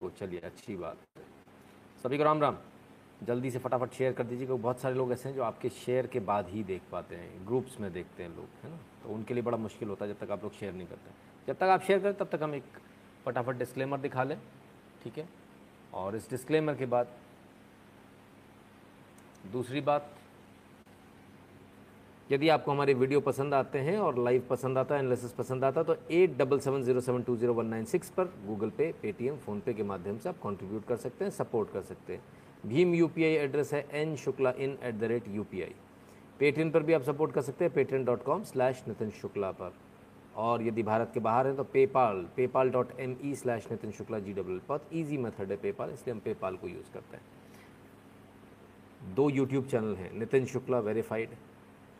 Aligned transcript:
को 0.00 0.10
चलिए, 0.10 0.40
अच्छी 0.40 0.76
बात 0.76 0.98
है। 1.16 1.22
सभी 2.02 2.18
को 2.18 2.24
राम 2.24 2.40
राम। 2.40 2.56
जल्दी 3.22 3.50
से 3.50 3.58
फटाफट 3.58 3.92
शेयर 3.92 4.12
कर 4.12 4.24
दीजिए, 4.24 4.46
क्योंकि 4.46 4.62
बहुत 4.62 4.78
सारे 4.80 4.94
लोग 4.94 5.12
ऐसे 5.12 5.28
हैं 5.28 5.36
जो 5.36 5.42
आपके 5.42 5.68
शेयर 5.68 6.06
के 6.06 6.20
बाद 6.20 6.48
ही 6.48 6.62
देख 6.64 6.82
पाते 6.92 7.16
हैं 7.16 7.46
ग्रुप्स 7.46 7.78
में 7.80 7.92
देखते 7.92 8.22
हैं 8.22 8.30
लोग, 8.36 8.46
है 8.62 8.70
ना? 8.70 8.78
तो 9.02 9.08
उनके 9.14 9.34
लिए 9.34 9.42
बड़ा 9.42 9.58
मुश्किल 9.58 9.88
होता 9.88 10.04
है 10.04 10.12
जब 10.12 10.18
तक 10.18 10.30
आप 10.30 10.42
लोग 10.42 10.52
शेयर 10.52 10.72
नहीं 10.72 10.86
करते 10.86 11.10
जब 11.48 11.56
तक 11.56 11.62
आप 11.64 11.82
शेयर 11.82 11.98
करें, 11.98 12.14
तब 12.14 12.28
तक 12.32 12.42
हम 12.42 12.54
एक 12.54 12.78
फटाफट 13.24 13.56
डिस्क्लेमर 13.56 13.98
दिखा 14.00 14.24
लें, 14.24 14.38
ठीक 15.04 15.18
है? 15.18 15.28
और 15.94 16.16
इस 16.16 16.30
डिस्क्लेमर 16.30 16.74
के 16.74 16.86
बाद 16.86 17.14
दूसरी 19.52 19.80
बात 19.82 20.10
यदि 22.30 22.48
आपको 22.48 22.70
हमारे 22.70 22.92
वीडियो 22.94 23.20
पसंद 23.20 23.54
आते 23.54 23.78
हैं 23.78 23.96
और 23.98 24.18
लाइव 24.18 24.42
पसंद 24.50 24.78
आता 24.78 24.94
है 24.94 25.00
एनालिसिस 25.00 25.32
पसंद 25.32 25.64
आता 25.64 25.80
है 25.80 25.86
तो 25.86 25.96
eight 26.14 26.36
double 26.38 26.58
seven 26.60 26.82
zero 26.82 27.00
seven 27.00 27.22
two 27.22 27.36
zero 27.36 27.54
one 27.54 27.66
nine 27.66 27.84
six 27.84 28.10
पर 28.16 28.24
गूगल 28.46 28.70
पे 28.76 28.90
पेटीएम 29.02 29.36
फ़ोनपे 29.46 29.72
के 29.74 29.82
माध्यम 29.84 30.18
से 30.18 30.28
आप 30.28 30.36
कंट्रीब्यूट 30.42 30.84
कर 30.88 30.96
सकते 30.96 31.24
हैं 31.24 31.30
सपोर्ट 31.32 31.72
कर 31.72 31.82
सकते 31.82 32.12
हैं। 32.12 32.22
भीम 32.66 32.94
यूपीआई 32.94 33.34
एड्रेस 33.34 33.72
है 33.74 33.86
N 33.92 34.14
Shukla 34.16 34.52
in 34.58 34.76
at 34.82 34.94
the 34.94 35.04
rate 35.12 35.28
U 35.28 35.44
Paytm 36.40 36.70
पर 36.70 36.82
भी 36.82 36.92
आप 36.92 37.02
सपोर्ट 37.02 37.32
कर 37.32 37.42
सकते 37.42 37.64
हैं 37.64 37.74
Paytm 37.74 38.04
dot 38.04 38.22
com 38.24 38.42
slash 38.44 38.84
Nitin 38.88 39.10
Shukla 39.20 39.50
पर। 39.52 39.72
और 40.38 40.62
यदि 40.62 40.82
भारत 40.82 41.10
के 41.14 41.20
बाहर 41.20 41.46
हैं 41.46 41.56
तो 41.56 41.64
PayPal 41.66 42.26
PayPal 42.36 42.70
dot 42.70 42.98
M 43.00 43.16
E 43.24 43.34
slash 43.34 43.70
Nitin 43.70 43.90
Shukla 43.92 44.18
G 44.18 44.32
W 44.32 44.60
बहुत 44.68 44.88
ईजी 44.94 45.18
मेथड 45.18 45.50
है 45.50 45.56
पेपाल 45.62 45.90
इसलिए 45.92 46.14
हम 46.14 46.20
पेपाल 46.24 46.56
को 46.56 46.68
यूज़ 46.68 46.92
करते 46.94 47.16
हैं। 47.16 49.14
दो 49.14 49.30
यूट्यूब 49.30 49.66
चैनल 49.66 49.94
हैं 49.96 50.18
नितिन 50.18 50.46
शुक्ला 50.46 50.78
वेरीफाइड 50.80 51.28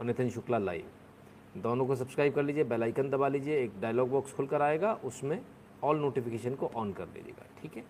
और 0.00 0.06
नितिन 0.06 0.30
शुक्ला 0.30 0.58
लाइव। 0.58 1.60
दोनों 1.62 1.86
को 1.86 1.94
सब्सक्राइब 1.96 2.34
कर 2.34 2.42
लीजिए, 2.42 2.64
बेल 2.64 2.82
आइकन 2.82 3.10
दबा 3.10 3.28
लीजिए, 3.28 3.56
एक 3.62 3.72
डायलॉग 3.80 4.10
बॉक्स 4.10 4.32
खुलकर 4.32 4.62
आएगा, 4.62 4.92
उसमें 5.04 5.40
ऑल 5.84 5.98
नोटिफिकेशन 5.98 6.54
को 6.54 6.70
ऑन 6.76 6.92
कर 6.92 7.06
लीजिएगा 7.06 7.46
ठीक 7.60 7.76
है? 7.76 7.84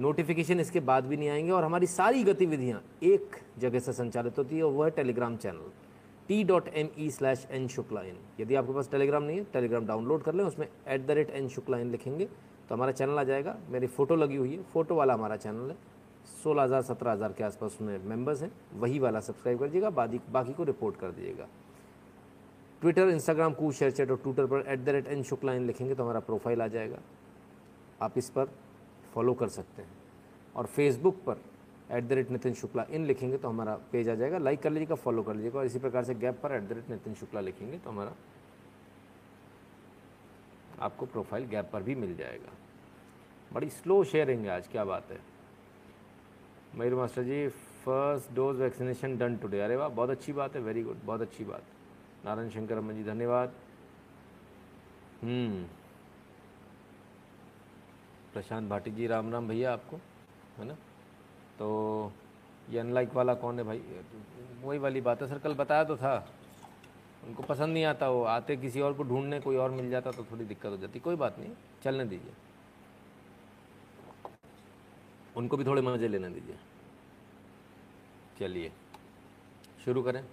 नोटिफिकेशन 0.00 0.60
इसके 0.60 0.80
बाद 0.80 1.06
भी 1.06 1.16
नहीं 1.16 1.28
आएँगे 1.28 1.50
और 1.50 1.64
हमारी 1.64 1.86
सारी 1.86 2.22
गतिविधियाँ 2.24 2.82
एक 3.04 3.36
जगह 3.58 3.78
से 3.78 3.92
संचालित 3.92 4.38
होती 4.38 4.56
है 4.56 4.64
वह 4.64 4.84
है 4.84 4.90
Telegram 4.92 5.36
channel 5.36 5.70
T 6.28 6.42
dot 6.44 6.68
M 6.68 6.88
E 6.98 7.10
slash 7.10 7.46
N 7.52 7.66
Shukla 7.68 8.02
in 8.02 8.16
यदि 8.40 8.54
आपके 8.54 8.74
पास 8.74 8.90
टेलीग्राम 8.90 9.22
नहीं 9.22 9.38
है 9.38 9.44
टेलीग्राम 9.52 9.86
डाउनलोड 9.86 10.22
कर 10.22 10.34
लें, 10.34 10.44
उसमें 10.44 10.66
at 10.66 11.06
the 11.06 11.10
rate 11.10 11.30
N 11.30 11.48
Shukla 11.48 11.78
in 11.78 11.90
लिखेंगे 11.90 12.24
तो 12.68 12.74
हमारा 12.74 12.92
चैनल 12.92 13.18
आ 13.18 13.24
जाएगा। 13.24 13.56
मेरी 13.70 13.86
फ़ोटो 13.88 14.16
लगी 14.16 14.36
हुई 14.36 14.52
है 14.52 14.62
फ़ोटो 14.72 14.94
वाला 14.94 15.14
हमारा 15.14 15.36
चैनल 15.36 15.70
है। 15.70 15.76
सोलह 16.44 16.62
हज़ार, 16.62 16.82
सत्रह 16.82 17.12
हज़ार 17.12 17.32
के 17.32 17.44
आसपास 17.44 17.72
उसमें 17.72 17.98
मेंबर्स 18.00 18.42
हैं। 18.42 18.50
वही 18.74 18.98
वाला 18.98 19.20
सब्सक्राइब 19.22 19.58
कर 19.58 19.66
दीजिएगा 19.66 19.90
बाकी 19.92 20.20
बाकी 20.30 20.52
को 20.52 20.64
रिपोर्ट 20.64 20.96
कर 20.96 21.10
दीजिएगा। 21.10 21.46
ट्विटर 22.82 23.08
इंस्टाग्राम 23.08 23.52
कू 23.54 23.70
शेयर 23.72 23.90
चैट 23.92 24.10
और 24.10 24.16
ट्विटर 24.18 24.46
पर 24.46 24.64
at 24.68 24.80
the 24.80 24.88
rate 24.88 25.06
N 25.08 25.22
Shukla 25.22 25.54
in 25.54 25.66
लिखेंगे 25.66 25.94
तो 25.94 26.02
हमारा 26.02 26.20
प्रोफ़ाइल 26.22 26.62
आ 26.62 26.66
जाएगा। 26.68 26.98
आप 28.02 28.18
इस 28.18 28.30
पर 28.30 28.48
फॉलो 29.14 29.34
कर 29.34 29.48
सकते 29.50 29.82
हैं। 29.82 29.90
और 30.56 30.66
फेसबुक 30.66 31.22
पर 31.26 31.40
at 31.90 32.04
the 32.04 32.12
rate 32.12 32.30
Nitin 32.30 32.54
Shukla 32.54 32.84
in 32.90 33.04
लिखेंगे 33.06 33.36
तो 33.38 33.48
हमारा 33.48 33.74
पेज 33.92 34.08
आ 34.08 34.14
जाएगा। 34.14 34.38
लाइक 34.38 34.62
कर 34.62 34.70
लीजिएगा 34.70 34.94
फॉलो 34.96 35.22
कर 35.22 35.34
लीजिएगा 35.34 35.58
और 35.58 35.66
इसी 35.66 35.78
प्रकार 35.78 36.04
से 36.04 36.14
गैप 36.16 36.40
पर 36.42 36.52
at 36.52 36.62
the 36.62 36.72
rate 36.72 36.90
Nitin 36.90 37.14
Shukla 37.14 37.40
लिखेंगे 37.40 37.78
तो 37.78 37.90
हमारा 37.90 38.14
आपको 40.80 41.06
प्रोफ़ाइल 41.06 41.44
गैप 41.46 41.70
पर 41.72 41.82
भी 41.82 41.94
मिल 41.94 42.16
जाएगा। 42.16 42.52
बड़ी 43.52 43.68
स्लो 43.70 44.02
शेयरिंग 44.04 44.44
है 44.44 44.50
आज, 44.50 44.68
क्या 44.68 44.84
बात 44.84 45.10
है। 45.10 45.18
Mayur 46.76 46.94
master 46.94 47.22
ji 47.22 47.48
first 47.48 48.34
dose 48.34 48.56
vaccination 48.56 49.18
done 49.18 49.36
today 49.36 49.60
अरे 49.60 49.76
वाह, 49.76 49.88
बहुत 49.88 50.10
अच्छी 50.10 50.32
बात 50.32 50.56
है 50.56 50.60
वेरी 50.62 50.82
गुड 50.82 50.96
बहुत 51.04 51.20
अच्छी 51.20 51.44
बात. 51.44 51.62
नारायण 52.24 52.50
शंकर 52.50 52.76
अम्मा 52.76 52.92
जी, 52.92 53.04
धन्यवाद. 53.04 53.52
हम्म. 55.22 55.64
प्रशांत 58.32 58.70
भाटी 58.70 58.90
जी, 58.90 59.06
राम 59.06 59.32
राम 59.32 59.48
भैया 59.48 59.72
आपको, 59.72 59.96
है 60.58 60.64
ना? 60.64 60.74
तो 61.58 62.12
ये 62.70 62.78
अनलाइक 62.78 63.14
वाला 63.14 63.34
कौन 63.34 63.58
है 63.58 63.64
भाई? 63.64 63.82
वही 64.62 64.78
वाली 64.78 65.00
बात 65.00 65.22
है, 65.22 65.28
सर, 65.28 65.38
कल 65.38 65.54
बताया 65.54 65.84
तो 65.84 65.96
था. 65.96 66.28
उनको 67.26 67.42
पसंद 67.42 67.72
नहीं 67.74 67.84
आता 67.84 68.08
वो, 68.10 68.24
आते 68.24 68.56
किसी 68.56 68.80
और 68.80 68.92
को 68.92 69.02
ढूँढने, 69.02 69.40
कोई 69.40 69.56
और 69.56 69.70
मिल 69.70 69.90
जाता 69.90 70.10
तो 70.10 70.24
थोड़ी 70.24 70.44
दिक्कत 70.44 70.66
हो 70.66 70.76
जाती. 70.76 70.98
कोई 70.98 71.16
बात 71.16 71.38
नहीं, 71.38 71.50
चलने 71.84 72.04
दीजिए. 72.04 72.32
उनको 75.36 75.56
भी 75.56 75.64
थोड़े 75.64 75.82
मज़े 75.82 76.08
लेने 76.08 76.30
दीजिए। 76.30 76.56
चलिए, 78.38 78.72
शुरू 79.84 80.02
करें। 80.02 80.24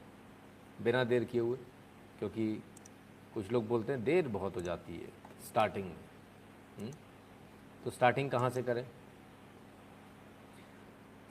बिना 0.81 1.03
देर 1.03 1.23
किए 1.23 1.41
हुए, 1.41 1.57
क्योंकि 2.19 2.63
कुछ 3.33 3.51
लोग 3.51 3.67
बोलते 3.67 3.93
हैं, 3.93 4.03
देर 4.03 4.27
बहुत 4.27 4.55
हो 4.55 4.61
जाती 4.61 4.97
है 4.97 5.09
स्टार्टिंग 5.47 5.85
में 5.85 5.95
हम्म? 6.79 6.91
तो 7.83 7.91
स्टार्टिंग 7.91 8.31
कहाँ 8.31 8.49
से 8.49 8.63
करें? 8.63 8.87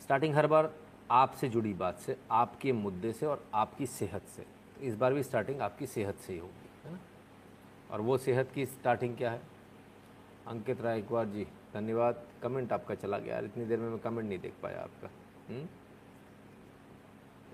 स्टार्टिंग 0.03 0.35
हर 0.35 0.47
बार 0.47 0.75
आपसे 1.11 1.49
जुड़ी 1.49 1.75
बात 1.75 1.99
से, 1.99 2.17
आपके 2.31 2.73
मुद्दे 2.73 3.13
से 3.13 3.27
और 3.27 3.47
आपकी 3.55 3.87
सेहत 3.87 4.23
से। 4.23 4.43
तो 4.43 4.81
इस 4.81 4.95
बार 4.95 5.15
भी 5.15 5.23
स्टार्टिंग 5.23 5.61
आपकी 5.61 5.87
सेहत 5.87 6.17
से 6.17 6.33
ही 6.33 6.39
होगी, 6.39 6.69
है 6.85 6.93
ना? 6.93 6.99
और 7.91 8.01
वो 8.01 8.19
सेहत 8.19 8.53
की 8.55 8.67
स्टार्टिंग 8.67 9.17
क्या 9.17 9.31
है? 9.31 9.43
अंकित 10.47 10.81
राय 10.81 11.03
बार 11.03 11.27
जी। 11.27 11.47
धन्यवाद। 11.75 12.27
कमेंट 12.43 12.73
आपका 12.73 12.95
चला 12.95 13.19
गया 13.19 13.35
यार, 13.35 13.45
इतनी 13.45 13.65
देर 13.65 13.79
में 13.79 13.89
मैं 13.91 13.99
कमेंट 13.99 14.29
नहीं 14.29 14.39
देख 14.39 14.55
पाया 14.63 14.81
आपका? 14.81 15.11
हम्म? 15.49 15.69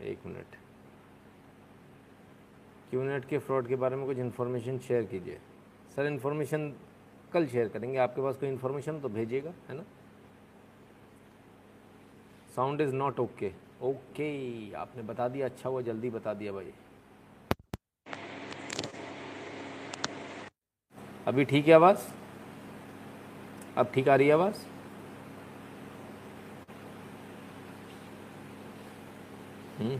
एक 0.02 0.26
मिनट। 0.26 0.56
क्यू 2.91 3.02
नेट 3.02 3.25
के 3.25 3.38
फ्रॉड 3.38 3.69
के 3.69 3.76
बारे 3.76 3.97
में 3.97 4.06
कुछ 4.06 4.19
इन्फॉर्मेशन 4.19 4.78
शेयर 4.78 5.04
कीजिए। 5.04 5.38
सर 5.97 6.06
इन्फॉर्मेशन 6.06 6.72
कल 7.32 7.47
शेयर 7.47 7.69
करेंगे। 7.69 7.98
आपके 7.98 8.22
पास 8.22 8.36
कोई 8.36 8.48
इन्फॉर्मेशन 8.48 9.00
तो 9.00 9.08
भेजिएगा, 9.08 9.52
है 9.69 9.76
ना? 9.76 9.84
Sound 12.56 12.81
is 12.81 12.94
not 12.94 13.20
okay 13.20 13.52
okay 13.82 14.72
आपने 14.72 15.02
बता 15.02 15.28
दिया 15.28 15.46
अच्छा 15.46 15.69
हुआ, 15.69 15.81
जल्दी 15.82 16.10
बता 16.10 16.34
दिया 16.34 16.52
भाई। 16.52 16.72
अभी 21.26 21.44
ठीक 21.44 21.69
है 21.69 21.75
आवाज़? 21.75 21.98
अब 23.76 23.90
ठीक 23.94 24.08
आ 24.08 24.14
रही 24.14 24.26
है 24.28 24.34
आवाज़? 24.34 24.56
हम्म। 29.78 29.98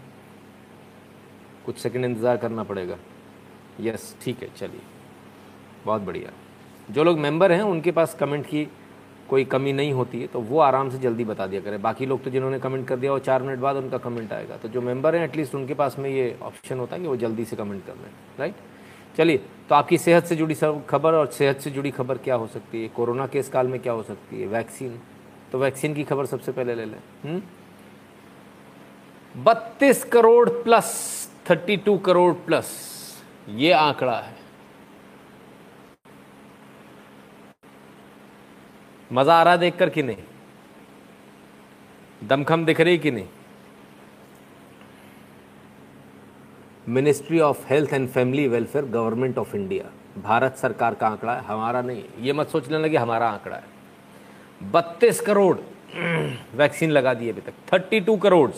कुछ 1.67 1.79
सेकंड 1.79 2.05
इंतज़ार 2.05 2.37
करना 2.37 2.63
पड़ेगा। 2.65 2.97
यस, 3.81 4.15
ठीक 4.23 4.43
है, 4.43 4.49
चलिए। 4.57 4.81
बहुत 5.87 6.03
बढ़िया। 6.03 6.31
जो 6.89 7.05
लोग 7.05 7.19
मेंबर 7.19 7.53
हैं, 7.53 7.63
उनके 7.63 7.93
पास 7.93 8.15
कमेंट 8.15 8.47
की 8.47 8.67
कोई 9.29 9.45
कमी 9.45 9.73
नहीं 9.73 9.93
होती 9.93 10.21
है 10.21 10.27
तो 10.27 10.41
वो 10.41 10.59
आराम 10.61 10.91
से 10.91 10.99
जल्दी 10.99 11.25
बता 11.25 11.47
दिया 11.47 11.61
करें। 11.61 11.81
बाकी 11.83 12.07
लोग 12.07 12.23
तो 12.25 12.31
जिन्होंने 12.31 12.59
कमेंट 12.59 12.87
कर 12.89 12.97
दिया, 12.97 13.13
वो 13.13 13.19
चार 13.21 13.43
मिनट 13.43 13.59
बाद 13.59 13.77
उनका 13.77 13.99
कमेंट 13.99 14.33
आएगा। 14.33 14.57
तो 14.57 14.69
जो 14.69 14.81
मेंबर 14.83 15.15
हैं 15.15 15.25
एटलीस्ट 15.25 15.55
उनके 15.55 15.75
पास 15.75 15.99
में 15.99 16.09
ये 16.11 16.37
ऑप्शन 16.43 16.79
होता 16.79 16.97
है 16.97 17.03
कि 17.03 17.09
वो 17.09 17.17
जल्दी 17.17 17.45
से 17.45 17.57
कमेंट 17.57 17.85
कर 17.87 17.93
हैं 17.95 18.13
राइट 18.39 18.55
चलिए 19.17 19.39
तो 19.69 19.75
आपकी 19.75 19.99
सेहत 19.99 20.25
से 20.25 20.37
जुड़ी 20.37 20.55
सब 20.55 20.87
खबर 20.87 21.15
और 21.15 21.27
सेहत 21.27 21.61
से 21.61 21.71
जुड़ी 21.71 21.91
खबर 21.91 22.19
क्या 22.19 22.35
हो 22.35 22.47
सकती 22.47 22.83
है? 22.83 22.89
कोरोना 22.89 23.27
के 23.27 23.39
इस 23.39 23.49
काल 23.49 23.69
में 23.69 23.81
क्या 23.81 23.93
हो 23.93 24.03
सकती 24.03 24.41
है? 24.41 24.47
वैक्सीन। 24.47 25.01
तो 25.53 25.59
वैक्सीन 25.59 25.95
की 25.95 26.05
खबर 26.05 26.27
सबसे 26.27 26.53
पहले 26.53 26.75
ले 26.75 26.85
लें। 26.85 26.99
हम्म? 27.25 27.43
बत्तीस 29.45 30.05
crore 30.05 30.49
plus, 30.51 30.89
thirty 31.51 31.77
two 31.77 31.99
crore 31.99 32.33
plus, 32.35 32.69
ये 33.49 33.73
आंकड़ा 33.73 34.19
है। 34.19 34.37
मज़ा 39.13 39.35
आ 39.35 39.43
रहा 39.43 39.57
देखकर 39.57 39.91
कि 39.91 40.03
नहीं? 40.03 40.23
दमखम 42.25 42.65
दिख 42.65 42.81
रही 42.81 42.99
कि 42.99 43.11
नहीं? 43.11 43.29
Ministry 46.89 47.39
of 47.41 47.67
health 47.69 47.93
and 47.93 48.09
family 48.09 48.47
welfare 48.49 48.85
government 48.87 49.39
of 49.39 49.55
India 49.57 49.91
Bharat 50.23 50.57
सरकार 50.57 50.95
का 50.95 51.07
आंकड़ा 51.09 51.35
है, 51.35 51.43
हमारा 51.45 51.81
नहीं 51.83 52.03
ये 52.21 52.33
मत 52.33 52.49
सोचने 52.49 52.79
लगे, 52.79 52.97
हमारा 52.97 53.29
आंकड़ा 53.29 53.57
है। 53.57 54.71
बत्तीस 54.73 55.21
करोड़ 55.21 55.57
वैक्सीन 56.57 56.91
लगा 56.91 57.15
दी 57.15 57.29
अभी 57.31 57.41
तक। 57.41 57.53
Thirty 57.73 58.01
two 58.01 58.17
crore 58.17 58.51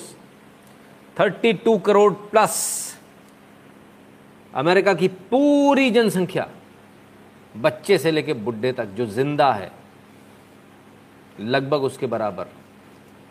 thirty 1.17 1.53
two 1.55 1.77
crore 1.79 2.13
plus 2.13 2.57
America 4.55 4.95
की 4.95 5.09
पूरी 5.09 5.91
जनसंख्या 5.91 6.49
बच्चे 7.55 7.99
से 7.99 8.11
लेकर 8.11 8.35
बुढ़े 8.35 8.73
तक, 8.73 8.85
जो 8.87 9.07
ज़िंदा 9.07 9.53
है, 9.53 9.71
लगभग 11.41 11.83
उसके 11.85 12.07
बराबर, 12.07 12.47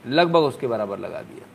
लगभग 0.06 0.44
उसके 0.44 0.68
बराबर 0.68 1.00
लगा 1.00 1.22
दिया 1.22 1.48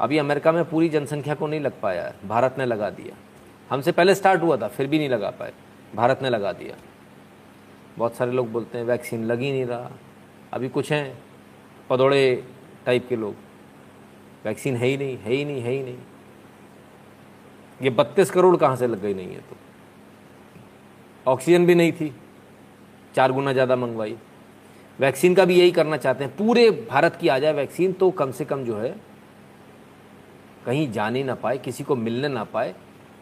अभी 0.00 0.18
अमेरिका 0.18 0.52
में 0.52 0.64
पूरी 0.64 0.88
जनसंख्या 0.88 1.34
को 1.34 1.46
नहीं 1.46 1.60
लग 1.60 1.80
पाया 1.80 2.02
है। 2.02 2.14
भारत 2.28 2.54
ने 2.58 2.64
लगा 2.66 2.90
दिया। 2.90 3.16
हमसे 3.70 3.92
पहले 3.92 4.14
स्टार्ट 4.14 4.42
हुआ 4.42 4.56
था, 4.56 4.68
फिर 4.68 4.86
भी 4.86 4.98
नहीं 4.98 5.08
लगा 5.08 5.30
पाए। 5.30 5.52
भारत 5.94 6.22
ने 6.22 6.30
लगा 6.30 6.52
दिया। 6.52 6.76
बहुत 7.98 8.14
सारे 8.14 8.32
लोग 8.32 8.50
बोलते 8.52 8.78
हैं, 8.78 8.84
वैक्सीन 8.84 9.24
लग 9.24 9.40
ही 9.40 9.50
नहीं 9.52 9.64
रहा। 9.66 9.90
अभी 10.52 10.68
कुछ 10.68 10.92
हैं, 10.92 11.18
पदौड़े 11.90 12.44
टाइप 12.86 13.06
के 13.08 13.16
लोग। 13.16 13.34
वैक्सीन 14.44 14.76
है 14.76 14.86
ही 14.86 14.96
नहीं, 14.96 15.16
है 15.18 15.32
ही 15.32 15.44
नहीं, 15.44 15.62
है 15.62 15.70
ही 15.70 15.82
नहीं। 15.82 15.96
ये 17.80 17.90
बत्तीस 17.90 18.30
करोड़ 18.30 18.56
कहाँ 18.56 18.76
से 18.76 18.86
लग 18.86 19.02
गई 19.02 19.14
नहीं 19.14 19.28
है 19.28 19.40
तो। 19.40 19.56
ऑक्सीजन 21.26 21.66
भी 21.66 21.74
नहीं 21.74 21.92
थी। 21.92 22.12
चार 23.14 23.32
गुना 23.32 23.52
ज़्यादा 23.52 23.76
मंगवाई। 23.76 24.16
वैक्सीन 24.98 25.34
का 25.34 25.44
भी 25.44 25.58
यही 25.58 25.70
करना 25.70 25.96
चाहते 25.96 26.24
हैं। 26.24 26.36
पूरे 26.36 26.70
भारत 26.90 27.16
की 27.16 27.28
आ 27.28 27.38
जाए 27.38 27.52
वैक्सीन 27.52 27.92
तो 27.92 28.10
कम 28.10 28.30
से 28.30 28.44
कम 28.44 28.64
जो 28.64 28.76
है 28.78 28.94
कहीं 30.66 30.90
जाने 30.92 31.22
ना 31.24 31.34
पाए, 31.34 31.58
किसी 31.58 31.84
को 31.84 31.96
मिलने 31.96 32.28
ना 32.28 32.44
पाए 32.44 32.74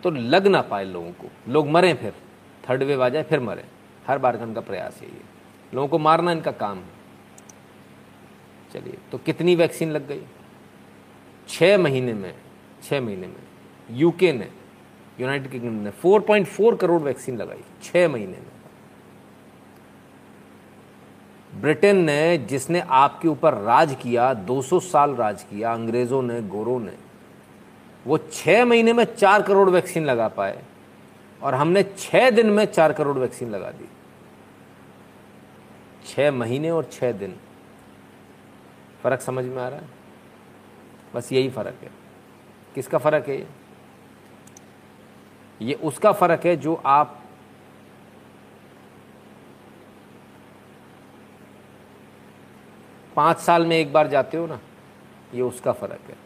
तो 0.02 0.10
लग 0.10 0.46
ना 0.46 0.60
पाए 0.62 0.84
लोगों 0.84 1.10
को। 1.10 1.28
लोग 1.48 1.68
मरें 1.68 1.94
फिर, 1.96 2.12
थर्ड 2.64 2.82
वेव 2.82 3.04
आ 3.04 3.08
जाए, 3.08 3.22
फिर 3.22 3.40
मरें। 3.40 3.64
हर 4.06 4.18
बार 4.18 4.36
का 4.36 4.44
उनका 4.44 4.60
प्रयास 4.60 5.02
यही 5.02 5.12
है। 5.12 5.22
लोगों 5.74 5.88
को 5.88 5.98
मारना 5.98 6.32
इनका 6.32 6.50
काम 6.52 6.78
है। 6.78 6.92
चलिए 8.72 8.98
तो 9.12 9.18
कितनी 9.18 9.54
वैक्सीन 9.56 9.90
लग 9.90 10.06
गई? 10.08 10.22
छः 11.48 11.78
महीने 11.78 12.12
में 12.12 12.34
छः 12.82 13.00
महीने 13.00 13.26
में। 13.26 13.42
यूके 13.90 14.32
ने 14.32 14.48
यूनाइटेड 15.20 15.50
किंगडम 15.50 15.74
ने 15.74 15.90
4.4 16.02 16.76
करोड़ 16.76 17.00
वैक्सीन 17.02 17.36
लगाई 17.36 17.62
छः 17.82 18.08
महीने 18.08 18.32
में। 18.32 18.52
ब्रिटेन 21.52 21.96
ने, 21.96 22.38
जिसने 22.38 22.80
आपके 22.80 23.28
ऊपर 23.28 23.54
राज 23.54 23.96
किया 24.02 24.32
200 24.34 24.80
साल 24.80 25.14
राज 25.14 25.42
किया, 25.42 25.72
अंग्रेज़ों 25.72 26.22
ने, 26.22 26.40
गोरों 26.42 26.78
ने 26.80 26.92
वो 28.06 28.18
छः 28.18 28.64
महीने 28.64 28.92
में 28.92 29.04
चार 29.04 29.42
करोड़ 29.42 29.70
वैक्सीन 29.70 30.04
लगा 30.04 30.28
पाए 30.28 30.62
और 31.42 31.54
हमने 31.54 31.82
छः 31.98 32.30
दिन 32.30 32.50
में 32.50 32.64
चार 32.64 32.92
करोड़ 32.92 33.18
वैक्सीन 33.18 33.50
लगा 33.50 33.70
दी। 33.70 33.88
छः 36.06 36.30
महीने 36.30 36.70
और 36.70 36.84
छः 36.84 37.12
दिन। 37.12 37.36
फ़र्क 39.02 39.20
समझ 39.20 39.44
में 39.44 39.62
आ 39.62 39.68
रहा 39.68 39.78
है? 39.78 39.88
बस 41.14 41.32
यही 41.32 41.50
फ़र्क 41.50 41.74
है। 41.82 41.90
किसका 42.74 42.98
फ़र्क 42.98 43.28
है 43.28 43.38
ये? 43.38 43.46
ये 45.62 45.74
उसका 45.74 46.12
फ़र्क 46.12 46.46
है 46.46 46.56
जो 46.56 46.74
आप 46.74 47.20
पाँच 53.16 53.38
साल 53.38 53.66
में 53.66 53.76
एक 53.76 53.92
बार 53.92 54.08
जाते 54.08 54.36
हो 54.36 54.46
ना, 54.46 54.60
ये 55.34 55.42
उसका 55.42 55.72
फ़र्क 55.72 56.10
है। 56.10 56.23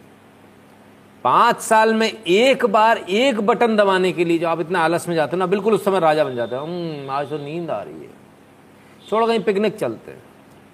पाँच 1.25 1.61
साल 1.61 1.95
में 1.95 2.13
एक 2.27 2.67
बार 2.67 2.99
एक 2.99 3.41
बटन 3.41 3.77
दबाने 3.77 4.13
के 4.13 4.25
लिए 4.25 4.39
जो 4.39 4.49
आप 4.49 4.61
इतना 4.61 4.81
आलस 4.81 5.09
में 5.09 5.15
जाते 5.15 5.37
हो 5.37 5.39
ना 5.39 5.47
बिल्कुल 5.47 5.75
उस 5.75 5.85
समय 5.85 6.01
राजा 6.01 6.25
बन 6.25 6.37
जाते 6.37 6.57
हो। 6.57 6.63
हम्म, 6.63 7.11
आज 7.11 7.31
तो 7.31 7.39
नींद 7.39 7.71
आ 7.71 7.83
रही 7.83 8.01
है। 8.01 8.11
छोड़ो 9.09 9.27
कहीं 9.27 9.41
पिकनिक 9.41 9.77
चलते 9.77 10.11
हैं। 10.11 10.23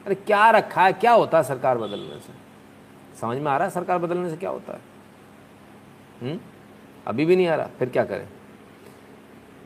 अरे 0.06 0.14
क्या 0.14 0.50
रखा 0.50 0.85
है? 0.85 0.93
क्या 0.93 1.12
होता 1.12 1.38
है 1.38 1.44
सरकार 1.44 1.79
बदलने 1.79 2.20
से? 2.20 2.32
समझ 3.20 3.38
में 3.38 3.52
आ 3.52 3.56
रहा 3.56 3.64
है 3.64 3.70
सरकार 3.70 3.99
बदलने 3.99 4.31
से 4.31 4.37
क्या 4.37 4.50
होता 4.50 4.73
है? 4.73 4.81
हुँ? 6.23 6.31
हम्म? 6.31 6.41
अभी 7.06 7.25
भी 7.25 7.37
नहीं 7.37 7.47
आ 7.47 7.55
रहा। 7.55 7.67
फिर 7.67 7.88
क्या 7.88 8.05
करें? 8.05 8.29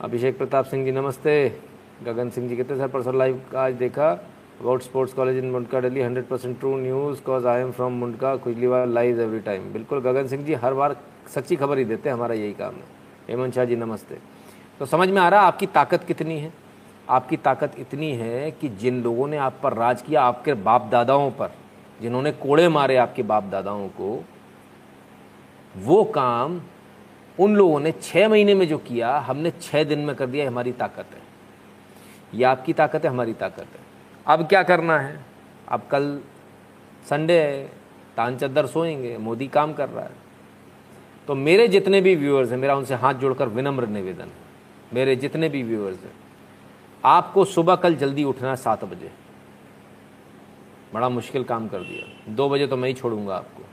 अभिषेक 0.01 0.39
प्रताप 0.39 0.65
सिंह 0.65 0.85
जी 0.85 0.93
नमस्ते। 0.93 1.61
गगन 2.03 2.31
सिंह 2.31 2.49
जी 2.49 2.57
कहते 2.57 2.77
सर 2.77 2.89
परसों 2.89 3.19
लाइव 3.19 3.45
का 3.53 3.65
आज 3.65 3.75
देखा? 3.75 4.29
About 4.61 4.83
sports 4.83 5.13
college 5.15 5.37
in 5.39 5.51
Mundka 5.51 5.79
hundred 5.79 6.27
percent 6.27 6.59
true 6.61 6.77
news 6.77 7.21
cause 7.23 7.47
I 7.47 7.61
am 7.61 7.71
from 7.71 7.93
Mundka 7.93 8.35
bar 8.37 8.87
live 8.87 9.21
every 9.21 9.41
time 9.41 9.73
बिल्कुल, 9.73 10.01
गगन 10.01 10.27
सिंह 10.27 10.45
जी 10.45 10.55
हर 10.55 10.75
बार 10.75 10.97
सच्ची 11.35 11.57
खबर 11.57 11.79
ही 11.79 11.85
देते 11.85 12.09
हैं, 12.09 12.17
हमारा 12.17 12.35
यही 12.35 12.53
काम 12.53 12.75
है। 12.75 12.97
हेमंत 13.29 13.55
शाह 13.55 13.65
जी, 13.65 13.77
नमस्ते। 13.77 14.19
तो 14.79 14.87
समझ 14.87 15.09
में 15.09 15.21
आ 15.23 15.29
रहा 15.29 15.41
है 15.41 15.47
आपकी 15.47 15.67
ताकत 15.67 16.05
कितनी 16.05 16.39
है? 16.39 16.53
आपकी 17.09 17.37
ताकत 17.37 17.73
इतनी 17.79 18.11
है 18.13 18.51
कि 18.51 18.69
जिन 18.69 19.03
लोगों 19.03 19.29
ने 19.29 19.37
आप 19.37 19.61
पर 19.63 19.73
राज 19.73 20.03
किया 20.03 20.23
आपके 20.23 20.55
बाप 20.55 20.89
दादाओं 20.93 21.31
पर, 21.31 21.51
जिन्होंने 22.01 22.33
कोड़े 22.33 22.69
मारे 22.69 22.97
आपके 22.97 23.23
बाप 23.23 23.45
दादाओं 23.45 23.89
को, 23.89 24.25
वो 25.77 26.05
काम 26.05 26.61
उन 27.39 27.57
लोगों 27.57 27.81
ने 27.81 27.93
छः 27.93 28.29
महीने 28.29 28.55
में 28.55 28.69
जो 28.69 28.79
किया, 28.79 29.19
हमने 29.19 29.51
छः 29.51 29.85
दिन 29.85 29.99
में 29.99 30.17
कर 30.17 30.27
दिया 30.27 30.49
हमारी 30.49 30.73
ताकत 30.73 31.07
है। 31.15 31.23
ये 32.35 32.45
आपकी 32.45 32.73
ताकत 32.73 33.05
है, 33.05 33.11
हमारी 33.11 33.33
ताकत 33.33 33.61
है। 33.61 33.88
अब 34.29 34.47
क्या 34.47 34.63
करना 34.63 34.99
है? 34.99 35.21
अब 35.69 35.83
कल 35.91 36.21
संडे 37.11 37.41
है, 37.41 37.73
तान 38.17 38.37
चद्दर 38.37 38.67
सोएँगे, 38.67 39.17
मोदी 39.19 39.49
काम 39.49 39.73
कर 39.73 39.89
रहा 39.89 40.05
है। 40.05 40.11
तो 41.27 41.35
मेरे 41.35 41.69
जितने 41.69 42.01
भी 42.01 42.15
व्यूअर्स 42.15 42.51
हैं, 42.51 42.59
मेरा 42.59 42.75
उनसे 42.77 42.95
हाथ 42.95 43.15
जोड़कर 43.15 43.49
विनम्र 43.49 43.87
निवेदन 43.87 44.29
मेरे 44.95 45.17
जितने 45.17 45.49
भी 45.49 45.63
व्यूअर्स 45.63 46.05
हैं, 46.05 46.13
आपको 47.05 47.45
सुबह 47.45 47.77
कल 47.77 47.95
जल्दी 47.95 48.25
उठना 48.25 48.51
है 48.51 48.57
सात 48.57 48.85
बजे। 48.85 49.11
बड़ा 50.95 51.09
मुश्किल 51.09 51.45
काम 51.45 51.69
कर 51.69 51.79
दिया। 51.79 52.35
दो 52.35 52.49
बजे 52.49 52.67
तो 52.67 52.77
मैं 52.77 52.89
ही 52.89 52.95
छोड़ूँगा 52.95 53.37
आपको। 53.37 53.65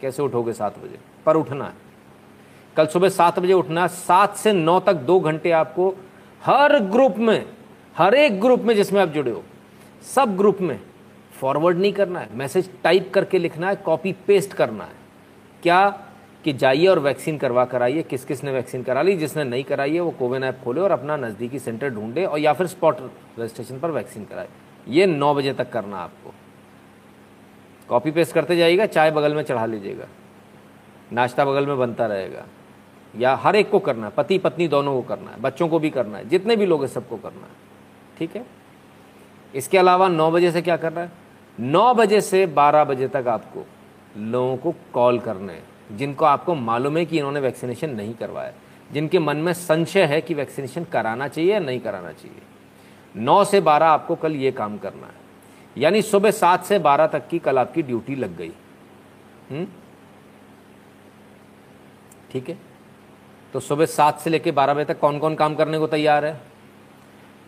कैसे 0.00 0.22
उठोगे 0.22 0.52
सात 0.52 0.78
बजे? 0.78 0.98
पर 1.26 1.36
उठना 1.36 1.64
है। 1.64 1.72
कल 2.76 2.86
सुबह 2.86 3.08
सात 3.08 3.38
बजे 3.38 3.52
उठना 3.52 3.82
है। 3.82 3.88
सात 3.88 4.36
से 4.36 4.52
नौ 4.52 4.80
तक 4.80 4.94
दो 4.94 5.20
घंटे 5.20 5.50
आपको 5.50 5.94
हर 6.44 6.78
ग्रुप 6.78 7.16
में, 7.16 7.46
हर 7.96 8.14
एक 8.14 8.40
ग्रुप 8.40 8.60
में 8.60 8.74
जिसमें 8.74 9.00
आप 9.02 9.08
जुड़े 9.08 9.30
हो 9.30 9.44
सब 10.02 10.36
ग्रुप 10.36 10.60
में 10.60 10.80
फॉरवर्ड 11.40 11.78
नहीं 11.78 11.92
करना 11.92 12.20
है 12.20 12.36
मैसेज 12.36 12.70
टाइप 12.82 13.10
करके 13.14 13.38
लिखना 13.38 13.68
है 13.68 13.76
कॉपी 13.76 14.12
पेस्ट 14.12 14.52
करना 14.52 14.84
है। 14.84 14.94
क्या 15.62 15.88
कि 16.44 16.52
जाइए 16.52 16.86
और 16.86 16.98
वैक्सीन 16.98 17.38
करवा 17.38 17.64
कर 17.64 17.82
आइए, 17.82 18.02
किस 18.02 18.24
किस 18.24 18.44
ने 18.44 18.52
वैक्सीन 18.52 18.82
करा 18.82 19.02
ली, 19.02 19.16
जिसने 19.16 19.44
नहीं 19.44 19.64
कराई 19.64 19.94
है, 19.94 20.00
वो 20.00 20.10
कोविन 20.10 20.44
ऐप 20.44 20.60
खोले 20.64 20.80
और 20.80 20.90
अपना 20.90 21.16
नज़दीकी 21.16 21.58
सेंटर 21.58 21.90
ढूंढे 21.90 22.24
और 22.24 22.38
या 22.38 22.52
फिर 22.52 22.66
स्पॉट 22.66 22.96
रजिस्ट्रेशन 23.38 23.80
पर 23.80 23.90
वैक्सीन 23.90 24.24
कराए। 24.24 24.48
ये 24.88 25.06
नौ 25.06 25.34
बजे 25.34 25.52
तक 25.52 25.70
करना 25.70 25.98
आपको। 25.98 26.34
कॉपी 27.88 28.10
पेस्ट 28.10 28.34
करते 28.34 28.56
जाइएगा, 28.56 28.86
चाय 28.86 29.10
बगल 29.10 29.34
में 29.34 29.42
चढ़ा 29.42 29.66
लीजिएगा। 29.66 30.06
नाश्ता 31.12 31.44
बगल 31.44 31.66
में 31.66 31.78
बनता 31.78 32.06
रहेगा। 32.06 32.46
या 33.16 33.34
हर 33.34 33.56
एक 33.56 33.70
को 33.70 33.78
करना 33.78 34.06
है 34.06 34.12
पति 34.16 34.38
पत्नी 34.38 34.68
दोनों 34.68 34.94
को 34.94 35.02
करना 35.02 35.30
है, 35.30 35.40
बच्चों 35.40 35.68
को 35.68 35.78
भी 35.78 35.90
करना 35.90 36.18
है, 36.18 36.28
जितने 36.28 36.56
भी 36.56 36.66
लोग 36.66 36.80
हैं 36.80 36.88
सबको 36.88 37.16
करना 37.16 37.40
है। 37.40 37.52
ठीक 38.18 38.36
है? 38.36 38.59
इसके 39.54 39.78
अलावा 39.78 40.08
नौ 40.08 40.30
बजे 40.30 40.52
से 40.52 40.62
क्या 40.62 40.76
करना 40.76 41.00
है? 41.00 41.12
नौ 41.60 41.94
बजे 41.94 42.20
से 42.20 42.46
बारह 42.46 42.84
बजे 42.84 43.08
तक 43.08 43.28
आपको 43.28 43.66
लोगों 44.16 44.56
को 44.56 44.74
कॉल 44.92 45.18
करना 45.18 45.52
है, 45.52 45.62
जिनको 45.92 46.24
आपको 46.24 46.54
मालूम 46.54 46.96
है 46.96 47.04
कि 47.04 47.18
इन्होंने 47.18 47.40
वैक्सीनेशन 47.40 47.90
नहीं 47.90 48.14
करवाया 48.14 48.52
जिनके 48.92 49.18
मन 49.18 49.36
में 49.36 49.52
संशय 49.52 50.04
है 50.04 50.20
कि 50.20 50.34
वैक्सीनेशन 50.34 50.84
कराना 50.84 51.28
चाहिए 51.28 51.52
या 51.52 51.58
नहीं 51.60 51.80
कराना 51.80 52.12
चाहिए। 52.12 52.42
नौ 53.16 53.44
से 53.44 53.60
बारह 53.60 53.86
आपको 53.86 54.14
कल 54.14 54.36
ये 54.36 54.50
काम 54.52 54.78
करना 54.78 55.06
है। 55.06 55.12
यानी 55.78 56.02
सुबह 56.02 56.30
सात 56.30 56.64
से 56.64 56.78
बारह 56.78 57.06
तक 57.06 57.28
की 57.28 57.38
कल 57.38 57.58
आपकी 57.58 57.82
ड्यूटी 57.82 58.14
लग 58.14 58.36
गई। 58.36 58.52
हम्म? 59.50 59.66
ठीक 62.32 62.48
है? 62.48 62.58
तो 63.52 63.60
सुबह 63.60 63.86
सात 63.86 64.20
से 64.20 64.30
लेकर 64.30 64.52
बारह 64.52 64.74
बजे 64.74 64.84
तक 64.84 65.00
कौन 65.00 65.18
कौन 65.18 65.34
काम 65.34 65.54
करने 65.54 65.78
को 65.78 65.86
तैयार 65.86 66.24
है? 66.24 66.49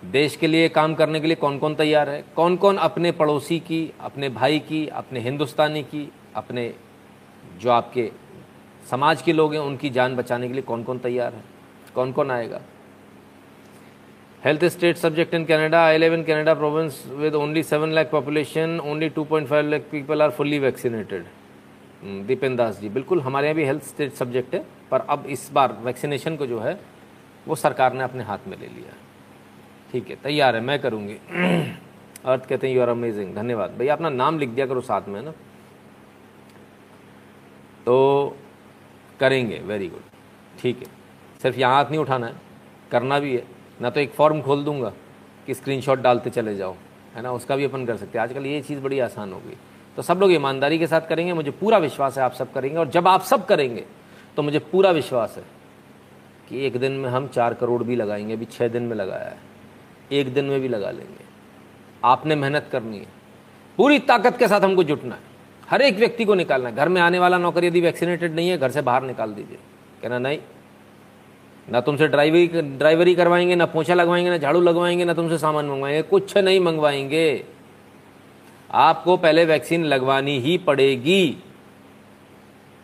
देश 0.02 0.36
के 0.36 0.46
लिए 0.46 0.68
काम 0.68 0.94
करने 0.94 1.20
के 1.20 1.26
लिए 1.26 1.36
कौन 1.36 1.58
कौन 1.58 1.74
तैयार 1.74 2.08
है? 2.08 2.24
कौन 2.36 2.56
कौन 2.56 2.76
अपने 2.76 3.12
पड़ोसी 3.12 3.58
की, 3.60 3.92
अपने 4.00 4.28
भाई 4.28 4.58
की, 4.58 4.86
अपने 4.88 5.20
हिंदुस्तानी 5.20 5.82
की, 5.82 6.08
अपने 6.36 6.72
जो 7.60 7.70
आपके 7.70 8.10
समाज 8.90 9.22
के 9.22 9.32
लोग 9.32 9.52
हैं, 9.54 9.60
उनकी 9.60 9.90
जान 9.90 10.16
बचाने 10.16 10.48
के 10.48 10.54
लिए 10.54 10.62
कौन 10.62 10.82
कौन 10.84 10.98
तैयार 10.98 11.34
है? 11.34 11.42
कौन 11.94 12.12
कौन 12.12 12.30
आएगा? 12.30 12.60
Health 14.44 14.64
state 14.64 14.96
subject 14.96 15.34
in 15.34 15.44
Canada 15.44 15.84
I 15.86 15.98
live 15.98 16.14
in 16.14 16.24
Canada 16.24 16.54
province 16.54 17.02
with 17.08 17.34
only 17.34 17.62
seven 17.62 17.92
lakh 17.92 18.10
population 18.10 18.80
only 18.84 19.08
two 19.08 19.24
point 19.24 19.48
five 19.48 19.68
lakh 19.70 19.80
people 19.90 20.22
are 20.22 20.30
fully 20.30 20.58
vaccinated 20.58 21.26
Dipen 22.26 22.56
Das 22.56 22.80
ji 22.80 22.88
बिल्कुल 22.88 23.20
हमारे 23.20 23.46
यहाँ 23.46 23.56
भी 23.56 23.64
हेल्थ 23.64 23.82
स्टेट 23.84 24.12
सब्जेक्ट 24.14 24.54
है, 24.54 24.64
पर 24.90 25.00
अब 25.00 25.26
इस 25.28 25.50
बार 25.52 25.76
वैक्सीनेशन 25.84 26.36
को 26.36 26.46
जो 26.46 26.58
है, 26.60 26.78
वो 27.48 27.54
सरकार 27.56 27.92
ने 27.92 28.04
अपने 28.04 28.24
हाथ 28.24 28.48
में 28.48 28.58
ले 28.58 28.66
लिया 28.66 28.96
ठीक 29.92 30.08
है, 30.10 30.16
तैयार 30.16 30.56
है, 30.56 30.60
मैं 30.60 30.78
करूँगी। 30.80 31.14
अर्थ 32.24 32.46
कहते 32.46 32.68
हैं 32.68 32.74
यू 32.74 32.82
आर 32.82 32.88
अमेजिंग 32.88 33.34
धन्यवाद। 33.34 33.70
भैया, 33.70 33.94
अपना 33.94 34.08
नाम 34.10 34.38
लिख 34.38 34.48
दिया 34.48 34.66
करो 34.66 34.80
साथ 34.80 35.08
में, 35.08 35.18
है 35.20 35.24
ना? 35.24 35.32
तो 37.86 38.36
करेंगे 39.20 39.58
वेरी 39.58 39.88
गुड 39.88 40.02
ठीक 40.58 40.78
है। 40.78 40.86
सिर्फ़ 41.42 41.58
यहाँ 41.58 41.74
हाथ 41.74 41.90
नहीं 41.90 42.00
उठाना 42.00 42.26
है, 42.26 42.34
करना 42.90 43.18
भी 43.18 43.34
है। 43.36 43.44
ना 43.80 43.90
तो 43.90 44.00
एक 44.00 44.10
फॉर्म 44.10 44.40
खोल 44.42 44.64
दूँगा 44.64 44.92
कि 45.46 45.54
स्क्रीनशॉट 45.54 46.00
डालते 46.00 46.30
चले 46.30 46.56
जाओ, 46.56 46.74
है 47.14 47.22
ना? 47.22 47.32
उसका 47.32 47.56
भी 47.56 47.64
अपन 47.64 47.86
कर 47.86 47.96
सकते 47.96 48.18
हैं। 48.18 48.24
आजकल 48.24 48.46
ये 48.46 48.60
चीज़ 48.62 48.80
बड़ी 48.80 48.98
आसान 49.00 49.32
हो 49.32 49.40
गई। 49.40 49.56
तो 49.96 50.02
सब 50.02 50.18
लोग 50.18 50.32
ईमानदारी 50.32 50.78
के 50.78 50.86
साथ 50.86 51.08
करेंगे, 51.08 51.32
मुझे 51.32 51.50
पूरा 51.50 51.78
विश्वास 51.78 52.18
है 52.18 52.24
आप 52.24 52.32
सब 52.32 52.52
करेंगे, 52.52 52.78
और 52.78 52.88
जब 52.88 53.08
आप 53.08 53.22
सब 53.22 53.46
करेंगे 53.46 53.84
तो 54.36 54.42
मुझे 54.42 54.58
पूरा 54.58 54.90
विश्वास 54.90 55.36
है 55.36 55.44
कि 56.48 56.66
एक 56.66 56.76
दिन 56.76 56.92
में 56.92 57.08
हम 57.10 57.26
चार 57.28 57.54
करोड़ 57.54 57.82
भी 57.82 57.96
लगाएँगे, 57.96 58.34
अभी 58.34 58.44
छः 58.44 58.68
दिन 58.68 58.82
में 58.82 58.96
लगाया 58.96 59.28
है। 59.28 59.51
एक 60.12 60.34
दिन 60.34 60.44
में 60.44 60.60
भी 60.60 60.68
लगा 60.68 60.90
लेंगे। 60.90 61.24
आपने 62.04 62.34
मेहनत 62.34 62.68
करनी 62.72 62.98
है। 62.98 63.06
पूरी 63.78 63.98
ताकत 63.98 64.36
के 64.36 64.48
साथ 64.48 64.60
हमको 64.60 64.84
जुटना 64.84 65.14
है। 65.14 65.30
हर 65.70 65.82
एक 65.82 65.96
व्यक्ति 65.96 66.24
को 66.24 66.34
निकालना 66.34 66.68
है। 66.68 66.76
घर 66.76 66.88
में 66.88 67.00
आने 67.00 67.18
वाला 67.18 67.38
नौकर 67.38 67.64
यदि 67.64 67.80
वैक्सीनेटेड 67.80 68.34
नहीं 68.34 68.48
है, 68.48 68.58
घर 68.58 68.70
से 68.70 68.82
बाहर 68.82 69.02
निकाल 69.02 69.32
दीजिए। 69.32 69.58
कहना, 70.02 70.18
नहीं, 70.18 70.38
ना 71.70 71.80
तुमसे 71.80 72.08
ड्राइवरी 72.08 72.46
ड्राइवरी 72.78 73.14
करवाएँगे, 73.14 73.54
ना 73.54 73.66
पोछा 73.66 73.94
लगवाएँगे, 73.94 74.30
ना 74.30 74.36
झाड़ू 74.36 74.60
लगवाएँगे, 74.60 75.04
ना 75.04 75.14
तुमसे 75.14 75.38
सामान 75.38 75.66
मंगवाएँगे। 75.66 76.02
कुछ 76.02 76.36
नहीं 76.36 76.60
मंगवाएँगे। 76.60 77.44
आपको 78.70 79.16
पहले 79.16 79.44
वैक्सीन 79.44 79.84
लगवानी 79.84 80.38
ही 80.40 80.58
पड़ेगी। 80.58 81.36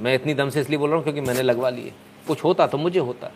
मैं 0.00 0.14
इतनी 0.14 0.34
दम 0.34 0.48
से 0.48 0.60
इसलिए 0.60 0.78
बोल 0.78 0.88
रहा 0.88 0.96
हूँ 0.96 1.04
क्योंकि 1.04 1.20
मैंने 1.20 1.42
लगवा 1.42 1.70
लिए 1.70 1.92
कुछ 2.26 2.44
होता 2.44 2.66
तो 2.66 2.78
मुझे 2.78 3.00
होता। 3.00 3.30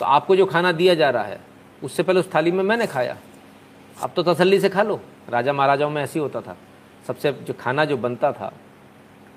तो 0.00 0.04
आपको 0.04 0.36
जो 0.36 0.46
खाना 0.46 0.72
दिया 0.72 0.94
जा 0.94 1.10
रहा 1.10 1.22
है 1.22 1.40
उससे 1.84 2.02
पहले 2.02 2.20
उस 2.20 2.34
थाली 2.34 2.52
में 2.52 2.64
मैंने 2.64 2.86
खाया। 2.86 3.16
अब 4.02 4.10
तो 4.16 4.22
तसल्ली 4.22 4.60
से 4.60 4.68
खा 4.68 4.82
लो। 4.82 5.00
राजा 5.28 5.52
महाराजाओं 5.52 5.90
में 5.90 6.02
ऐसी 6.02 6.18
होता 6.18 6.40
था। 6.40 6.56
सबसे 7.06 7.32
जो 7.32 7.54
खाना 7.60 7.84
जो 7.84 7.96
बनता 7.96 8.32
था, 8.32 8.52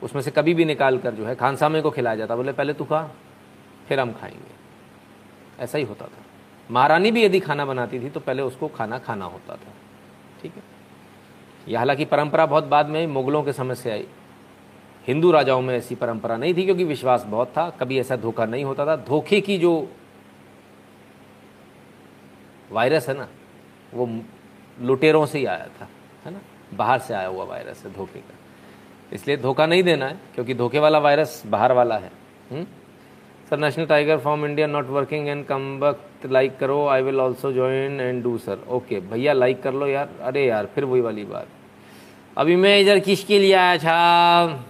उसमें 0.04 0.22
से 0.22 0.32
कभी 0.32 0.54
भी 0.54 0.66
निकाल 0.66 0.98
कर 0.98 1.12
जो 1.12 1.26
है 1.26 1.36
खानसामे 1.36 1.82
को 1.82 1.92
खिलाया 1.92 2.16
जाता। 2.16 2.36
बोले, 2.36 2.52
पहले 2.52 2.74
तू 2.74 2.84
खा, 2.84 3.12
फिर 3.88 4.00
हम 4.00 4.14
खाएँगे। 4.14 4.60
ऐसा 5.64 5.78
ही 5.78 5.84
होता 5.84 6.06
था। 6.06 6.22
महारानी 6.72 7.12
भी 7.12 7.24
यदि 7.24 7.40
खाना 7.40 7.66
बनाती 7.66 8.00
थी 8.00 8.10
तो 8.10 8.20
पहले 8.20 8.42
उसको 8.42 8.68
खाना 8.68 9.00
खाना 9.00 9.26
होता 9.26 9.54
था। 9.54 9.74
ठीक 10.42 10.56
है? 10.56 10.64
यह 11.68 11.78
हालाँकि 11.78 12.06
परंपरा 12.06 12.46
बहुत 12.46 12.64
बाद 12.64 12.90
में 12.90 13.08
मुगलों 13.08 13.44
के 13.44 13.54
समय 13.54 13.76
से 13.76 13.92
आई। 13.92 14.08
हिंदू 15.08 15.32
राजाओं 15.32 15.62
में 15.62 15.78
ऐसी 15.78 15.96
परंपरा 15.96 16.38
नहीं 16.38 16.56
थी, 16.56 16.66
क्योंकि 16.66 16.84
विश्वास 16.84 17.24
बहुत 17.24 17.48
था। 17.48 17.70
कभी 17.70 18.00
ऐसा 18.00 18.16
धोखा 18.16 18.46
नहीं 18.46 18.66
होता 18.66 18.86
था। 18.86 18.96
धोखे 18.96 19.42
की 19.42 19.58
जो 19.58 19.92
वायरस 22.72 23.10
है 23.10 23.18
ना, 23.18 23.28
वो 23.94 24.10
लुटेरों 24.82 25.26
से 25.26 25.40
ही 25.40 25.46
आया 25.46 25.68
था, 25.80 25.88
है 26.26 26.32
ना? 26.32 26.40
बाहर 26.74 27.00
से 27.00 27.14
आया 27.14 27.28
हुआ 27.28 27.44
वायरस 27.46 27.84
है 27.86 27.94
धोखे 27.94 28.20
का। 28.20 28.36
इसलिए 29.14 29.38
धोखा 29.38 29.66
नहीं 29.66 29.84
देना 29.84 30.06
है, 30.06 30.20
क्योंकि 30.36 30.54
धोखे 30.54 30.80
वाला 30.80 31.00
वायरस 31.00 31.42
बाहर 31.48 31.72
वाला 31.72 31.98
है। 31.98 32.12
Sir 33.50 33.58
national 33.58 33.86
tiger 33.86 34.18
form 34.18 34.46
India 34.46 34.68
not 34.68 34.88
working 34.88 35.28
and 35.28 35.46
come 35.46 35.80
वक्त 35.80 36.26
लाइक 36.26 36.58
करो 36.58 36.86
I 36.88 37.02
will 37.02 37.20
also 37.20 37.52
join 37.54 38.00
and 38.02 38.24
do 38.24 38.38
sir 38.38 38.60
okay 38.70 39.00
भैया 39.00 39.34
लाइक 39.34 39.62
कर 39.64 39.74
लो 39.74 39.88
यार। 39.88 40.10
अरे 40.22 40.46
यार, 40.46 40.66
फिर 40.66 40.86
वही 40.86 41.02
वाली 41.02 41.24
बात। 41.26 41.48
अभी 42.38 42.56
मैं 42.56 42.80
इधर 42.80 43.00
किसके 43.00 43.40
लिए 43.40 43.54
आया 43.54 43.78
था? 43.78 44.66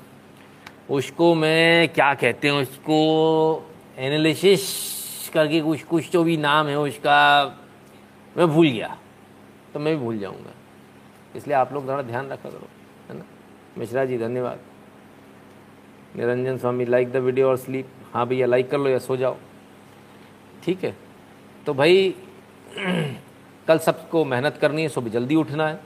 उसको 0.90 1.34
मैं 1.36 1.90
क्या 1.90 2.14
कहते 2.14 2.48
हैं 2.48 2.56
उसको? 2.56 3.66
एनालिसिस 3.98 5.30
करके 5.34 5.62
कुछ 5.62 5.84
कुछ 5.84 6.10
तो 6.14 6.24
भी 6.24 6.38
नाम 6.38 6.68
है 6.68 6.80
उसका। 6.80 7.20
मैं 8.38 8.48
भूल 8.48 8.68
गया। 8.68 8.98
तो 9.74 9.80
मैं 9.80 9.98
भी 9.98 10.04
भूल 10.04 10.20
जाऊँगा। 10.20 10.52
इसलिए 11.36 11.56
आप 11.56 11.74
लोग 11.74 11.84
थोड़ा 11.88 12.02
ध्यान 12.02 12.30
रखा 12.30 12.50
करो, 12.50 12.68
है 13.10 13.18
ना? 13.18 13.26
मिश्रा 13.78 14.06
जी, 14.06 14.18
धन्यवाद। 14.18 14.60
Niranjan 16.16 16.58
Swami 16.58 16.86
like 16.86 17.12
the 17.12 17.18
video 17.18 17.50
और 17.50 17.58
स्लीप 17.58 17.90
हाँ 18.14 18.28
भैया 18.28 18.48
लाइक 18.48 18.72
कर 18.72 18.78
लो 18.78 18.90
या 18.90 19.00
सो 19.00 19.18
जाओ। 19.18 19.38
ठीक 20.64 20.84
है? 20.84 20.96
तो 21.66 21.74
भाई, 21.74 22.16
कल 23.68 23.78
सबको 23.78 24.26
मेहनत 24.26 24.58
करनी 24.58 24.82
है, 24.82 24.90
सुबह 24.90 25.10
जल्दी 25.10 25.36
उठना 25.36 25.68
है। 25.68 25.80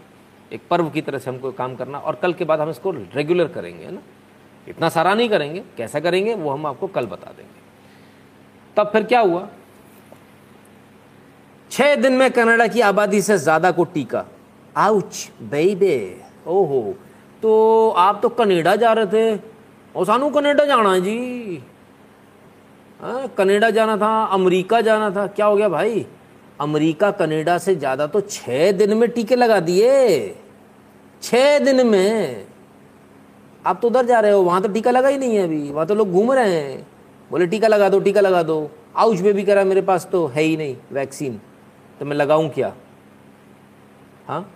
एक 0.53 0.61
पर्व 0.69 0.89
की 0.89 1.01
तरह 1.01 1.17
से 1.17 1.29
हमको 1.29 1.51
काम 1.51 1.75
करना 1.75 1.97
और 1.97 2.15
कल 2.15 2.33
के 2.33 2.45
बाद 2.45 2.59
हम 2.59 2.69
इसको 2.69 2.91
रेगुलर 2.91 3.47
करेंगे, 3.47 3.85
है 3.85 3.91
ना? 3.91 4.01
इतना 4.67 4.89
सारा 4.89 5.13
नहीं 5.13 5.29
करेंगे, 5.29 5.63
कैसा 5.77 5.99
करेंगे, 5.99 6.35
वो 6.35 6.49
हम 6.49 6.65
आपको 6.65 6.87
कल 6.87 7.05
बता 7.05 7.31
देंगे। 7.31 7.61
तब 8.77 8.91
फिर 8.91 9.03
क्या 9.03 9.19
हुआ? 9.19 9.49
छह 11.73 11.95
दिन 11.95 12.13
में 12.13 12.29
कनाडा 12.31 12.65
की 12.67 12.81
आबादी 12.83 13.21
से 13.21 13.37
ज़्यादा 13.37 13.71
को 13.71 13.83
टीका। 13.83 14.25
आउच 14.75 15.29
बेबे 15.43 15.95
ओहो 16.47 16.81
तो 17.43 17.89
आप 17.89 18.19
तो 18.21 18.29
कनेडा 18.31 18.75
जा 18.75 18.91
रहे 18.93 19.05
थे। 19.05 19.39
और 19.95 20.05
सानू 20.05 20.29
कनेडा 20.29 20.65
जाना 20.65 20.91
है 20.93 21.01
जी। 21.01 21.61
हाँ 22.99 23.27
कनेडा 23.37 23.69
जाना 23.69 23.95
था 23.97 24.11
अमेरिका 24.33 24.81
जाना 24.81 25.09
था। 25.11 25.25
क्या 25.29 25.45
हो 25.45 25.55
गया 25.55 25.69
भाई? 25.69 26.05
अमेरिका 26.61 27.09
कनेडा 27.11 27.57
से 27.57 27.75
ज़्यादा 27.75 28.07
तो 28.07 28.21
छः 28.21 28.71
दिन 28.71 28.93
में 28.97 29.09
टीके 29.09 29.35
लगा 29.35 29.59
दिए। 29.59 30.35
छः 31.21 31.57
दिन 31.59 31.85
में। 31.87 32.45
आप 33.65 33.79
तो 33.81 33.87
उधर 33.87 34.05
जा 34.05 34.19
रहे 34.19 34.31
हो 34.31 34.41
वहाँ 34.43 34.61
तो 34.61 34.69
टीका 34.69 34.91
लगा 34.91 35.07
ही 35.07 35.17
नहीं 35.17 35.35
है 35.35 35.43
अभी। 35.43 35.71
वहाँ 35.71 35.85
तो 35.87 35.95
लोग 35.95 36.11
घूम 36.11 36.31
रहे 36.33 36.53
हैं। 36.53 36.85
बोले 37.31 37.47
टीका 37.47 37.67
लगा 37.67 37.89
दो 37.89 37.99
टीका 37.99 38.21
लगा 38.21 38.43
दो। 38.43 38.69
आउच 38.97 39.21
में 39.21 39.33
भी 39.33 39.43
करा 39.43 39.63
मेरे 39.63 39.81
पास 39.81 40.07
तो 40.11 40.25
है 40.27 40.41
ही 40.43 40.55
नहीं 40.57 40.75
वैक्सीन 40.91 41.39
तो 42.03 42.07
मैं 42.07 42.15
लगाऊँ 42.15 42.49
क्या? 42.49 42.73
हाँ? 44.27 44.51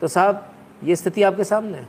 तो 0.00 0.08
साहब, 0.08 0.52
ये 0.84 0.96
स्थिति 0.96 1.22
आपके 1.22 1.44
सामने 1.44 1.78
है। 1.78 1.88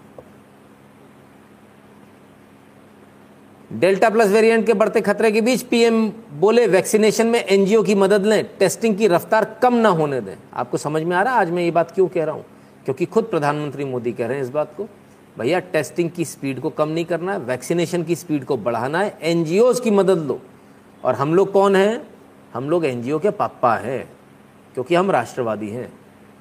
डेल्टा 3.73 4.09
प्लस 4.09 4.27
वेरिएंट 4.27 4.65
के 4.65 4.73
बढ़ते 4.73 5.01
खतरे 5.01 5.31
के 5.31 5.41
बीच 5.41 5.61
पीएम 5.61 6.13
बोले, 6.33 6.67
वैक्सीनेशन 6.67 7.27
में 7.27 7.45
एनजीओ 7.45 7.83
की 7.83 7.95
मदद 7.95 8.25
लें, 8.25 8.57
टेस्टिंग 8.59 8.97
की 8.97 9.07
रफ्तार 9.07 9.59
कम 9.61 9.73
ना 9.73 9.89
होने 9.89 10.21
दें। 10.21 10.35
आपको 10.53 10.77
समझ 10.77 11.03
में 11.03 11.15
आ 11.15 11.21
रहा 11.21 11.33
है? 11.33 11.39
आज 11.39 11.51
मैं 11.51 11.63
ये 11.63 11.71
बात 11.71 11.91
क्यों 11.91 12.07
कह 12.07 12.23
रहा 12.23 12.35
हूँ? 12.35 12.45
क्योंकि 12.83 13.05
खुद 13.05 13.23
प्रधानमंत्री 13.23 13.85
मोदी 13.85 14.13
कह 14.13 14.27
रहे 14.27 14.37
हैं 14.37 14.43
इस 14.43 14.49
बात 14.49 14.73
को। 14.77 14.87
भैया, 15.39 15.59
टेस्टिंग 15.59 16.11
की 16.11 16.25
स्पीड 16.25 16.59
को 16.59 16.69
कम 16.69 16.89
नहीं 16.89 17.05
करना 17.05 17.31
है, 17.33 17.39
वैक्सीनेशन 17.39 18.03
की 18.03 18.15
स्पीड 18.15 18.45
को 18.45 18.57
बढ़ाना 18.57 18.99
है 18.99 19.17
एनजीओ 19.21 19.73
की 19.73 19.91
मदद 19.91 20.17
लो। 20.17 20.41
और 21.03 21.15
हम 21.15 21.35
लोग 21.35 21.51
कौन 21.51 21.75
हैं? 21.75 22.07
हम 22.53 22.69
लोग 22.69 22.85
एनजीओ 22.85 23.19
के 23.19 23.29
पापा 23.29 23.75
हैं। 23.75 24.16
क्योंकि 24.77 24.95
हम 24.95 25.11
राष्ट्रवादी 25.11 25.69
हैं। 25.69 25.93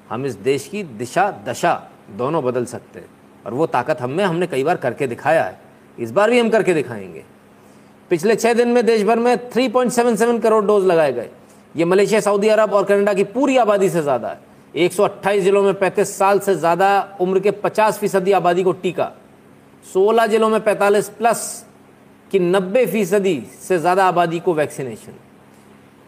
हम 0.09 0.25
इस 0.25 0.35
देश 0.35 0.67
की 0.67 0.83
दिशा, 0.83 1.43
दशा 1.47 1.89
दोनों 2.17 2.43
बदल 2.43 2.65
सकते 2.65 2.99
हैं। 2.99 3.07
और 3.45 3.53
वो 3.53 3.65
ताकत 3.65 4.01
हम 4.01 4.09
में 4.09 4.23
हमने 4.23 4.47
कई 4.47 4.63
बार 4.63 4.77
करके 4.77 5.07
दिखाया 5.07 5.43
है। 5.43 5.59
इस 5.99 6.11
बार 6.11 6.29
भी 6.29 6.39
हम 6.39 6.49
करके 6.49 6.73
दिखाएँगे। 6.73 7.23
पिछले 8.09 8.35
छः 8.35 8.53
दिन 8.53 8.67
में 8.67 8.85
देश 8.85 9.03
भर 9.03 9.19
में 9.19 9.49
3.77 9.49 10.39
करोड़ 10.39 10.63
डोज 10.65 10.85
लगाए 10.85 11.13
गए। 11.13 11.29
ये 11.75 11.85
मलेशिया, 11.85 12.19
सऊदी 12.19 12.47
अरब 12.47 12.73
और 12.73 12.85
कनाडा 12.85 13.13
की 13.13 13.23
पूरी 13.23 13.57
आबादी 13.57 13.89
से 13.89 14.01
ज़्यादा 14.01 14.29
है। 14.29 14.39
128 14.75 15.43
जिलों 15.43 15.63
में 15.63 15.73
35 15.73 16.17
साल 16.17 16.39
से 16.39 16.55
ज़्यादा 16.55 17.17
उम्र 17.21 17.39
के 17.39 17.51
50 17.51 17.99
फ़ीसदी 17.99 18.31
आबादी 18.31 18.63
को 18.63 18.71
टीका। 18.71 19.11
16 19.85 20.27
जिलों 20.27 20.49
में 20.49 20.59
45 20.59 21.09
प्लस 21.09 21.65
की 22.31 22.39
90 22.39 22.85
फ़ीसदी 22.85 23.41
से 23.61 23.79
ज़्यादा 23.79 24.07
आबादी 24.07 24.39
को 24.39 24.53
वैक्सीनेशन। 24.53 25.13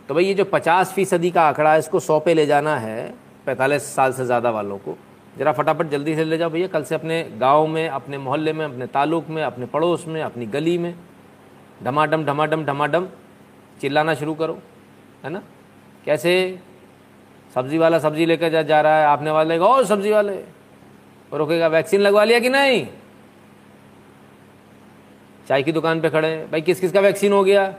तो 0.09 0.15
भाई 0.15 0.25
ये 0.25 0.33
जो 0.33 0.43
50 0.45 0.91
फ़ीसदी 0.93 1.29
का 1.31 1.41
आंकड़ा 1.47 1.71
है 1.73 1.79
इसको 1.79 1.99
सौ 1.99 2.19
पे 2.19 2.33
ले 2.33 2.45
जाना 2.45 2.75
है 2.77 3.13
45 3.47 3.81
साल 3.95 4.13
से 4.13 4.25
ज़्यादा 4.25 4.49
वालों 4.49 4.77
को। 4.77 4.95
ज़रा 5.37 5.51
फटाफट 5.51 5.89
जल्दी 5.89 6.15
से 6.15 6.23
ले 6.23 6.37
जाओ 6.37 6.49
भैया 6.49 6.67
कल 6.67 6.83
से 6.83 6.95
अपने 6.95 7.21
गाँव 7.37 7.67
में 7.67 7.87
अपने 7.89 8.17
मोहल्ले 8.17 8.53
में 8.53 8.63
अपने 8.65 8.87
ताल्लुक 8.87 9.27
में 9.29 9.41
अपने 9.43 9.65
पड़ोस 9.65 10.05
में 10.07 10.21
अपनी 10.21 10.45
गली 10.45 10.77
में 10.77 10.93
ढमाडम 11.83 12.23
ढमाडम 12.25 12.63
ढमाडम 12.65 13.07
चिल्लाना 13.81 14.13
शुरू 14.13 14.33
करो 14.33 14.57
है 15.23 15.29
ना? 15.29 15.41
कैसे 16.05 16.33
सब्ज़ी 17.55 17.77
वाला 17.77 17.99
सब्ज़ी 17.99 18.25
लेकर 18.25 18.49
जा, 18.49 18.61
जा 18.61 18.81
रहा 18.81 18.99
है 18.99 19.05
आपने 19.05 19.31
वाले 19.31 19.57
और 19.57 19.85
सब्ज़ी 19.85 20.11
वाले 20.11 20.37
और 21.31 21.39
रोकेगा 21.39 21.67
वैक्सीन 21.67 22.01
लगवा 22.01 22.23
लिया 22.23 22.39
कि 22.39 22.49
नहीं? 22.49 22.85
चाय 25.47 25.63
की 25.63 25.71
दुकान 25.71 26.01
पे 26.01 26.09
खड़े 26.09 26.35
भाई 26.51 26.61
किस 26.61 26.79
किस 26.79 26.91
का 26.91 26.99
वैक्सीन 26.99 27.33
हो 27.33 27.43
गया? 27.43 27.73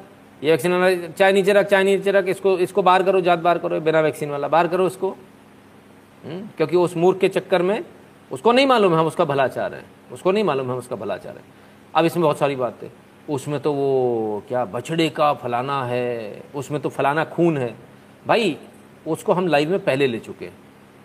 ये 0.45 0.51
वैक्सीन 0.51 0.73
वाला 0.73 1.07
चाय 1.07 1.33
नीचे 1.33 1.53
रख 1.53 1.67
चाय 1.67 1.85
नीचे 1.85 2.11
रख, 2.11 2.25
इसको 2.25 2.59
इसको 2.59 2.83
बाहर 2.83 3.03
करो, 3.03 3.21
जात 3.21 3.39
बाहर 3.39 3.59
करो 3.59 3.81
बिना 3.81 4.01
वैक्सीन 4.01 4.31
वाला 4.31 4.49
बाहर 4.49 4.69
करो 4.69 4.87
इसको 4.87 5.11
हम्म? 6.25 6.49
क्योंकि 6.57 6.77
उस 6.77 6.97
मूर्ख 6.97 7.19
के 7.19 7.29
चक्कर 7.29 7.63
में 7.63 7.85
उसको 8.33 8.53
नहीं 8.53 8.67
मालूम 8.67 8.93
है 8.93 8.99
हम 8.99 9.07
उसका 9.07 9.25
भला 9.25 9.49
चाह 9.49 9.67
रहे 9.67 9.81
हैं। 9.81 9.87
उसको 10.13 10.33
नहीं 10.33 10.45
मालूम 10.45 10.67
है 10.67 10.73
हम 10.73 10.79
उसका 10.79 10.97
भला 10.97 11.17
चाह 11.17 11.33
रहे 11.33 11.43
हैं। 11.43 11.53
अब 11.95 12.05
इसमें 12.05 12.23
बहुत 12.23 12.39
सारी 12.39 12.57
बातें। 12.57 12.89
उसमें 13.29 13.61
तो 13.61 13.73
वो 13.73 14.43
क्या 14.49 14.65
बछड़े 14.65 15.11
का 15.11 15.33
फलाना 15.33 15.85
है, 15.85 16.43
उसमें 16.55 16.83
तो 16.83 16.89
फलाना 16.89 17.25
खून 17.25 17.59
है। 17.59 17.75
भाई, 18.27 18.57
उसको 19.07 19.33
हम 19.33 19.47
लाइव 19.47 19.71
में 19.71 19.81
पहले 19.81 20.07
ले 20.07 20.19
चुके 20.19 20.45
हैं। 20.45 20.57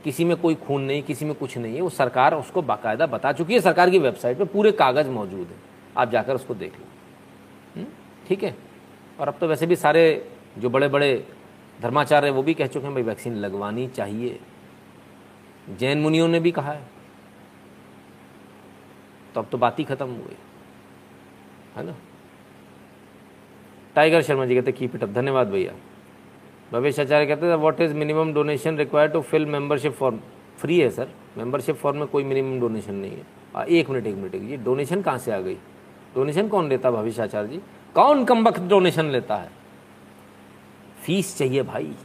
किसी 0.04 0.26
में 0.26 0.38
कोई 0.38 0.56
खून 0.56 0.82
नहीं, 0.82 1.04
किसी 1.04 1.26
में 1.26 1.36
कुछ 1.36 1.58
नहीं 1.58 1.76
है। 1.76 1.82
वो 1.82 1.90
सरकार 1.90 2.36
उसको 2.36 2.62
बाकायदा 2.62 3.06
बता 3.06 3.32
चुकी 3.32 3.54
है। 3.54 3.60
सरकार 3.60 3.90
की 3.90 4.00
वेबसाइट 4.00 4.38
पे 4.38 4.44
पूरे 4.44 4.72
कागज़ 4.72 5.08
मौजूद 5.08 5.48
है। 5.48 5.56
आप 5.98 6.12
जाकर 6.12 6.36
उसको 6.36 6.54
देख 6.54 6.74
लो। 6.74 6.86
हम्म? 7.76 7.92
ठीक 8.28 8.44
है? 8.44 8.65
और 9.20 9.28
अब 9.28 9.38
तो 9.42 9.48
वैसे 9.48 9.66
भी 9.66 9.76
सारे 9.76 10.30
जो 10.58 10.70
बड़े 10.70 10.88
बड़े 10.88 11.28
धर्माचार्य 11.82 12.30
वो 12.30 12.44
भी 12.44 12.54
कह 12.54 12.68
चुके 12.68 12.86
हैं 12.86 12.94
भाई 12.94 13.04
वैक्सीन 13.04 13.36
लगवानी 13.36 13.88
चाहिए। 13.88 14.40
जैन 15.70 15.98
मुनियों 15.98 16.28
ने 16.28 16.40
भी 16.40 16.52
कहा 16.52 16.72
है। 16.72 16.88
तो 19.36 19.42
अब 19.42 19.48
तो 19.52 19.58
बात 19.58 19.80
ही 19.80 19.84
खत्म 19.84 20.06
हो 20.06 20.24
गई। 20.24 20.38
है 21.76 21.86
ना? 21.86 21.96
टाइगर 23.96 24.22
शर्मा 24.22 24.46
जी 24.46 24.56
कहते 24.56 24.72
कीप 24.72 24.96
इट 24.96 25.04
अप। 25.04 25.10
धन्यवाद 25.10 25.48
भैया। 25.48 25.74
भवेश 26.72 27.00
आचार्य 27.00 27.26
कहते 27.26 27.46
हैं 27.46 27.56
what 27.56 27.82
is 27.82 27.94
minimum 27.94 28.34
donation 28.34 28.78
required 28.78 29.14
to 29.14 29.22
fill 29.22 29.46
membership 29.46 29.92
form 29.92 30.20
free 30.58 30.80
है 30.80 30.90
सर 30.90 31.08
मेंबरशिप 31.38 31.76
फॉर्म 31.76 31.98
में 31.98 32.08
कोई 32.08 32.24
मिनिमम 32.24 32.60
डोनेशन 32.60 32.96
नहीं 32.96 33.12
है। 33.12 33.26
आ, 33.56 33.64
एक 33.64 33.90
मिनट 33.90 34.08
एक 34.08 34.16
मिनट 34.16 34.36
ये 34.36 34.58
डोनेशन 34.58 35.02
कहाँ 35.02 35.18
से 35.18 35.32
आ 35.32 35.40
गई? 35.40 35.56
डोनेशन 36.16 36.48
कौन 36.48 36.70
देता 36.70 36.92
भविष्य 36.92 37.22
आचार्य 37.22 37.48
जी? 37.48 37.62
कौन 37.96 38.26
कम 38.26 38.48
वक्त 38.48 38.60
डोनेशन 38.60 39.06
लेता 39.06 39.36
है? 39.36 39.50
फ़ीस 41.06 41.38
चाहिए 41.38 41.64
भाई। 41.64 41.96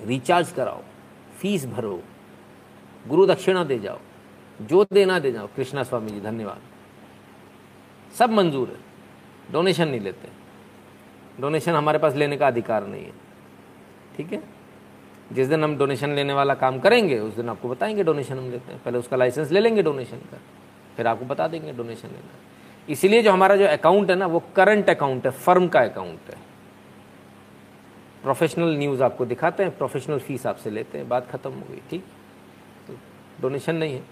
रिचार्ज 0.00 0.52
कराओ, 0.52 0.82
फ़ीस 1.40 1.66
भरो, 1.66 2.02
गुरु 3.08 3.26
दक्षिणा 3.26 3.64
दे 3.64 3.78
जाओ, 3.78 3.98
जो 4.62 4.86
देना 4.92 5.18
दे 5.18 5.32
जाओ। 5.32 5.46
कृष्णा 5.46 5.82
स्वामी 5.82 6.10
जी, 6.10 6.20
धन्यवाद। 6.20 6.60
सब 8.18 8.30
मंजूर 8.30 8.68
है, 8.68 8.76
डोनेशन 9.52 9.88
नहीं 9.88 10.00
लेते। 10.00 10.28
डोनेशन 11.40 11.72
हमारे 11.72 11.98
पास 11.98 12.14
लेने 12.14 12.36
का 12.36 12.46
अधिकार 12.46 12.86
नहीं 12.86 13.04
है। 13.04 13.12
ठीक 14.16 14.32
है? 14.32 14.42
जिस 15.32 15.48
दिन 15.48 15.64
हम 15.64 15.76
डोनेशन 15.76 16.10
लेने 16.10 16.32
वाला 16.32 16.54
काम 16.54 16.78
करेंगे, 16.78 17.18
उस 17.18 17.34
दिन 17.34 17.48
आपको 17.48 17.68
बताएँगे 17.68 18.04
डोनेशन 18.04 18.38
हम 18.38 18.50
लेते 18.50 18.72
हैं। 18.72 18.82
पहले 18.82 18.98
उसका 18.98 19.16
लाइसेंस 19.16 19.50
ले 19.50 19.60
लेंगे 19.60 19.82
डोनेशन 19.82 20.16
का, 20.16 20.40
फिर 20.96 21.06
आपको 21.06 21.24
बता 21.24 21.48
देंगे 21.48 21.72
डोनेशन 21.72 22.08
लेना 22.08 22.38
इसीलिए 22.88 23.22
जो 23.22 23.32
हमारा 23.32 23.56
जो 23.56 23.66
अकाउंट 23.66 24.10
है 24.10 24.16
ना, 24.16 24.26
वो 24.26 24.42
करंट 24.56 24.90
अकाउंट 24.90 25.24
है 25.24 25.30
फर्म 25.30 25.68
का 25.68 25.80
अकाउंट 25.80 26.18
है। 26.34 26.52
प्रोफेशनल 28.22 28.76
न्यूज़ 28.76 29.02
आपको 29.02 29.24
दिखाते 29.24 29.62
हैं 29.62 29.78
प्रोफेशनल 29.78 30.18
फ़ीस 30.18 30.46
आपसे 30.46 30.70
लेते 30.70 30.98
हैं, 30.98 31.08
बात 31.08 31.30
ख़त्म 31.30 31.50
हो 31.50 31.62
गई, 31.70 31.80
ठीक? 31.90 32.04
तो 32.88 32.94
डोनेशन 33.40 33.76
नहीं 33.76 33.94
है। 33.94 34.02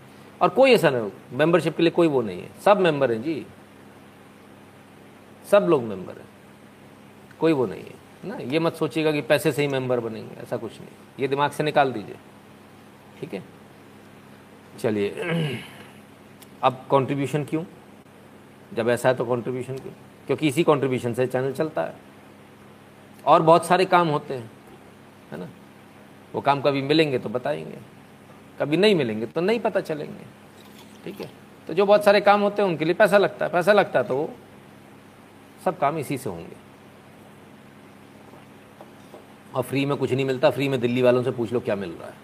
और 0.43 0.49
कोई 0.49 0.73
ऐसा 0.73 0.91
नहीं 0.91 1.11
मेंबरशिप 1.33 1.77
के 1.77 1.83
लिए 1.83 1.91
कोई 1.91 2.09
वो 2.09 2.23
नहीं 2.23 2.43
है। 2.43 2.49
सब 2.65 2.81
मेंबर 2.81 3.13
हैं 3.13 3.23
जी। 3.23 3.47
सब 5.51 5.67
लोग 5.71 5.83
मेंबर 5.83 6.13
हैं। 6.13 6.29
कोई 7.41 7.53
वो 7.53 7.67
नहीं 7.67 7.83
है। 7.83 8.01
ना, 8.25 8.37
ये 8.37 8.59
मत 8.59 8.75
सोचिएगा 8.75 9.13
कि 9.13 9.21
पैसे 9.21 9.53
से 9.53 9.63
ही 9.63 9.69
मेंबर 9.69 10.01
बनेंगे, 10.01 10.41
ऐसा 10.41 10.57
कुछ 10.57 10.73
नहीं। 10.73 10.91
ये 11.21 11.29
दिमाग 11.29 11.51
से 11.51 11.65
निकाल 11.65 11.93
दीजिए। 11.93 12.17
ठीक 13.21 13.35
है? 13.35 13.43
चलिए, 14.79 15.09
अब 16.63 16.87
कंट्रीब्यूशन 16.91 17.45
क्यों? 17.45 17.65
जब 18.75 18.89
ऐसा 18.89 19.09
है 19.09 19.15
तो 19.15 19.25
कंट्रीब्यूशन 19.25 19.77
क्यों 19.77 19.93
क्योंकि 20.27 20.49
इसी 20.49 20.65
कंट्रीब्यूशन 20.65 21.15
से 21.15 21.27
चैनल 21.27 21.53
चलता 21.53 21.83
है। 21.83 21.95
और 23.27 23.43
बहुत 23.43 23.67
सारे 23.67 23.85
काम 23.85 24.09
होते 24.09 24.35
हैं, 24.35 24.51
है 25.33 25.39
ना? 25.39 25.49
वो 26.35 26.41
काम 26.41 26.61
कभी 26.61 26.83
मिलेंगे 26.83 27.19
तो 27.19 27.29
बताएँगे। 27.29 27.79
कभी 28.61 28.77
नहीं 28.77 28.95
मिलेंगे 28.95 29.27
तो 29.27 29.41
नहीं 29.41 29.61
पता 29.61 29.81
चलेंगे। 29.81 30.25
ठीक 31.05 31.21
है? 31.21 31.31
तो 31.67 31.75
जो 31.75 31.87
बहुत 31.87 32.05
सारे 32.05 32.21
काम 32.21 32.41
होते 32.41 32.63
हैं, 32.63 32.69
उनके 32.69 32.85
लिए 32.85 32.95
पैसा 32.95 33.19
लगता 33.19 33.47
है। 33.47 33.53
पैसा 33.53 33.73
लगता 33.73 33.99
है 34.01 34.09
तो 34.09 34.17
वो 34.17 34.31
सब 35.65 35.79
काम 35.79 35.99
इसी 35.99 36.19
से 36.19 36.31
होंगे। 36.31 36.57
और 39.55 39.63
फ्री 39.63 39.87
में 39.87 39.97
कुछ 39.97 40.13
नहीं 40.13 40.25
मिलता। 40.25 40.51
फ्री 40.51 40.69
में 40.69 40.81
दिल्ली 40.81 41.03
वालों 41.03 41.23
से 41.23 41.31
पूछ 41.31 41.53
लो 41.53 41.61
क्या 41.61 41.77
मिल 41.77 41.91
रहा 41.91 42.09
है। 42.09 42.15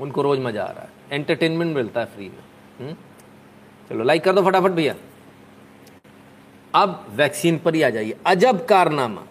उनको 0.00 0.22
रोज़ 0.22 0.40
मज़ा 0.40 0.64
आ 0.64 0.70
रहा 0.70 0.82
है। 0.82 0.90
एंटरटेनमेंट 1.12 1.76
मिलता 1.76 2.00
है 2.00 2.06
फ्री 2.06 2.28
में। 2.28 2.38
हुँ? 2.80 2.86
हम्म? 2.86 2.96
चलो 3.90 4.04
लाइक 4.04 4.24
कर 4.24 4.32
दो 4.32 4.42
फटाफट 4.42 4.70
भैया। 4.70 4.94
अब 6.74 7.06
वैक्सीन 7.10 7.58
पर 7.58 7.74
ही 7.74 7.82
आ 7.82 7.90
जाइए। 7.90 8.16
अजब 8.26 8.66
कारनामा। 8.66 9.24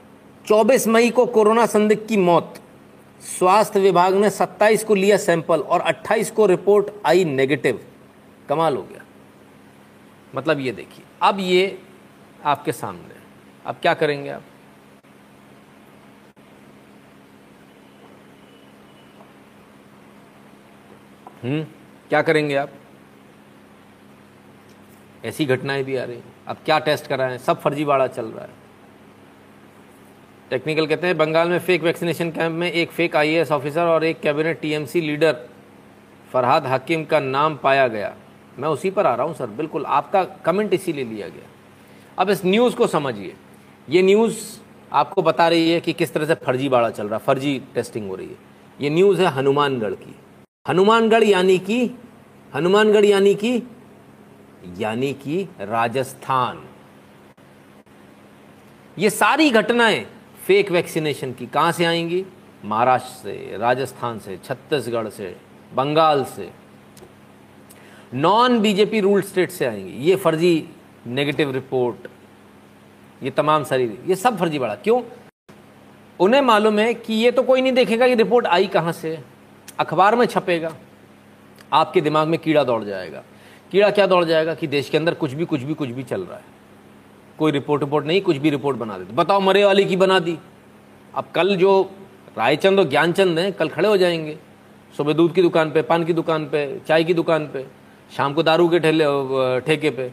24 0.47 0.88
मई 0.88 1.09
को 1.09 1.25
कोरोना 1.25 1.65
संदिग्ध 1.65 2.07
की 2.07 2.17
मौत। 2.17 2.59
स्वास्थ्य 3.39 3.79
विभाग 3.79 4.13
ने 4.13 4.29
27 4.29 4.83
को 4.83 4.95
लिया 4.95 5.17
सैंपल 5.17 5.59
और 5.59 5.81
28 5.81 6.31
को 6.31 6.45
रिपोर्ट 6.45 6.88
आई 7.05 7.25
नेगेटिव। 7.25 7.85
कमाल 8.50 8.75
हो 8.75 8.83
गया। 8.83 9.03
मतलब 10.35 10.59
ये 10.59 10.71
देखिए, 10.71 11.05
अब 11.21 11.39
ये 11.39 11.79
आपके 12.45 12.71
सामने। 12.71 13.15
अब 13.65 13.75
क्या 13.75 13.93
करेंगे 13.93 14.29
आप? 14.29 14.43
हम्म 21.43 21.63
क्या 22.09 22.21
करेंगे 22.21 22.55
आप? 22.55 22.69
ऐसी 25.25 25.46
घटनाएँ 25.46 25.84
भी 25.84 25.96
आ 25.96 26.03
रही 26.03 26.15
हैं। 26.15 26.24
अब 26.48 26.58
क्या 26.65 26.80
टेस्ट 26.80 27.08
कराएँ 27.08 27.38
सब 27.38 27.62
फर्जीवाड़ा 27.62 28.08
चल 28.08 28.25
रहा 28.25 28.46
है। 28.46 28.63
टेक्निकल 30.50 30.88
कहते 30.88 31.08
हैं, 31.08 31.18
बंगाल 31.18 31.50
में 31.50 31.60
फेक 31.60 31.84
वैक्सीनेशन 31.84 32.32
कैंप 32.32 32.53
में 32.53 32.72
एक 32.72 32.92
फेक 32.92 33.15
आईएएस 33.15 33.51
ऑफिसर 33.51 33.82
और 33.82 34.03
एक 34.03 34.20
cabinet 34.20 34.62
TMC 34.62 35.01
leader 35.01 35.50
Farhad 36.34 36.65
Hakim 36.65 37.06
का 37.06 37.20
नाम 37.20 37.56
पाया 37.56 37.88
गया। 37.88 38.15
मैं 38.60 38.70
उसी 38.70 38.89
पर 38.89 39.08
आ 39.08 39.15
रहा 39.15 39.25
हूँ, 39.25 39.36
सर। 39.36 39.48
बिल्कुल, 39.48 39.86
आपका 39.86 40.24
कमेंट 40.24 40.74
इसीलिए 40.74 41.06
लिया 41.06 41.27
गया। 41.27 41.50
अब 42.20 42.30
इस 42.30 42.46
न्यूज़ 42.46 42.75
को 42.75 42.88
समझिए। 42.88 43.34
ये 43.89 44.01
न्यूज़ 44.01 44.38
आपको 44.94 45.22
बता 45.22 45.48
रही 45.48 45.72
है 45.72 45.80
कि 45.80 45.94
किस 45.94 46.13
तरह 46.13 46.25
से 46.25 46.36
फर्जीवाड़ा 46.36 46.89
चल 46.89 47.08
रहा 47.08 47.20
है। 47.20 47.25
फर्जी 47.25 47.62
टेस्टिंग 47.75 48.10
हो 48.10 48.15
रही 48.15 48.27
है। 48.27 48.36
ये 48.82 48.89
न्यूज़ 48.89 49.22
है 49.22 49.27
हनुमानगढ़ 49.27 49.94
की। 49.94 50.15
हनुमानगढ़ 50.68 51.24
यानी 51.24 51.58
कि, 51.58 51.92
हनुमानगढ़ 52.56 53.06
यानी 53.06 53.36
कि 53.36 53.63
यानी 54.77 55.13
कि 55.13 55.50
राजस्थान। 55.62 56.63
ये 59.00 59.10
सारी 59.10 59.50
घटनाएँ 59.50 60.05
फेक 60.48 60.72
वैक्सीनेशन 60.72 61.34
की 61.34 61.46
कहाँ 61.46 61.72
से 61.72 61.86
आएँगी? 61.86 62.25
महाराष्ट्र 62.65 63.10
से, 63.10 63.58
राजस्थान 63.58 64.20
से, 64.20 64.38
छत्तीसगढ़ 64.38 65.10
से, 65.10 65.36
बंगाल 65.74 66.24
से। 66.24 66.51
नॉन 68.13 68.60
बीजेपी 68.60 69.00
रूल 69.00 69.22
स्टेट 69.22 69.51
से 69.51 69.65
आएँगी। 69.65 69.91
ये 69.91 70.15
फर्जी 70.15 70.70
नेगेटिव 71.07 71.51
रिपोर्ट 71.51 72.07
ये 73.24 73.29
तमाम 73.29 73.64
सारी, 73.64 74.00
ये 74.05 74.16
सब 74.16 74.37
फर्जी 74.37 74.59
बड़ा 74.59 74.75
क्यों? 74.75 75.01
उन्हें 76.20 76.42
मालूम 76.42 76.79
है 76.79 76.94
कि 76.94 77.14
ये 77.14 77.31
तो 77.31 77.44
कोई 77.44 77.61
नहीं 77.61 77.74
देखेगा 77.74 78.07
कि 78.07 78.16
रिपोर्ट 78.16 78.46
आई 78.46 78.68
कहाँ 78.68 78.92
से। 78.92 79.20
अखबार 79.79 80.16
में 80.16 80.25
छपेगा। 80.25 80.75
आपके 81.74 82.01
दिमाग 82.01 82.27
में 82.27 82.40
कीड़ा 82.40 82.64
दौड़ 82.64 82.83
जाएगा। 82.83 83.24
कीड़ा 83.74 83.92
क्या 83.92 84.07
दौड़ 84.07 84.25
जाएगा 84.25 84.53
कि 84.53 84.68
देश 84.68 84.90
के 84.90 84.98
अंदर 84.98 85.14
कुछ 85.14 85.33
भी 85.33 85.46
कुछ 85.46 85.62
भी 85.62 85.74
कुछ 85.74 85.90
भी 85.90 86.03
चल 86.03 86.22
रहा 86.22 86.38
है। 86.38 86.44
कोई 87.40 87.51
रिपोर्ट 87.51 87.83
रिपोर्ट 87.83 88.05
नहीं, 88.05 88.22
कुछ 88.22 88.38
भी 88.38 88.50
रिपोर्ट 88.50 88.77
बना 88.77 88.98
देते। 88.98 89.14
बताओ, 89.14 89.40
मरे 89.40 89.66
वाली 89.66 89.86
की 89.86 89.96
बना 89.98 90.20
दी। 90.20 90.38
अब 91.16 91.25
कल 91.36 91.55
जो 91.55 91.92
रायचंद 92.38 92.79
और 92.79 92.86
ज्ञानचंद 92.86 93.40
हैं, 93.40 93.53
कल 93.53 93.70
खड़े 93.70 93.90
हो 93.90 93.98
जाएँगे। 93.98 94.38
सुबह 94.98 95.14
दूध 95.14 95.33
की 95.33 95.42
दुकान 95.42 95.72
पे, 95.72 95.81
पान 95.81 96.03
की 96.03 96.14
दुकान 96.14 96.46
पे, 96.46 96.81
चाय 96.88 97.03
की 97.03 97.14
दुकान 97.14 97.48
पे, 97.48 97.66
शाम 98.18 98.33
को 98.33 98.44
दारू 98.44 98.70
के 98.70 98.79
ठेले, 98.79 99.05
ठेके 99.62 99.90
पे। 99.90 100.12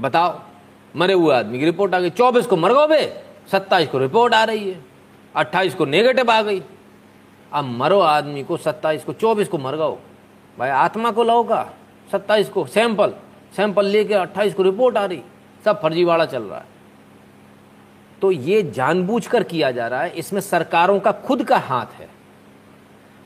बताओ, 0.00 0.40
मरे 0.96 1.14
हुए 1.14 1.34
आदमी 1.34 1.58
की 1.58 1.64
रिपोर्ट 1.64 1.94
आ 1.94 2.00
गई। 2.00 2.10
चौबीस 2.10 2.46
को 2.46 2.56
मर 2.56 2.72
गो 2.72 2.86
बे 2.86 3.22
सत्ताईस 3.52 3.88
को 3.88 3.98
रिपोर्ट 3.98 4.34
आ 4.34 4.44
रही 4.44 4.70
है। 4.70 4.84
अट्ठाईस 5.36 5.74
को 5.74 5.84
नेगेटिव 5.84 6.30
आ 6.30 6.42
गई। 6.42 6.62
अब 7.52 7.64
मरो 7.64 8.00
आदमी 8.00 8.44
को 8.44 8.56
सत्ताईस 8.56 9.04
को, 9.04 9.12
चौबीस 9.12 9.48
को 9.48 9.58
मर 9.58 9.76
गो 9.76 9.98
भाई, 10.58 10.70
आत्मा 10.70 11.10
को 11.10 11.24
लाओ 11.24 11.44
का। 11.44 11.77
सत्ताईस 12.12 12.48
को 12.48 12.66
सैंपल 12.66 13.14
सैंपल 13.56 13.86
लेके 13.86 14.14
अट्ठाईस 14.14 14.54
को 14.54 14.62
रिपोर्ट 14.62 14.96
आ 14.96 15.04
रही, 15.04 15.22
सब 15.64 15.82
फर्जीवाड़ा 15.82 16.26
चल 16.26 16.42
रहा 16.42 16.58
है। 16.58 16.64
तो 18.22 18.32
ये 18.32 18.62
जानबूझकर 18.62 19.42
किया 19.42 19.70
जा 19.70 19.88
रहा 19.88 20.02
है, 20.02 20.10
इसमें 20.10 20.40
सरकारों 20.40 21.00
का 21.00 21.12
खुद 21.12 21.44
का 21.44 21.58
हाथ 21.58 21.86
है। 21.94 22.08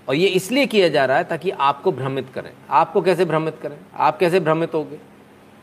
और 0.09 0.15
ये 0.15 0.29
इसलिए 0.29 0.67
किया 0.67 0.89
जा 0.89 1.05
रहा 1.05 1.17
है 1.17 1.25
ताकि 1.25 1.51
आपको 1.51 1.93
भ्रमित 1.93 2.29
करें। 2.35 2.53
आपको 2.71 3.03
कैसे 3.03 3.25
भ्रमित 3.25 3.59
करें? 3.63 3.79
आप 3.95 4.19
कैसे 4.19 4.41
भ्रमित 4.41 4.75
होगे? 4.75 4.99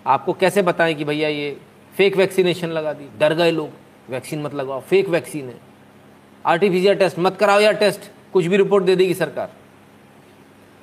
आपको 0.08 0.34
कैसे 0.34 0.62
बताएँ 0.62 0.94
कि 0.94 1.04
भैया 1.04 1.30
ये 1.30 1.58
फेक 1.98 2.18
वैक्सीनेशन 2.18 2.68
लगा 2.68 2.94
दी? 2.94 3.10
डर 3.20 3.34
गए 3.34 3.52
लोग। 3.52 3.70
वैक्सीन 4.10 4.42
मत 4.42 4.54
लगाओ। 4.54 4.80
फेक 4.80 5.10
वैक्सीन 5.10 5.48
है। 5.48 5.60
आर्टिफिशियल 6.46 6.96
टेस्ट 6.96 7.20
मत 7.20 7.38
कराओ 7.38 7.60
या 7.60 7.72
टेस्ट 7.72 8.02
कुछ 8.34 8.46
भी 8.46 8.58
रिपोर्ट 8.58 8.84
दे 8.84 8.96
देगी 8.96 9.14
सरकार। 9.14 9.50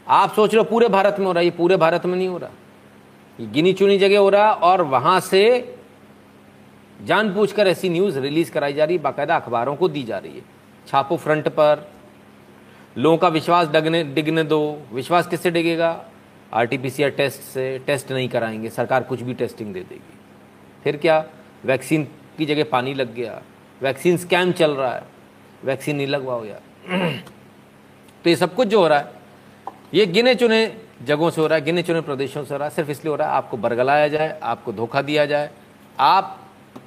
आप 0.09 0.33
सोच 0.35 0.55
रहे 0.55 0.59
हो 0.59 0.65
पूरे 0.65 0.89
भारत 0.89 1.17
में 1.19 1.27
हो 1.27 1.33
रहा 1.33 1.39
है, 1.39 1.45
ये 1.45 1.51
पूरे 1.51 1.77
भारत 1.77 2.07
में 2.07 2.17
नहीं 2.17 2.29
हो 2.29 2.39
रहा। 2.39 2.51
ये 3.41 3.47
गिनी 3.47 3.73
चुनी 3.73 3.99
जगह 3.99 4.19
हो 4.19 4.29
रहा 4.29 4.53
और 4.53 4.83
वहाँ 4.83 5.21
से 5.21 5.77
जानबूझकर 7.05 7.67
ऐसी 7.67 7.89
न्यूज़ 7.89 8.19
रिलीज़ 8.19 8.53
कराई 8.53 8.73
जा 8.73 8.85
रही 8.85 8.97
है 8.97 9.03
बाकायदा 9.03 9.37
अखबारों 9.37 9.77
को 9.77 9.89
दी 9.89 10.03
जा 10.03 10.19
रही 10.19 10.37
है। 10.37 10.43
छापो 10.87 11.17
फ्रंट 11.17 11.49
पर, 11.49 11.93
लोगों 12.99 13.19
का 13.19 13.29
विश्वास 13.29 13.69
डगने, 13.69 14.05
डिगने 14.05 14.43
दो। 14.43 14.83
विश्वास 14.93 15.27
किससे 15.27 15.51
डिगेगा? 15.51 16.05
आरटीपीसीआर 16.53 17.11
टेस्ट 17.11 17.41
से, 17.41 17.79
टेस्ट 17.79 18.13
नहीं 18.13 18.29
कराएँगे, 18.29 18.71
सरकार 18.71 19.03
कुछ 19.03 19.23
भी 19.23 19.35
टेस्टिंग 19.35 19.75
दे 19.75 19.81
देगी। 19.81 20.19
फिर 20.85 20.97
क्या? 20.97 21.25
वैक्सीन 21.65 22.05
की 22.39 22.47
जगह 22.47 22.65
पानी 22.65 22.95
लग 22.95 23.15
गया। 23.15 23.43
वैक्सीन 23.83 24.17
स्कैम 24.17 24.53
चल 24.53 24.71
रहा 24.71 24.95
है। 24.95 25.03
वैक्सीन 25.65 25.97
नहीं 25.97 26.07
लगवाओ 26.07 26.45
यार। 26.45 26.61
तो 28.25 28.31
ये 28.31 28.37
सब 28.37 28.55
कुछ 28.55 28.69
जो 28.69 28.81
हो 28.81 28.89
रहा 28.89 28.99
है 28.99 29.16
ये 29.93 30.07
गिने 30.07 30.35
चुने 30.35 30.67
जगहों 31.03 31.31
से 31.31 31.41
हो 31.41 31.47
रहा 31.47 31.59
है, 31.59 31.65
गिने 31.65 31.83
चुने 31.83 32.01
प्रदेशों 32.01 32.45
से 32.45 32.55
हो 32.55 32.59
रहा 32.59 32.69
है, 32.69 32.75
सिर्फ़ 32.75 32.91
इसलिए 32.91 33.11
हो 33.11 33.17
रहा 33.17 33.29
है 33.29 33.35
आपको 33.35 33.57
बरगलाया 33.57 34.09
जाए, 34.09 34.39
आपको 34.43 34.73
धोखा 34.73 35.03
दिया 35.03 35.27
जाए। 35.27 35.51
आप 35.99 36.41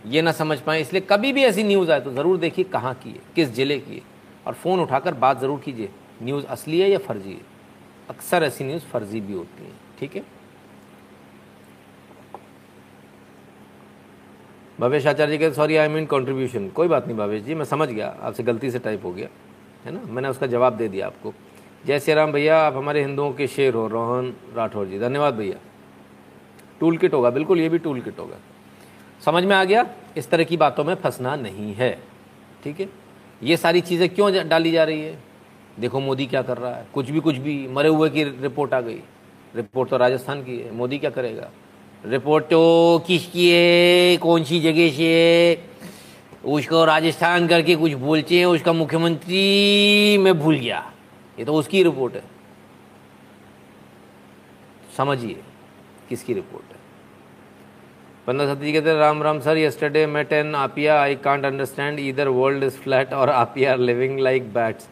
ये 0.07 0.21
ना 0.21 0.31
समझ 0.31 0.59
पाए, 0.59 0.81
इसलिए 0.81 1.01
कभी 1.09 1.31
भी 1.33 1.43
ऐसी 1.43 1.63
न्यूज़ 1.63 1.91
आए 1.91 2.01
तो 2.01 2.11
ज़रूर 2.13 2.37
देखिए 2.37 2.65
कहाँ 2.65 2.93
की 2.95 3.09
है, 3.09 3.19
किस 3.35 3.49
ज़िले 3.49 3.77
की 3.79 3.95
है। 3.95 4.01
और 4.47 4.53
फ़ोन 4.53 4.79
उठाकर 4.79 5.13
बात 5.15 5.39
ज़रूर 5.39 5.59
कीजिए, 5.59 5.89
न्यूज़ 6.23 6.45
असली 6.47 6.79
है 6.79 6.89
या 6.89 6.97
फर्जी 6.99 7.31
है। 7.31 7.41
अक्सर 8.09 8.43
ऐसी 8.43 8.63
न्यूज़ 8.63 8.83
फर्जी 8.83 9.21
भी 9.21 9.33
होती 9.33 9.63
है, 9.63 9.71
ठीक 9.99 10.15
है? 10.15 10.23
भवेश 14.79 15.07
आचार्य 15.07 15.31
जी 15.31 15.37
के 15.37 15.51
सॉरी 15.53 15.75
आई 15.77 15.87
मीन 15.87 16.05
कंट्रीब्यूशन 16.05 16.67
कोई 16.69 16.87
बात 16.87 17.07
नहीं 17.07 17.17
भवेश 17.17 17.43
जी, 17.43 17.55
मैं 17.55 17.65
समझ 17.65 17.89
गया, 17.89 18.07
आपसे 18.21 18.43
गलती 18.43 18.71
से 18.71 18.79
टाइप 18.79 19.05
हो 19.05 19.11
गया, 19.13 19.27
है 19.85 19.91
ना? 19.91 20.01
मैंने 20.05 20.27
उसका 20.29 20.47
जवाब 20.47 20.77
दे 20.77 20.87
दिया 20.87 21.07
आपको। 21.07 21.33
जय 21.87 21.99
श्री 21.99 22.13
राम 22.13 22.31
भैया, 22.31 22.57
आप 22.59 22.75
हमारे 22.75 23.01
हिंदुओं 23.01 23.31
के 23.33 23.47
शेर 23.47 23.73
हो 23.73 23.87
रोहन 23.87 24.33
राठौर 24.55 24.85
जी, 24.85 24.99
धन्यवाद 24.99 25.33
भैया। 25.33 25.55
टूल 26.79 26.97
किट 26.97 27.13
होगा, 27.13 27.29
बिल्कुल, 27.29 27.59
ये 27.59 27.69
भी 27.69 27.77
टूल 27.77 28.01
किट 28.01 28.19
होगा। 28.19 28.35
समझ 29.25 29.43
में 29.43 29.55
आ 29.55 29.63
गया? 29.63 29.85
इस 30.17 30.29
तरह 30.29 30.43
की 30.43 30.57
बातों 30.57 30.83
में 30.83 30.95
फंसना 30.95 31.35
नहीं 31.35 31.73
है, 31.73 31.99
ठीक 32.63 32.79
है? 32.79 32.89
ये 33.43 33.57
सारी 33.57 33.81
चीज़ें 33.81 34.09
क्यों 34.09 34.47
डाली 34.49 34.71
जा 34.71 34.83
रही 34.83 35.01
है? 35.01 35.17
देखो, 35.79 35.99
मोदी 35.99 36.25
क्या 36.25 36.41
कर 36.41 36.57
रहा 36.57 36.75
है? 36.75 36.85
कुछ 36.93 37.09
भी 37.09 37.19
कुछ 37.19 37.35
भी, 37.35 37.67
मरे 37.67 37.89
हुए 37.89 38.09
की 38.09 38.23
रिपोर्ट 38.23 38.73
आ 38.73 38.81
गई। 38.81 38.99
रिपोर्ट 39.55 39.89
तो 39.89 39.97
राजस्थान 39.97 40.43
की 40.43 40.57
है, 40.57 40.75
मोदी 40.75 40.97
क्या 40.97 41.09
करेगा? 41.09 41.49
रिपोर्ट 42.05 42.45
तो 42.45 43.03
किसकी 43.07 43.49
है 43.49 44.17
कौन 44.17 44.43
सी 44.43 44.59
जगह 44.59 44.89
से 44.89 45.15
है? 45.15 45.57
उसको 46.45 46.85
राजस्थान 46.85 47.47
करके 47.47 47.75
कुछ 47.75 47.91
बोलते 47.91 48.37
हैं, 48.37 48.45
उसका 48.45 48.73
मुख्यमंत्री 48.73 50.17
मैं 50.17 50.39
भूल 50.39 50.55
गया। 50.55 50.91
ये 51.39 51.45
तो 51.45 51.53
उसकी 51.55 51.83
रिपोर्ट 51.83 52.15
है। 52.15 52.23
समझिए 54.97 55.41
किसकी 56.09 56.33
रिपोर्ट 56.33 56.71
है। 56.71 56.77
पंद्रह 58.27 58.53
सती 58.53 58.73
कहते 58.73 58.93
Ram 58.99 59.21
Ram, 59.23 59.39
sir 59.39 59.57
yesterday 59.57 60.05
met 60.07 60.33
an 60.33 60.55
आपिया 60.55 61.01
I 61.01 61.15
can't 61.23 61.45
understand 61.45 61.99
इधर 61.99 62.27
वर्ल्ड 62.37 62.63
इज़ 62.63 62.77
फ्लैट 62.79 63.13
और 63.13 63.29
आपिया 63.29 63.71
are 63.71 63.79
living 63.79 64.19
like 64.19 64.53
bats 64.53 64.89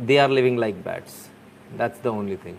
they 0.00 0.16
are 0.18 0.30
living 0.30 0.58
like 0.58 0.82
bats 0.84 1.14
that's 1.78 2.02
the 2.04 2.06
only 2.06 2.36
thing 2.44 2.56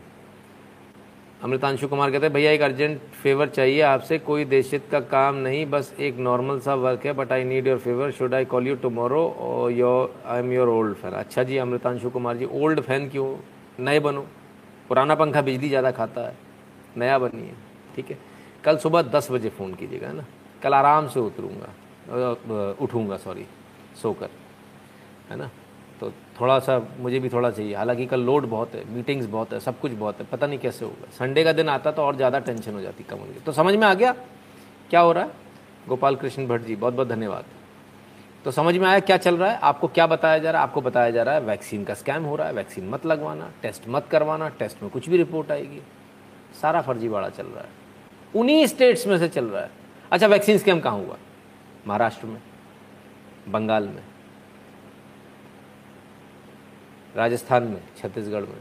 Amritanshu 1.39 1.87
Kumar 1.87 2.11
कहते 2.11 2.25
हैं, 2.25 2.33
भैया, 2.33 2.51
एक 2.51 2.61
अर्जेंट 2.61 2.99
फेवर 3.23 3.47
चाहिए 3.49 3.81
आपसे, 3.81 4.17
कोई 4.19 4.45
देशित 4.45 4.87
का 4.91 4.99
काम 5.11 5.35
नहीं, 5.35 5.65
बस 5.65 5.93
एक 5.99 6.17
नॉर्मल 6.19 6.59
सा 6.59 6.73
वर्क 6.75 7.05
है 7.05 7.13
but 7.13 7.31
I 7.31 7.43
need 7.43 7.67
your 7.67 7.77
favour 7.79 8.11
should 8.11 8.33
I 8.33 8.45
call 8.45 8.67
you 8.67 8.75
tomorrow 8.75 9.23
और 9.39 9.71
your 9.71 10.13
I 10.25 10.39
am 10.39 10.51
your 10.53 10.69
old 10.69 10.95
fan 10.95 11.13
अच्छा 11.13 11.43
जी, 11.43 11.57
अमृतांशु 11.57 12.09
कुमार 12.09 12.37
जी 12.37 12.45
ओल्ड 12.45 12.81
फ़ैन 12.81 13.09
क्यों? 13.09 13.35
नए 13.79 13.99
बनो। 13.99 14.25
पुराना 14.89 15.15
पंखा 15.15 15.41
बिजली 15.41 15.69
ज़्यादा 15.69 15.91
खाता 15.91 16.27
है। 16.27 16.35
नया 16.97 17.17
बनिए 17.19 17.53
ठीक 17.95 18.09
है? 18.11 18.17
कल 18.63 18.77
सुबह 18.77 19.01
दस 19.01 19.31
बजे 19.31 19.49
फ़ोन 19.49 19.73
कीजिएगा, 19.73 20.07
है 20.07 20.15
ना? 20.15 20.25
कल 20.63 20.73
आराम 20.73 21.07
से 21.07 21.19
उतरूँगा। 21.19 22.75
उठूँगा 22.81 23.17
सॉरी 23.17 23.45
सोकर। 24.01 24.29
है 25.29 25.37
ना? 25.37 25.49
तो 26.01 26.11
थोड़ा 26.39 26.57
सा 26.59 26.77
मुझे 26.99 27.19
भी 27.19 27.29
थोड़ा 27.29 27.49
चाहिए। 27.51 27.75
हालाँकि 27.75 28.05
कल 28.05 28.21
लोड 28.21 28.45
बहुत 28.49 28.75
है 28.75 28.83
मीटिंग्स 28.89 29.25
बहुत 29.27 29.53
है, 29.53 29.59
सब 29.59 29.79
कुछ 29.79 29.91
बहुत 29.93 30.19
है, 30.19 30.25
पता 30.25 30.47
नहीं 30.47 30.59
कैसे 30.59 30.85
होगा। 30.85 31.11
संडे 31.13 31.43
का 31.43 31.53
दिन 31.53 31.69
आता 31.69 31.91
तो 31.91 32.01
और 32.01 32.15
ज़्यादा 32.15 32.39
टेंशन 32.39 32.73
हो 32.73 32.81
जाती 32.81 33.03
कम 33.03 33.17
होगी 33.17 33.39
तो 33.39 33.51
समझ 33.51 33.75
में 33.75 33.87
आ 33.87 33.93
गया? 33.93 34.15
क्या 34.89 34.99
हो 34.99 35.11
रहा 35.11 35.23
है? 35.23 35.31
गोपाल 35.87 36.15
कृष्ण 36.15 36.47
भट्ट 36.47 36.63
जी 36.63 36.75
बहुत 36.75 36.93
बहुत 36.93 37.07
धन्यवाद। 37.07 37.45
तो 38.45 38.51
समझ 38.51 38.75
में 38.77 38.87
आया 38.87 38.99
क्या 38.99 39.17
चल 39.17 39.37
रहा 39.37 39.51
है? 39.51 39.59
आपको 39.59 39.87
क्या 39.87 40.07
बताया 40.07 40.37
जा 40.37 40.51
रहा 40.51 40.61
है? 40.61 40.67
आपको 40.67 40.81
बताया 40.81 41.09
जा 41.09 41.23
रहा 41.23 41.35
है 41.35 41.41
वैक्सीन 41.41 41.83
का 41.83 41.93
स्कैम 41.93 42.23
हो 42.23 42.35
रहा 42.35 42.47
है 42.47 42.53
वैक्सीन 42.53 42.87
मत 42.89 43.05
लगवाना 43.05 43.51
टेस्ट 43.61 43.87
मत 43.87 44.07
करवाना 44.11 44.49
टेस्ट 44.49 44.83
में 44.83 44.91
कुछ 44.91 45.09
भी 45.09 45.17
रिपोर्ट 45.17 45.51
आएगी। 45.51 45.81
सारा 46.61 46.81
फर्जीवाड़ा 46.81 47.29
चल 47.29 47.45
रहा 47.45 47.63
है। 47.63 47.77
उन्हीं 48.35 48.65
स्टेट्स 48.67 49.05
में 49.07 49.17
से 49.17 49.27
चल 49.27 49.45
रहा 49.45 49.61
है। 49.61 49.69
अच्छा 50.11 50.27
वैक्सीन 50.27 50.57
स्कैम 50.57 50.79
कहाँ 50.79 50.97
हुआ? 50.97 51.17
महाराष्ट्र 51.87 52.27
में, 52.27 52.39
बंगाल 53.49 53.87
में। 53.87 54.01
राजस्थान 57.15 57.63
में 57.63 57.81
छत्तीसगढ़ 57.97 58.41
में। 58.41 58.57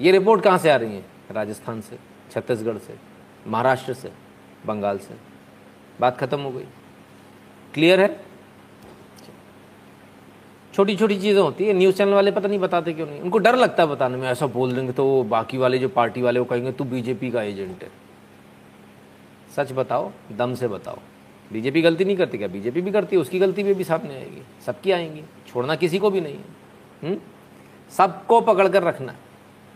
ये 0.00 0.12
रिपोर्ट 0.12 0.42
कहाँ 0.42 0.58
से 0.58 0.70
आ 0.70 0.76
रही 0.76 0.94
है? 0.94 1.04
राजस्थान 1.30 1.80
से 1.80 1.98
छत्तीसगढ़ 2.30 2.78
से 2.78 2.96
महाराष्ट्र 3.46 3.94
से 3.94 4.12
बंगाल 4.66 4.98
से। 4.98 5.14
बात 6.00 6.18
खत्म 6.18 6.40
हो 6.40 6.50
गई। 6.50 6.66
क्लियर 7.74 8.00
है? 8.00 8.20
छोटी 10.74 10.96
छोटी 10.96 11.18
चीज़ें 11.20 11.40
होती 11.42 11.64
है 11.64 11.72
न्यूज़ 11.72 11.96
चैनल 11.96 12.12
वाले 12.12 12.30
पता 12.30 12.48
नहीं 12.48 12.58
बताते 12.58 12.92
क्यों 12.92 13.06
नहीं। 13.06 13.20
उनको 13.20 13.38
डर 13.38 13.56
लगता 13.56 13.82
है 13.82 13.88
बताने 13.88 14.16
में 14.16 14.28
ऐसा 14.28 14.46
बोल 14.46 14.72
देंगे 14.72 14.92
तो 14.92 15.22
बाकी 15.22 15.58
वाले 15.58 15.78
जो 15.78 15.88
पार्टी 15.88 16.22
वाले 16.22 16.40
वो 16.40 16.44
कहेंगे 16.44 16.72
तू 16.72 16.84
बीजेपी 16.84 17.30
का 17.30 17.42
एजेंट 17.42 17.82
है। 17.82 17.90
सच 19.56 19.72
बताओ 19.72 20.10
दम 20.32 20.54
से 20.54 20.68
बताओ। 20.68 20.98
बीजेपी 21.52 21.82
गलती 21.82 22.04
नहीं 22.04 22.16
करती 22.16 22.38
क्या? 22.38 22.48
बीजेपी 22.48 22.80
भी 22.80 22.90
करती 22.90 23.16
है 23.16 23.22
उसकी 23.22 23.38
गलती 23.38 23.62
भी, 23.62 23.74
भी 23.74 23.84
सामने 23.84 24.14
आएगी। 24.14 24.42
सबकी 24.66 24.90
आएँगी 24.90 25.24
छोड़ना 25.46 25.74
किसी 25.74 25.98
को 25.98 26.10
भी 26.10 26.20
नहीं 26.20 26.34
है। 26.34 26.44
हम्म? 27.02 27.20
सबको 27.92 28.40
पकड़ 28.42 28.68
कर 28.68 28.82
रखना, 28.82 29.14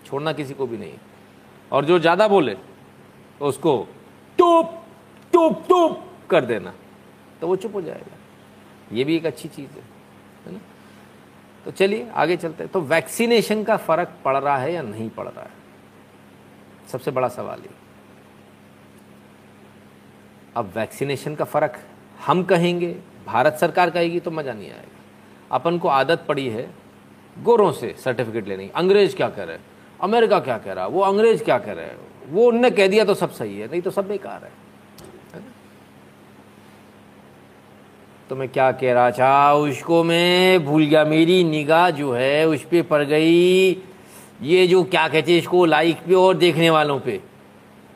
छोड़ना 0.07 0.33
किसी 0.33 0.55
को 0.55 0.67
भी 0.67 0.77
नहीं। 0.79 0.99
और 1.73 1.85
जो 1.85 1.99
ज़्यादा 1.99 2.29
बोले 2.29 2.55
तो 2.55 3.47
उसको 3.47 3.77
टूप 4.39 4.71
टूप 5.33 5.65
टूप 5.69 6.03
कर 6.31 6.45
देना 6.45 6.73
तो 7.41 7.47
वो 7.49 7.57
चुप 7.57 7.75
हो 7.75 7.81
जाएगा। 7.83 8.17
ये 8.93 9.05
भी 9.05 9.17
एक 9.17 9.27
अच्छी 9.27 9.49
चीज़ 9.49 9.71
है 9.71 9.83
है 10.47 10.53
ना? 10.53 10.59
तो 11.65 11.71
चलिए, 11.73 12.09
आगे 12.11 12.37
चलते 12.37 12.63
हैं। 12.63 12.73
तो 12.73 12.81
वैक्सीनेशन 12.83 13.63
का 13.65 13.77
फ़र्क 13.79 14.13
पड़ 14.25 14.37
रहा 14.37 14.57
है 14.57 14.73
या 14.73 14.83
नहीं 14.83 15.09
पड़ 15.11 15.27
रहा 15.27 15.45
है? 15.45 15.51
सबसे 16.89 17.11
बड़ा 17.11 17.29
सवाल 17.29 17.61
ये। 17.61 17.71
अब 20.57 20.73
वैक्सीनेशन 20.77 21.35
का 21.35 21.45
फ़र्क 21.45 21.79
हम 22.27 22.43
कहेंगे, 22.45 22.95
भारत 23.27 23.57
सरकार 23.61 23.91
कहेगी 23.91 24.21
तो 24.21 24.31
मज़ा 24.31 24.53
नहीं 24.53 24.71
आएगा। 24.71 25.05
अपन 25.51 25.79
को 25.79 25.89
आदत 25.91 26.25
पड़ी 26.29 26.49
है 26.49 26.69
गोरों 27.43 27.73
से 27.73 27.95
सर्टिफिकेट 28.05 28.49
लेने 28.49 28.71
अंग्रेज़ 28.75 29.17
क्या 29.17 29.29
कह 29.29 29.45
रहे 29.45 29.57
हैं? 29.57 29.65
अमेरिका 30.01 30.41
क्या 30.41 30.59
कह 30.59 30.73
रहा 30.73 30.85
है? 30.85 30.91
वो 30.91 31.01
अंग्रेज़ 31.01 31.45
क्या 31.45 31.59
कह 31.59 31.73
रहे 31.73 31.85
हैं? 31.85 31.97
वो 32.29 32.49
उनने 32.49 32.71
कह 32.71 32.87
दिया 32.87 33.05
तो 33.05 33.15
सब 33.15 33.31
सही 33.31 33.59
है, 33.59 33.71
नहीं 33.71 33.81
तो 33.81 33.91
सब 33.91 34.09
बेकार 34.09 34.45
है। 34.45 34.67
तो 38.29 38.37
मैं 38.37 38.49
क्या 38.49 38.73
कह 38.73 38.93
रहा 38.93 39.11
था? 39.11 39.55
उसको 39.55 40.05
मैं 40.05 40.65
भूल 40.65 40.85
गया। 40.85 41.05
मेरी 41.05 41.45
निगाह 41.45 41.91
जो 41.91 42.13
है, 42.13 42.49
उस 42.49 42.63
पर 42.63 42.83
पड़ 42.83 43.05
गई। 43.05 43.71
ये 44.43 44.67
जो 44.67 44.85
क्या 44.85 45.09
कहते 45.09 45.33
हैं 45.33 45.39
इसको 45.39 45.65
लाइक 45.65 45.97
पे 45.97 46.15
और 46.15 46.37
देखने 46.37 46.71
वालों 46.71 47.01
पे, 47.01 47.21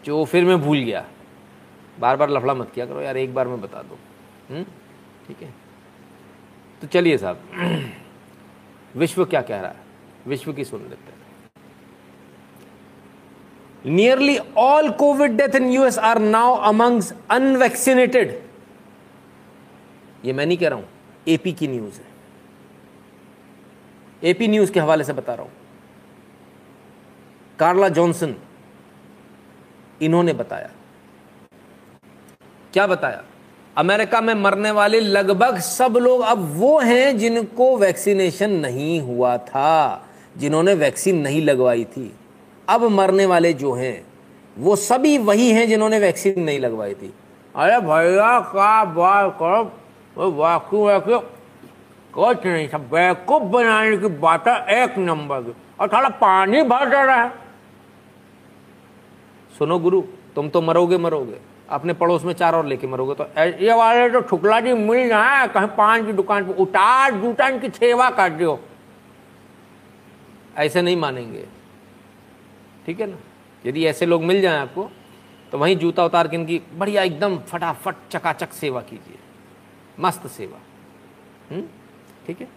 जो 0.05 0.25
फिर 0.25 0.45
मैं 0.45 0.61
भूल 0.61 0.79
गया। 0.79 1.05
बार 2.01 2.17
बार 2.17 2.31
लफड़ा 2.31 2.55
मत 2.55 2.73
किया 2.75 2.87
करो 2.87 3.01
यार, 3.01 3.17
एक 3.17 3.35
बार 3.35 3.49
मैं 3.49 3.61
बता 3.61 3.83
दो। 3.83 3.99
हम्म? 4.55 4.65
ठीक 5.29 5.43
है? 5.43 5.55
तो 6.81 6.87
चलिए 6.87 7.19
साहब। 7.19 7.39
विश्व 8.97 9.25
क्या 9.25 9.43
कह 9.43 9.61
रहा 9.61 9.71
है? 9.71 9.77
विश्व 10.27 10.53
की 10.53 10.65
सुन 10.65 10.83
लेते 10.83 11.13
हैं। 11.13 11.21
Nearly 13.95 14.39
all 14.57 14.91
COVID 14.91 15.31
death 15.31 15.55
in 15.57 15.71
US 15.71 15.99
are 15.99 16.19
now 16.19 16.55
amongst 16.55 17.13
unvaccinated 17.31 18.43
ये 20.25 20.33
मैं 20.33 20.47
नहीं 20.47 20.59
कह 20.59 20.69
रहा 20.69 20.79
हूँ 20.79 20.89
एपी 21.29 21.53
की 21.53 21.69
न्यूज़ 21.69 22.01
है। 22.01 22.07
एपी 24.23 24.49
न्यूज़ 24.49 24.73
के 24.73 24.81
हवाले 24.81 25.05
से 25.05 25.13
बता 25.13 25.35
रहा 25.35 25.43
हूँ। 25.43 25.53
कार्ला 27.59 27.89
जॉनसन 27.89 28.35
इन्होंने 30.03 30.33
बताया। 30.33 30.71
क्या 32.73 32.87
बताया? 32.87 33.25
अमेरिका 33.81 34.21
में 34.21 34.35
मरने 34.35 34.71
वाले 34.71 35.01
लगभग 35.01 35.59
सब 35.59 35.97
लोग 35.97 36.21
अब 36.21 36.39
वो 36.57 36.79
हैं 36.81 37.19
जिनको 37.19 37.77
वैक्सीनेशन 37.77 38.51
नहीं 38.51 39.01
हुआ 39.01 39.37
था 39.39 39.71
जिन्होंने 40.37 40.75
वैक्सीन 40.75 41.21
नहीं 41.21 41.41
लगवाई 41.43 41.85
थी। 41.85 42.13
अब 42.69 42.83
मरने 42.91 43.27
वाले 43.27 43.53
जो 43.53 43.73
हैं 43.73 44.05
वो 44.59 44.77
सभी 44.77 45.17
वही 45.19 45.51
हैं 45.51 45.67
जिन्होंने 45.69 45.99
वैक्सीन 45.99 46.41
नहीं 46.41 46.59
लगवाई 46.59 46.95
थी। 46.95 47.13
अरे 47.57 47.81
भैया 47.81 48.39
का 48.41 48.85
बात 48.85 49.37
करो? 49.43 50.31
वाकू 50.31 50.85
वाकू 50.85 51.19
कुछ 52.15 52.47
नहीं 52.47 52.69
सब 52.69 52.89
बेवकूफ़ 52.89 53.43
बनाने 53.43 53.97
की 53.97 54.09
बात 54.21 54.49
है 54.49 54.83
एक 54.85 54.99
नंबर 54.99 55.43
की। 55.43 55.55
और 55.81 55.89
थोड़ा 55.89 56.09
पानी 56.21 56.63
भर 56.63 56.91
जा 56.91 57.03
रहा 57.05 57.23
है। 57.23 57.33
सुनो 59.59 59.79
गुरु 59.79 60.01
तुम 60.37 60.49
तो 60.49 60.61
मरोगे 60.63 60.99
मरोगे। 60.99 61.50
अपने 61.71 61.93
पड़ोस 61.93 62.25
में 62.25 62.33
चार 62.35 62.55
और 62.55 62.67
लेके 62.67 62.87
मरोगे 62.87 63.15
तो 63.15 63.25
ये 63.65 63.75
वाले 63.75 64.09
तो 64.11 64.21
ठुकला 64.21 64.61
जी 64.61 64.73
मिल 64.75 65.09
जाए, 65.09 65.47
कहीं 65.49 65.69
पान 65.77 66.07
की 66.07 66.13
दुकान 66.13 66.47
पर 66.47 66.63
उतार 66.63 67.15
जूटा 67.15 67.49
इनकी 67.49 67.69
सेवा 67.71 68.11
कर 68.11 68.31
दो 68.35 68.59
ऐसे 70.57 70.83
नहीं 70.83 70.97
मानेंगे। 70.97 71.47
ठीक 72.87 73.01
है 73.01 73.07
ना? 73.07 73.17
यदि 73.65 73.85
ऐसे 73.87 74.07
लोग 74.07 74.23
मिल 74.25 74.41
जाएँ 74.41 74.59
आपको 74.59 74.91
तो 75.53 75.59
वहीं 75.59 75.77
जूता 75.77 76.05
उतार 76.05 76.29
के 76.29 76.37
इनकी 76.37 76.61
बढ़िया 76.75 77.03
एकदम 77.03 77.39
फटाफट 77.49 77.95
चकाचक 78.11 78.53
सेवा 78.53 78.81
कीजिए। 78.83 79.19
मस्त 79.99 80.27
सेवा। 80.29 80.59
हम्म? 81.51 81.63
ठीक 82.27 82.41
है? 82.41 82.49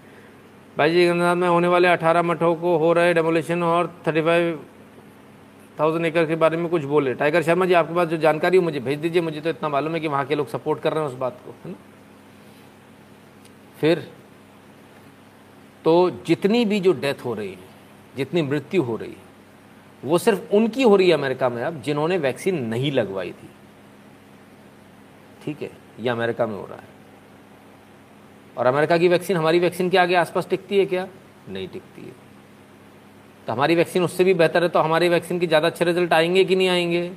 भाई 0.78 0.92
जी 0.92 1.12
में 1.12 1.48
होने 1.48 1.68
वाले 1.68 1.88
अठारह 1.88 2.22
मठों 2.24 2.56
को 2.56 2.78
हो 2.78 2.92
रहे 2.94 3.14
डेमोलेशन 3.14 3.64
और 3.64 3.94
थर्टी 4.08 4.22
फाइव 4.22 4.60
थाउज़ेंड 5.80 6.06
एकड़ 6.06 6.26
के 6.26 6.36
बारे 6.36 6.58
में 6.58 6.68
कुछ 6.70 6.84
बोले। 6.84 7.14
टाइगर 7.14 7.44
शर्मा 7.44 7.66
जी, 7.66 7.74
आपके 7.74 7.94
पास 7.94 8.08
जो 8.08 8.18
जानकारी 8.18 8.58
हो 8.58 8.64
मुझे 8.64 8.80
भेज 8.80 9.00
दीजिए। 9.00 9.22
मुझे 9.22 9.42
तो 9.42 9.50
इतना 9.50 9.70
मालूम 9.70 9.94
है 9.94 10.00
कि 10.00 10.08
वहाँ 10.08 10.26
के 10.26 10.36
लोग 10.36 10.48
सपोर्ट 10.48 10.82
कर 10.82 10.94
रहे 10.94 11.04
हैं 11.04 11.12
उस 11.12 11.18
बात 11.18 11.40
को, 11.46 11.52
है 11.52 11.72
ना? 11.72 11.78
फिर 13.78 14.08
तो 15.86 16.10
जितनी 16.28 16.66
भी 16.66 16.80
जो 16.80 16.94
डेथ 16.94 17.26
हो 17.26 17.34
रही 17.34 17.52
है, 17.52 17.58
जितनी 18.16 18.42
मृत्यु 18.42 18.84
हो 18.84 18.96
रही 18.96 19.10
है, 19.10 19.22
वो 20.04 20.18
सिर्फ़ 20.18 20.54
उनकी 20.54 20.84
हो 20.84 20.96
रही 20.96 21.08
है 21.08 21.14
अमेरिका 21.14 21.50
में 21.50 21.64
अब, 21.64 21.82
जिन्होंने 21.82 22.18
वैक्सीन 22.18 22.64
नहीं 22.66 22.92
लगवाई 22.92 23.32
थी। 23.32 23.50
ठीक 25.44 25.62
है, 25.62 25.70
ये 26.00 26.10
अमेरिका 26.10 26.48
में 26.48 26.56
हो 26.56 26.66
रहा 26.66 26.78
है। 26.78 26.92
और 28.58 28.66
अमेरिका 28.66 28.98
की 28.98 29.08
वैक्सीन 29.08 29.38
हमारी 29.38 29.60
वैक्सीन 29.60 29.90
के 29.90 29.98
आगे 29.98 30.16
आसपास 30.16 30.48
टिकती 30.50 30.80
है 30.80 30.86
क्या? 30.86 31.08
नहीं 31.50 31.68
टिकती 31.68 32.02
है। 32.02 32.23
तो 33.48 33.54
हमारी 33.54 33.76
वैक्सीन 33.76 34.04
उससे 34.04 34.24
भी 34.24 34.34
बेहतर 34.34 34.64
है 34.64 34.70
तो 34.70 34.80
हमारी 34.80 35.10
वैक्सीन 35.10 35.40
के 35.40 35.48
ज़्यादा 35.48 35.68
अच्छे 35.68 35.86
रिज़ल्ट 35.86 36.14
आएँगे 36.14 36.44
कि 36.46 36.56
नहीं 36.56 36.68
आएँगे? 36.70 37.12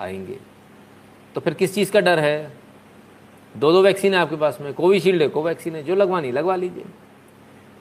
आएँगे। 0.00 0.38
तो 1.34 1.40
फिर 1.40 1.54
किस 1.54 1.74
चीज़ 1.74 1.92
का 1.92 2.00
डर 2.00 2.18
है? 2.18 2.52
दो 3.54 3.72
दो 3.72 3.82
वैक्सीन 3.82 4.14
है 4.14 4.20
आपके 4.20 4.36
पास 4.36 4.58
में 4.60 4.72
कोविशील्ड 4.74 5.22
है 5.22 5.28
कोवैक्सीन 5.28 5.74
है 5.76 5.82
जो 5.82 5.94
लगवानी 5.94 6.30
लगवा 6.32 6.56
लीजिए। 6.56 6.84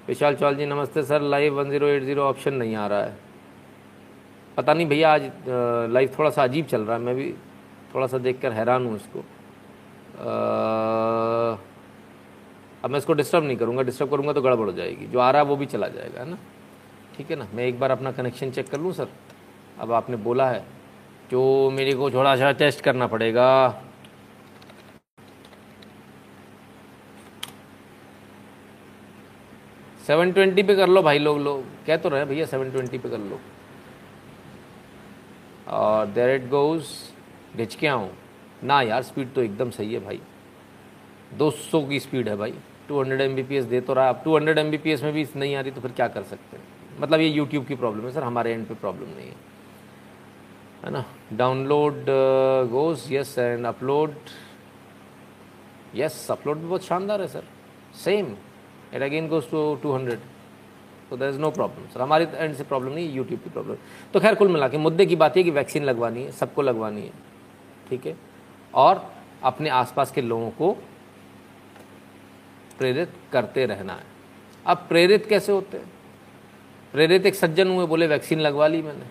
विशाल 0.07 0.35
चौल 0.35 0.55
जी 0.55 0.65
नमस्ते 0.65 1.03
sir 1.03 1.21
live 1.23 1.59
one 1.59 1.69
zero 1.69 1.87
eight 1.87 2.03
zero 2.03 2.23
option 2.23 2.53
नहीं 2.53 2.75
आ 2.75 2.87
रहा 2.87 2.99
है। 2.99 3.17
पता 4.57 4.73
नहीं 4.73 4.87
भैया 4.87 5.13
आज 5.13 5.31
लाइव 5.91 6.15
थोड़ा 6.17 6.29
सा 6.29 6.43
अजीब 6.43 6.65
चल 6.65 6.81
रहा 6.81 6.97
है 6.97 7.03
मैं 7.03 7.15
भी 7.15 7.33
थोड़ा 7.95 8.07
सा 8.07 8.17
देख 8.17 8.41
कर 8.41 8.51
हैरान 8.51 8.85
हूँ 8.85 8.95
इसको। 8.95 9.19
आ, 9.19 9.23
अब 12.83 12.91
मैं 12.91 12.97
इसको 12.97 13.13
डिस्टर्ब 13.13 13.43
नहीं 13.43 13.57
करूँगा 13.57 13.83
डिस्टर्ब 13.83 14.09
करूँगा 14.09 14.33
तो 14.33 14.41
गड़बड़ 14.41 14.65
हो 14.65 14.73
जाएगी 14.73 15.05
जो 15.05 15.19
आ 15.19 15.29
रहा 15.31 15.41
है 15.41 15.47
वो 15.47 15.55
भी 15.55 15.65
चला 15.65 15.87
जाएगा 15.87 16.19
है 16.19 16.29
ना? 16.29 16.37
ठीक 17.17 17.29
है 17.31 17.35
ना? 17.35 17.47
मैं 17.53 17.63
एक 17.65 17.79
बार 17.79 17.91
अपना 17.91 18.11
कनेक्शन 18.11 18.51
चेक 18.51 18.69
कर 18.69 18.79
लूँ, 18.79 18.91
सर? 18.93 19.07
अब 19.79 19.91
आपने 19.91 20.17
बोला 20.17 20.49
है 20.49 20.65
जो 21.31 21.69
मेरे 21.73 21.93
को 21.93 22.09
थोड़ा 22.11 22.35
सा 22.35 22.51
टेस्ट 22.51 22.81
करना 22.81 23.07
पड़ेगा। 23.07 23.47
सेवन 30.07 30.31
ट्वेंटी 30.31 30.63
पे 30.63 30.75
कर 30.75 30.87
लो 30.87 31.01
भाई 31.01 31.19
लोग 31.19 31.39
लोग। 31.39 31.63
कह 31.87 31.97
तो 31.97 32.09
रहे 32.09 32.25
भैया 32.25 32.45
सेवन 32.45 32.71
ट्वेंटी 32.71 32.97
पे 32.97 33.09
कर 33.09 33.17
लो। 33.19 33.39
और 35.69 36.05
देर 36.07 36.29
इट 36.29 36.49
गोज 36.49 36.85
घिच 37.57 37.75
के 37.75 37.87
आऊँ? 37.87 38.09
ना 38.63 38.81
यार 38.81 39.03
स्पीड 39.03 39.33
तो 39.33 39.41
एकदम 39.41 39.69
सही 39.69 39.93
है 39.93 39.99
भाई। 39.99 40.19
200 41.37 41.87
की 41.89 41.99
स्पीड 41.99 42.29
है 42.29 42.35
भाई। 42.35 42.53
200 42.87 42.99
हंड्रेड 43.01 43.21
एम 43.21 43.65
दे 43.69 43.81
तो 43.81 43.93
रहा 43.93 44.05
है। 44.05 44.13
अब 44.13 44.23
200 44.23 44.35
हंड्रेड 44.35 44.59
में 44.59 45.13
भी 45.13 45.27
नहीं 45.35 45.55
आ 45.55 45.61
रही 45.61 45.71
तो 45.71 45.81
फिर 45.81 45.91
क्या 45.91 46.07
कर 46.07 46.23
सकते 46.23 46.57
हैं? 46.57 46.63
मतलब 46.99 47.19
ये 47.19 47.27
यूट्यूब 47.27 47.65
की 47.65 47.75
प्रॉब्लम 47.75 48.05
है 48.05 48.11
सर 48.11 48.23
हमारे 48.23 48.53
एंड 48.53 48.65
पे 48.67 48.73
प्रॉब्लम 48.75 49.09
नहीं 49.09 49.27
है। 49.27 49.35
है 50.83 50.91
ना? 50.91 51.03
Download 51.33 52.05
goes 52.71 53.07
yes 53.11 53.37
and 53.39 53.65
upload 53.65 54.15
yes 55.95 56.27
upload 56.31 56.57
भी 56.57 56.67
बहुत 56.67 56.83
शानदार 56.83 57.21
है 57.21 57.27
sir 57.27 57.43
same 57.95 58.35
it 58.93 59.01
again 59.01 59.27
goes 59.27 59.49
to 59.51 59.75
two 59.83 59.91
hundred 59.93 60.19
तो 61.09 61.17
there 61.17 61.29
is 61.29 61.39
no 61.39 61.49
problem 61.51 61.87
sir 61.93 62.01
हमारी 62.01 62.27
एंड 62.33 62.55
से 62.55 62.63
प्रॉब्लम 62.63 62.93
नहीं 62.93 63.13
यूट्यूब 63.13 63.39
की 63.41 63.49
प्रॉब्लम 63.49 63.75
तो 64.13 64.19
खैर, 64.19 64.35
कुल 64.35 64.47
मिला 64.47 64.67
के 64.67 64.77
मुद्दे 64.77 65.05
की 65.05 65.15
बात 65.15 65.37
है 65.37 65.43
कि 65.43 65.51
वैक्सीन 65.51 65.83
लगवानी 65.83 66.23
है, 66.23 66.31
सबको 66.31 66.61
लगवानी 66.61 67.01
है। 67.01 67.11
ठीक 67.89 68.05
है? 68.05 68.15
और 68.73 69.05
अपने 69.43 69.69
आसपास 69.71 70.11
के 70.11 70.21
लोगों 70.21 70.49
को 70.51 70.71
प्रेरित 72.77 73.09
करते 73.31 73.65
रहना 73.65 73.93
है। 73.93 74.05
अब 74.65 74.85
प्रेरित 74.89 75.25
कैसे 75.25 75.51
होते 75.51 75.77
हैं? 75.77 75.91
प्रेरित 76.93 77.25
एक 77.25 77.35
सज्जन 77.35 77.67
हुए, 77.67 77.85
बोले, 77.85 78.07
वैक्सीन 78.07 78.39
लगवा 78.39 78.67
ली 78.67 78.81
मैंने। 78.81 79.05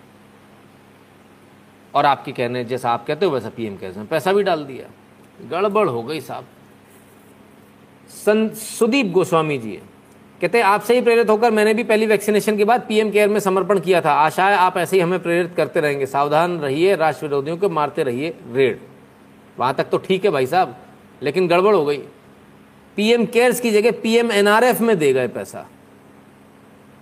और 1.93 2.05
आपके 2.05 2.31
कहने, 2.31 2.63
जैसा 2.65 2.91
आप 2.91 3.05
कहते 3.05 3.25
हो, 3.25 3.31
वैसा 3.31 3.49
पीएम 3.49 3.75
कहते 3.77 4.03
पैसा 4.03 4.33
भी 4.33 4.43
डाल 4.43 4.63
दिया। 4.65 4.85
गड़बड़ 5.49 5.87
हो 5.89 6.03
गई 6.03 6.19
साहब। 6.21 6.45
सुदीप 8.53 9.11
गोस्वामी 9.11 9.57
जी, 9.57 9.71
कहते 10.41 10.61
आपसे 10.61 10.95
ही 10.95 11.01
प्रेरित 11.01 11.29
होकर 11.29 11.51
मैंने 11.51 11.73
भी 11.73 11.83
पहली 11.83 12.05
वैक्सीनेशन 12.05 12.57
के 12.57 12.65
बाद 12.65 12.81
पीएम 12.87 13.11
केयर 13.11 13.29
में 13.29 13.39
समर्पण 13.39 13.79
किया 13.79 14.01
था। 14.01 14.11
आशा 14.13 14.47
है 14.49 14.55
आप 14.55 14.77
ऐसे 14.77 14.95
ही 14.97 15.01
हमें 15.01 15.21
प्रेरित 15.23 15.53
करते 15.55 15.79
रहेंगे। 15.79 16.05
सावधान 16.05 16.57
रहिए 16.59 16.95
राष्ट्र 16.95 17.25
विरोधियों 17.25 17.57
को 17.57 17.69
मारते 17.69 18.03
रहिए, 18.03 18.33
रेड। 18.51 18.79
वहाँ 19.57 19.73
तक 19.73 19.89
तो 19.89 19.97
ठीक 19.97 20.25
है 20.25 20.31
भाई 20.31 20.45
साहब, 20.45 20.75
लेकिन 21.21 21.47
गड़बड़ 21.47 21.75
हो 21.75 21.85
गई। 21.85 21.97
पीएम 22.97 23.25
केयर्स 23.25 23.59
की 23.59 23.71
जगह 23.71 23.91
पीएम 24.01 24.31
एनआरएफ 24.31 24.81
में 24.81 24.97
दे 24.97 25.13
गए 25.13 25.27
पैसा। 25.27 25.65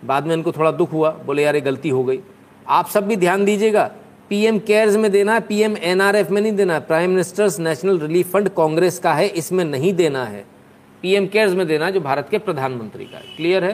बाद 0.06 0.28
में 0.28 0.36
इनको 0.36 0.52
थोड़ा 0.52 0.72
दुख 0.72 0.94
हुआ, 0.94 1.12
बोले, 1.12 1.44
यार, 1.44 1.56
ये 1.56 1.62
गलती 1.62 1.90
हो 1.90 2.04
गई। 2.04 2.20
आप 2.68 2.88
सब 2.88 3.08
भी 3.08 3.16
ध्यान 3.16 3.46
दीजिएगा, 3.46 3.92
पीएम 4.30 4.60
केयर्स 4.60 4.96
में 4.96 5.12
देना 5.12 5.34
है, 5.34 5.40
पीएम 5.40 5.78
एनआरएफ 5.78 6.32
में 6.32 6.42
नहीं 6.42 6.52
देना 6.52 6.74
है, 6.74 6.80
prime 6.80 7.10
minister's 7.10 7.60
national 7.60 8.00
relief 8.00 8.32
fund 8.32 8.50
Congress 8.50 9.00
का 9.00 9.14
है, 9.14 9.28
इसमें 9.28 9.66
नहीं 9.66 9.94
देना 9.94 10.26
है। 10.26 10.46
पीएम 11.02 11.28
केयर्स 11.28 11.54
में 11.54 11.68
देना 11.68 11.90
जो 11.90 12.02
भारत 12.02 12.28
के 12.30 12.38
प्रधानमंत्री 12.38 13.06
का 13.06 13.18
है। 13.18 13.24
क्लियर 13.36 13.64
है? 13.64 13.74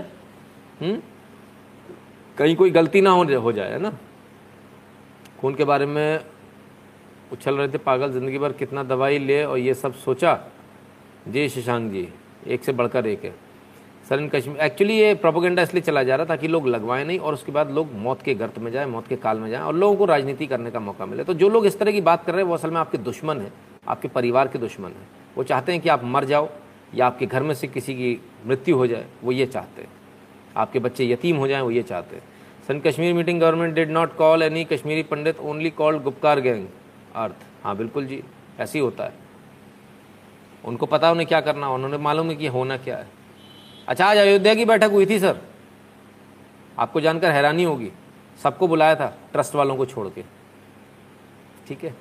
हुँ? 0.81 1.03
कहीं 2.37 2.55
कोई 2.55 2.71
गलती 2.71 3.01
ना 3.01 3.09
हो 3.09 3.39
हो 3.39 3.51
जाए, 3.51 3.71
है 3.71 3.79
ना? 3.79 3.93
खून 5.41 5.55
के 5.55 5.63
बारे 5.63 5.85
में 5.85 6.19
उछल 7.31 7.55
रहे 7.55 7.67
थे, 7.67 7.77
पागल 7.77 8.11
ज़िंदगी 8.11 8.37
भर 8.37 8.51
कितना 8.51 8.83
दवाई 8.83 9.19
ले 9.19 9.43
और 9.43 9.57
ये 9.57 9.73
सब 9.73 9.93
सोचा। 9.93 10.39
जी, 11.27 11.49
शशांक 11.49 11.91
जी, 11.91 12.07
एक 12.47 12.63
से 12.63 12.71
बढ़कर 12.71 13.07
एक 13.07 13.25
है। 13.25 13.46
सर, 14.09 14.19
इन 14.19 14.27
कश्मीर 14.29 14.57
एक्चुअली 14.57 14.93
ये 14.93 15.13
प्रोपोगेंडा 15.13 15.61
इसलिए 15.61 15.81
चला 15.81 16.03
जा 16.03 16.15
रहा 16.15 16.25
ताकि 16.25 16.47
लोग 16.47 16.67
लगवाएँ 16.67 17.03
नहीं 17.05 17.19
और 17.19 17.33
उसके 17.33 17.51
बाद 17.51 17.71
लोग 17.71 17.91
मौत 17.93 18.21
के 18.21 18.33
गर्त 18.33 18.59
में 18.59 18.71
जाए, 18.71 18.85
मौत 18.85 19.07
के 19.07 19.15
काल 19.15 19.39
में 19.39 19.49
जाएँ 19.49 19.63
और 19.63 19.75
लोगों 19.75 19.95
को 19.95 20.05
राजनीति 20.05 20.45
करने 20.47 20.71
का 20.71 20.79
मौका 20.79 21.05
मिले। 21.05 21.23
तो 21.23 21.33
जो 21.33 21.49
लोग 21.49 21.65
इस 21.65 21.79
तरह 21.79 21.91
की 21.91 22.01
बात 22.01 22.23
कर 22.25 22.31
रहे 22.31 22.41
हैं, 22.41 22.49
वो 22.49 22.55
असल 22.55 22.71
में 22.71 22.77
आपके 22.77 22.97
दुश्मन 22.97 23.41
है, 23.41 23.51
आपके 23.87 24.07
परिवार 24.07 24.47
के 24.47 24.59
दुश्मन 24.59 24.89
है। 24.89 25.07
वो 25.37 25.43
चाहते 25.43 25.71
हैं 25.71 25.81
कि 25.81 25.89
आप 25.89 26.03
मर 26.03 26.25
जाओ 26.25 26.49
या 26.95 27.07
आपके 27.07 27.25
घर 27.25 27.43
में 27.43 27.53
से 27.55 27.67
किसी 27.67 27.93
की 27.93 28.19
मृत्यु 28.45 28.75
हो 28.77 28.87
जाए, 28.87 29.05
वो 29.23 29.31
ये 29.31 29.45
चाहते 29.45 29.81
हैं। 29.81 29.89
आपके 30.57 30.79
बच्चे 30.79 31.05
यतीम 31.05 31.37
हो 31.37 31.47
जाएँ, 31.47 31.61
वो 31.61 31.71
ये 31.71 31.83
चाहते 31.83 32.15
हैं। 32.15 32.23
सन 32.67 32.79
Kashmir 32.79 33.13
meeting 33.13 33.41
government 33.41 33.75
did 33.75 33.91
not 33.91 34.15
call 34.15 34.43
any 34.43 34.63
Kashmiri 34.63 35.03
Pandit 35.03 35.39
only 35.39 35.69
called 35.69 36.03
Gupkar 36.03 36.39
gang 36.39 36.65
अर्थ 37.15 37.45
हाँ 37.63 37.75
बिल्कुल 37.77 38.05
जी, 38.05 38.23
ऐसे 38.59 38.79
ही 38.79 38.85
होता 38.85 39.03
है। 39.03 39.13
उनको 40.65 40.85
पता 40.85 41.11
उन्हें 41.11 41.27
क्या 41.27 41.41
करना, 41.41 41.69
उन्होंने 41.69 41.97
मालूम 41.97 42.29
है 42.29 42.35
कि 42.35 42.47
होना 42.47 42.77
क्या 42.77 42.97
है। 42.97 43.16
अच्छा 43.87 44.05
आज 44.05 44.17
अयोध्या 44.17 44.55
की 44.55 44.65
बैठक 44.65 44.91
हुई 44.91 45.05
थी, 45.05 45.19
सर। 45.19 45.37
आपको 46.79 47.01
जानकर 47.01 47.31
हैरानी 47.31 47.63
होगी। 47.63 47.91
सबको 48.43 48.67
बुलाया 48.67 48.95
था 48.95 49.17
ट्रस्ट 49.31 49.55
वालों 49.55 49.75
को 49.75 49.85
छोड़ 49.85 50.07
के। 50.07 50.23
ठीक 51.67 51.83
है? 51.83 51.93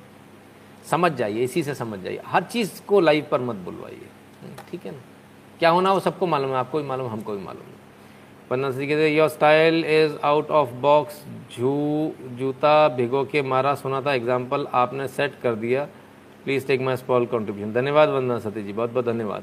समझ 0.90 1.12
जाइए, 1.12 1.44
इसी 1.44 1.62
से 1.62 1.74
समझ 1.74 1.98
जाइए। 2.00 2.20
हर 2.26 2.42
चीज़ 2.42 2.82
को 2.82 3.00
लाइव 3.00 3.26
पर 3.30 3.40
मत 3.40 3.56
बुलवाइए। 3.56 4.08
ठीक 4.70 4.86
है 4.86 4.92
ना? 4.92 4.98
क्या 5.58 5.70
होना, 5.70 5.92
वो 5.92 6.00
सबको 6.00 6.26
मालूम 6.26 6.50
है, 6.50 6.56
आपको 6.56 6.78
भी 6.78 6.84
मालूम, 6.84 7.08
हमको 7.08 7.32
भी 7.32 7.42
मालूम 7.42 7.62
है। 7.62 7.74
पन्ना 8.50 8.70
सिंह 8.70 8.88
कहते 8.88 9.08
your 9.08 9.28
style 9.28 9.84
is 9.84 10.16
out 10.24 10.50
of 10.50 10.70
box 10.70 11.22
जू, 11.58 12.12
जूता 12.38 12.88
भिगो 12.88 13.24
के 13.24 13.42
मारा, 13.42 13.74
सुना 13.74 14.00
था 14.00 14.12
एग्ज़ाम्पल 14.14 14.66
आपने 14.74 15.08
सेट 15.08 15.40
कर 15.42 15.54
दिया। 15.54 15.84
Please 16.44 16.66
take 16.66 16.80
my 16.80 16.96
small 16.96 17.26
contribution 17.26 17.72
धन्यवाद 17.72 18.08
वंदना 18.08 18.38
सती 18.38 18.62
जी 18.62 18.72
बहुत 18.72 18.90
बहुत 18.90 19.04
धन्यवाद। 19.04 19.42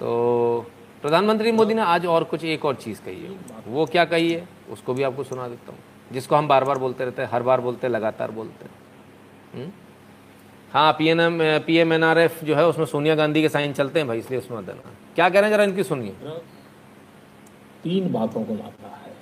तो 0.00 0.70
प्रधानमंत्री 1.02 1.52
मोदी 1.52 1.74
ने 1.74 1.82
आज 1.82 2.06
और 2.06 2.24
कुछ 2.24 2.44
एक 2.44 2.64
और 2.64 2.74
चीज़ 2.74 3.00
कही 3.02 3.22
है। 3.22 3.30
वो 3.66 3.86
क्या 3.86 4.04
कही 4.04 4.32
है, 4.32 4.48
उसको 4.70 4.94
भी 4.94 5.02
आपको 5.02 5.24
सुना 5.24 5.48
देता 5.48 5.72
हूँ। 5.72 5.78
जिसको 6.12 6.36
हम 6.36 6.48
बार 6.48 6.64
बार 6.64 6.78
बोलते 6.78 7.04
रहते 7.04 7.22
हैं, 7.22 7.28
हर 7.32 7.42
बार 7.42 7.60
बोलते 7.60 7.86
हैं, 7.86 7.94
लगातार 7.94 8.30
बोलते 8.30 8.64
हैं। 8.64 8.72
हम्म? 9.54 9.72
हाँ 10.72 10.92
P 10.92 11.08
N 11.08 11.20
M 11.20 11.38
P 11.42 11.76
M 11.76 11.92
N 11.92 12.04
R 12.04 12.18
F 12.18 12.44
जो 12.44 12.54
है, 12.54 12.66
उसमें 12.66 12.86
सोनिया 12.86 13.14
गांधी 13.14 13.42
के 13.42 13.48
साइन 13.48 13.72
चलते 13.72 13.98
हैं 13.98 14.08
भाई, 14.08 14.18
इसलिए 14.18 14.40
उसमें 14.40 14.66
देना 14.66 14.90
क्या 15.14 15.28
कह 15.28 15.40
रहे 15.40 15.50
हैं 15.50 15.56
जरा 15.56 15.64
इनकी 15.64 15.82
सुनिए। 15.82 16.16
तीन 17.82 18.12
बातों 18.12 18.44
को 18.44 18.54
लाता 18.54 18.88
है। 18.88 19.14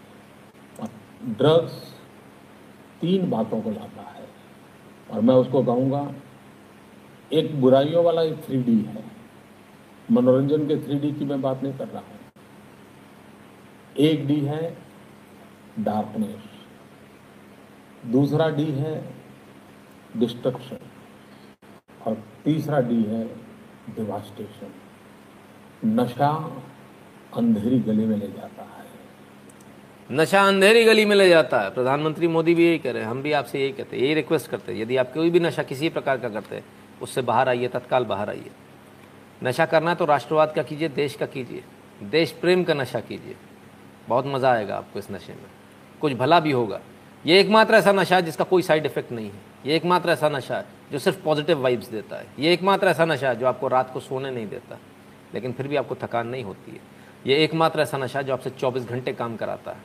ड्रग्स 1.24 1.72
तीन 3.00 3.30
बातों 3.30 3.60
को 3.60 3.70
लाता 3.70 4.02
है। 4.02 4.28
और 5.10 5.20
मैं 5.20 5.34
उसको 5.34 5.62
कहूँगा, 5.62 6.14
एक 7.32 7.60
बुराइयों 7.60 8.04
वाला 8.04 8.22
एक 8.22 8.36
थ्री 8.36 8.56
है। 8.58 9.15
मनोरंजन 10.10 10.66
के 10.68 10.76
थ्री 10.76 11.12
की 11.12 11.24
मैं 11.24 11.40
बात 11.42 11.62
नहीं 11.62 11.72
कर 11.72 11.88
रहा 11.88 12.00
हूँ। 12.00 12.18
एक 13.98 14.26
डी 14.26 14.40
है 14.40 14.76
डार्कनेस 15.78 16.44
दूसरा 18.12 18.48
डी 18.48 18.64
है 18.64 19.14
डिस्ट्रक्शन 20.16 20.78
और 22.06 22.22
तीसरा 22.44 22.80
डी 22.80 23.02
है 23.02 23.24
डिवास्टेशन 23.96 24.72
नशा 25.84 26.28
अंधेरी 27.36 27.78
गली 27.78 28.04
में 28.04 28.16
ले 28.16 28.26
जाता 28.26 28.62
है। 28.62 28.84
नशा 30.12 30.42
अंधेरी 30.42 30.84
गली 30.84 31.04
में 31.04 31.16
ले 31.16 31.28
जाता 31.28 31.60
है। 31.60 31.70
प्रधानमंत्री 31.70 32.28
मोदी 32.28 32.54
भी 32.54 32.66
यही 32.66 32.78
कह 32.78 32.92
रहे 32.92 33.02
हैं। 33.02 33.10
हम 33.10 33.22
भी 33.22 33.32
आपसे 33.32 33.60
यही 33.60 33.72
कहते 33.72 33.96
हैं। 33.96 34.04
यही 34.04 34.14
रिक्वेस्ट 34.14 34.50
करते 34.50 34.72
हैं। 34.72 34.80
यदि 34.80 34.96
आप 34.96 35.12
कोई 35.12 35.30
भी 35.30 35.40
नशा 35.40 35.62
किसी 35.62 35.88
प्रकार 35.88 36.18
का 36.18 36.28
करते 36.28 36.56
हैं, 36.56 36.64
उससे 37.02 37.22
बाहर 37.22 37.48
आइए, 37.48 37.68
तत्काल 37.68 38.04
बाहर 38.04 38.30
आइए। 38.30 38.50
नशा 39.44 39.66
करना 39.66 39.90
है 39.90 39.96
तो 39.96 40.04
राष्ट्रवाद 40.04 40.52
का 40.52 40.62
कीजिए, 40.62 40.88
देश 40.88 41.14
का 41.14 41.26
कीजिए। 41.26 41.64
देश 42.02 42.30
प्रेम 42.32 42.64
का 42.64 42.74
नशा 42.74 43.00
कीजिए। 43.00 43.36
बहुत 44.08 44.26
मज़ा 44.26 44.52
आएगा 44.52 44.76
आपको 44.76 44.98
इस 44.98 45.10
नशे 45.10 45.32
में। 45.32 45.50
कुछ 46.00 46.12
भला 46.12 46.40
भी 46.40 46.50
होगा। 46.52 46.80
ये 47.24 47.40
एकमात्र 47.40 47.74
ऐसा 47.74 47.92
नशा 47.92 48.16
है 48.16 48.22
जिसका 48.22 48.44
कोई 48.44 48.62
साइड 48.62 48.86
इफ़ेक्ट 48.86 49.12
नहीं 49.12 49.26
है। 49.26 49.40
ये 49.66 49.76
एकमात्र 49.76 50.10
ऐसा 50.10 50.28
नशा 50.28 50.56
है 50.56 50.64
जो 50.92 50.98
सिर्फ़ 50.98 51.22
पॉजिटिव 51.22 51.60
वाइब्स 51.60 51.88
देता 51.88 52.16
है। 52.16 52.26
ये 52.38 52.52
एकमात्र 52.52 52.88
ऐसा 52.88 53.04
नशा 53.04 53.28
है 53.28 53.36
जो 53.36 53.46
आपको 53.46 53.68
रात 53.68 53.92
को 53.92 54.00
सोने 54.00 54.30
नहीं 54.30 54.46
देता, 54.46 54.78
लेकिन 55.34 55.52
फिर 55.52 55.68
भी 55.68 55.76
आपको 55.76 55.94
थकान 55.94 56.28
नहीं 56.28 56.44
होती 56.44 56.72
है। 56.72 56.80
ये 57.26 57.36
एकमात्र 57.44 57.80
ऐसा 57.80 57.98
नशा 57.98 58.22
जो 58.22 58.32
आपसे 58.32 58.50
24 58.50 58.84
घंटे 58.84 59.12
काम 59.12 59.36
कराता 59.36 59.70
है 59.70 59.82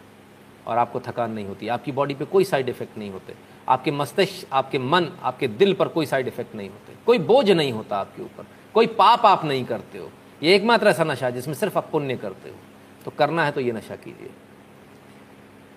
और 0.67 0.77
आपको 0.77 0.99
थकान 0.99 1.31
नहीं 1.31 1.45
होती। 1.45 1.67
आपकी 1.67 1.91
बॉडी 1.91 2.13
पे 2.13 2.25
कोई 2.25 2.43
साइड 2.43 2.69
इफ़ेक्ट 2.69 2.97
नहीं 2.97 3.11
होते। 3.11 3.33
आपके 3.69 3.91
मस्तिष्क, 3.91 4.47
आपके 4.53 4.79
मन, 4.79 5.07
आपके 5.21 5.47
दिल 5.47 5.73
पर 5.73 5.87
कोई 5.87 6.05
साइड 6.05 6.27
इफ़ेक्ट 6.27 6.55
नहीं 6.55 6.69
होते। 6.69 6.93
कोई 7.05 7.17
बोझ 7.17 7.49
नहीं 7.51 7.71
होता 7.71 7.97
आपके 7.97 8.21
ऊपर। 8.21 8.45
कोई 8.73 8.87
पाप 8.87 9.25
आप 9.25 9.45
नहीं 9.45 9.65
करते 9.65 9.97
हो। 9.97 10.11
ये 10.43 10.55
एकमात्र 10.55 10.87
ऐसा 10.87 11.03
नशा 11.03 11.25
है 11.25 11.31
जिसमें 11.31 11.55
सिर्फ़ 11.55 11.77
आप 11.77 11.89
पुण्य 11.91 12.17
करते 12.17 12.49
हो। 12.49 12.55
तो 13.05 13.11
करना 13.11 13.45
है 13.45 13.51
तो 13.51 13.61
ये 13.61 13.71
नशा 13.71 13.95
कीजिए। 13.95 14.29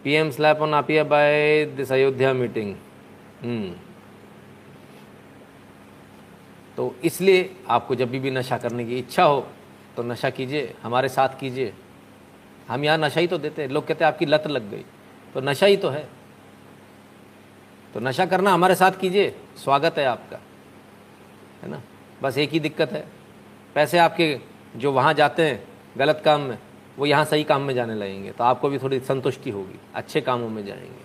पीएम 0.04 0.30
स्लैप 0.30 0.58
ऑन 0.58 0.74
आपिया 0.74 1.04
बाय 1.04 1.64
दिस 1.66 1.92
अयोध्या 1.92 2.32
मीटिंग। 2.32 2.74
तो 6.76 6.94
इसलिए 7.04 7.54
आपको 7.68 7.94
जब 7.94 8.10
भी, 8.10 8.18
भी 8.18 8.30
नशा 8.30 8.58
करने 8.58 8.84
की 8.84 8.98
इच्छा 8.98 9.24
हो 9.24 9.46
तो 9.96 10.02
नशा 10.02 10.30
कीजिए 10.30 10.74
हमारे 10.82 11.08
साथ 11.08 11.38
कीजिए। 11.40 11.72
हम 12.68 12.84
यहाँ 12.84 12.98
नशा 12.98 13.20
ही 13.20 13.26
तो 13.26 13.38
देते 13.38 13.62
हैं। 13.62 13.68
लोग 13.68 13.86
कहते 13.86 14.04
हैं 14.04 14.12
आपकी 14.12 14.26
लत 14.26 14.46
लग 14.46 14.70
गई। 14.70 14.84
तो 15.34 15.40
नशा 15.40 15.66
ही 15.66 15.76
तो 15.76 15.88
है। 15.88 16.08
तो 17.94 18.00
नशा 18.00 18.26
करना 18.26 18.52
हमारे 18.52 18.74
साथ 18.74 18.98
कीजिए। 19.00 19.34
स्वागत 19.56 19.98
है 19.98 20.04
आपका। 20.04 20.40
है 21.62 21.70
ना? 21.70 21.82
बस 22.22 22.38
एक 22.38 22.50
ही 22.50 22.60
दिक्कत 22.60 22.92
है। 22.92 23.04
पैसे 23.74 23.98
आपके 23.98 24.38
जो 24.76 24.92
वहाँ 24.92 25.14
जाते 25.14 25.42
हैं, 25.42 25.64
गलत 25.96 26.22
काम 26.24 26.40
में, 26.40 26.58
वो 26.98 27.06
यहाँ 27.06 27.24
सही 27.24 27.44
काम 27.44 27.62
में 27.62 27.74
जाने 27.74 27.94
लगेंगे। 27.94 28.30
तो 28.30 28.44
आपको 28.44 28.68
भी 28.68 28.78
थोड़ी 28.78 29.00
संतुष्टि 29.00 29.50
होगी, 29.50 29.80
अच्छे 29.94 30.20
कामों 30.20 30.48
में 30.48 30.66
जाएँगे। 30.66 31.04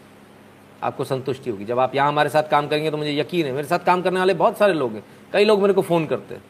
आपको 0.84 1.04
संतुष्टि 1.04 1.50
होगी। 1.50 1.66
जब 1.66 1.80
आप 1.80 1.96
यहाँ 1.96 2.08
हमारे 2.08 2.30
साथ 2.30 2.44
काम 2.44 2.68
करेंगे 2.68 2.92
तो 2.92 2.98
मुझे 2.98 3.14
यकीन 3.14 3.46
है, 3.46 3.52
मेरे 3.52 3.68
साथ 3.68 3.80
काम 3.80 4.02
करने 4.02 4.20
वाले 4.20 4.34
बहुत 4.34 4.58
सारे 4.58 4.74
लोग 4.74 4.94
हैं। 4.94 5.04
कई 5.34 5.46
लोग 5.46 5.62
मेरे 5.62 5.74
को 5.74 5.82
फ़ोन 5.82 6.06
करते 6.06 6.36
हैं। 6.36 6.44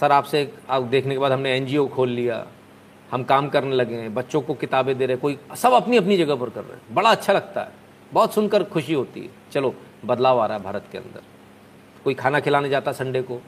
सर, 0.00 0.12
आपसे 0.12 0.54
आप 0.70 0.82
देखने 0.82 1.14
के 1.14 1.18
बाद 1.18 1.32
हमने 1.32 1.56
एनजीओ 1.56 1.86
खोल 1.88 2.08
लिया, 2.08 2.46
हम 3.10 3.24
काम 3.24 3.48
करने 3.48 3.76
लगे 3.76 3.94
हैं, 3.94 4.14
बच्चों 4.14 4.40
को 4.40 4.54
किताबें 4.54 4.98
दे 4.98 5.06
रहे 5.06 5.16
कोई 5.16 5.38
सब 5.56 5.72
अपनी 5.72 5.96
अपनी 5.96 6.16
जगह 6.16 6.34
पर 6.34 6.50
कर 6.50 6.62
रहे 6.64 6.72
हैं। 6.72 6.94
बड़ा 6.94 7.10
अच्छा 7.10 7.32
लगता 7.32 7.60
है। 7.60 7.68
बहुत 8.12 8.34
सुनकर 8.34 8.64
खुशी 8.64 8.94
होती 8.94 9.20
है। 9.20 9.28
चलो, 9.52 9.74
बदलाव 10.04 10.40
आ 10.40 10.46
रहा 10.46 10.56
है 10.56 10.62
भारत 10.62 10.84
के 10.92 10.98
अंदर। 10.98 11.20
कोई 12.04 12.14
खाना 12.14 12.40
खिलाने 12.40 12.68
जाता 12.68 12.92
संडे 12.92 13.22
को 13.22 13.40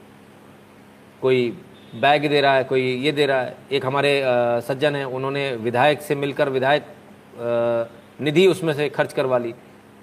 कोई 1.23 1.51
बैग 1.95 2.29
दे 2.29 2.41
रहा 2.41 2.55
है, 2.55 2.65
कोई 2.65 2.83
ये 2.83 3.13
दे 3.13 3.27
रहा 3.27 3.41
है। 3.41 3.57
एक 3.73 3.87
हमारे 3.87 4.23
सज्जन 4.69 4.97
हैं, 4.97 5.05
उन्होंने 5.05 5.51
विधायक 5.57 6.01
से 6.03 6.15
मिलकर 6.15 6.49
विधायक 6.49 6.87
निधि 8.21 8.47
उसमें 8.47 8.73
से 8.75 8.89
खर्च 8.89 9.13
करवा 9.13 9.39
ली 9.39 9.55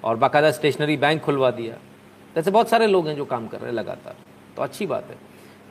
और 0.04 0.16
बाकायदा 0.16 0.52
स्टेशनरी 0.52 0.98
बैंक 0.98 1.22
खुलवा 1.22 1.52
दिया। 1.52 1.78
ऐसे 2.38 2.52
बहुत 2.52 2.70
सारे 2.70 2.88
लोग 2.88 3.08
हैं 3.08 3.16
जो 3.16 3.26
काम 3.26 3.48
कर 3.48 3.58
रहे 3.58 3.68
हैं 3.68 3.76
लगातार। 3.76 4.16
तो 4.56 4.62
अच्छी 4.62 4.86
बात 4.86 5.10
है। 5.10 5.18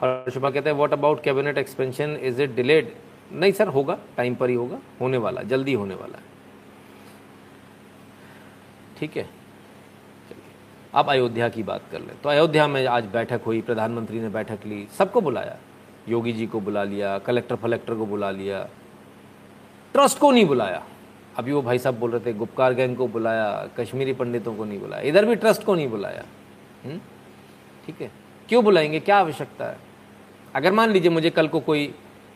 और 0.02 0.30
शुभा 0.30 0.50
कहते 0.50 0.70
हैं 0.70 0.76
what 0.76 0.92
about 0.92 1.22
cabinet 1.22 1.58
expansion 1.58 2.16
is 2.22 2.42
it 2.42 2.54
delayed 2.54 2.92
नहीं 3.32 3.52
सर, 3.52 3.68
होगा। 3.68 3.98
टाइम 4.16 4.34
पर 4.34 4.48
ही 4.50 4.54
होगा। 4.54 4.78
होने 5.00 5.16
वाला 5.16 5.42
जल्दी 5.42 5.72
होने 5.72 5.94
वाला 5.94 6.18
है। 6.18 6.24
ठीक 8.98 9.16
है। 9.16 9.28
अब 10.94 11.10
अयोध्या 11.10 11.48
की 11.48 11.62
बात 11.62 11.82
कर 11.92 12.00
लें। 12.00 12.20
तो 12.22 12.28
अयोध्या 12.28 12.66
में 12.66 12.86
आज 12.86 13.04
बैठक 13.04 13.40
हुई, 13.46 13.60
प्रधानमंत्री 13.60 14.20
ने 14.20 14.28
बैठक 14.28 14.58
ली, 14.66 14.88
सबको 14.98 15.20
बुलाया। 15.20 15.56
योगी 16.08 16.32
जी 16.32 16.46
को 16.46 16.60
बुला 16.60 16.84
लिया, 16.84 17.18
कलेक्टर 17.18 17.56
फलेक्टर 17.56 17.94
को 17.94 18.06
बुला 18.06 18.30
लिया। 18.30 18.64
ट्रस्ट 19.92 20.18
को 20.18 20.30
नहीं 20.30 20.44
बुलाया। 20.44 20.82
अभी 21.38 21.52
वो 21.52 21.62
भाई 21.62 21.78
साहब 21.78 21.98
बोल 21.98 22.10
रहे 22.10 22.20
थे 22.20 22.32
गुप्कार 22.32 22.74
गैंग 22.74 22.96
को 22.96 23.06
बुलाया, 23.08 23.68
कश्मीरी 23.78 24.12
पंडितों 24.12 24.54
को 24.54 24.64
नहीं 24.64 24.80
बुलाया। 24.80 25.02
इधर 25.02 25.24
भी 25.24 25.34
ट्रस्ट 25.34 25.64
को 25.64 25.74
नहीं 25.74 25.88
बुलाया। 25.88 26.24
हम्म? 26.84 27.00
ठीक 27.86 28.00
है। 28.00 28.10
क्यों 28.48 28.64
बुलाएँगे? 28.64 29.00
क्या 29.00 29.18
आवश्यकता 29.18 29.64
है? 29.64 29.78
अगर 30.54 30.72
मान 30.72 30.90
लीजिए 30.90 31.10
मुझे 31.10 31.30
कल 31.30 31.48
को 31.48 31.60
कोई 31.60 31.94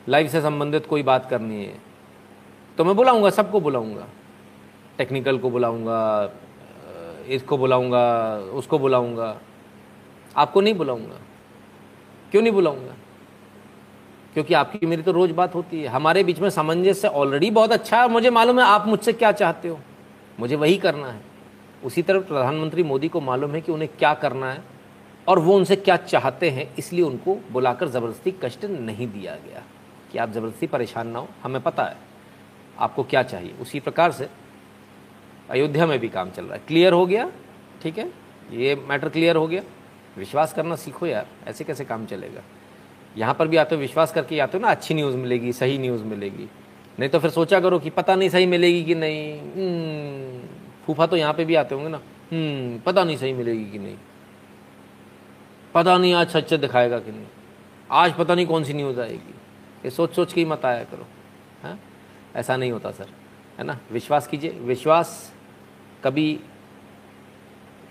लाइफ 0.09 0.31
से 0.31 0.41
संबंधित 0.41 0.87
कोई 0.87 1.03
बात 1.03 1.31
करनी 1.31 1.65
है 1.65 1.79
तो 2.79 2.85
मैं 2.85 2.97
बुलाऊँगा, 2.97 3.31
सबको 3.31 3.61
बुलाऊँगा। 3.61 4.07
टेक्निकल 4.99 5.39
को 5.39 5.51
बुलाऊँगा 5.51 6.27
इसको 7.29 7.59
बुलाऊँगा, 7.59 8.37
उसको 8.37 8.79
बुलाऊँगा। 8.79 9.41
आपको 10.37 10.61
नहीं 10.61 10.75
बुलाऊँगा? 10.75 11.21
क्यों 12.31 12.43
नहीं 12.43 12.53
बुलाऊँगा? 12.53 12.95
क्योंकि 14.35 14.55
आपकी 14.55 14.87
मेरी 14.87 15.03
तो 15.03 15.13
रोज 15.13 15.31
बात 15.31 15.55
होती 15.55 15.83
है। 15.83 15.89
हमारे 15.89 16.25
बीच 16.25 16.41
में 16.41 16.51
सामंजस्य 16.51 17.09
ऑलरेडी 17.09 17.51
बहुत 17.51 17.73
अच्छा 17.73 18.03
है। 18.03 18.09
मुझे 18.09 18.31
मालूम 18.31 18.61
है 18.61 18.67
आप 18.67 18.87
मुझसे 18.87 19.13
क्या 19.13 19.33
चाहते 19.33 19.69
हो। 19.69 19.79
मुझे 20.41 20.57
वही 20.57 20.77
करना 20.77 21.07
है। 21.07 21.21
उसी 21.85 22.03
तरह 22.03 22.21
प्रधानमंत्री 22.21 22.83
मोदी 22.83 23.09
को 23.09 23.21
मालूम 23.21 23.51
है 23.51 23.61
कि 23.61 23.73
उन्हें 23.73 23.91
क्या 23.99 24.15
करना 24.15 24.53
है 24.53 24.65
और 25.29 25.39
वो 25.39 25.57
उनसे 25.57 25.77
क्या 25.77 25.97
चाहते 25.97 26.51
हैं, 26.51 26.75
इसलिए 26.79 27.05
उनको 27.05 27.39
बुलाकर 27.53 27.89
ज़बरदस्ती 27.89 28.31
कष्ट 28.31 28.65
नहीं 28.65 29.07
दिया 29.07 29.35
गया। 29.35 29.63
कि 30.13 30.19
आप 30.19 30.31
ज़बरदस्ती 30.31 30.67
परेशान 30.67 31.09
ना 31.09 31.19
हो, 31.19 31.29
हमें 31.43 31.63
पता 31.63 31.85
है। 31.85 31.97
आपको 32.79 33.03
क्या 33.03 33.23
चाहिए? 33.23 33.55
उसी 33.61 33.81
प्रकार 33.81 34.13
से 34.13 34.29
अयोध्या 35.51 35.87
में 35.87 35.99
भी 35.99 36.09
काम 36.09 36.31
चल 36.31 36.45
रहा 36.45 36.55
है। 36.55 36.63
क्लियर 36.69 36.93
हो 36.93 37.07
गया 37.07 37.33
ठीक 37.83 37.99
है? 37.99 38.13
ये 38.53 38.75
मैटर 38.75 39.09
क्लियर 39.09 39.37
हो 39.37 39.47
गया। 39.47 39.63
विश्वास 40.19 40.53
करना 40.53 40.77
सीखो 40.77 41.07
यार 41.07 41.27
ऐसे 41.47 41.65
कैसे 41.65 41.85
काम 41.85 42.07
चलेगा? 42.07 42.43
यहाँ 43.17 43.35
पर 43.35 43.49
भी 43.49 43.57
आते 43.57 43.75
हो 43.75 43.81
विश्वास 43.81 44.13
करके 44.13 44.41
आते 44.41 44.59
हो 44.59 44.63
ना 44.63 44.71
अच्छी 44.71 44.95
न्यूज़ 44.95 45.17
मिलेगी 45.17 45.53
सही 45.53 45.79
न्यूज़ 45.79 46.05
मिलेगी। 46.05 46.49
नहीं 47.01 47.11
तो 47.11 47.19
फिर 47.19 47.31
सोचा 47.31 47.61
करो 47.61 47.79
कि 47.79 47.91
पता 47.91 48.15
नहीं 48.15 48.29
सही 48.29 48.47
मिलेगी 48.47 48.85
कि 48.85 48.95
नहीं। 48.95 49.41
हम्म, 49.41 50.49
फूफा 50.87 51.07
तो 51.07 51.17
यहाँ 51.17 51.35
पे 51.35 51.45
भी 51.45 51.55
आते 51.55 51.75
होंगे 51.75 51.89
ना। 51.89 52.01
हम्म, 52.33 52.79
पता 52.79 53.05
नहीं 53.05 53.17
सही 53.17 53.33
मिलेगी 53.33 53.65
कि 53.65 53.79
नहीं। 53.79 53.97
पता 55.75 55.99
नहीं 55.99 56.15
आज 56.15 56.29
सच 56.29 56.55
दिखाएगा 56.55 56.99
कि 56.99 57.13
नहीं। 57.13 57.27
आज 57.91 58.15
पता 58.15 58.35
नहीं 58.35 58.47
कौन 58.47 58.65
सी 58.65 58.73
न्यूज़ 58.73 59.01
आएगी। 59.01 59.35
ये 59.85 59.91
सोच 59.91 60.15
सोच 60.15 60.33
के 60.33 60.41
ही 60.41 60.45
मत 60.45 60.65
आया 60.65 60.85
करो 60.85 61.07
है? 61.63 61.79
ऐसा 62.37 62.57
नहीं 62.57 62.73
होता 62.73 62.91
सर 62.91 63.07
है 63.59 63.65
ना? 63.65 63.79
विश्वास 63.93 64.27
कीजिए। 64.27 64.51
विश्वास 64.51 65.33
कभी 66.05 66.39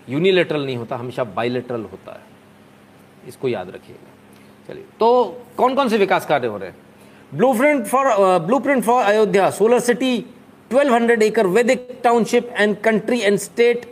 यूनिलेटरल 0.08 0.64
नहीं 0.64 0.76
होता, 0.76 0.96
हमेशा 0.96 1.24
बाइलेटरल 1.24 1.82
होता 1.82 2.12
है। 2.12 2.24
इसको 3.28 3.48
याद 3.48 3.70
रखिएगा। 3.70 4.12
चलिए 4.68 4.84
तो 5.00 5.42
कौन 5.56 5.74
कौन 5.74 5.88
से 5.88 5.98
विकास 5.98 6.26
कार्य 6.26 6.48
हो 6.48 6.56
रहे 6.56 6.68
हैं? 6.68 6.76
Blueprint 7.54 7.86
for 7.86 8.06
blueprint 8.58 8.84
for 8.84 9.02
Ayodhya 9.04 9.50
solar 9.50 9.80
city 9.80 10.18
1200 10.70 11.22
एकड़ 11.22 11.46
वैदिक 11.46 11.88
township 12.04 12.50
and 12.50 12.76
country 12.76 13.20
and 13.20 13.38
state 13.38 13.86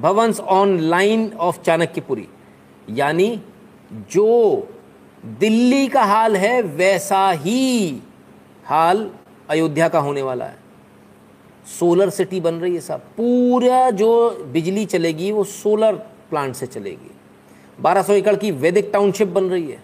Bhavans 0.00 0.40
on 0.40 0.78
line 0.80 1.30
of 1.40 1.60
Chanakyapuri 1.62 2.28
यानी 2.90 3.40
जो 3.92 4.68
दिल्ली 5.24 5.86
का 5.88 6.02
हाल 6.02 6.36
है, 6.36 6.60
वैसा 6.62 7.30
ही 7.30 8.00
हाल 8.64 9.10
अयोध्या 9.50 9.88
का 9.88 9.98
होने 9.98 10.22
वाला 10.22 10.44
है। 10.44 10.56
सोलर 11.66 12.10
सिटी 12.10 12.40
बन 12.40 12.54
रही 12.54 12.74
है 12.74 12.80
साहब। 12.80 13.00
पूरा 13.00 13.90
जो 13.90 14.30
बिजली 14.30 14.84
चलेगी, 14.84 15.32
वो 15.32 15.44
सोलर 15.44 15.94
प्लांट 16.30 16.54
से 16.54 16.66
चलेगी। 16.66 17.10
1200 17.82 18.12
एकड़ 18.12 18.36
की 18.36 18.50
वैदिक 18.50 18.90
टाउनशिप 18.92 19.28
बन 19.28 19.44
रही 19.44 19.70
है। 19.70 19.82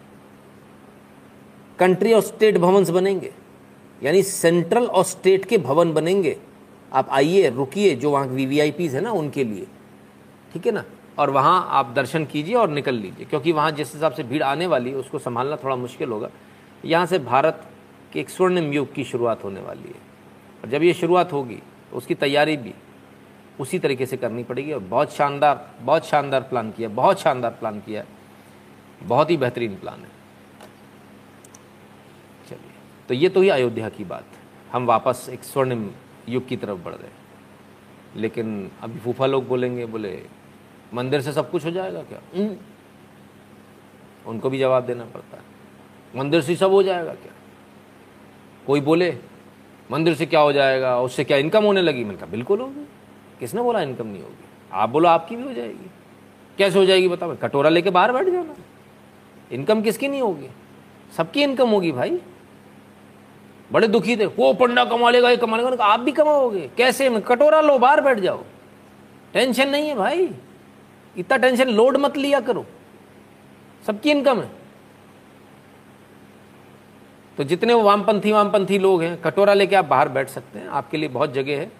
कंट्री 1.79 2.13
और 2.13 2.21
स्टेट 2.21 2.59
भवन्स 2.59 2.91
बनेंगे। 2.91 3.35
यानी 4.03 4.23
सेंट्रल 4.23 4.87
और 4.87 5.05
स्टेट 5.05 5.45
के 5.45 5.59
भवन 5.59 5.93
बनेंगे। 5.93 6.37
आप 6.93 7.09
आइए, 7.11 7.51
रुकिए, 7.51 7.95
जो 7.95 8.11
वहाँ 8.11 8.27
वी 8.27 8.47
वी 8.47 8.61
आई 8.61 8.71
पीज़ 8.71 8.97
है 8.97 9.03
ना, 9.03 9.11
उनके 9.11 9.45
लिए। 9.45 9.67
ठीक 10.53 10.67
है 10.67 10.73
ना? 10.73 10.85
और 11.19 11.31
वहाँ 11.31 11.67
आप 11.71 11.93
दर्शन 11.97 12.25
कीजिए 12.25 12.55
और 12.55 12.71
निकल 12.71 12.95
लीजिए। 12.95 13.25
क्योंकि 13.25 13.53
वहाँ 13.53 13.71
जिस 13.71 13.95
हिसाब 13.95 14.13
से 14.13 14.23
भीड़ 14.23 14.43
आने 14.43 14.67
वाली 14.67 14.91
है, 14.91 14.97
उसको 14.97 15.19
संभालना 15.19 15.57
थोड़ा 15.57 15.77
मुश्किल 15.77 16.09
होगा। 16.09 16.31
यहाँ 16.85 17.07
से 17.07 17.19
भारत 17.19 17.65
के 18.13 18.21
एक 18.21 18.31
स्वर्णिम 18.31 18.73
युग 18.73 18.95
की 18.95 19.05
शुरुआत 19.05 19.45
होने 19.45 19.61
वाली 19.61 19.89
है। 19.89 20.08
और 20.63 20.69
जब 20.69 20.83
ये 20.83 20.93
शुरुआत 20.95 21.33
होगी 21.33 21.63
तो 21.91 21.97
उसकी 21.97 22.15
तैयारी 22.15 22.57
भी 22.57 22.75
उसी 23.61 23.79
तरीके 23.79 24.07
से 24.07 24.17
करनी 24.17 24.45
पड़ेगी 24.45 24.73
और 24.73 24.81
बहुत 24.81 25.13
शानदार 25.13 25.71
बहुत 25.81 26.07
शानदार 26.07 26.43
प्लान 26.43 26.71
किया, 26.71 26.89
बहुत 26.89 27.21
शानदार 27.21 27.51
प्लान 27.51 27.81
किया 27.81 28.05
बहुत 29.03 29.31
ही 29.31 29.37
बेहतरीन 29.37 29.75
प्लान 29.77 30.01
है। 30.01 30.11
चलिए 32.49 32.73
तो 33.09 33.15
ये 33.15 33.29
तो 33.29 33.41
ही 33.43 33.49
अयोध्या 33.49 33.89
की 33.89 34.05
बात 34.05 34.25
हम 34.73 34.87
वापस 34.87 35.27
एक 35.31 35.45
स्वर्णिम 35.45 35.91
युग 36.29 36.47
की 36.49 36.57
तरफ़ 36.57 36.79
बढ़ 36.79 36.95
रहे 36.95 37.11
लेकिन 38.17 38.71
अभी 38.83 38.99
फूफा 38.99 39.27
लोग 39.27 39.47
बोलेंगे, 39.49 39.87
बोले, 39.87 40.23
मंदिर 40.95 41.21
से 41.21 41.33
सब 41.33 41.51
कुछ 41.51 41.65
हो 41.65 41.71
जाएगा 41.71 42.03
क्या। 42.03 42.21
उनको 44.27 44.51
भी 44.51 44.59
जवाब 44.59 44.87
देना 44.87 45.05
पड़ता 45.05 45.37
है। 45.37 45.43
मंदिर 46.17 46.41
से 46.43 46.57
सब 46.57 46.71
हो 46.71 46.83
जाएगा 46.83 47.13
क्या? 47.15 47.33
कोई 48.67 48.81
बोले 48.81 49.11
मंदिर 49.91 50.15
से 50.15 50.27
क्या 50.27 50.41
हो 50.41 50.53
जाएगा, 50.53 51.01
उससे 51.01 51.25
क्या 51.25 51.37
इनकम 51.37 51.65
होने 51.65 51.83
लगी? 51.83 52.05
मैंने 52.05 52.17
कहा, 52.17 52.27
बिल्कुल 52.27 52.61
होगी। 52.61 52.89
किसने 53.41 53.63
बोला 53.63 53.81
इनकम 53.81 54.07
नहीं 54.07 54.23
होगी? 54.23 54.45
आप 54.73 54.89
बोलो, 54.89 55.09
आपकी 55.09 55.37
भी 55.37 55.43
हो 55.43 55.53
जाएगी। 55.53 55.91
कैसे 56.59 56.79
हो 56.79 56.85
जाएगी 56.85 57.09
बताओ? 57.09 57.37
कटोरा 57.37 57.71
लेके 57.71 57.91
बाहर 57.91 58.13
बैठ 58.13 58.27
जाना 58.27 58.55
इनकम 59.53 59.83
किसकी 59.83 60.09
नहीं 60.09 60.23
होगी? 60.23 60.49
सबकी 61.17 61.43
इनकम 61.43 61.69
होगी 61.69 61.93
भाई। 61.93 62.21
बड़े 63.73 63.89
दुखी 63.89 64.17
थे। 64.17 64.27
वो 64.27 64.53
पंडा 64.55 64.85
कमा 64.85 65.11
लेगा 65.11 65.31
ये 65.31 65.37
कमा 65.37 65.57
लेगा 65.57 65.85
आप 65.85 66.01
भी 66.01 66.13
कमाओगे। 66.13 66.71
कैसे? 66.77 67.09
मैं 67.09 67.23
कटोरा 67.23 67.61
लो, 67.61 67.79
बाहर 67.79 68.01
बैठ 68.01 68.19
जाओ। 68.19 68.45
टेंशन 69.33 69.69
नहीं 69.69 69.89
है 69.89 69.95
भाई। 69.95 70.31
इतना 71.17 71.37
टेंशन 71.37 71.69
लोड 71.69 71.97
मत 71.97 72.17
लिया 72.17 72.41
करो। 72.41 72.67
सबकी 73.87 74.11
इनकम 74.11 74.41
है। 74.41 74.58
तो 77.39 77.45
जितने 77.45 77.75
वो 77.75 77.83
वामपंथी 77.83 78.33
वामपंथी 78.33 78.79
लोग 78.79 79.03
हैं, 79.03 79.21
कटोरा 79.23 79.55
लेके 79.55 79.77
आप 79.77 79.85
बाहर 79.85 80.09
बैठ 80.09 80.29
सकते 80.29 80.59
हैं, 80.59 80.67
आपके 80.69 80.97
लिए 80.97 81.09
बहुत 81.09 81.33
जगह 81.33 81.59
है। 81.59 81.71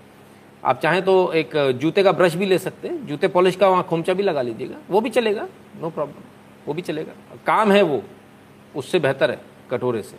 आप 0.65 0.81
चाहें 0.81 1.03
तो 1.05 1.33
एक 1.33 1.57
जूते 1.81 2.03
का 2.03 2.13
ब्रश 2.13 2.35
भी 2.35 2.47
ले 2.47 2.59
सकते 2.59 2.89
हैं, 2.89 3.07
जूते 3.07 3.29
पॉलिश 3.29 3.57
का 3.57 3.69
वहाँ 3.69 3.83
खोमचा 3.83 4.15
भी 4.15 4.23
लगा 4.23 4.43
लीजिएगा, 4.43 4.77
वो 4.91 5.01
भी 5.01 5.11
चलेगा, 5.11 5.49
नो 5.81 5.91
प्रॉब्लम, 5.91 6.23
वो 6.67 6.75
भी 6.75 6.83
चलेगा। 6.83 7.13
काम 7.47 7.73
है 7.73 7.83
वो, 7.83 8.03
उससे 8.75 8.99
बेहतर 8.99 9.31
है 9.31 9.41
कटोरे 9.71 10.03
से। 10.03 10.17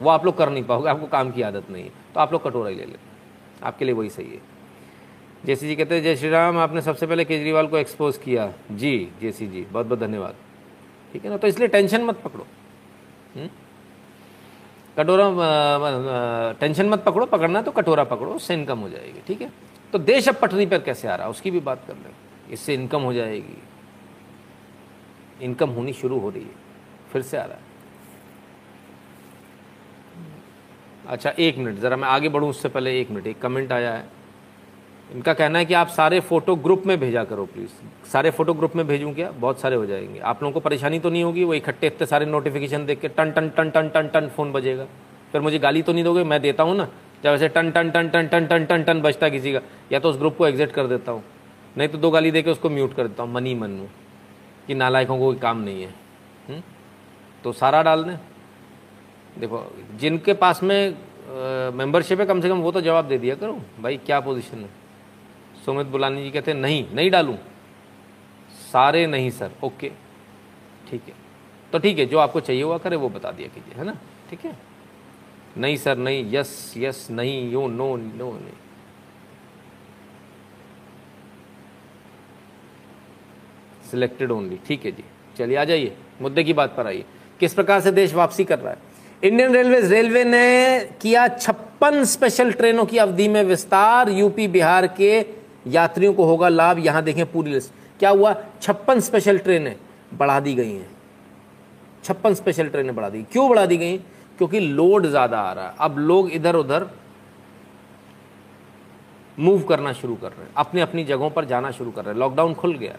वो 0.00 0.10
आप 0.10 0.24
लोग 0.24 0.36
कर 0.38 0.50
नहीं 0.50 0.64
पाओगे, 0.64 0.88
आपको 0.88 1.06
काम 1.08 1.30
की 1.30 1.42
आदत 1.42 1.70
नहीं 1.70 1.84
है 1.84 1.90
तो 2.14 2.20
आप 2.20 2.32
लोग 2.32 2.44
कटोरा 2.44 2.68
ही 2.68 2.76
ले 2.76 2.84
लेते 2.84 3.64
आपके 3.64 3.84
लिए 3.84 3.94
वही 3.94 4.10
सही 4.10 4.26
है। 4.26 4.40
जैसी 5.46 5.68
जी 5.68 5.76
कहते 5.76 5.94
हैं, 5.94 6.02
जय 6.02 6.16
श्री 6.16 6.28
राम, 6.30 6.58
आपने 6.58 6.80
सबसे 6.82 7.06
पहले 7.06 7.24
केजरीवाल 7.24 7.66
को 7.66 7.78
एक्सपोज 7.78 8.16
किया। 8.16 8.52
जी, 8.72 9.08
जैसी 9.20 9.46
जी 9.46 9.66
बहुत 9.72 9.86
बहुत 9.86 9.98
धन्यवाद। 10.00 10.34
ठीक 11.12 11.24
है 11.24 11.30
ना 11.30 11.36
तो 11.36 11.46
इसलिए 11.46 11.68
टेंशन 11.68 12.04
मत 12.04 12.20
पकड़ो। 12.20 12.46
हुँ? 13.36 13.48
कटोरा 15.00 16.52
टेंशन 16.60 16.88
मत 16.88 17.04
पकड़ो, 17.04 17.26
पकड़ना 17.26 17.62
तो 17.62 17.70
कटोरा 17.72 18.04
पकड़ो, 18.06 18.32
उससे 18.32 18.54
इनकम 18.54 18.78
हो 18.78 18.88
जाएगी, 18.88 19.20
ठीक 19.26 19.42
है? 19.42 19.50
तो 19.92 19.98
देश 20.00 20.28
अब 20.28 20.34
पटरी 20.34 20.66
पर 20.66 20.78
कैसे 20.80 21.08
आ 21.08 21.14
रहा 21.14 21.26
है, 21.26 21.30
उसकी 21.30 21.50
भी 21.50 21.60
बात 21.60 21.84
कर 21.86 21.94
लें, 21.94 22.12
इससे 22.50 22.74
इनकम 22.74 23.02
हो 23.02 23.12
जाएगी। 23.12 23.56
इनकम 25.42 25.70
होनी 25.70 25.92
शुरू 25.92 26.18
हो 26.20 26.30
रही 26.30 26.42
है, 26.42 26.54
फिर 27.12 27.22
से 27.22 27.36
आ 27.36 27.44
रहा 27.44 27.54
है। 27.54 27.68
अच्छा 31.08 31.30
एक 31.30 31.58
मिनट, 31.58 31.78
ज़रा 31.78 31.96
मैं 31.96 32.08
आगे 32.08 32.28
बढ़ूँ, 32.28 32.48
उससे 32.50 32.68
पहले 32.68 33.00
एक 33.00 33.10
मिनट, 33.10 33.26
एक 33.26 33.40
कमेंट 33.40 33.72
आया 33.72 33.92
है। 33.92 34.04
इनका 35.14 35.32
कहना 35.32 35.58
है 35.58 35.64
कि 35.64 35.74
आप 35.74 35.88
सारे 35.88 36.18
फ़ोटो 36.20 36.54
ग्रुप 36.56 36.82
में 36.86 36.98
भेजा 37.00 37.22
करो 37.24 37.44
प्लीज़ 37.44 37.70
सारे 38.08 38.30
फ़ोटो 38.30 38.54
ग्रुप 38.54 38.76
में 38.76 38.86
भेजूँ 38.86 39.12
क्या 39.14 39.30
बहुत 39.36 39.60
सारे 39.60 39.76
हो 39.76 39.86
जाएँगे 39.86 40.18
आप 40.22 40.42
लोगों 40.42 40.52
को 40.52 40.60
परेशानी 40.60 40.98
तो 40.98 41.10
नहीं 41.10 41.22
होगी 41.24 41.44
वो 41.44 41.54
इकट्ठे 41.54 41.86
इतने 41.86 42.06
सारे 42.06 42.26
नोटिफिकेशन 42.26 42.86
देख 42.86 43.00
के 43.00 43.08
टन 43.10 43.30
टन 43.30 43.48
टन 43.48 43.70
टन 43.70 43.88
टन 43.88 44.08
टन 44.08 44.28
फ़ोन 44.36 44.52
बजेगा 44.52 44.86
फिर 45.32 45.40
मुझे 45.40 45.58
गाली 45.58 45.82
तो 45.82 45.92
नहीं 45.92 46.04
दोगे 46.04 46.24
मैं 46.24 46.40
देता 46.42 46.62
हूँ 46.62 46.76
ना 46.76 46.88
जब 47.24 47.30
ऐसे 47.30 47.48
टन 47.48 47.70
टन 47.70 47.90
टन 47.90 48.08
टन 48.08 48.28
टन 48.28 48.46
टन 48.46 48.64
टन 48.64 48.82
टन 48.82 49.00
बजता 49.00 49.28
किसी 49.28 49.52
का 49.52 49.60
या 49.92 49.98
तो 49.98 50.10
उस 50.10 50.18
ग्रुप 50.18 50.36
को 50.36 50.46
एग्जिट 50.46 50.72
कर 50.72 50.86
देता 50.86 51.12
हूँ 51.12 51.22
नहीं 51.76 51.88
तो 51.88 51.98
दो 51.98 52.10
गाली 52.10 52.30
दे 52.30 52.42
के 52.42 52.50
उसको 52.50 52.70
म्यूट 52.70 52.94
कर 52.94 53.08
देता 53.08 53.22
हूँ 53.22 53.32
मनी 53.32 53.54
मन 53.54 53.70
में 53.72 53.88
कि 54.66 54.74
नालायकों 54.76 55.18
को 55.18 55.24
कोई 55.24 55.38
काम 55.38 55.60
नहीं 55.60 55.82
है 55.82 56.62
तो 57.44 57.52
सारा 57.54 57.82
डाल 57.82 58.04
दें 58.04 58.16
देखो 59.38 59.64
जिनके 59.96 60.32
पास 60.36 60.62
में 60.62 60.94
मेंबरशिप 61.74 62.20
है 62.20 62.26
कम 62.26 62.40
से 62.40 62.48
कम 62.48 62.60
वो 62.60 62.72
तो 62.72 62.80
जवाब 62.80 63.08
दे 63.08 63.18
दिया 63.18 63.34
करो 63.34 63.60
भाई 63.80 63.96
क्या 63.96 64.20
पोजीशन 64.20 64.58
है 64.58 64.79
सुमित 65.64 65.86
बुलानी 65.86 66.22
जी 66.22 66.30
कहते 66.30 66.54
नहीं 66.54 66.84
नहीं 66.94 67.10
डालूं। 67.10 67.36
सारे 68.72 69.06
नहीं, 69.06 69.30
सर. 69.30 69.50
ओके, 69.64 69.88
ठीक 70.90 71.02
है। 71.06 71.14
तो 71.72 71.78
ठीक 71.78 71.98
है, 71.98 72.06
जो 72.06 72.18
आपको 72.18 72.40
चाहिए 72.40 72.62
हुआ 72.62 72.78
करे 72.78 72.96
वो 72.96 73.08
बता 73.08 73.30
दिया 73.30 73.48
कीजिए, 73.48 73.74
है 73.74 73.84
ना? 73.84 73.96
ठीक 74.30 74.44
है। 74.44 74.56
नहीं, 75.58 75.76
सर, 75.76 75.96
नहीं, 75.98 76.32
यस 76.32 76.74
यस, 76.76 77.08
नहीं, 77.10 77.50
यो, 77.50 77.66
नो 77.68 77.96
नो, 77.96 78.32
नहीं। 78.32 78.52
सिलेक्टेड 83.90 84.30
ओनली 84.30 84.58
ठीक 84.66 84.84
है 84.84 84.92
जी, 84.92 85.04
चलिए, 85.36 85.56
आ 85.56 85.64
जाइए, 85.64 85.96
मुद्दे 86.22 86.44
की 86.44 86.52
बात 86.52 86.76
पर 86.76 86.86
आइए। 86.86 87.04
किस 87.40 87.54
प्रकार 87.54 87.80
से 87.80 87.92
देश 87.92 88.14
वापसी 88.14 88.44
कर 88.44 88.58
रहा 88.58 88.72
है? 88.72 88.78
इंडियन 89.24 89.54
रेलवे 89.54 89.80
रेलवे 89.80 90.24
ने 90.24 90.90
किया 91.00 91.28
छप्पन 91.28 92.04
स्पेशल 92.04 92.52
ट्रेनों 92.52 92.84
की 92.86 92.98
अवधि 92.98 93.28
में 93.28 93.44
विस्तार, 93.44 94.10
यूपी, 94.10 94.48
बिहार 94.48 94.86
के 94.86 95.39
यात्रियों 95.66 96.14
को 96.14 96.24
होगा 96.24 96.48
लाभ, 96.48 96.78
यहाँ 96.78 97.02
देखें 97.02 97.24
पूरी 97.32 97.52
लिस्ट 97.52 97.72
क्या 98.00 98.10
हुआ? 98.10 98.34
छप्पन 98.62 99.00
स्पेशल 99.00 99.38
ट्रेनें 99.38 99.76
बढ़ा 100.14 100.38
दी 100.40 100.54
गई 100.54 100.72
हैं। 100.72 100.90
छप्पन 102.04 102.34
स्पेशल 102.34 102.68
ट्रेनें 102.68 102.94
बढ़ा 102.94 103.08
दी 103.08 103.22
क्यों 103.22 103.48
बढ़ा 103.48 103.66
दी 103.66 103.76
गई? 103.76 103.96
क्योंकि 104.38 104.60
लोड 104.60 105.06
ज़्यादा 105.06 105.40
आ 105.40 105.52
रहा 105.52 105.66
है। 105.66 105.74
अब 105.80 105.98
लोग 105.98 106.30
इधर 106.30 106.56
उधर 106.56 106.86
मूव 109.38 109.62
करना 109.62 109.92
शुरू 109.92 110.14
कर 110.14 110.28
रहे 110.28 110.42
हैं। 110.42 110.52
अपने 110.56 110.80
अपनी 110.80 111.04
जगहों 111.04 111.30
पर 111.30 111.44
जाना 111.44 111.70
शुरू 111.70 111.90
कर 111.90 112.04
रहे 112.04 112.12
हैं। 112.14 112.20
लॉकडाउन 112.20 112.54
खुल 112.54 112.74
गया 112.74 112.96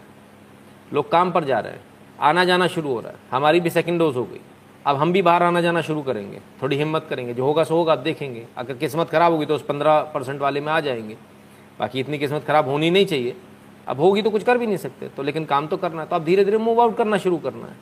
लोग 0.92 1.10
काम 1.10 1.30
पर 1.32 1.44
जा 1.44 1.58
रहे 1.60 1.72
हैं। 1.72 1.80
आना 2.20 2.44
जाना 2.44 2.66
शुरू 2.66 2.88
हो 2.88 3.00
रहा 3.00 3.10
है। 3.10 3.18
हमारी 3.30 3.60
भी 3.60 3.70
सेकेंड 3.70 3.98
डोज 3.98 4.16
हो 4.16 4.24
गई। 4.24 4.40
अब 4.86 4.96
हम 4.96 5.12
भी 5.12 5.22
बाहर 5.22 5.42
आना 5.42 5.60
जाना 5.60 5.80
शुरू 5.80 6.02
करेंगे। 6.02 6.40
थोड़ी 6.62 6.76
हिम्मत 6.76 7.06
करेंगे। 7.10 7.34
जो 7.34 7.44
होगा 7.44 7.64
सो 7.64 7.74
होगा, 7.74 7.92
आप 7.92 7.98
देखेंगे। 7.98 8.46
अगर 8.56 8.74
किस्मत 8.74 9.10
खराब 9.10 9.32
होगी 9.32 9.46
तो 9.46 9.54
उस 9.54 9.62
पंद्रह 9.62 10.00
परसेंट 10.14 10.40
वाले 10.40 10.60
में 10.60 10.72
आ 10.72 10.80
जाएँगे। 10.80 11.16
बाकी 11.82 12.00
इतनी 12.00 12.18
किस्मत 12.18 12.44
खराब 12.44 12.68
होनी 12.68 12.90
नहीं 12.90 13.06
चाहिए। 13.06 13.36
अब 13.88 14.00
होगी 14.00 14.22
तो 14.22 14.30
कुछ 14.30 14.42
कर 14.44 14.58
भी 14.58 14.66
नहीं 14.66 14.76
सकते। 14.76 15.08
तो 15.08 15.22
लेकिन 15.22 15.44
काम 15.44 15.66
तो 15.66 15.76
करना 15.76 16.02
है। 16.02 16.08
तो 16.08 16.16
अब 16.16 16.24
धीरे 16.24 16.44
धीरे 16.44 16.58
मूव 16.58 16.80
आउट 16.82 16.96
करना 16.96 17.18
शुरू 17.18 17.38
करना 17.38 17.66
है। 17.66 17.76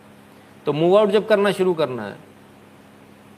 तो 0.67 0.73
मूव 0.73 0.97
आउट 0.99 1.11
जब 1.11 1.27
करना 1.29 1.51
शुरू 1.53 1.75
करना 1.75 2.05
है 2.05 2.17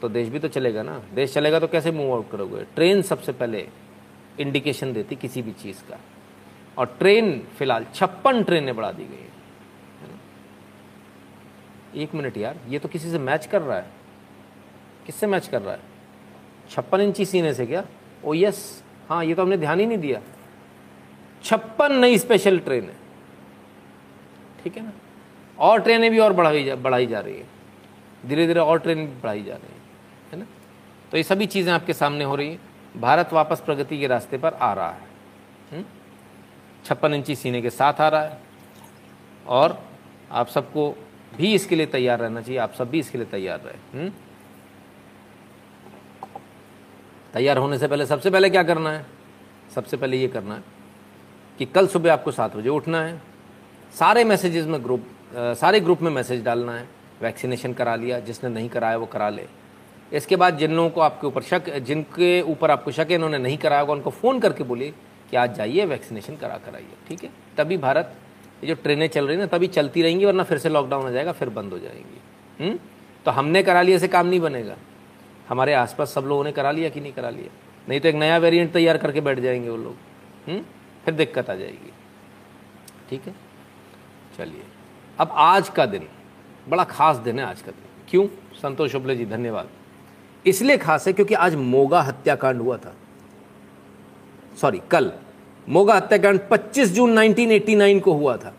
तो 0.03 0.09
देश 0.09 0.29
भी 0.29 0.39
तो 0.39 0.49
चलेगा 0.49 0.83
ना। 0.83 1.01
देश 1.15 1.35
चलेगा 1.35 1.59
तो 1.61 1.67
कैसे 1.69 1.91
मूव 1.93 2.13
आउट 2.15 2.31
करोगे? 2.31 2.63
ट्रेन 2.75 3.03
सबसे 3.03 3.33
पहले 3.33 3.69
इंडिकेशन 4.41 4.93
देती 4.93 5.17
किसी 5.17 5.43
भी 5.43 5.53
चीज़ 5.53 5.83
का। 5.89 5.99
और 6.79 6.87
ट्रेन 6.99 7.39
फ़िलहाल 7.59 7.87
छप्पन 7.95 8.43
ट्रेनें 8.43 8.75
बढ़ा 8.77 8.93
दी 8.93 9.05
गई 9.05 9.29
एक 11.95 12.15
मिनट 12.15 12.37
यार, 12.37 12.57
ये 12.69 12.79
तो 12.79 12.89
किसी 12.89 13.11
से 13.11 13.19
मैच 13.19 13.47
कर 13.47 13.63
रहा 13.63 13.79
है। 13.79 13.91
किससे 15.07 15.27
मैच 15.27 15.49
कर 15.49 15.63
रहा 15.63 15.75
है? 15.75 15.81
छप्पन 16.71 17.01
इंची 17.01 17.25
सीने 17.25 17.53
से 17.55 17.67
क्या? 17.67 17.85
ओ 18.25 18.35
यस 18.35 18.83
हाँ 19.09 19.25
ये 19.25 19.35
तो 19.35 19.43
हमने 19.43 19.57
ध्यान 19.57 19.81
ही 19.81 19.87
नहीं 19.87 19.99
दिया। 19.99 20.21
छप्पन 21.45 21.93
नई 21.93 22.19
स्पेशल 22.19 22.59
ट्रेन 22.59 22.85
है। 22.85 22.97
ठीक 24.65 24.77
है 24.77 24.85
ना? 24.85 24.93
और 25.59 25.81
ट्रेनें 25.81 26.11
भी 26.11 26.19
और 26.19 26.33
बढ़ाई 26.33 26.65
जा 26.65 26.77
बढ़ाई 26.77 27.07
जा 27.07 27.21
रही 27.21 27.39
है। 27.39 27.47
धीरे 28.27 28.47
धीरे 28.47 28.61
और 28.61 28.79
ट्रेन 28.79 29.07
बढ़ाई 29.07 29.43
जा 29.43 29.55
रही 29.55 29.75
है 29.75 29.81
है 30.33 30.39
ना? 30.39 30.47
तो 31.11 31.17
ये 31.17 31.23
सभी 31.23 31.47
चीज़ें 31.47 31.73
आपके 31.73 31.93
सामने 31.93 32.25
हो 32.25 32.35
रही 32.35 32.51
हैं। 32.51 32.61
भारत 32.97 33.33
वापस 33.33 33.61
प्रगति 33.61 33.99
के 33.99 34.07
रास्ते 34.07 34.39
पर 34.39 34.55
आ 34.55 34.73
रहा 34.73 34.91
है। 34.91 35.01
हम्म? 35.73 35.85
छप्पन 36.85 37.15
इंची 37.15 37.37
सीने 37.37 37.63
के 37.63 37.71
साथ 37.71 38.01
आ 38.01 38.09
रहा 38.09 38.23
है। 38.23 38.39
और 39.47 39.85
आप 40.33 40.49
सबको 40.49 40.97
भी 41.37 41.55
इसके 41.55 41.77
लिए 41.77 41.87
तैयार 41.87 42.19
रहना 42.19 42.41
चाहिए। 42.41 42.59
आप 42.59 42.73
सब 42.73 42.91
भी 42.91 42.99
इसके 42.99 43.19
लिए 43.19 43.27
तैयार 43.27 43.61
रहे। 43.61 44.01
हम्म? 44.01 44.13
तैयार 47.33 47.57
होने 47.57 47.79
से 47.79 47.89
पहले 47.89 48.07
सबसे 48.07 48.31
पहले 48.31 48.51
क्या 48.51 48.63
करना 48.63 48.91
है? 48.91 49.07
सबसे 49.75 49.97
पहले 49.97 50.17
ये 50.17 50.29
करना 50.29 50.55
है। 50.55 50.72
कि 51.59 51.65
कल 51.65 51.87
सुबह 51.87 52.13
आपको 52.13 52.31
सात 52.31 52.57
बजे 52.57 52.69
उठना 52.69 53.03
है। 53.05 53.21
सारे 53.95 54.25
मैसेजेस 54.25 54.67
में 54.67 54.85
ग्रुप 54.85 55.07
सारे 55.35 55.81
ग्रुप 55.81 56.03
में 56.03 56.11
मैसेज 56.11 56.45
डालना 56.45 56.73
है। 56.73 56.89
वैक्सीनेशन 57.23 57.73
करा 57.73 57.95
लिया, 57.97 58.19
जिसने 58.21 58.51
नहीं 58.51 58.69
कराया 58.69 58.97
वो 58.97 59.07
करा 59.07 59.29
ले। 59.29 59.47
इसके 60.13 60.37
बाद 60.37 60.57
जिन 60.59 60.73
लोगों 60.73 60.91
को 60.91 61.01
आपके 61.01 61.27
ऊपर 61.27 61.43
शक, 61.43 61.71
जिनके 61.79 62.41
ऊपर 62.43 62.71
आपको 62.71 62.91
शक 62.91 63.07
है, 63.11 63.15
इन्होंने 63.15 63.39
नहीं 63.39 63.59
कराया 63.59 63.81
होगा, 63.81 63.93
उनको 63.93 64.11
फ़ोन 64.11 64.41
करके 64.41 64.65
बोलिए 64.65 64.95
कि 65.31 65.37
आज 65.37 65.57
जाइए 65.57 65.85
वैक्सीनेशन 65.85 66.37
करा 66.37 66.57
कराइए 66.57 66.97
ठीक 67.09 67.25
है? 67.25 67.31
तभी 67.57 67.77
भारत, 67.77 68.15
ये 68.65 68.69
जो 68.69 68.75
ट्रेनें 68.75 69.09
चल 69.09 69.29
रही 69.29 69.37
ना, 69.37 69.47
तभी 69.47 69.67
चलती 69.67 70.03
रहेंगी, 70.03 70.25
वरना 70.25 70.43
फिर 70.43 70.59
से 70.59 70.69
लॉकडाउन 70.69 71.03
हो 71.03 71.11
जाएगा, 71.11 71.33
फिर 71.33 71.49
बंद 71.49 71.73
हो 71.73 71.79
जाएँगी। 71.79 72.21
हुँ? 72.65 72.79
तो 73.25 73.31
हमने 73.31 73.63
करा 73.63 73.83
लिया 73.83 73.99
से 73.99 74.09
काम 74.09 74.27
नहीं 74.27 74.41
बनेगा। 74.41 74.77
हमारे 75.49 75.75
आसपास 75.75 76.13
सब 76.13 76.25
लोगों 76.25 76.45
ने 76.45 76.53
करा 76.53 76.71
लिया 76.71 76.89
कि 76.89 77.01
नहीं 77.01 77.13
करा 77.13 77.31
लिया? 77.31 77.51
नहीं 77.89 78.01
तो 78.01 78.09
एक 78.09 78.15
नया 78.15 78.39
वेरिएंट 78.39 78.73
तैयार 78.73 78.97
करके 78.97 79.21
बैठ 79.21 79.39
जाएँगे 79.39 79.69
वो 79.69 79.77
लोग। 79.77 79.97
हुँ? 80.49 80.65
फिर 81.05 81.15
दिक्कत 81.15 81.51
आ 81.51 81.55
जाएगी। 81.55 81.93
ठीक 83.11 83.23
है? 83.27 83.35
चलिए। 84.39 84.63
अब 85.19 85.29
आज 85.33 85.69
का 85.69 85.87
दिन, 85.87 86.09
बड़ा 86.69 86.85
खास 86.85 87.17
दिन 87.17 87.39
है 87.39 87.45
आज 87.45 87.63
का 87.63 87.71
दिन। 87.71 88.05
क्यों? 88.09 88.27
संतोष 88.63 88.93
शुक्ल 88.93 89.17
जी, 89.17 89.27
धन्यवाद। 89.27 89.69
इसलिए 90.47 90.77
खास 90.77 91.07
है 91.07 91.13
क्योंकि 91.13 91.35
आज 91.35 91.55
मोगा 91.55 92.01
हत्याकांड 92.01 92.61
हुआ 92.61 92.77
था। 92.77 92.95
सॉरी, 94.61 94.83
कल। 94.91 95.13
मोगा 95.69 95.95
हत्याकांड 95.95 96.41
25 96.51 96.93
जून 96.93 97.19
1989 97.19 98.01
को 98.01 98.13
हुआ 98.13 98.37
था। 98.37 98.55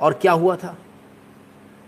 और 0.00 0.12
क्या 0.12 0.32
हुआ 0.32 0.56
था? 0.56 0.78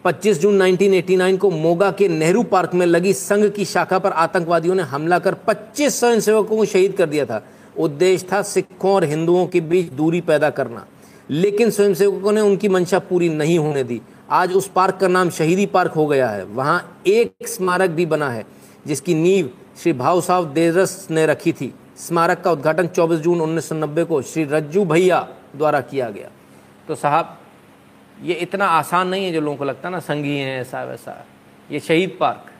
25 0.04 0.38
जून 0.38 0.62
1989 0.62 1.36
को 1.36 1.50
मोगा 1.50 1.92
के 1.92 2.08
नेहरू 2.08 2.42
पार्क 2.42 2.74
में 2.74 2.86
लगी 2.86 3.12
संघ 3.12 3.52
की 3.52 3.64
शाखा 3.64 3.98
पर 3.98 4.10
आतंकवादियों 4.10 4.74
ने 4.74 4.82
हमला 4.82 5.18
कर 5.18 5.34
25 5.34 6.00
स्वयंसेवकों 6.00 6.56
को 6.56 6.64
शहीद 6.64 6.92
कर 6.92 7.08
दिया 7.08 7.26
था। 7.26 7.51
उद्देश्य 7.78 8.28
था 8.32 8.42
सिखों 8.42 8.94
और 8.94 9.04
हिंदुओं 9.04 9.46
के 9.46 9.60
बीच 9.60 9.92
दूरी 9.92 10.20
पैदा 10.20 10.50
करना। 10.50 10.86
लेकिन 11.30 11.70
स्वयंसेवकों 11.70 12.32
ने 12.32 12.40
उनकी 12.40 12.68
मंशा 12.68 12.98
पूरी 12.98 13.28
नहीं 13.28 13.58
होने 13.58 13.84
दी। 13.84 14.00
आज 14.30 14.52
उस 14.52 14.68
पार्क 14.68 14.96
का 14.96 15.08
नाम 15.08 15.30
शहीदी 15.30 15.66
पार्क 15.66 15.92
हो 15.92 16.06
गया 16.06 16.28
है। 16.28 16.44
वहाँ 16.44 17.02
एक 17.06 17.34
स्मारक 17.42 17.90
भी 17.90 18.06
बना 18.06 18.30
है, 18.30 18.46
जिसकी 18.86 19.14
नींव 19.14 19.50
श्री 19.82 19.92
भाव 19.92 20.20
साहब 20.20 20.52
देरस 20.52 21.08
ने 21.10 21.26
रखी 21.26 21.52
थी। 21.52 21.74
स्मारक 21.96 22.40
का 22.40 22.52
उद्घाटन 22.52 22.86
24 22.86 23.20
जून 23.20 23.40
1990 23.40 24.04
को 24.04 24.22
श्री 24.22 24.44
रज्जू 24.44 24.84
भैया 24.84 25.28
द्वारा 25.56 25.80
किया 25.80 26.10
गया। 26.10 26.28
तो 26.88 26.94
साहब, 26.94 27.38
ये 28.22 28.34
इतना 28.34 28.66
आसान 28.66 29.08
नहीं 29.08 29.26
है 29.26 29.32
जो 29.32 29.40
लोगों 29.40 29.56
को 29.56 29.64
लगता 29.64 29.90
ना 29.90 29.98
संघी 29.98 30.38
है 30.38 30.60
ऐसा 30.60 30.84
वैसा 30.84 31.26
ये 31.70 31.80
शहीद 31.80 32.16
पार्क। 32.20 32.51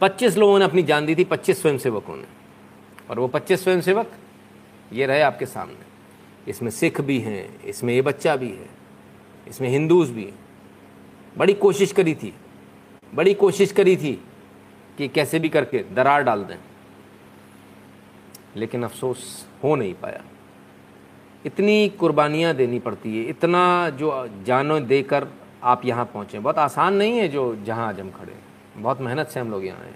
पच्चीस 0.00 0.36
लोगों 0.36 0.58
ने 0.58 0.64
अपनी 0.64 0.82
जान 0.82 1.06
दी 1.06 1.14
थी, 1.14 1.24
पच्चीस 1.24 1.62
स्वयंसेवकों 1.62 2.16
ने। 2.16 2.24
और 3.10 3.18
वो 3.18 3.28
पच्चीस 3.28 3.64
स्वयंसेवक, 3.64 4.12
ये 4.92 5.06
रहे 5.06 5.22
आपके 5.22 5.46
सामने। 5.46 6.50
इसमें 6.50 6.70
सिख 6.70 7.00
भी 7.00 7.18
हैं, 7.20 7.62
इसमें 7.62 7.94
ये 7.94 8.02
बच्चा 8.02 8.36
भी 8.36 8.50
है, 8.50 8.68
इसमें 9.48 9.68
हिंदूज 9.68 10.10
भी 10.10 10.24
हैं। 10.24 10.38
बड़ी 11.38 11.54
कोशिश 11.54 11.92
करी 11.92 12.14
थी, 12.14 12.34
बड़ी 13.14 13.34
कोशिश 13.34 13.72
करी 13.72 13.96
थी 13.96 14.12
कि 14.98 15.08
कैसे 15.08 15.38
भी 15.38 15.48
करके 15.48 15.84
दरार 15.94 16.22
डाल 16.22 16.44
दें। 16.44 16.56
लेकिन 18.56 18.82
अफसोस 18.82 19.46
हो 19.64 19.76
नहीं 19.76 19.94
पाया। 19.94 20.22
इतनी 21.46 21.88
कुर्बानियाँ 21.88 22.54
देनी 22.54 22.78
पड़ती 22.78 23.18
है, 23.18 23.24
इतना 23.24 23.90
जो 23.90 24.28
जानों 24.44 24.86
देकर 24.86 25.28
आप 25.62 25.84
यहाँ 25.84 26.04
पहुँचे। 26.04 26.38
बहुत 26.38 26.58
आसान 26.58 26.94
नहीं 26.94 27.18
है 27.18 27.28
जो 27.28 27.56
जहाँ 27.56 27.88
आज 27.88 28.00
हम 28.00 28.10
खड़े 28.10 28.32
बहुत 28.76 29.00
मेहनत 29.00 29.28
से 29.28 29.40
हम 29.40 29.50
लोग 29.50 29.64
यहाँ 29.66 29.80
आए 29.80 29.92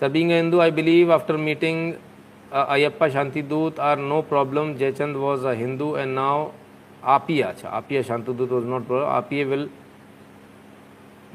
sir 0.00 0.08
being 0.08 0.30
Hindu 0.30 0.58
I 0.60 0.70
believe 0.70 1.12
after 1.12 1.36
meeting 1.38 1.92
Ayyappa 2.52 3.08
शांति 3.08 3.42
दूत 3.42 3.80
are 3.80 3.98
no 3.98 4.20
problem, 4.22 4.74
Jaichand 4.74 5.16
was 5.16 5.46
a 5.46 5.52
Hindu 5.54 5.96
and 5.96 6.14
now 6.14 6.50
आपिया 7.04 7.48
अच्छा 7.48 7.68
आपिया 7.68 8.02
शांति 8.02 8.32
दूत 8.32 8.50
was 8.50 8.64
not 8.66 8.86
problem 8.86 9.08
आपिया 9.08 9.46
will 9.46 9.68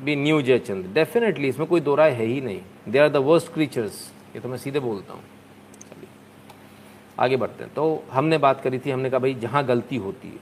be 0.02 0.16
new 0.16 0.42
Jaichand. 0.42 0.92
Definitely 0.94 1.48
इसमें 1.48 1.68
कोई 1.68 1.82
दो 1.82 1.96
राय 1.96 2.12
है 2.12 2.26
ही 2.26 2.42
नहीं। 2.42 2.62
They 2.90 3.00
are 3.00 3.10
the 3.10 3.18
worst 3.26 3.54
creatures 3.54 4.02
ये 4.36 4.42
तो 4.42 4.50
मैं 4.50 4.58
सीधे 4.58 4.80
बोलता 4.80 5.14
हूँ। 5.14 5.24
आगे 7.20 7.38
बढ़ते 7.38 7.64
हैं। 7.64 7.74
तो 7.74 8.04
हमने 8.12 8.38
बात 8.38 8.62
करी 8.62 8.80
थी, 8.80 8.92
हमने 8.92 9.10
कहा, 9.10 9.20
भाई, 9.20 9.34
जहाँ 9.34 9.64
गलती 9.66 9.98
होती 9.98 10.28
है। 10.28 10.40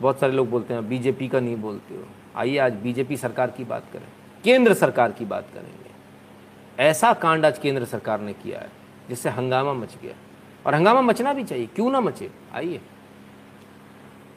बहुत 0.00 0.20
सारे 0.20 0.32
लोग 0.32 0.48
बोलते 0.50 0.74
हैं 0.74 0.88
बीजेपी 0.88 1.28
का 1.28 1.40
नहीं 1.40 1.56
बोलते 1.56 1.94
हो। 1.94 2.04
आइए, 2.36 2.56
आज 2.58 2.74
बीजेपी 2.74 3.16
सरकार 3.16 3.50
की 3.50 3.64
बात 3.64 3.90
करें। 3.92 4.06
केंद्र 4.46 4.74
सरकार 4.74 5.12
की 5.12 5.24
बात 5.24 5.46
करेंगे। 5.54 5.90
ऐसा 6.82 7.12
कांड 7.12 7.46
आज 7.46 7.58
केंद्र 7.58 7.84
सरकार 7.84 8.20
ने 8.20 8.32
किया 8.32 8.60
है, 8.60 8.70
जिससे 9.08 9.28
हंगामा 9.28 9.72
मच 9.72 9.96
गया। 10.02 10.14
और 10.66 10.74
हंगामा 10.74 11.00
मचना 11.00 11.32
भी 11.32 11.44
चाहिए, 11.44 11.66
क्यों 11.66 11.90
ना 11.90 12.00
मचे? 12.00 12.30
आइए। 12.54 12.80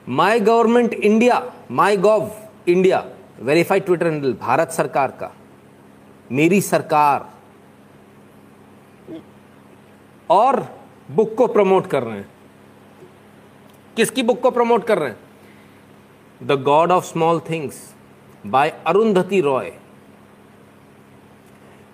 My 0.09 0.39
government 0.39 0.93
India 0.93 1.53
my 1.71 1.97
gov 1.97 2.31
India 2.67 3.05
verified 3.39 3.85
Twitter 3.85 4.07
handle 4.07 4.33
Bharat 4.33 4.69
सरकार 4.69 5.11
का। 5.11 5.31
मेरी 6.31 6.61
सरकार 6.61 7.29
और 10.29 10.79
बुक 11.11 11.35
को 11.35 11.47
प्रमोट 11.47 11.87
कर 11.87 12.03
रहे 12.03 12.17
हैं। 12.17 12.29
किसकी 13.95 14.23
बुक 14.23 14.39
को 14.41 14.51
प्रमोट 14.51 14.83
कर 14.83 14.97
रहे 14.97 15.09
हैं? 15.09 15.19
The 16.43 16.51
God 16.51 16.91
of 16.91 17.05
small 17.05 17.39
things 17.39 17.95
by 18.45 18.69
Arundhati 18.87 19.41
Roy 19.41 19.71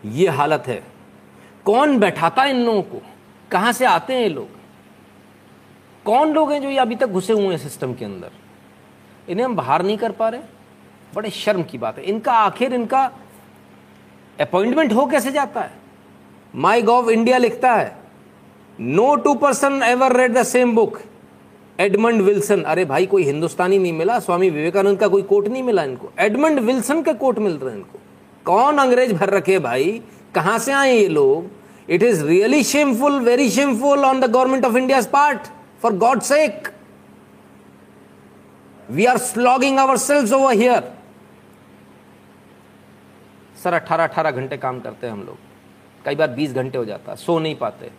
ये 0.05 0.27
हालत 0.29 0.63
है। 0.67 0.83
कौन 1.65 1.97
बैठाता 1.99 2.45
इन 2.45 2.57
लोगों 2.57 2.81
को? 2.81 3.01
कहाँ 3.51 3.71
से 3.73 3.85
आते 3.85 4.13
हैं 4.13 4.21
ये 4.21 4.29
लोग? 4.29 4.47
कौन 6.05 6.33
लोग 6.33 6.51
हैं 6.51 6.61
जो 6.61 6.69
ये 6.69 6.77
अभी 6.77 6.95
तक 6.95 7.07
घुसे 7.07 7.33
हुए 7.33 7.47
हैं 7.47 7.57
सिस्टम 7.57 7.93
के 7.93 8.05
अंदर? 8.05 8.31
इन्हें 9.29 9.45
हम 9.45 9.55
बाहर 9.55 9.83
नहीं 9.83 9.97
कर 9.97 10.11
पा 10.11 10.29
रहे 10.29 10.41
बड़े 11.15 11.29
शर्म 11.29 11.63
की 11.63 11.77
बात 11.77 11.97
है। 11.97 12.03
इनका 12.03 12.33
आखिर 12.33 12.73
इनका 12.73 13.03
अपॉइंटमेंट 14.41 14.93
हो 14.93 15.05
कैसे 15.05 15.31
जाता 15.31 15.61
है? 15.61 15.71
माई 16.53 16.81
गॉव 16.81 17.09
इंडिया 17.11 17.37
लिखता 17.37 17.73
है 17.73 17.97
no 18.79 19.15
two 19.15 19.33
person 19.35 19.81
ever 19.83 20.15
read 20.17 20.33
the 20.33 20.43
same 20.43 20.75
book 20.75 20.99
Edmund 21.79 22.21
Wilson, 22.21 22.61
अरे 22.61 22.85
भाई, 22.85 23.05
कोई 23.05 23.23
हिंदुस्तानी 23.23 23.77
नहीं 23.77 23.93
मिला। 23.93 24.19
स्वामी 24.19 24.49
विवेकानंद 24.49 24.99
का 24.99 25.07
कोई 25.07 25.21
कोट 25.21 25.47
नहीं 25.47 25.63
मिला 25.63 25.83
इनको। 25.83 26.11
एडमंड 26.19 26.59
विल्सन 26.59 27.01
का 27.01 27.13
कोट 27.13 27.39
मिल 27.39 27.53
रहे 27.53 27.69
हैं 27.69 27.77
इनको। 27.77 27.99
कौन 28.45 28.77
अंग्रेज़ 28.77 29.13
भर 29.13 29.29
रखे 29.29 29.59
भाई? 29.59 30.01
कहाँ 30.35 30.57
से 30.59 30.71
आए 30.71 30.93
ये 30.93 31.07
लोग? 31.07 31.49
It 31.89 32.03
is 32.03 32.23
really 32.25 32.63
shameful 32.63 33.19
very 33.19 33.49
shameful 33.49 34.05
on 34.05 34.19
the 34.19 34.31
government 34.31 34.65
of 34.65 34.77
India 34.77 35.01
part 35.13 35.47
for 35.81 35.93
God 35.95 36.21
sake 36.21 36.67
we 38.89 39.05
are 39.05 39.17
slogging 39.17 39.77
our 39.79 39.97
selves 39.97 40.33
over 40.33 40.53
here 40.53 40.91
sir 43.63 43.73
अट्ठारह 43.73 44.03
अट्ठारह 44.03 44.31
घंटे 44.31 44.57
काम 44.57 44.79
करते 44.79 45.07
हैं 45.07 45.13
हम 45.13 45.23
लोग। 45.23 45.37
कई 46.05 46.15
बार 46.15 46.27
बीस 46.29 46.53
घंटे 46.53 46.77
हो 46.77 46.85
जाता 46.85 47.15
सो 47.15 47.37
नहीं 47.39 47.55
पाते। 47.55 47.91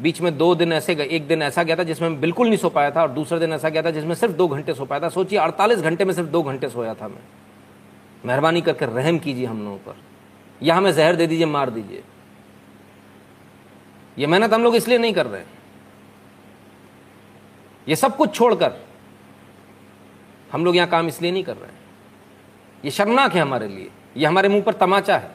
बीच 0.00 0.20
में 0.20 0.36
दो 0.38 0.54
दिन 0.54 0.72
ऐसे 0.72 0.94
गए, 0.94 1.04
एक 1.04 1.26
दिन 1.28 1.42
ऐसा 1.42 1.62
गया 1.62 1.76
था 1.76 1.82
जिसमें 1.82 2.20
बिल्कुल 2.20 2.46
नहीं 2.46 2.58
सो 2.58 2.68
पाया 2.68 2.90
था 2.90 3.02
और 3.02 3.10
दूसरा 3.10 3.38
दिन 3.38 3.52
ऐसा 3.52 3.68
गया 3.68 3.82
था 3.82 3.90
जिसमें 3.90 4.14
सिर्फ़ 4.14 4.34
दो 4.34 4.48
घंटे 4.48 4.74
सो 4.74 4.84
पाया 4.84 5.00
था। 5.00 5.08
सोचिए, 5.08 5.38
अड़तालीस 5.38 5.78
घंटे 5.78 6.04
में 6.04 6.14
सिर्फ़ 6.14 6.28
दो 6.30 6.42
घंटे 6.42 6.68
सोया 6.68 6.94
था 6.94 7.08
मैं। 7.08 7.22
मेहरबानी 8.24 8.60
करके 8.60 8.86
रहम 8.86 9.18
कीजिए 9.18 9.46
हम 9.46 9.62
लोगों 9.62 9.78
पर। 9.78 9.96
या 10.62 10.74
हमें 10.74 10.92
जहर 10.92 11.16
दे 11.16 11.26
दीजिए, 11.26 11.46
मार 11.46 11.70
दीजिए। 11.70 12.02
ये 14.18 14.26
मेहनत 14.26 14.52
हम 14.52 14.62
लोग 14.62 14.76
इसलिए 14.76 14.98
नहीं 14.98 15.12
कर 15.12 15.26
रहे। 15.26 15.42
ये 17.88 17.96
सब 17.96 18.16
कुछ 18.16 18.34
छोड़कर 18.34 18.72
हम 20.52 20.64
लोग 20.64 20.76
यहाँ 20.76 20.88
काम 20.88 21.08
इसलिए 21.08 21.30
नहीं 21.32 21.44
कर 21.44 21.56
रहे। 21.56 21.78
ये 22.84 22.90
शर्मनाक 22.90 23.34
है 23.34 23.40
हमारे 23.40 23.68
लिए। 23.68 23.90
ये 24.16 24.26
हमारे 24.26 24.48
मुँह 24.48 24.62
पर 24.62 24.72
तमाचा 24.72 25.16
है। 25.18 25.34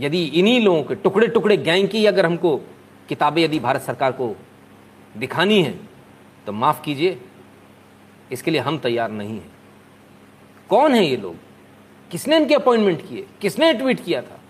यदि 0.00 0.24
इन्हीं 0.24 0.60
लोगों 0.60 0.82
के 0.82 0.94
टुकड़े 0.94 1.26
टुकड़े 1.26 1.56
गैंग 1.56 1.88
की 1.88 2.04
अगर 2.06 2.26
हमको 2.26 2.56
किताबें 3.08 3.42
यदि 3.42 3.58
भारत 3.58 3.82
सरकार 3.82 4.12
को 4.12 4.34
दिखानी 5.16 5.62
है 5.62 5.78
तो 6.46 6.52
माफ़ 6.52 6.82
कीजिए। 6.82 7.20
इसके 8.32 8.50
लिए 8.50 8.60
हम 8.60 8.78
तैयार 8.78 9.10
नहीं 9.10 9.34
हैं। 9.34 9.50
कौन 10.70 10.94
है 10.94 11.06
ये 11.06 11.16
लोग? 11.16 11.36
किसने 12.10 12.36
इनके 12.36 12.54
अपॉइंटमेंट 12.54 13.08
किए? 13.08 13.26
किसने 13.40 13.72
ट्वीट 13.74 14.04
किया 14.04 14.22
था? 14.22 14.40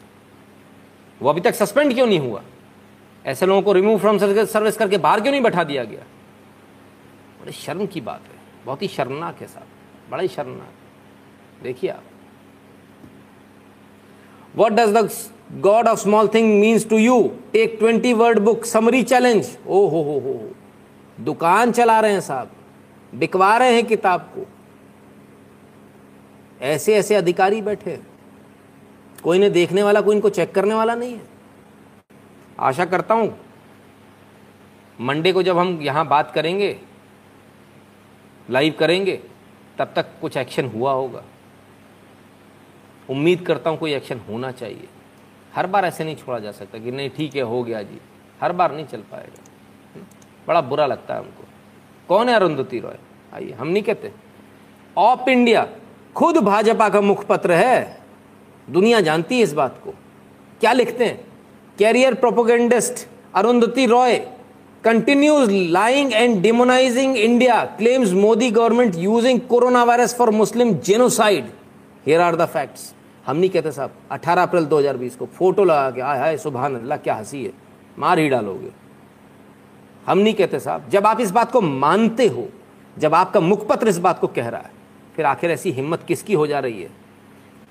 वो 1.22 1.30
अभी 1.30 1.40
तक 1.40 1.54
सस्पेंड 1.54 1.94
क्यों 1.94 2.06
नहीं 2.06 2.18
हुआ? 2.18 2.42
ऐसे 3.26 3.46
लोगों 3.46 3.62
को 3.62 3.72
रिमूव 3.72 3.98
फ्रॉम 3.98 4.18
सर्विस 4.18 4.76
करके 4.76 4.98
बाहर 4.98 5.20
क्यों 5.20 5.32
नहीं 5.32 5.42
बैठा 5.42 5.64
दिया 5.64 5.84
गया? 5.84 6.00
बड़े 7.42 7.52
शर्म 7.52 7.86
की 7.86 8.00
बात 8.00 8.20
है। 8.20 8.66
बहुत 8.66 8.82
ही 8.82 8.88
शर्मनाक 8.88 9.40
है 9.40 9.46
साहब। 9.46 9.66
बड़ा 10.10 10.22
ही 10.22 10.28
शर्मनाक। 10.28 10.72
देखिए 11.62 11.90
आप। 11.90 12.02
What 14.56 14.72
does 14.72 14.96
the 14.96 15.10
God 15.60 15.88
of 15.88 15.98
small 15.98 16.28
thing 16.28 16.60
means 16.60 16.88
to 16.88 16.98
you 16.98 17.32
take 17.52 17.76
twenty 17.78 18.12
word 18.12 18.38
book 18.38 18.64
summary 18.64 19.02
challenge 19.02 19.58
ओ 19.66 19.88
हो 19.88 20.02
हो 20.02 20.18
हो 20.18 20.50
दुकान 21.20 21.72
चला 21.72 22.00
रहे 22.00 22.12
हैं 22.12 22.20
साहब। 22.20 22.50
बिकवा 23.14 23.56
रहे 23.56 23.74
हैं 23.74 23.86
किताब 23.86 24.20
को। 24.20 24.46
ऐसे 26.60 26.94
ऐसे 26.96 27.14
अधिकारी 27.14 27.60
बैठे 27.62 27.98
कोई 29.22 29.38
ने 29.38 29.50
देखने 29.50 29.82
वाला, 29.82 30.00
कोई 30.00 30.14
इनको 30.16 30.28
चेक 30.28 30.54
करने 30.54 30.74
वाला 30.74 30.94
नहीं 30.94 31.14
है। 31.14 31.28
आशा 32.58 32.84
करता 32.84 33.14
हूँ, 33.14 33.38
मंडे 34.98 35.32
को 35.32 35.42
जब 35.42 35.58
हम 35.58 35.78
यहाँ 35.82 36.06
बात 36.08 36.30
करेंगे 36.30 36.76
लाइव 38.50 38.74
करेंगे, 38.78 39.20
तब 39.78 39.92
तक 39.96 40.06
कुछ 40.20 40.36
एक्शन 40.36 40.66
हुआ 40.66 40.92
होगा। 40.92 41.22
उम्मीद 43.10 43.44
करता 43.46 43.70
हूँ 43.70 43.78
कोई 43.78 43.92
एक्शन 43.92 44.18
होना 44.18 44.50
चाहिए। 44.52 44.88
हर 45.54 45.66
बार 45.66 45.84
ऐसे 45.84 46.04
नहीं 46.04 46.16
छोड़ा 46.16 46.38
जा 46.38 46.52
सकता 46.52 46.78
कि 46.78 46.90
नहीं, 46.90 47.10
ठीक 47.10 47.36
है, 47.36 47.42
हो 47.42 47.62
गया 47.62 47.82
जी। 47.82 48.00
हर 48.40 48.52
बार 48.52 48.74
नहीं 48.74 48.86
चल 48.86 49.00
पाएगा। 49.00 50.04
बड़ा 50.48 50.60
बुरा 50.60 50.86
लगता 50.86 51.14
है 51.14 51.20
हमको। 51.20 51.44
कौन 52.08 52.28
है 52.28 52.34
अरुंधति 52.34 52.78
रॉय? 52.78 52.98
आइए, 53.34 53.52
हम 53.52 53.68
नहीं 53.68 53.82
कहते। 53.82 54.12
Op 54.96 55.28
India. 55.28 55.66
खुद 56.16 56.36
भाजपा 56.36 56.88
का 56.88 57.00
मुखपत्र 57.00 57.52
है। 57.52 58.00
दुनिया 58.70 59.00
जानती 59.00 59.36
है 59.36 59.42
इस 59.42 59.52
बात 59.52 59.80
को। 59.84 59.94
क्या 60.60 60.72
लिखते 60.72 61.04
हैं? 61.04 61.24
Career 61.78 62.14
propagandist 62.14 63.06
Arundhati 63.34 63.86
Roy 63.86 64.16
continues 64.84 65.50
lying 65.70 66.12
and 66.12 66.40
demonizing 66.42 67.16
India 67.16 67.64
claims 67.78 68.12
Modi 68.12 68.50
government 68.50 68.96
using 68.96 69.40
corona 69.40 69.84
virus 69.84 70.14
for 70.16 70.30
Muslim 70.30 70.72
genocide 70.74 71.50
here 72.06 72.20
are 72.20 72.36
the 72.36 72.46
facts 72.46 72.94
हम 73.26 73.36
नहीं 73.36 73.50
कहते 73.50 73.72
साहब 73.72 73.90
18 74.12 74.42
अप्रैल 74.42 74.66
2020 74.66 75.16
को 75.16 75.26
फ़ोटो 75.26 75.64
लगा 75.64 75.90
के 75.90 76.00
आय 76.00 76.18
हाय 76.18 76.36
सुबह 76.38 76.60
अल्लाह 76.60 76.98
क्या 76.98 77.14
हँसी 77.14 77.44
है। 77.44 77.52
मार 77.98 78.18
ही 78.18 78.28
डालोगे। 78.28 78.70
हम 80.06 80.18
नहीं 80.18 80.34
कहते 80.34 80.60
साहब, 80.60 80.88
जब 80.88 81.06
आप 81.06 81.20
इस 81.20 81.30
बात 81.30 81.52
को 81.52 81.60
मानते 81.60 82.26
हो, 82.26 82.48
जब 82.98 83.14
आपका 83.14 83.40
मुखपत्र 83.40 83.88
इस 83.88 83.98
बात 83.98 84.18
को 84.20 84.26
कह 84.26 84.48
रहा 84.48 84.60
है 84.60 84.79
फिर 85.20 85.26
आखिर 85.26 85.50
ऐसी 85.50 85.70
हिम्मत 85.70 86.02
किसकी 86.02 86.34
हो 86.34 86.46
जा 86.46 86.58
रही 86.58 86.82
है? 86.82 86.90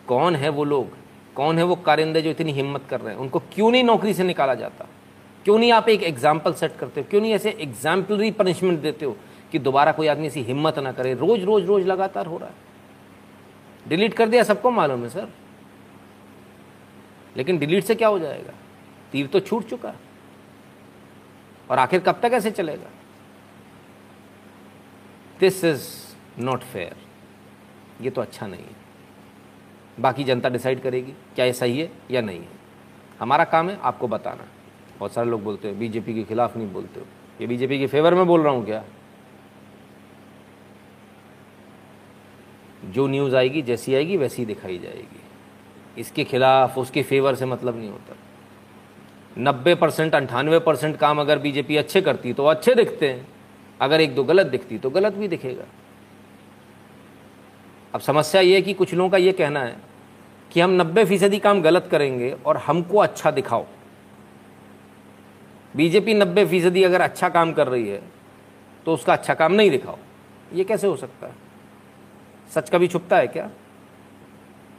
कौन 0.07 0.35
है 0.35 0.49
वो 0.49 0.63
लोग? 0.63 0.89
कौन 1.35 1.57
है 1.57 1.63
वो 1.63 1.75
कारिंदे 1.75 2.21
जो 2.21 2.29
इतनी 2.29 2.51
हिम्मत 2.51 2.83
कर 2.89 3.01
रहे 3.01 3.13
हैं? 3.13 3.21
उनको 3.21 3.39
क्यों 3.39 3.71
नहीं 3.71 3.83
नौकरी 3.83 4.13
से 4.13 4.23
निकाला 4.23 4.55
जाता? 4.55 4.85
क्यों 5.43 5.57
नहीं 5.57 5.71
आप 5.71 5.89
एक 5.89 6.03
एग्ज़ाम्पल 6.03 6.53
सेट 6.53 6.75
करते 6.77 7.01
हो? 7.01 7.07
क्यों 7.09 7.21
नहीं 7.21 7.33
ऐसे 7.33 7.49
एग्जाम्पलरी 7.49 8.31
पनिशमेंट 8.31 8.79
देते 8.81 9.05
हो 9.05 9.15
कि 9.51 9.59
दोबारा 9.59 9.91
कोई 9.91 10.07
आदमी 10.07 10.27
ऐसी 10.27 10.41
हिम्मत 10.41 10.79
ना 10.79 10.91
करे? 10.91 11.13
रोज 11.13 11.43
रोज 11.43 11.65
रोज 11.65 11.85
लगातार 11.87 12.25
हो 12.25 12.37
रहा 12.37 12.49
है। 12.49 13.89
डिलीट 13.89 14.13
कर 14.13 14.29
दिया 14.29 14.43
सबको 14.43 14.71
मालूम 14.71 15.03
है, 15.03 15.09
सर। 15.09 15.27
लेकिन 17.37 17.57
डिलीट 17.57 17.83
से 17.83 17.95
क्या 17.95 18.07
हो 18.07 18.19
जाएगा? 18.19 18.53
तीर 19.11 19.27
तो 19.27 19.39
छूट 19.39 19.69
चुका 19.69 19.95
और 21.69 21.79
आखिर 21.79 21.99
कब 21.99 22.19
तक 22.23 22.31
ऐसे 22.33 22.51
चलेगा? 22.51 22.89
दिस 25.39 25.63
इज़ 25.65 25.91
नॉट 26.39 26.63
फेयर 26.63 27.08
ये 28.01 28.09
तो 28.09 28.21
अच्छा 28.21 28.47
नहीं 28.47 28.63
है। 28.63 28.75
बाकी 29.99 30.23
जनता 30.23 30.49
डिसाइड 30.49 30.81
करेगी 30.81 31.11
क्या 31.11 31.45
ये 31.45 31.53
सही 31.53 31.79
है 31.79 31.91
या 32.11 32.21
नहीं 32.21 32.39
है। 32.39 32.57
हमारा 33.19 33.43
काम 33.43 33.69
है 33.69 33.79
आपको 33.81 34.07
बताना। 34.07 34.47
बहुत 34.99 35.13
सारे 35.13 35.29
लोग 35.29 35.43
बोलते 35.43 35.69
हो, 35.69 35.75
बीजेपी 35.75 36.13
के 36.13 36.23
खिलाफ 36.23 36.57
नहीं 36.57 36.71
बोलते 36.71 36.99
हो। 36.99 37.05
ये 37.41 37.47
बीजेपी 37.47 37.79
के 37.79 37.87
फेवर 37.87 38.13
में 38.13 38.25
बोल 38.27 38.41
रहा 38.41 38.53
हूँ 38.53 38.65
क्या? 38.65 38.83
जो 42.85 43.07
न्यूज़ 43.07 43.35
आएगी, 43.35 43.61
जैसी 43.61 43.95
आएगी, 43.95 44.17
वैसी 44.17 44.45
दिखाई 44.45 44.77
जाएगी। 44.77 45.21
इसके 45.97 46.23
खिलाफ, 46.23 46.77
उसके 46.77 47.03
फेवर 47.03 47.35
से 47.35 47.45
मतलब 47.45 47.77
नहीं 47.77 47.89
होता। 47.89 48.15
नब्बे 49.37 49.75
परसेंट, 49.75 50.15
अंठानवे 50.15 50.59
परसेंट 50.59 50.97
काम 50.97 51.19
अगर 51.19 51.39
बीजेपी 51.39 51.77
अच्छे 51.77 52.01
करती 52.01 52.33
तो 52.33 52.45
अच्छे 52.45 52.75
दिखते 52.75 53.09
हैं। 53.09 53.27
अगर 53.81 54.01
एक 54.01 54.15
दो 54.15 54.23
गलत 54.23 54.47
दिखती 54.47 54.77
तो 54.77 54.89
गलत 54.89 55.13
भी 55.13 55.27
दिखेगा। 55.27 55.65
अब 57.93 58.01
समस्या 58.01 58.41
ये 58.41 58.55
है 58.55 58.61
कि 58.61 58.73
कुछ 58.73 58.93
लोगों 58.93 59.09
का 59.09 59.17
ये 59.17 59.31
कहना 59.31 59.63
है 59.63 59.75
कि 60.51 60.59
हम 60.61 60.71
नब्बे 60.71 61.05
फ़ीसदी 61.05 61.39
काम 61.39 61.61
गलत 61.61 61.87
करेंगे 61.91 62.31
और 62.45 62.57
हमको 62.57 62.97
अच्छा 62.97 63.31
दिखाओ। 63.31 63.65
बीजेपी 65.73 66.13
नब्बे 66.13 66.45
फ़ीसदी 66.45 66.83
अगर 66.83 67.01
अच्छा 67.01 67.29
काम 67.29 67.53
कर 67.53 67.67
रही 67.67 67.87
है 67.87 68.01
तो 68.85 68.93
उसका 68.93 69.13
अच्छा 69.13 69.33
काम 69.33 69.53
नहीं 69.53 69.71
दिखाओ। 69.71 69.97
ये 70.53 70.63
कैसे 70.63 70.87
हो 70.87 70.95
सकता 70.95 71.27
है? 71.27 71.33
सच 72.51 72.69
कभी 72.69 72.87
छुपता 72.87 73.17
है 73.17 73.27
क्या? 73.27 73.49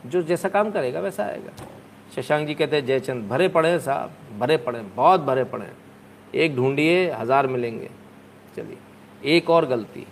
जो 0.07 0.23
जैसा 0.23 0.49
काम 0.49 0.71
करेगा, 0.71 1.01
वैसा 1.01 1.25
आएगा। 1.25 1.53
शशांक 2.15 2.47
जी 2.47 2.55
कहते 2.55 2.77
हैं, 2.77 2.85
जयचंद, 2.87 3.29
भरे 3.29 3.49
पड़े 3.49 3.79
साहब, 3.81 4.13
भरे 4.39 4.57
पड़े 4.57 4.81
बहुत 4.97 5.21
भरे 5.21 5.45
पड़े 5.45 5.67
एक 6.35 6.57
ढूंढिए, 6.57 7.11
हज़ार 7.11 7.47
मिलेंगे। 7.47 7.91
चलिए, 8.57 8.79
एक 9.27 9.51
और 9.51 9.67
गलती। 9.67 10.07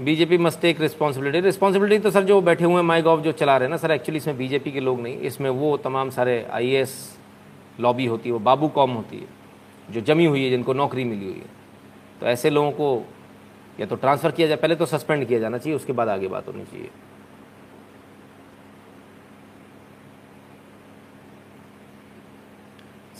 BJP 0.00 0.36
must 0.38 0.60
take 0.60 0.80
responsibility 0.80 1.40
responsibility 1.40 2.02
तो 2.02 2.10
सर 2.10 2.24
जो 2.24 2.40
बैठे 2.40 2.64
हुए 2.64 2.74
हैं 2.74 2.82
माई 2.82 3.02
गॉव 3.02 3.22
जो 3.22 3.32
चला 3.32 3.56
रहे 3.56 3.66
हैं 3.66 3.70
ना, 3.70 3.76
सर 3.76 3.90
एक्चुअली 3.90 4.16
इसमें 4.16 4.36
बीजेपी 4.38 4.72
के 4.72 4.80
लोग 4.80 5.00
नहीं। 5.00 5.18
इसमें 5.20 5.48
वो 5.50 5.76
तमाम 5.76 6.10
सारे 6.10 6.42
आईएएस 6.52 6.94
लॉबी 7.80 8.06
होती 8.06 8.28
है, 8.28 8.32
वो 8.32 8.38
बाबू 8.38 8.68
कॉम 8.68 8.90
होती 8.90 9.16
है, 9.16 9.26
जो 9.90 10.00
जमी 10.00 10.24
हुई 10.24 10.44
है, 10.44 10.50
जिनको 10.50 10.72
नौकरी 10.74 11.04
मिली 11.04 11.24
हुई 11.24 11.34
है। 11.34 11.50
तो 12.20 12.26
ऐसे 12.26 12.50
लोगों 12.50 12.70
को 12.72 13.04
या 13.80 13.86
तो 13.86 13.96
ट्रांसफ़र 13.96 14.30
किया 14.30 14.48
जाए, 14.48 14.56
पहले 14.56 14.74
तो 14.74 14.86
सस्पेंड 14.86 15.26
किया 15.28 15.38
जाना 15.38 15.58
चाहिए, 15.58 15.76
उसके 15.76 15.92
बाद 15.92 16.08
आगे 16.08 16.28
बात 16.28 16.48
होनी 16.48 16.64
चाहिए। 16.64 16.90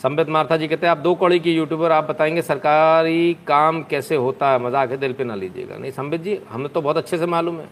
संबित 0.03 0.29
मार्था 0.29 0.57
जी 0.57 0.67
कहते 0.67 0.85
हैं, 0.85 0.91
आप 0.91 0.97
दो 0.97 1.15
कौड़ी 1.15 1.39
की 1.39 1.53
यूट्यूबर 1.53 1.91
आप 1.91 2.03
बताएँगे 2.03 2.41
सरकारी 2.41 3.33
काम 3.47 3.83
कैसे 3.83 4.15
होता 4.15 4.51
है? 4.51 4.59
मज़ाक 4.59 4.91
है, 4.91 4.97
दिल 4.97 5.13
पे 5.13 5.23
ना 5.23 5.35
लीजिएगा। 5.35 5.77
नहीं, 5.77 5.91
संबित 5.91 6.21
जी, 6.21 6.39
हमें 6.49 6.69
तो 6.69 6.81
बहुत 6.81 6.97
अच्छे 6.97 7.17
से 7.17 7.25
मालूम 7.25 7.59
है 7.59 7.69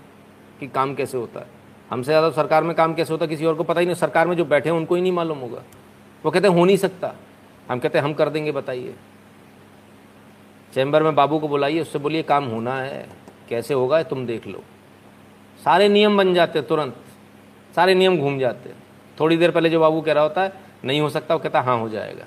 कि 0.60 0.68
काम 0.68 0.96
कैसे 0.96 1.18
होता 1.18 1.40
है। 1.40 1.48
हमसे 1.90 2.12
ज़्यादा 2.12 2.30
सरकार 2.30 2.64
में 2.64 2.76
काम 2.76 2.94
कैसे 2.94 3.14
होता 3.14 3.26
है, 3.26 3.30
किसी 3.30 3.46
और 3.46 3.56
को 3.56 3.64
पता 3.64 3.80
ही 3.80 3.86
नहीं, 3.86 3.96
सरकार 3.96 4.28
में 4.28 4.36
जो 4.38 4.46
बैठे 4.46 4.70
हैं, 4.70 4.78
उनको 4.78 4.96
ही 4.96 5.02
नहीं 5.02 5.12
मालूम 5.12 5.38
होगा। 5.38 5.64
वो 6.26 6.32
कहते 6.32 6.48
हैं, 6.48 6.56
हो 6.56 6.66
नहीं 6.66 6.78
सकता। 6.78 7.14
हम 7.72 7.80
कहते 7.80 7.98
हैं, 7.98 8.06
हम 8.06 8.14
कर 8.14 8.30
देंगे, 8.30 8.52
बताइए। 8.52 8.96
चैम्बर 10.74 11.04
में 11.04 11.16
बाबू 11.16 11.40
को 11.40 11.48
बुलाइए, 11.48 11.82
उससे 11.82 12.00
बोलिए, 12.00 12.24
काम 12.24 12.44
होना 12.44 12.76
है, 12.76 13.08
कैसे 13.50 13.74
होगा, 13.74 14.04
तुम 14.04 14.26
देख 14.26 14.48
लो। 14.48 14.64
सारे 15.60 15.90
नियम 15.90 16.18
बन 16.18 16.34
जाते 16.34 16.62
तुरंत, 16.62 16.96
सारे 17.76 17.96
नियम 17.96 18.18
घूम 18.18 18.40
जाते 18.40 18.74
थोड़ी 19.20 19.38
देर 19.38 19.52
पहले 19.52 19.70
जो 19.70 19.80
बाबू 19.80 20.02
कह 20.02 20.14
रहा 20.14 20.24
होता 20.24 20.44
है 20.44 20.67
नहीं 20.84 21.00
हो 21.02 21.10
सकता, 21.10 21.34
वो 21.36 21.40
कहता 21.40 21.62
हाँ 21.62 21.78
हो 21.80 21.90
जाएगा। 21.90 22.26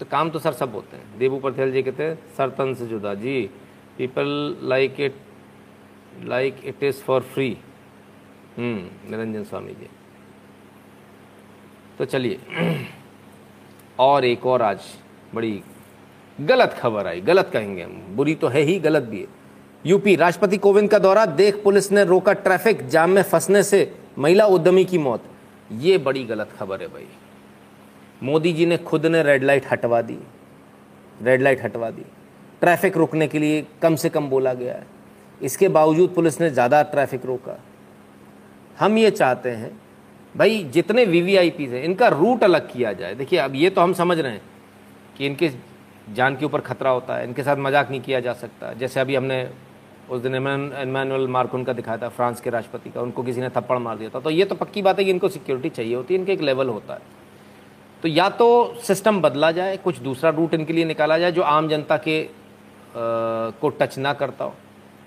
तो 0.00 0.06
काम 0.06 0.30
तो 0.30 0.38
सर 0.38 0.52
सब 0.52 0.74
होते 0.74 0.96
हैं। 0.96 1.18
देबू 1.18 1.38
पटेल 1.38 1.72
जी 1.72 1.82
कहते 1.82 2.02
हैं, 2.02 2.18
सर 2.36 2.50
तन 2.50 2.74
से 2.74 2.86
जुदा। 2.86 3.14
जी 3.14 3.50
people 3.98 4.26
like 4.62 5.00
it 5.00 5.14
like 6.24 6.60
it 6.64 6.82
is 6.82 7.02
for 7.02 7.22
free 7.24 7.56
Niranjan 8.58 9.44
Swami 9.44 9.72
ji. 9.72 9.88
तो 11.98 12.04
चलिए, 12.04 12.38
और 13.98 14.24
एक 14.24 14.46
और 14.46 14.62
आज 14.62 14.80
बड़ी 15.34 15.62
गलत 16.38 16.76
खबर 16.80 17.06
आई। 17.06 17.20
गलत 17.20 17.50
कहेंगे 17.52 17.82
हम, 17.82 17.92
बुरी 18.16 18.34
तो 18.34 18.48
है 18.48 18.60
ही, 18.60 18.78
गलत 18.78 19.02
भी 19.02 19.20
है। 19.20 19.26
यूपी, 19.84 20.14
राष्ट्रपति 20.16 20.56
कोविंद 20.58 20.90
का 20.90 20.98
दौरा, 20.98 21.24
देख 21.26 21.62
पुलिस 21.64 21.90
ने 21.92 22.04
रोका 22.04 22.32
ट्रैफ़िक, 22.32 22.86
जाम 22.88 23.10
में 23.10 23.22
फंसने 23.22 23.62
से 23.62 23.92
महिला 24.18 24.46
उद्यमी 24.46 24.84
की 24.84 24.98
मौत। 24.98 25.24
ये 25.70 25.98
बड़ी 25.98 26.24
गलत 26.24 26.50
खबर 26.58 26.80
है 26.80 26.86
भाई। 26.88 27.06
मोदी 28.22 28.52
जी 28.52 28.66
ने 28.66 28.76
खुद 28.78 29.06
ने 29.06 29.22
रेड 29.22 29.44
लाइट 29.44 29.66
हटवा 29.70 30.00
दी। 30.02 30.18
रेड 31.22 31.42
लाइट 31.42 31.62
हटवा 31.62 31.90
दी। 31.90 32.04
ट्रैफ़िक 32.60 32.96
रोकने 32.96 33.26
के 33.28 33.38
लिए 33.38 33.64
कम 33.82 33.96
से 33.96 34.08
कम 34.08 34.28
बोला 34.28 34.52
गया 34.54 34.74
है। 34.74 34.86
इसके 35.40 35.68
बावजूद 35.68 36.14
पुलिस 36.14 36.40
ने 36.40 36.50
ज़्यादा 36.50 36.82
ट्रैफ़िक 36.82 37.26
रोका। 37.26 37.58
हम 38.78 38.98
ये 38.98 39.10
चाहते 39.10 39.50
हैं, 39.50 39.70
भाई, 40.34 40.62
जितने 40.64 41.04
वी 41.04 41.20
वी 41.22 41.36
आई 41.36 41.50
पीज 41.50 41.72
हैं, 41.74 41.82
इनका 41.84 42.08
रूट 42.08 42.44
अलग 42.44 42.70
किया 42.72 42.92
जाए। 42.92 43.14
देखिए, 43.14 43.38
अब 43.38 43.54
ये 43.54 43.70
तो 43.70 43.80
हम 43.80 43.92
समझ 43.92 44.18
रहे 44.18 44.32
हैं 44.32 44.42
कि 45.18 45.26
इनके 45.26 45.50
जान 46.14 46.36
के 46.36 46.44
ऊपर 46.44 46.60
खतरा 46.60 46.90
होता 46.90 47.16
है, 47.16 47.24
इनके 47.24 47.42
साथ 47.42 47.56
मज़ाक 47.56 47.90
नहीं 47.90 48.00
किया 48.00 48.20
जा 48.20 48.32
सकता। 48.34 48.72
जैसे 48.72 49.00
अभी 49.00 49.14
हमने 49.14 49.42
उस 50.10 50.20
दिन 50.22 50.34
इमानुअल 50.34 51.26
मार्कोन 51.28 51.64
का 51.64 51.72
दिखाया 51.72 51.98
था 51.98 52.08
फ्रांस 52.08 52.40
के 52.40 52.50
राष्ट्रपति 52.50 52.90
का 52.90 53.00
उनको 53.02 53.22
किसी 53.22 53.40
ने 53.40 53.48
थप्पड़ 53.48 53.78
मार 53.78 53.96
दिया 53.98 54.10
था। 54.10 54.20
तो 54.20 54.30
ये 54.30 54.44
तो 54.44 54.54
पक्की 54.54 54.82
बात 54.82 54.98
है 54.98 55.04
कि 55.04 55.10
इनको 55.10 55.28
सिक्योरिटी 55.28 55.68
चाहिए 55.70 55.94
होती 55.94 56.14
है 56.14 56.20
इनके 56.20 56.32
एक 56.32 56.40
लेवल 56.42 56.68
होता 56.68 56.94
है। 56.94 57.00
तो 58.02 58.08
या 58.08 58.28
तो 58.30 58.48
सिस्टम 58.82 59.20
बदला 59.20 59.50
जाए 59.52 59.76
कुछ 59.76 59.98
दूसरा 60.00 60.30
रूट 60.30 60.54
इनके 60.54 60.72
लिए 60.72 60.84
निकाला 60.84 61.18
जाए 61.18 61.32
जो 61.32 61.42
आम 61.44 61.68
जनता 61.68 61.96
के 61.98 62.22
आ, 62.22 62.28
को 62.94 63.68
टच 63.70 63.98
ना 63.98 64.12
करता 64.14 64.44
हो 64.44 64.54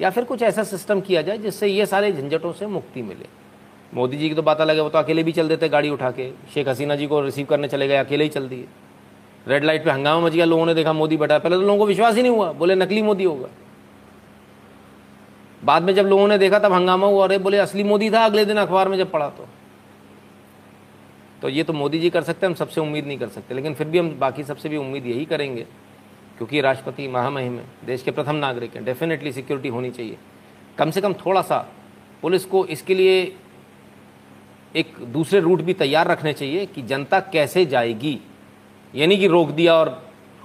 या 0.01 0.09
फिर 0.09 0.23
कुछ 0.23 0.41
ऐसा 0.43 0.63
सिस्टम 0.65 1.01
किया 1.01 1.21
जाए 1.21 1.37
जिससे 1.37 1.67
ये 1.67 1.85
सारे 1.85 2.11
झंझटों 2.13 2.51
से 2.53 2.67
मुक्ति 2.67 3.01
मिले। 3.01 3.25
मोदी 3.93 4.17
जी 4.17 4.29
की 4.29 4.35
तो 4.35 4.41
बात 4.41 4.61
अलग 4.61 4.75
है 4.75 4.81
वो 4.81 4.89
तो 4.89 4.97
अकेले 4.97 5.23
भी 5.23 5.31
चल 5.31 5.47
देते 5.47 5.69
गाड़ी 5.69 5.89
उठा 5.89 6.11
के। 6.11 6.29
शेख 6.53 6.67
हसीना 6.67 6.95
जी 6.95 7.07
को 7.07 7.21
रिसीव 7.21 7.45
करने 7.45 7.67
चले 7.67 7.87
गए 7.87 7.97
अकेले 7.97 8.23
ही 8.23 8.29
चल 8.29 8.47
दिए 8.49 8.65
रेड 9.47 9.63
लाइट 9.63 9.83
पे 9.85 9.91
हंगामा 9.91 10.25
मच 10.25 10.31
गया 10.31 10.45
लोगों 10.45 10.65
ने 10.65 10.73
देखा 10.73 10.93
मोदी 10.93 11.17
बैठा 11.17 11.37
पहले 11.39 11.55
तो 11.55 11.61
लोगों 11.61 11.77
को 11.77 11.85
विश्वास 11.85 12.15
ही 12.15 12.21
नहीं 12.21 12.31
हुआ 12.31 12.51
बोले 12.53 12.75
नकली 12.75 13.01
मोदी 13.01 13.23
होगा। 13.23 13.49
बाद 15.63 15.83
में 15.83 15.93
जब 15.95 16.05
लोगों 16.05 16.27
ने 16.27 16.37
देखा, 16.37 16.59
तब 16.59 16.73
हंगामा 16.73 17.07
हुआ 17.07 17.23
अरे 17.23 17.37
बोले, 17.37 17.57
असली 17.57 17.83
मोदी 17.83 18.09
था 18.09 18.25
अगले 18.25 18.45
दिन 18.45 18.57
अखबार 18.57 18.89
में 18.89 18.97
जब 18.97 19.11
पढ़ा 19.11 19.29
तो। 19.29 19.47
तो 21.41 21.49
ये 21.49 21.63
तो 21.63 21.73
मोदी 21.73 21.99
जी 21.99 22.09
कर 22.09 22.23
सकते 22.23 22.45
हैं, 22.45 22.51
हम 22.51 22.55
सबसे 22.55 22.81
उम्मीद 22.81 23.05
नहीं 23.05 23.17
कर 23.17 23.27
सकते, 23.27 23.55
लेकिन 23.55 23.73
फिर 23.73 23.87
भी 23.87 23.97
हम, 23.97 24.09
बाकी 24.19 24.43
सबसे 24.43 24.69
भी 24.69 24.77
उम्मीद 24.77 25.05
यही 25.05 25.25
करेंगे, 25.25 25.61
क्योंकि 26.37 26.61
राष्ट्रपति 26.61 27.07
महामहिम 27.07 27.57
है, 27.57 27.65
देश 27.85 28.03
के 28.03 28.11
प्रथम 28.11 28.35
नागरिक 28.35 28.75
हैं 28.75 28.83
डेफिनेटली 28.85 29.31
सिक्योरिटी 29.31 29.69
होनी 29.69 29.91
चाहिए। 29.91 30.17
कम 30.77 30.91
से 30.91 31.01
कम 31.01 31.13
थोड़ा 31.15 31.41
सा 31.41 31.57
पुलिस 32.21 32.45
को 32.45 32.65
इसके 32.65 32.95
लिए 32.95 33.21
एक 34.75 34.95
दूसरे 35.13 35.39
रूट 35.39 35.61
भी 35.61 35.73
तैयार 35.73 36.07
रखने 36.07 36.33
चाहिए 36.33 36.65
कि 36.65 36.81
जनता 36.81 37.19
कैसे 37.19 37.65
जाएगी, 37.65 38.19
यानी 38.93 39.17
कि 39.17 39.27
रोक 39.27 39.49
दिया 39.49 39.75
और 39.75 39.89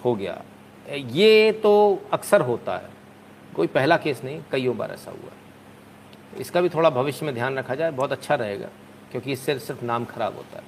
हो 0.05 0.15
गया। 0.15 0.43
ये 0.91 1.53
तो 1.53 2.03
अक्सर 2.13 2.41
होता 2.41 2.77
है। 2.77 2.94
कोई 3.55 3.67
पहला 3.67 3.97
केस 3.97 4.25
नहीं, 4.25 4.43
कईयों 4.53 4.77
बार 4.77 4.91
ऐसा 4.91 5.11
हुआ। 5.11 5.31
इसका 6.39 6.61
भी 6.61 6.69
थोड़ा 6.69 6.91
भविष्य 6.91 7.27
में 7.27 7.35
ध्यान 7.35 7.59
रखा 7.59 7.75
जाए, 7.75 7.91
बहुत 7.91 8.13
अच्छा 8.13 8.35
रहेगा, 8.35 8.69
क्योंकि 9.11 9.33
इससे 9.33 9.59
सिर्फ़ 9.59 9.85
नाम 9.85 10.05
खराब 10.05 10.37
होता 10.37 10.57
है। 10.59 10.65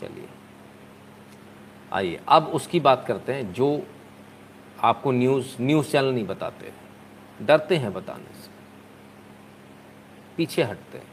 चलिए, 0.00 0.28
आइए, 1.92 2.20
अब 2.28 2.46
उसकी 2.46 2.80
बात 2.80 3.04
करते 3.08 3.32
हैं 3.32 3.52
जो 3.52 3.86
आपको 4.82 5.12
न्यूज़ 5.12 5.56
न्यूज़ 5.60 5.90
चैनल 5.90 6.12
नहीं 6.14 6.26
बताते। 6.26 6.72
डरते 7.42 7.76
हैं 7.76 7.92
बताने 7.92 8.42
से। 8.42 8.50
पीछे 10.36 10.62
हटते 10.62 10.98
हैं। 10.98 11.06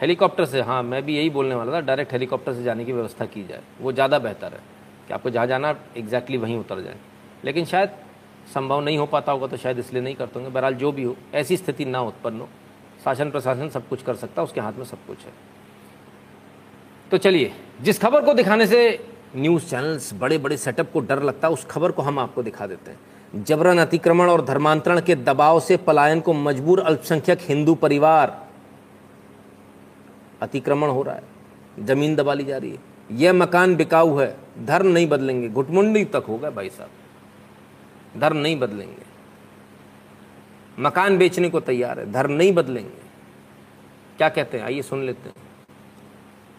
हेलीकॉप्टर 0.00 0.44
से 0.44 0.60
हाँ 0.60 0.82
मैं 0.82 1.02
भी 1.02 1.16
यही 1.16 1.30
बोलने 1.30 1.54
वाला 1.54 1.72
था, 1.72 1.80
डायरेक्ट 1.80 2.12
हेलीकॉप्टर 2.12 2.54
से 2.54 2.62
जाने 2.62 2.84
की 2.84 2.92
व्यवस्था 2.92 3.26
की 3.26 3.46
जाए। 3.46 3.62
वो 3.80 3.92
ज़्यादा 3.92 4.18
बेहतर 4.18 4.52
है। 4.52 4.60
कि 5.08 5.14
आपको 5.14 5.30
जहाँ 5.30 5.46
जाना, 5.46 5.76
एग्जैक्टली 5.96 6.36
वहीं 6.36 6.56
उतर 6.56 6.80
जाए। 6.80 6.96
लेकिन 7.44 7.64
शायद 7.64 7.90
संभव 8.54 8.80
नहीं 8.80 8.98
हो 8.98 9.06
पाता 9.06 9.32
होगा 9.32 9.46
तो 9.46 9.56
शायद 9.56 9.78
इसलिए 9.78 10.02
नहीं 10.02 10.14
करते 10.14 10.32
होंगे। 10.34 10.52
बहरहाल 10.52 10.74
जो 10.74 10.92
भी 10.92 11.02
हो, 11.02 11.16
ऐसी 11.34 11.56
स्थिति 11.56 11.84
ना 11.84 12.00
उत्पन्न 12.00 12.40
हो। 12.40 12.48
शासन 13.04 13.30
प्रशासन 13.30 13.68
सब 13.68 13.88
कुछ 13.88 14.02
कर 14.02 14.14
सकता 14.14 14.42
उसके 14.42 14.60
हाथ 14.60 14.72
में 14.72 14.84
सब 14.84 14.98
कुछ 15.06 15.24
है। 15.24 15.32
तो 17.10 17.18
चलिए, 17.18 17.52
जिस 17.82 17.98
खबर 17.98 18.24
को 18.24 18.34
दिखाने 18.34 18.66
से 18.66 19.06
न्यूज़ 19.36 19.66
चैनल्स 19.66 20.14
बड़े 20.14 20.38
बड़े 20.38 20.56
सेटअप 20.56 20.92
को 20.92 21.00
डर 21.00 21.22
लगता 21.22 21.48
है, 21.48 21.54
उस 21.54 21.64
खबर 21.64 21.92
को 21.92 22.02
हम 22.02 22.18
आपको 22.18 22.42
दिखा 22.42 22.66
देते 22.66 22.90
हैं। 22.90 23.44
जबरन 23.44 23.78
अतिक्रमण 23.78 24.30
और 24.30 24.44
धर्मांतरण 24.44 25.00
के 25.00 25.14
दबाव 25.14 25.60
से 25.60 25.76
पलायन 25.76 26.20
को 26.20 26.32
मजबूर 26.32 26.80
अल्पसंख्यक 26.80 27.38
हिंदू 27.42 27.74
परिवार। 27.74 28.46
अतिक्रमण 30.40 30.88
हो 30.88 31.02
रहा 31.02 31.14
है। 31.14 31.22
ज़मीन 31.86 32.16
दबा 32.16 32.34
ली 32.34 32.44
जा 32.44 32.56
रही 32.56 32.70
है। 32.70 32.78
यह 33.12 33.32
मकान 33.32 33.76
बिकाऊ 33.76 34.16
है। 34.16 34.36
धर्म 34.64 34.86
नहीं 34.86 35.06
बदलेंगे। 35.06 35.48
घुटमुंडी 35.48 36.04
तक 36.04 36.24
होगा 36.28 36.50
भाई 36.50 36.68
साहब। 36.68 36.90
धर्म 38.18 38.36
नहीं 38.36 38.56
बदलेंगे। 38.56 39.02
मकान 40.78 41.18
बेचने 41.18 41.48
को 41.48 41.60
तैयार 41.60 42.00
है, 42.00 42.12
धर्म 42.12 42.32
नहीं 42.32 42.52
बदलेंगे। 42.52 43.02
क्या 44.16 44.28
कहते 44.28 44.58
हैं? 44.58 44.64
आइए 44.64 44.82
सुन 44.82 45.02
लेते 45.02 45.28
हैं। 45.28 45.36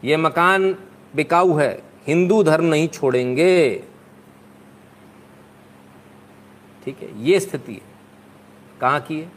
यह 0.03 0.18
मकान 0.18 0.76
बिकाऊ 1.16 1.57
है, 1.57 1.84
हिंदू 2.07 2.43
धर्म 2.43 2.66
नहीं 2.66 2.88
छोड़ेंगे। 2.88 3.84
ठीक 6.86 6.97
है, 6.97 7.24
ये 7.24 7.39
स्थिति 7.39 7.74
है। 7.74 7.82
कहाँ 8.82 8.99
की 8.99 9.20
है? 9.20 9.32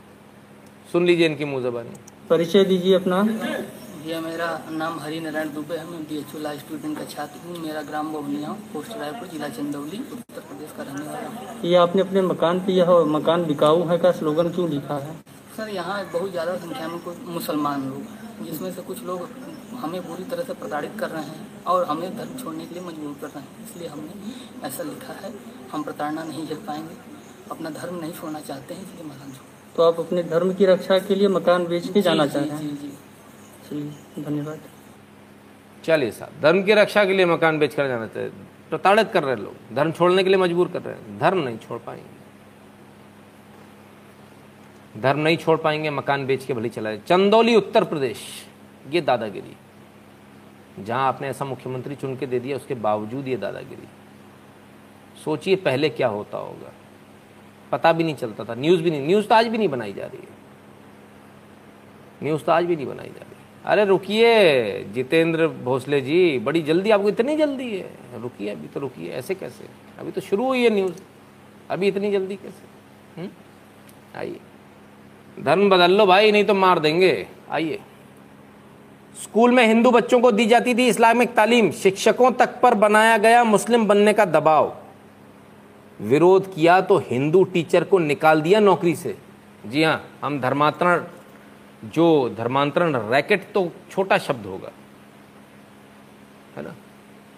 सुन 0.93 1.07
लीजिए 1.07 1.27
इनकी 1.27 1.45
मुँह 1.45 1.63
जबानी। 1.63 1.91
परिचय 2.31 2.65
दीजिए 2.65 2.95
अपना। 2.95 3.23
भैया 4.03 4.21
मेरा 4.21 4.47
नाम 4.73 4.99
हरि 5.01 5.19
नारायण 5.21 5.49
दुबे 5.55 5.77
है। 5.77 5.85
मैं 5.87 6.01
बी 6.05 6.17
एच 6.19 6.35
ला 6.43 6.55
स्टूडेंट 6.57 6.99
का 6.99 7.05
छात्र 7.11 7.41
हूँ। 7.41 7.59
मेरा 7.59 7.83
ग्राम 7.83 8.09
बोबनिया 8.13 8.53
पोस्ट 8.73 8.97
रायपुर 9.01 9.29
जिला 9.29 9.49
चंदौली 9.51 9.99
उत्तर 10.13 10.41
प्रदेश 10.41 10.71
का 10.77 10.83
रहने 10.83 11.07
वाला 11.07 11.29
हूँ। 11.29 11.61
ये 11.65 11.75
आपने 11.77 12.03
अपने 12.03 12.23
मकान 12.23 12.61
पे 12.61 12.73
यह 12.73 12.91
मकान 13.09 13.45
बिकाऊ 13.47 13.85
है 13.89 13.99
का 13.99 14.11
स्लोगन 14.13 14.49
क्यों 14.55 14.69
लिखा 14.71 14.97
है? 14.97 15.15
सर 15.57 15.69
यहाँ 15.71 15.99
बहुत 16.13 16.31
ज़्यादा 16.31 16.57
संख्या 16.57 16.89
में 16.89 16.99
कुछ 17.01 17.17
मुसलमान 17.29 17.85
लोग 17.91 18.45
जिसमें 18.47 18.71
से 18.73 18.83
कुछ 18.83 19.03
लोग 19.05 19.29
हमें 19.83 20.01
पूरी 20.07 20.25
तरह 20.31 20.43
से 20.43 20.55
प्रताड़ित 20.55 20.99
कर 21.01 21.11
रहे 21.11 21.23
हैं 21.25 21.65
और 21.67 21.85
हमें 21.85 22.17
धर्म 22.17 22.37
छोड़ने 22.39 22.67
के 22.67 22.75
लिए 22.75 22.85
मजबूर 22.85 23.17
कर 23.21 23.29
रहे 23.29 23.43
हैं। 23.43 23.67
इसलिए 23.67 23.89
हमने 23.89 24.67
ऐसा 24.69 24.83
लिखा 24.85 25.15
है 25.21 25.33
हम 25.73 25.83
प्रताड़ना 25.83 26.25
नहीं 26.25 26.47
झेल 26.47 26.59
पाएँगे। 26.67 26.97
अपना 27.51 27.71
धर्म 27.73 28.01
नहीं 28.01 28.13
छोड़ना 28.13 28.41
चाहते 28.43 28.75
हैं 28.75 28.83
इसलिए 28.83 29.07
मकान 29.07 29.31
छोड़। 29.31 29.47
तो 29.77 29.83
आप 29.83 30.01
अपने 30.01 30.23
धर्म 30.33 30.53
की 30.55 30.67
रक्षा 30.67 30.99
के 31.07 31.15
लिए 31.15 31.29
मकान 31.31 31.67
बेच 31.67 31.89
के 31.89 32.03
जाना 32.03 32.27
जी, 32.27 32.33
चाह 32.33 32.43
जी, 32.43 32.51
रहे 32.51 32.59
हैं? 32.59 32.69
जी 32.69 32.87
जी। 32.87 32.92
धन्यवाद। 33.71 34.61
चलिए 35.85 36.11
साहब, 36.11 36.33
धर्म 36.43 36.63
की 36.63 36.73
रक्षा 36.73 37.05
के 37.05 37.13
लिए 37.13 37.27
मकान 37.27 37.59
बेचकर 37.59 37.89
जाना 37.89 38.07
चाहिए। 38.07 38.31
प्रताड़ित 38.71 39.11
कर 39.13 39.23
रहे 39.23 39.37
लोग, 39.37 39.75
धर्म 39.75 39.93
छोड़ने 39.93 40.23
के 40.23 40.29
लिए 40.29 40.39
मजबूर 40.39 40.69
कर 40.69 40.83
रहे 40.83 40.95
हैं। 40.95 41.19
धर्म 41.19 41.39
नहीं 41.39 41.59
छोड़ 41.59 41.79
पाएँगे। 41.79 42.23
धर्म 45.01 45.21
नहीं 45.21 45.37
छोड़ 45.37 45.59
पाएँगे, 45.59 45.91
मकान 45.91 46.27
बेच 46.27 46.45
के 46.45 46.55
भले 46.55 46.69
चलाए। 46.69 46.99
चंदौली, 46.99 47.57
उत्तर 47.57 47.85
प्रदेश, 47.85 48.49
ये 48.91 49.01
दादागिरी। 49.01 49.57
जहाँ 50.85 51.09
आपने 51.09 51.29
ऐसा 51.29 51.45
मुख्यमंत्री 51.45 51.95
चुन 51.95 52.17
के 52.17 52.27
दे 52.27 52.41
दिया, 52.41 52.57
उसके 52.57 52.75
बावजूद 52.75 53.29
ये 53.29 53.37
दादागिरी। 53.37 53.89
सोचिए 55.25 55.57
पहले 55.57 55.89
क्या 55.89 56.09
होता 56.09 56.39
होगा। 56.39 56.73
पता 57.73 57.93
भी 57.93 58.05
नहीं 58.05 58.15
चलता 58.15 58.45
था, 58.45 58.55
न्यूज़ 58.55 58.83
भी 58.83 58.91
नहीं, 58.91 59.07
न्यूज़ 59.07 59.27
तो 59.27 59.35
आज 59.35 59.47
भी 59.47 59.59
नहीं 59.59 59.69
बनाई 59.69 59.93
जा 59.93 60.07
रही 60.07 60.19
है। 60.19 60.43
न्यूज़ 62.23 62.43
तो 62.43 62.53
आज 62.53 62.65
भी 62.65 62.77
नहीं 62.77 62.87
बनाई 62.87 63.09
जा 63.09 63.21
रही। 63.21 63.32
अरे 63.65 63.85
रुकिए, 63.85 64.85
जितेंद्र 64.85 65.49
भोसले 65.49 66.01
जी, 66.01 66.39
बड़ी 66.39 66.63
जल्दी, 66.63 66.91
आपको 66.91 67.09
इतनी 67.09 67.37
जल्दी 67.37 67.77
है। 67.79 67.91
रुकिए, 68.21 68.49
अभी 68.49 68.67
तो 68.67 68.81
रुकिए, 68.81 69.11
ऐसे 69.11 69.35
कैसे? 69.35 69.65
अभी 69.99 70.11
तो 70.11 70.21
शुरू 70.21 70.47
हुई 70.47 70.65
है 70.65 70.71
न्यूज़ 70.71 71.03
अभी 71.71 71.89
इतनी 71.89 72.13
जल्दी 72.13 72.37
कैसे? 72.37 73.31
आइए। 74.19 74.41
धर्म 75.41 75.71
बदल 75.71 75.91
लो 75.91 76.07
भाई, 76.07 76.33
नहीं 76.33 76.45
तो 76.45 76.55
मार 76.55 76.79
देंगे। 76.79 77.27
आइए। 77.51 77.81
स्कूल 79.23 79.51
में 79.51 79.67
हिंदू 79.67 79.91
बच्चों 79.91 80.21
को 80.21 80.33
दी 80.33 80.47
जाती 80.47 80.75
थी 80.75 80.89
इस्लामिक 80.89 81.35
तालीम। 81.35 81.71
शिक्षकों 81.71 82.31
तक 82.33 82.61
पर 82.61 82.75
बनाया 82.75 83.17
गया 83.19 83.45
मुस्लिम 83.45 83.87
बनने 83.87 84.13
का 84.13 84.25
दबाव। 84.25 84.77
विरोध 86.01 86.55
किया 86.55 86.81
तो 86.81 86.99
हिंदू 86.99 87.45
टीचर 87.45 87.85
को 87.85 87.99
निकाल 87.99 88.41
दिया 88.41 88.61
नौकरी 88.61 88.95
से। 88.97 89.17
जी 89.67 89.83
हाँ 89.83 90.05
हम 90.25 90.41
धर्मांतरण 90.41 91.05
जो 91.85 92.35
धर्मांतरण 92.37 92.97
रैकेट 93.11 93.53
तो 93.53 93.71
छोटा 93.91 94.19
शब्द 94.19 94.47
होगा 94.47 94.71
है 96.57 96.63
ना? 96.63 96.75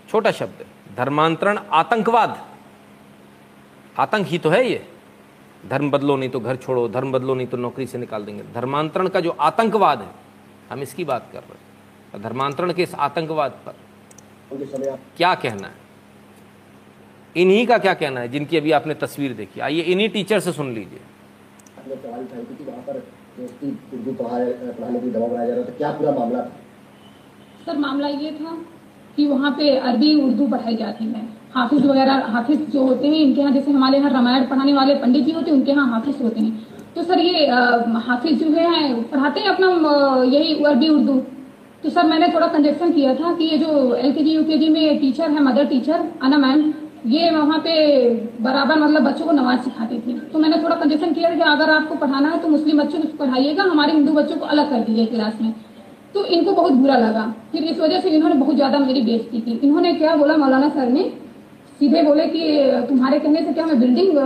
छोटा 0.08 0.30
शब्द 0.32 0.60
है। 0.60 0.94
धर्मांतरण 0.96 1.58
आतंकवाद। 1.72 2.36
आतंक 3.96 4.26
ही 4.26 4.38
तो 4.38 4.50
है 4.50 4.64
ये। 4.66 4.86
धर्म 5.66 5.90
बदलो 5.90 6.16
नहीं 6.16 6.30
तो 6.30 6.40
घर 6.40 6.56
छोड़ो 6.56 6.88
धर्म 6.88 7.12
बदलो 7.12 7.34
नहीं 7.34 7.46
तो 7.46 7.56
नौकरी 7.56 7.86
से 7.86 7.98
निकाल 7.98 8.24
देंगे। 8.24 8.42
धर्मांतरण 8.54 9.08
का 9.08 9.20
जो 9.20 9.30
आतंकवाद 9.30 10.00
है 10.02 10.08
हम 10.70 10.82
इसकी 10.82 11.04
बात 11.04 11.28
कर 11.32 11.38
रहे 11.40 11.58
हैं। 12.12 12.22
धर्मांतरण 12.22 12.72
के 12.72 12.82
इस 12.82 12.94
आतंकवाद 12.96 13.60
पर 13.66 13.74
क्या 15.16 15.34
कहना 15.34 15.66
है? 15.66 15.74
इन्हीं 17.36 17.66
का 17.66 17.78
क्या 17.78 17.94
कहना 17.94 18.20
है 18.20 18.28
जिनकी 18.28 18.56
अभी 18.56 18.72
आपने 18.72 18.94
तस्वीर 18.94 19.32
देखी? 19.34 19.60
आइए 19.60 19.82
इन्हीं 19.82 20.08
टीचर 20.08 20.40
से 20.40 20.52
सुन 20.52 20.72
लीजिए। 20.74 21.00
पढ़ाने 23.38 24.98
दबाव 25.00 25.28
बनाया 25.28 25.46
जा 25.48 25.54
रहा 25.54 25.64
था 25.64 25.72
क्या 25.76 25.90
पूरा 25.90 26.12
मामला 26.12 26.38
था? 26.38 26.50
सर, 27.66 27.78
मामला 27.78 28.08
ये 28.08 28.30
था 28.32 28.56
कि 29.16 29.26
वहाँ 29.26 29.50
पे 29.50 29.70
अरबी, 29.70 30.14
उर्दू 30.22 30.46
पढ़ाई 30.46 30.76
जाती 30.76 31.04
है। 31.04 31.22
हाफिज 31.54 31.86
वगैरह, 31.86 32.26
हाफिज 32.26 32.70
जो 32.70 32.86
होते 32.86 33.08
हैं, 33.08 33.16
इनके 33.16 33.40
यहाँ 33.40 33.52
जैसे 33.52 33.70
हमारे 33.70 33.98
यहाँ 33.98 34.10
रामायण 34.10 34.46
पढ़ाने 34.46 34.72
वाले 34.72 34.94
पंडित 34.94 35.24
जी 35.24 35.32
होते 35.32 35.50
हैं, 35.50 35.56
उनके 35.58 35.70
यहाँ 35.70 35.90
हाफिज 35.90 36.22
होते 36.22 36.40
हैं। 36.40 36.66
तो 36.96 37.02
सर, 37.02 37.18
ये 37.18 37.46
हाफिज 38.06 38.42
जो 38.42 38.50
है, 38.50 39.02
पढ़ाते 39.02 39.40
हैं 39.40 39.48
अपना 39.48 39.68
यही 40.24 40.64
अरबी, 40.64 40.88
उर्दू? 40.88 41.18
तो 41.84 41.90
सर, 41.90 42.06
मैंने 42.06 42.28
थोड़ा 42.28 42.46
कंजेक्शन 42.46 42.92
किया 42.92 43.14
था 43.14 43.34
कि 43.34 43.44
ये 43.44 43.58
जो 43.58 43.94
एल 43.94 44.12
के 44.12 44.24
जी 44.24 44.34
यू 44.34 44.44
के 44.44 44.58
जी 44.58 44.68
में 44.68 44.98
टीचर 45.00 45.30
है 45.30 45.42
मदर 45.42 45.64
टीचर 45.64 46.04
अना 46.22 46.38
मैम 46.38 46.72
ये 47.04 47.30
वहाँ 47.30 47.58
पे 47.58 47.72
बराबर 48.42 48.78
मतलब 48.78 49.02
बच्चों 49.02 49.24
को 49.26 49.32
नमाज़ 49.32 49.60
सिखाती 49.60 49.98
थी। 49.98 50.18
तो 50.32 50.38
मैंने 50.38 50.62
थोड़ा 50.62 50.76
कंजेशन 50.76 51.12
किया 51.12 51.30
था 51.30 51.34
कि 51.34 51.40
अगर 51.42 51.70
आपको 51.70 51.94
पढ़ाना 51.96 52.28
है 52.28 52.38
तो 52.38 52.48
मुस्लिम 52.48 52.78
बच्चों 52.78 53.00
को 53.00 53.08
पढ़ाइएगा, 53.18 53.62
हमारे 53.64 53.92
हिंदू 53.92 54.12
बच्चों 54.12 54.36
को 54.36 54.46
अलग 54.46 54.70
कर 54.70 54.80
दीजिए 54.80 55.06
क्लास 55.06 55.40
में। 55.40 55.52
तो 56.14 56.24
इनको 56.26 56.52
बहुत 56.52 56.72
बुरा 56.74 56.96
लगा। 56.98 57.26
फिर 57.52 57.64
इस 57.64 57.78
वजह 57.80 58.00
से 58.00 58.10
इन्होंने 58.10 58.34
बहुत 58.34 58.54
ज़्यादा 58.54 58.78
मेरी 58.78 59.02
बेइज्जती 59.02 59.40
की। 59.40 59.58
इन्होंने 59.58 59.92
क्या 59.94 60.14
बोला, 60.16 60.36
मौलाना 60.36 60.68
सर 60.68 60.88
ने 60.88 61.02
सीधे 61.80 62.02
बोले 62.02 62.26
कि, 62.26 62.40
तुम्हारे 62.88 63.18
कहने 63.18 63.42
से 63.44 63.52
क्या 63.52 63.64
मैं 63.66 63.78
बिल्डिंग 63.80 64.18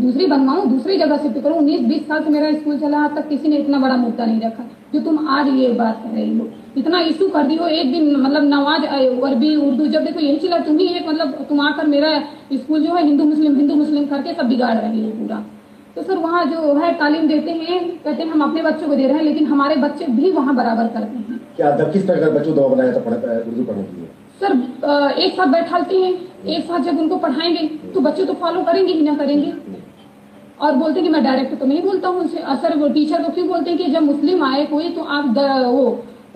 दूसरी 0.00 0.26
बनवाऊं, 0.26 0.68
दूसरी 0.70 0.96
जगह 0.98 1.16
शिफ्ट 1.16 1.42
करूँ? 1.42 1.56
उन्नीस, 1.58 1.80
बीस 1.80 2.06
साल 2.08 2.22
से 2.24 2.30
मेरा 2.30 2.52
स्कूल 2.52 2.78
चला, 2.78 2.98
आज 2.98 3.14
तक 3.16 3.28
किसी 3.28 3.48
ने 3.48 3.56
इतना 3.56 3.78
बड़ा 3.78 3.96
मुद्दा 3.96 4.24
नहीं 4.26 4.40
रखा, 4.40 4.64
जो 4.94 5.00
तुम 5.00 5.28
आज 5.28 5.48
ये 5.48 5.68
बात 5.74 6.02
कर 6.04 6.14
रही 6.16 6.38
हो। 6.38 6.48
इतना 6.76 7.00
इशू 7.02 7.28
कर 7.28 7.42
दी 7.42 7.56
हो 7.56 7.66
एक 7.74 7.92
दिन 7.92 8.16
मतलब 8.16 8.42
नवाज़ 8.44 8.84
अरबी 8.86 9.54
उर्दू 9.58 9.86
जब 9.88 10.04
देखो 10.04 10.20
यही 10.20 10.38
चला 10.38 10.58
तुम 10.64 10.78
ही 10.78 10.86
एक 10.88 11.08
मतलब 11.08 11.46
तुम 11.48 11.60
आकर 11.60 11.86
मेरा 11.86 12.18
स्कूल 12.54 12.82
जो 12.82 12.94
है 12.94 13.04
हिंदू 13.04 13.24
मुस्लिम 13.24 13.56
हिंदू 13.56 13.74
मुस्लिम 13.74 14.06
करके 14.06 14.34
सब 14.34 14.48
बिगाड़ 14.48 14.76
रहे 14.76 15.02
हो 15.02 15.10
पूरा। 15.12 15.44
तो 15.96 16.02
सर 16.02 16.18
वहाँ 16.18 16.44
जो 16.44 16.74
है 16.78 16.92
तालीम 16.94 17.28
देते 17.28 17.50
हैं 17.52 17.78
कहते 17.98 18.22
हैं 18.22 18.30
हम 18.30 18.42
अपने 18.42 18.62
बच्चों 18.62 18.88
को 18.88 18.94
दे 18.94 19.06
रहे 19.06 19.16
हैं 19.16 19.24
लेकिन 19.24 19.46
हमारे 19.46 19.76
बच्चे 19.78 20.06
भी 20.10 20.30
वहाँ 20.32 20.54
बराबर 20.56 20.88
करते 20.94 21.18
हैं। 21.18 21.40
क्या 21.56 21.70
जब 21.76 21.92
किस 21.92 22.06
तरह 22.06 22.30
बच्चों 22.30 22.52
को 22.52 22.58
दबाव 22.58 22.74
बनाया 22.74 22.92
था 22.92 22.98
उर्दू 22.98 23.62
पढ़ने 23.62 23.82
के 23.82 23.96
लिए? 23.96 24.08
सर 24.40 24.50
एक 25.20 25.32
साथ 25.34 25.46
बैठाते 25.52 25.96
हैं 25.96 26.12
एक 26.46 26.64
साथ 26.64 26.80
जब 26.84 26.98
उनको 27.00 27.16
पढ़ाएँगे 27.18 27.66
तो 27.94 28.00
बच्चे 28.00 28.24
तो 28.24 28.34
फॉलो 28.34 28.62
करेंगे 28.62 28.92
ही 28.92 29.02
ना 29.02 29.14
करेंगे। 29.14 29.52
और 30.60 30.74
बोलते 30.74 31.00
हैं 31.00 31.04
कि 31.04 31.12
मैं 31.12 31.22
डायरेक्ट 31.24 31.58
तो 31.60 31.66
नहीं 31.66 31.82
बोलता 31.82 32.08
हूँ 32.08 32.20
उनसे। 32.20 32.42
सर 32.58 32.76
वो 32.78 32.88
टीचर 32.90 33.22
को 33.22 33.32
क्यों 33.32 33.46
बोलते 33.48 33.70
हैं 33.70 33.78
कि 33.78 33.90
जब 33.92 34.02
मुस्लिम 34.02 34.44
आए 34.44 34.66
कोई 34.66 34.90
तो 34.90 35.02
आप 35.16 35.38
वो 35.66 35.86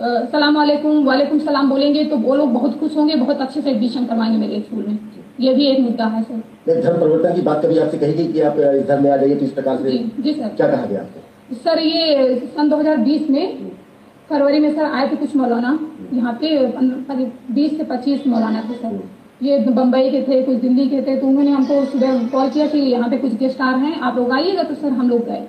सलाम 0.03 0.57
वालेकुम 0.57 1.05
वालेकुम 1.07 1.39
सलाम 1.39 1.71
बोलेंगे 1.71 2.05
तो 2.05 2.17
वो 2.19 2.35
लोग 2.35 2.53
बहुत 2.53 2.79
खुश 2.81 2.97
होंगे 2.97 3.15
बहुत 3.17 3.41
अच्छे 3.41 3.61
से 3.61 3.71
एडमिशन 3.71 4.05
करवाएँगे 4.07 4.37
मेरे 4.39 4.61
स्कूल 4.61 4.87
में। 4.87 4.99
ये 5.41 5.55
भी 5.55 5.67
एक 5.67 5.81
मुद्दा 5.81 6.07
है 6.07 6.23
सर 6.23 6.81
धर्म 6.81 7.01
परिवर्तन 7.01 7.35
की 7.35 7.43
बात 7.43 7.65
कभी 7.65 7.79
आपसे 7.79 7.99
कही 7.99 8.13
गई 8.15 8.33
कि 8.33 8.41
आप 8.41 8.59
इस 8.59 8.87
धर्म 8.89 9.05
में 9.05 9.11
आ 9.11 9.17
जाइए 9.17 9.35
तो 9.37 9.45
इस 9.45 9.53
प्रकार 9.53 9.77
से 9.77 9.91
जी 9.91 9.99
जी 10.21 10.33
सर 10.33 10.49
क्या 10.57 10.69
कहा 10.69 10.87
गया 10.87 11.01
आपको? 11.01 11.55
सर 11.57 11.79
ये 11.79 12.35
सन 12.57 12.71
2020 12.71 13.31
में 13.31 13.71
फरवरी 14.31 14.59
में 14.61 14.75
सर 14.75 14.85
आए 14.85 15.09
थे 15.11 15.17
कुछ 15.17 15.37
मौलाना। 15.37 15.79
यहाँ 16.15 16.39
पे 16.43 16.59
बीस 17.55 17.77
से 17.77 17.85
पच्चीस 17.85 18.27
मौलाना 18.27 18.63
थे 18.71 18.75
सर 18.75 19.01
ये 19.43 19.59
बम्बई 19.71 20.11
के 20.11 20.23
थे 20.23 20.43
कुछ 20.43 20.57
दिल्ली 20.59 20.89
के 20.89 21.01
थे 21.03 21.17
तो 21.17 21.27
उन्होंने 21.27 21.51
हमको 21.51 21.85
सुबह 21.93 22.27
कॉल 22.29 22.51
किया 22.51 22.67
कि 22.67 22.79
यहाँ 22.91 23.09
पे 23.11 23.19
कुछ 23.19 23.35
गेस्ट 23.37 23.61
आ 23.61 23.71
रहे 23.71 23.87
हैं 23.87 24.01
आप 24.01 24.17
लोग 24.17 24.33
आइएगा 24.33 24.63
तो 24.63 24.75
सर 24.75 24.93
हम 24.93 25.09
लोग 25.11 25.25
गए 25.27 25.43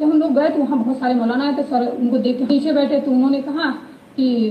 जब 0.00 0.04
हम 0.04 0.18
लोग 0.18 0.34
गए 0.34 0.48
तो 0.48 0.60
वहाँ 0.60 0.78
बहुत 0.78 0.98
सारे 0.98 1.14
मौलाना 1.14 1.44
आए 1.44 1.54
थे, 1.54 1.62
सर 1.64 1.86
उनको 1.90 2.18
देख 2.18 2.38
के 2.38 2.44
पीछे 2.46 2.72
बैठे 2.72 3.00
तो 3.00 3.10
उन्होंने 3.10 3.40
कहा 3.42 3.70
कि, 4.16 4.50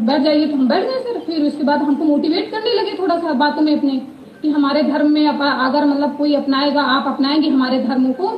बैठ 0.00 0.22
जाइए 0.22 0.46
तो 0.46 0.56
हम 0.56 0.68
बैठ 0.68 0.82
गए 0.84 0.98
सर। 1.00 1.18
फिर 1.26 1.44
उसके 1.46 1.64
बाद 1.64 1.82
हमको 1.82 2.04
मोटिवेट 2.04 2.50
करने 2.50 2.72
लगे 2.72 2.96
थोड़ा 2.98 3.18
सा 3.18 3.32
बातों 3.40 3.62
में 3.62 3.76
अपने 3.76 4.00
कि 4.42 4.50
हमारे 4.50 4.82
धर्म 4.82 5.10
में 5.10 5.26
अगर 5.28 5.84
मतलब 5.86 6.16
कोई 6.16 6.34
अपनाएगा, 6.34 6.82
आप 6.82 7.06
अपनाएँगे 7.06 7.48
हमारे 7.48 7.82
धर्म 7.82 8.12
को 8.12 8.28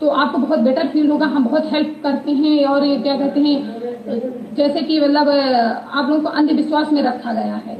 तो 0.00 0.08
आपको 0.08 0.38
बहुत 0.38 0.58
बेटर 0.60 0.88
फील 0.88 1.10
होगा। 1.10 1.26
हम 1.26 1.44
बहुत 1.44 1.72
हेल्प 1.72 2.00
करते 2.02 2.32
हैं 2.32 2.64
और 2.66 2.84
ये 2.84 2.96
क्या 2.98 3.16
कहते 3.16 3.40
हैं, 3.40 4.54
जैसे 4.56 4.80
कि 4.80 5.00
मतलब 5.00 5.28
आप 5.28 6.08
लोगों 6.08 6.20
को 6.22 6.28
अंधविश्वास 6.30 6.92
में 6.92 7.02
रखा 7.02 7.32
गया 7.32 7.60
है। 7.66 7.76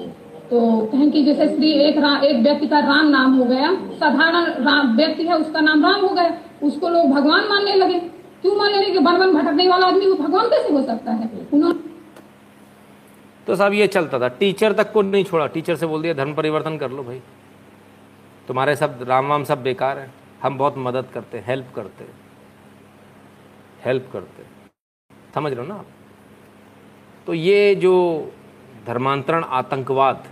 तो 0.51 0.61
कहें 0.93 1.11
कि 1.11 1.23
जैसे 1.25 1.47
श्री 1.49 1.71
एक 1.81 1.97
एक 2.25 2.43
व्यक्ति 2.43 2.67
का 2.67 2.79
राम 2.81 3.09
नाम 3.09 3.35
हो 3.35 3.45
गया, 3.45 3.73
साधारण 3.95 4.97
व्यक्ति 4.97 5.25
है, 5.25 5.39
उसका 5.39 5.61
नाम 5.61 5.85
राम 5.85 6.01
हो 6.01 6.09
गया। 6.09 6.31
उसको 6.63 6.89
लोग 6.89 7.11
भगवान 7.11 7.49
मानने 7.49 7.75
लगे। 7.75 7.99
क्यों 8.43 8.55
मानने 8.57 8.81
लगे 8.81 8.99
वन 8.99 9.17
वन 9.17 9.35
भटकने 9.35 9.69
वाला 9.69 9.87
आदमी 9.87 10.07
वो 10.07 10.15
भगवान 10.17 10.49
कैसे 10.49 10.73
हो 10.73 10.83
सकता 10.83 11.13
है? 11.13 11.31
उन्होंने 11.53 11.91
तो 13.47 13.55
साहब 13.57 13.73
ये 13.73 13.87
चलता 13.87 14.19
था। 14.21 14.29
टीचर 14.31 14.73
तक 14.73 14.93
को 14.93 15.03
नहीं 15.03 15.25
छोड़ा। 15.25 15.47
टीचर 15.47 15.77
से 15.77 15.87
बोल 15.87 16.03
दिया 16.03 16.15
धर्म 16.15 16.35
परिवर्तन 16.35 16.77
कर 16.79 16.91
लो 16.91 17.03
भाई। 17.05 17.21
तुम्हारे 18.49 18.75
सब 18.77 18.99
राम 19.03 19.29
वाम 19.29 19.45
सब 19.45 19.63
बेकार 19.63 19.99
हैं। 19.99 20.13
हम 20.43 20.59
बहुत 20.59 20.75
मदद 20.79 21.07
करते 21.15 21.39
हैं 21.39 21.45
हेल्प 21.47 21.73
करते 21.77 22.05
हैं। 22.05 22.15
हेल्प 23.85 24.09
करते 24.13 24.45
समझ 25.35 25.53
रहे 25.53 25.61
हो 25.61 25.67
ना 25.67 25.75
आप? 25.75 25.87
तो 27.27 27.35
ये 27.35 27.75
जो 27.75 27.95
धर्मांतरण 28.87 29.45
आतंकवाद 29.45 30.25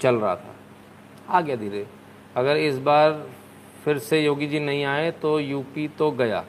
चल 0.00 0.16
रहा 0.16 0.34
था 0.36 0.54
आ 1.28 1.40
गया 1.40 1.56
धीरे। 1.56 1.86
अगर 2.36 2.56
इस 2.56 2.78
बार 2.78 3.10
फिर 3.88 3.98
से 4.00 4.20
योगी 4.20 4.46
जी 4.46 4.58
नहीं 4.60 4.84
आए 4.84 5.10
तो 5.22 5.38
यूपी 5.40 5.86
तो 5.98 6.10
गया। 6.12 6.44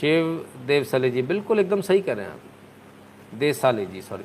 शिव 0.00 0.26
देव 0.66 0.84
साले 0.84 1.10
जी, 1.10 1.22
बिल्कुल 1.24 1.60
एकदम 1.60 1.80
सही 1.82 2.00
कह 2.00 2.12
रहे 2.12 2.24
हैं 2.24 2.32
आप। 2.32 3.38
देश 3.38 3.56
साले 3.56 3.86
जी 3.86 4.02
सॉरी 4.02 4.24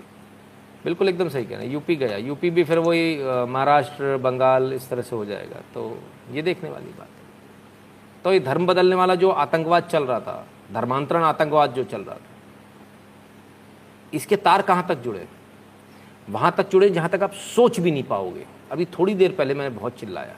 बिल्कुल 0.84 1.10
एकदम 1.10 1.30
सही 1.30 1.46
कह 1.46 1.56
रहे 1.56 1.66
हैं, 1.66 1.74
यूपी 1.74 1.96
गया। 1.96 2.18
यूपी 2.18 2.50
भी 2.50 2.64
फिर 2.64 2.80
वही 2.80 3.18
महाराष्ट्र, 3.48 4.18
बंगाल, 4.18 4.74
इस 4.74 4.90
तरह 4.90 5.02
से 5.02 5.16
हो 5.16 5.26
जाएगा। 5.26 5.62
तो 5.74 5.98
ये 6.32 6.42
देखने 6.42 6.70
वाली 6.70 6.92
बात 6.92 7.08
है। 7.08 8.24
तो 8.24 8.34
ये 8.34 8.40
धर्म 8.42 8.68
बदलने 8.68 8.96
वाला 8.96 9.16
जो 9.16 9.30
आतंकवाद 9.30 9.84
चल 9.84 10.04
रहा 10.04 10.20
था, 10.20 10.48
धर्मांतरण 10.74 11.24
आतंकवाद 11.24 11.74
जो 11.74 11.84
चल 11.86 12.02
रहा 12.02 12.16
था, 12.16 12.30
इसके 14.14 14.36
तार 14.38 14.62
कहाँ 14.62 14.86
तक 14.90 15.02
जुड़े? 15.02 15.28
वहाँ 16.30 16.54
तक 16.58 16.70
जुड़े 16.70 16.90
जहाँ 16.90 17.10
तक 17.10 17.24
आप 17.24 17.34
सोच 17.34 17.80
भी 17.80 17.92
नहीं 17.92 18.04
पाओगे। 18.06 18.46
अभी 18.72 18.86
थोड़ी 18.90 19.16
देर 19.16 19.32
पहले 19.32 19.54
मैंने 19.54 19.76
बहुत 19.76 20.00
चिल्लाया। 20.00 20.36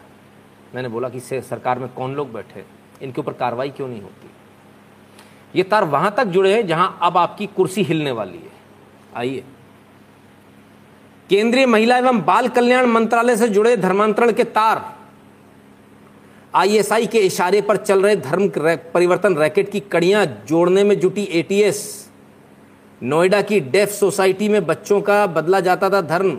मैंने 0.75 0.89
बोला 0.89 1.09
कि 1.09 1.19
सरकार 1.19 1.79
में 1.79 1.87
कौन 1.89 2.13
लोग 2.15 2.31
बैठे? 2.33 2.63
इनके 3.01 3.21
ऊपर 3.21 3.33
कार्रवाई 3.33 3.69
क्यों 3.69 3.87
नहीं 3.87 4.01
होती? 4.01 4.29
ये 5.55 5.63
तार 5.63 5.83
वहाँ 5.83 6.13
तक 6.17 6.25
जुड़े 6.25 6.53
हैं 6.53 6.65
जहाँ 6.67 6.97
अब 7.01 7.17
आपकी 7.17 7.45
कुर्सी 7.47 7.83
हिलने 7.83 8.11
वाली 8.11 8.37
है। 8.37 8.51
आइए। 9.15 9.43
केंद्रीय 11.29 11.65
महिला 11.65 11.97
एवं 11.97 12.21
बाल 12.21 12.47
कल्याण 12.47 12.85
मंत्रालय 12.85 13.35
से 13.37 13.47
जुड़े 13.47 13.75
धर्मांतरण 13.77 14.31
के 14.31 14.43
तार। 14.43 14.81
आईएसआई 16.55 17.07
के 17.07 17.19
इशारे 17.19 17.61
पर 17.61 17.77
चल 17.77 18.01
रहे 18.01 18.15
धर्म 18.15 18.49
परिवर्तन 18.93 19.37
रैकेट 19.37 19.71
की 19.71 19.79
कड़ियाँ 19.79 20.25
जोड़ने 20.47 20.83
में 20.83 20.99
जुटी 20.99 21.23
एटीएस 21.23 22.09
नोएडा 23.01 23.41
की 23.41 23.59
डेफ 23.59 23.89
सोसाइटी 23.89 24.49
में 24.49 24.65
बच्चों 24.65 25.01
का 25.01 25.25
बदला 25.27 25.59
जाता 25.59 25.89
था 25.89 26.01
धर्म। 26.01 26.37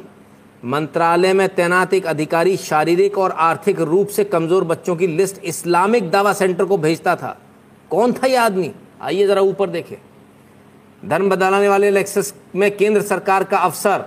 मंत्रालय 0.64 1.32
में 1.32 1.48
तैनात 1.54 1.92
एक 1.94 2.06
अधिकारी 2.06 2.56
शारीरिक 2.56 3.16
और 3.18 3.30
आर्थिक 3.30 3.80
रूप 3.80 4.08
से 4.08 4.24
कमज़ोर 4.24 4.64
बच्चों 4.64 4.94
की 4.96 5.06
लिस्ट 5.06 5.42
इस्लामिक 5.44 6.10
दावा 6.10 6.32
सेंटर 6.32 6.64
को 6.64 6.76
भेजता 6.76 7.14
था। 7.16 7.36
कौन 7.90 8.12
था 8.12 8.26
यह 8.26 8.42
आदमी? 8.42 8.70
आइए 9.02 9.26
जरा 9.26 9.40
ऊपर 9.42 9.70
देखें। 9.70 9.96
धर्म 11.02 11.28
बदलाने 11.30 11.68
वाले 11.68 11.90
लेक्सस 11.90 12.32
में 12.54 12.76
केंद्र 12.76 13.02
सरकार 13.02 13.44
का 13.44 13.58
अफसर 13.58 14.04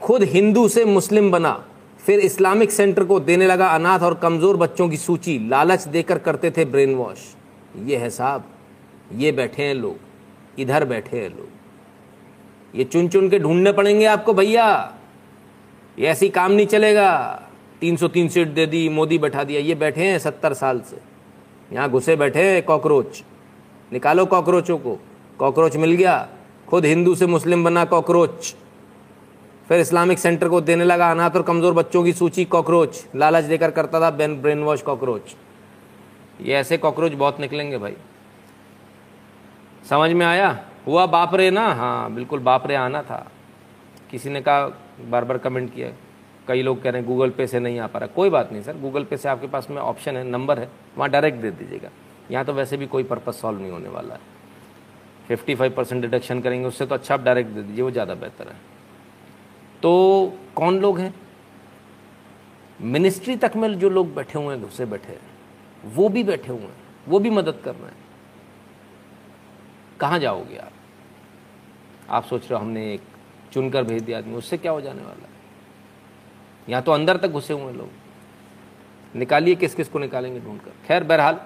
खुद 0.00 0.22
हिंदू 0.24 0.66
से 0.68 0.84
मुस्लिम 0.84 1.30
बना, 1.30 1.52
फिर 2.00 2.20
इस्लामिक 2.20 2.70
सेंटर 2.70 3.04
को 3.04 3.18
देने 3.20 3.46
लगा 3.46 3.66
अनाथ 3.68 4.00
और 4.00 4.14
कमज़ोर 4.14 4.56
बच्चों 4.56 4.88
की 4.88 4.96
सूची, 4.96 5.38
लालच 5.48 5.86
देकर 5.88 6.18
करते 6.18 6.50
थे 6.50 6.64
ब्रेन 6.64 6.94
वॉश 6.94 7.18
ये 7.78 7.96
है 7.96 8.08
साहब, 8.10 8.44
ये 9.14 9.32
बैठे 9.32 9.62
हैं 9.62 9.74
लोग, 9.74 9.96
इधर 10.58 10.84
बैठे 10.84 11.16
हैं 11.16 11.28
लोग। 11.28 12.78
ये 12.78 12.84
चुन 12.84 13.08
चुन 13.08 13.28
के 13.30 13.38
ढूँढने 13.38 13.72
पड़ेंगे 13.72 14.04
आपको 14.06 14.34
भैया। 14.34 14.98
ये 15.98 16.06
ऐसी 16.06 16.28
काम 16.28 16.52
नहीं 16.52 16.66
चलेगा। 16.66 17.42
303 17.80 18.28
सीट 18.28 18.48
दे 18.48 18.66
दी, 18.66 18.88
मोदी 18.88 19.18
बैठा 19.18 19.44
दिया, 19.44 19.60
ये 19.60 19.74
बैठे 19.74 20.04
हैं 20.04 20.18
सत्तर 20.18 20.54
साल 20.54 20.80
से। 20.80 21.00
यहाँ 21.72 21.90
घुसे 21.90 22.16
बैठे 22.16 22.42
हैं 22.42 22.62
कॉकरोच। 22.62 23.22
निकालो 23.92 24.26
कॉकरोचों 24.26 24.78
को। 24.78 24.98
कॉकरोच 25.38 25.76
मिल 25.76 25.92
गया। 25.92 26.28
खुद 26.68 26.84
हिंदू 26.84 27.14
से 27.14 27.26
मुस्लिम 27.26 27.64
बना 27.64 27.84
कॉकरोच। 27.84 28.54
फिर 29.68 29.80
इस्लामिक 29.80 30.18
सेंटर 30.18 30.48
को 30.48 30.60
देने 30.60 30.84
लगा 30.84 31.10
अनाथ 31.10 31.30
और 31.30 31.42
कमज़ोर 31.42 31.72
बच्चों 31.72 32.04
की 32.04 32.12
सूची, 32.12 32.44
कॉकरोच। 32.44 33.04
लालच 33.16 33.44
देकर 33.44 33.70
करता 33.70 34.00
था 34.00 34.10
ब्रेन 34.10 34.40
ब्रेन 34.42 34.62
वॉश 34.62 34.82
कॉकरोच। 34.82 35.34
ये 36.40 36.54
ऐसे 36.54 36.76
कॉकरोच 36.76 37.12
बहुत 37.12 37.40
निकलेंगे 37.40 37.78
भाई। 37.78 37.96
समझ 39.90 40.10
में 40.10 40.26
आया? 40.26 40.58
हुआ 40.86 41.06
बाप 41.06 41.34
रे 41.34 41.50
ना? 41.50 41.66
हाँ 41.74 42.14
बिल्कुल 42.14 42.40
बाप 42.40 42.66
रे 42.66 42.74
आना 42.74 43.02
था। 43.02 43.26
किसी 44.12 44.30
ने 44.30 44.40
कहा 44.40 44.66
बार 45.10 45.24
बार 45.24 45.38
कमेंट 45.38 45.72
किया। 45.74 45.92
कई 46.48 46.62
लोग 46.62 46.82
कह 46.82 46.90
रहे 46.90 47.00
हैं 47.00 47.08
गूगल 47.08 47.30
पे 47.30 47.46
से 47.46 47.60
नहीं 47.60 47.78
आ 47.78 47.86
पा 47.86 47.98
रहा। 47.98 48.08
कोई 48.08 48.30
बात 48.30 48.52
नहीं, 48.52 48.62
सर। 48.62 48.76
गूगल 48.76 49.04
पे 49.04 49.16
से 49.16 49.28
आपके 49.28 49.46
पास 49.46 49.70
में 49.70 49.76
ऑप्शन 49.76 50.16
है 50.16 50.24
नंबर 50.24 50.58
है, 50.58 50.68
वहाँ 50.96 51.10
डायरेक्ट 51.10 51.38
दे 51.38 51.50
दीजिएगा। 51.50 51.90
यहाँ 52.30 52.44
तो 52.44 52.52
वैसे 52.52 52.76
भी 52.76 52.86
कोई 52.86 53.02
पर्पज़ 53.02 53.34
सॉल्व 53.34 53.60
नहीं 53.60 53.70
होने 53.70 53.88
वाला 53.88 54.14
है। 54.14 54.20
फिफ्टी 55.28 55.54
फाइव 55.54 55.72
परसेंट 55.72 56.02
डिडक्शन 56.02 56.40
करेंगे, 56.40 56.68
उससे 56.68 56.86
तो 56.86 56.94
अच्छा 56.94 57.14
आप 57.14 57.22
डायरेक्ट 57.22 57.50
दे 57.50 57.62
दीजिए, 57.62 57.82
वो 57.82 57.90
ज़्यादा 57.90 58.14
बेहतर 58.14 58.48
है। 58.48 58.56
तो 59.82 60.32
कौन 60.56 60.78
लोग 60.80 60.98
हैं? 60.98 61.14
मिनिस्ट्री 62.80 63.36
तक 63.36 63.56
में 63.56 63.78
जो 63.78 63.88
लोग 63.88 64.14
बैठे 64.14 64.38
हुए 64.38 64.54
हैं 64.54 64.64
घुसे 64.64 64.84
बैठे 64.86 65.12
हैं। 65.12 65.92
वो 65.94 66.08
भी 66.08 66.24
बैठे 66.24 66.52
हुए 66.52 66.60
हैं, 66.60 66.76
वो 67.08 67.18
भी 67.18 67.30
मदद 67.30 67.60
कर 67.64 67.74
रहे 67.74 67.86
हैं। 67.86 68.00
कहाँ 70.00 70.18
जाओगे 70.18 70.56
आप? 70.56 70.72
आप 72.10 72.24
सोच 72.24 72.50
रहे 72.50 72.54
हो 72.54 72.64
हमने 72.64 72.92
एक 72.94 73.00
चुनकर 73.52 73.84
भेज 73.84 74.02
दिया 74.02 74.18
आदमी, 74.18 74.34
उससे 74.34 74.56
क्या 74.56 74.72
हो 74.72 74.80
जाने 74.80 75.02
वाला 75.02 75.22
है? 75.22 75.30
यहाँ 76.68 76.82
तो 76.82 76.92
अंदर 76.92 77.16
तक 77.16 77.28
घुसे 77.28 77.54
हुए 77.54 77.72
लोग। 77.72 77.88
निकालिए 79.14 79.54
किस 79.54 79.74
किस 79.74 79.88
को 79.88 79.98
निकालेंगे 79.98 80.40
ढूंढकर। 80.40 80.70
खैर, 80.86 81.04
बहरहाल, 81.04 81.40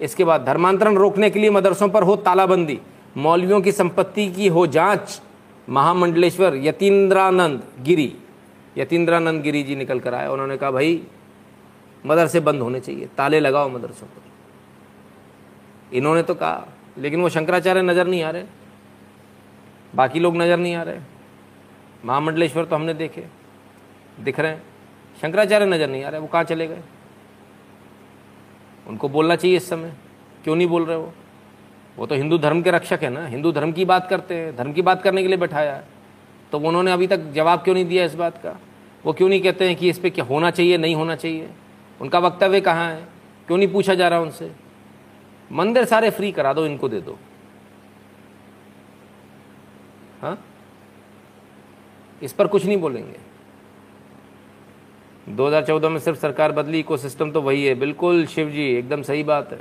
इसके 0.00 0.24
बाद 0.24 0.44
धर्मांतरण 0.44 0.96
रोकने 0.96 1.30
के 1.30 1.38
लिए 1.38 1.50
मदरसों 1.50 1.88
पर 1.88 2.02
हो 2.02 2.16
तालाबंदी। 2.16 2.78
मौलवियों 3.16 3.60
की 3.60 3.72
संपत्ति 3.72 4.26
की 4.30 4.48
हो 4.48 4.66
जाँच। 4.66 5.20
महामंडलेश्वर 5.68 6.54
यतीन्द्रानंद 6.56 7.62
गिरी। 7.82 8.12
यतीन्द्रानंद 8.78 9.42
गिरी 9.42 9.62
जी 9.62 9.76
निकल 9.76 10.00
कर 10.00 10.14
आए। 10.14 10.28
उन्होंने 10.28 10.56
कहा, 10.56 10.70
भाई, 10.70 11.02
मदरसे 12.06 12.40
बंद 12.40 12.62
होने 12.62 12.80
चाहिए। 12.80 13.08
ताले 13.16 13.40
लगाओ 13.40 13.68
मदरसों 13.68 14.06
पर। 14.06 15.96
इन्होंने 15.96 16.22
तो 16.22 16.34
कहा, 16.34 16.66
लेकिन 16.98 17.20
वो 17.20 17.28
शंकराचार्य 17.28 17.82
नज़र 17.82 18.06
नहीं 18.06 18.22
आ 18.22 18.30
रहे। 18.30 18.44
बाकी 19.94 20.20
लोग 20.20 20.36
नज़र 20.36 20.56
नहीं 20.56 20.74
आ 20.74 20.82
रहे। 20.82 20.98
महामंडलेश्वर 22.04 22.64
तो 22.64 22.76
हमने 22.76 22.94
देखे। 22.94 23.26
दिख 24.20 24.40
रहे 24.40 24.52
हैं। 24.52 24.62
शंकराचार्य 25.22 25.66
नज़र 25.66 25.88
नहीं 25.88 26.04
आ 26.04 26.08
रहे, 26.08 26.20
वो 26.20 26.26
कहाँ 26.26 26.44
चले 26.44 26.66
गए? 26.66 26.82
उनको 28.86 29.08
बोलना 29.08 29.36
चाहिए 29.36 29.56
इस 29.56 29.68
समय। 29.68 29.92
क्यों 30.44 30.56
नहीं 30.56 30.68
बोल 30.68 30.84
रहे 30.84 30.96
वो? 30.96 31.12
वो 31.96 32.06
तो 32.06 32.14
हिंदू 32.14 32.38
धर्म 32.38 32.62
के 32.62 32.70
रक्षक 32.70 32.98
है 33.02 33.10
ना। 33.10 33.26
हिंदू 33.26 33.52
धर्म 33.52 33.72
की 33.72 33.84
बात 33.84 34.08
करते 34.08 34.34
हैं, 34.34 34.56
धर्म 34.56 34.72
की 34.72 34.82
बात 34.82 35.02
करने 35.02 35.22
के 35.22 35.28
लिए 35.28 35.36
बैठाया 35.36 35.74
है। 35.74 35.84
तो 36.52 36.58
उन्होंने 36.58 36.92
अभी 36.92 37.06
तक 37.06 37.18
जवाब 37.18 37.58
क्यों 37.58 37.74
नहीं 37.74 37.84
दिया 37.84 38.04
इस 38.04 38.14
बात 38.14 38.42
का? 38.42 38.58
वो 39.06 39.12
क्यों 39.12 39.28
नहीं 39.28 39.40
कहते 39.40 39.66
हैं 39.66 39.76
कि 39.76 39.90
इस 39.90 39.98
पर 39.98 40.08
क्या 40.08 40.24
होना 40.24 40.50
चाहिए, 40.50 40.78
नहीं 40.78 40.94
होना 40.94 41.16
चाहिए? 41.16 41.50
उनका 42.00 42.18
वक्तव्य 42.18 42.60
कहाँ 42.60 42.90
है? 42.90 43.08
क्यों 43.46 43.58
नहीं 43.58 43.72
पूछा 43.72 43.94
जा 43.94 44.08
रहा 44.08 44.20
उनसे? 44.20 44.52
मंदिर 45.52 45.84
सारे 45.84 46.10
फ्री 46.10 46.32
करा 46.32 46.52
दो, 46.52 46.66
इनको 46.66 46.88
दे 46.88 47.00
दो। 47.00 47.18
हाँ? 50.22 50.44
इस 52.22 52.32
पर 52.32 52.46
कुछ 52.46 52.66
नहीं 52.66 52.76
बोलेंगे। 52.76 53.30
2014 55.34 55.88
में 55.88 55.98
सिर्फ़ 55.98 56.18
सरकार 56.18 56.52
बदली 56.52 56.78
इको 56.78 56.96
सिस्टम 56.96 57.30
तो 57.30 57.42
वही 57.42 57.66
है। 57.66 57.74
बिल्कुल 57.74 58.26
शिव 58.26 58.50
जी 58.50 58.64
एकदम 58.64 59.02
सही 59.02 59.22
बात 59.22 59.52
है। 59.52 59.60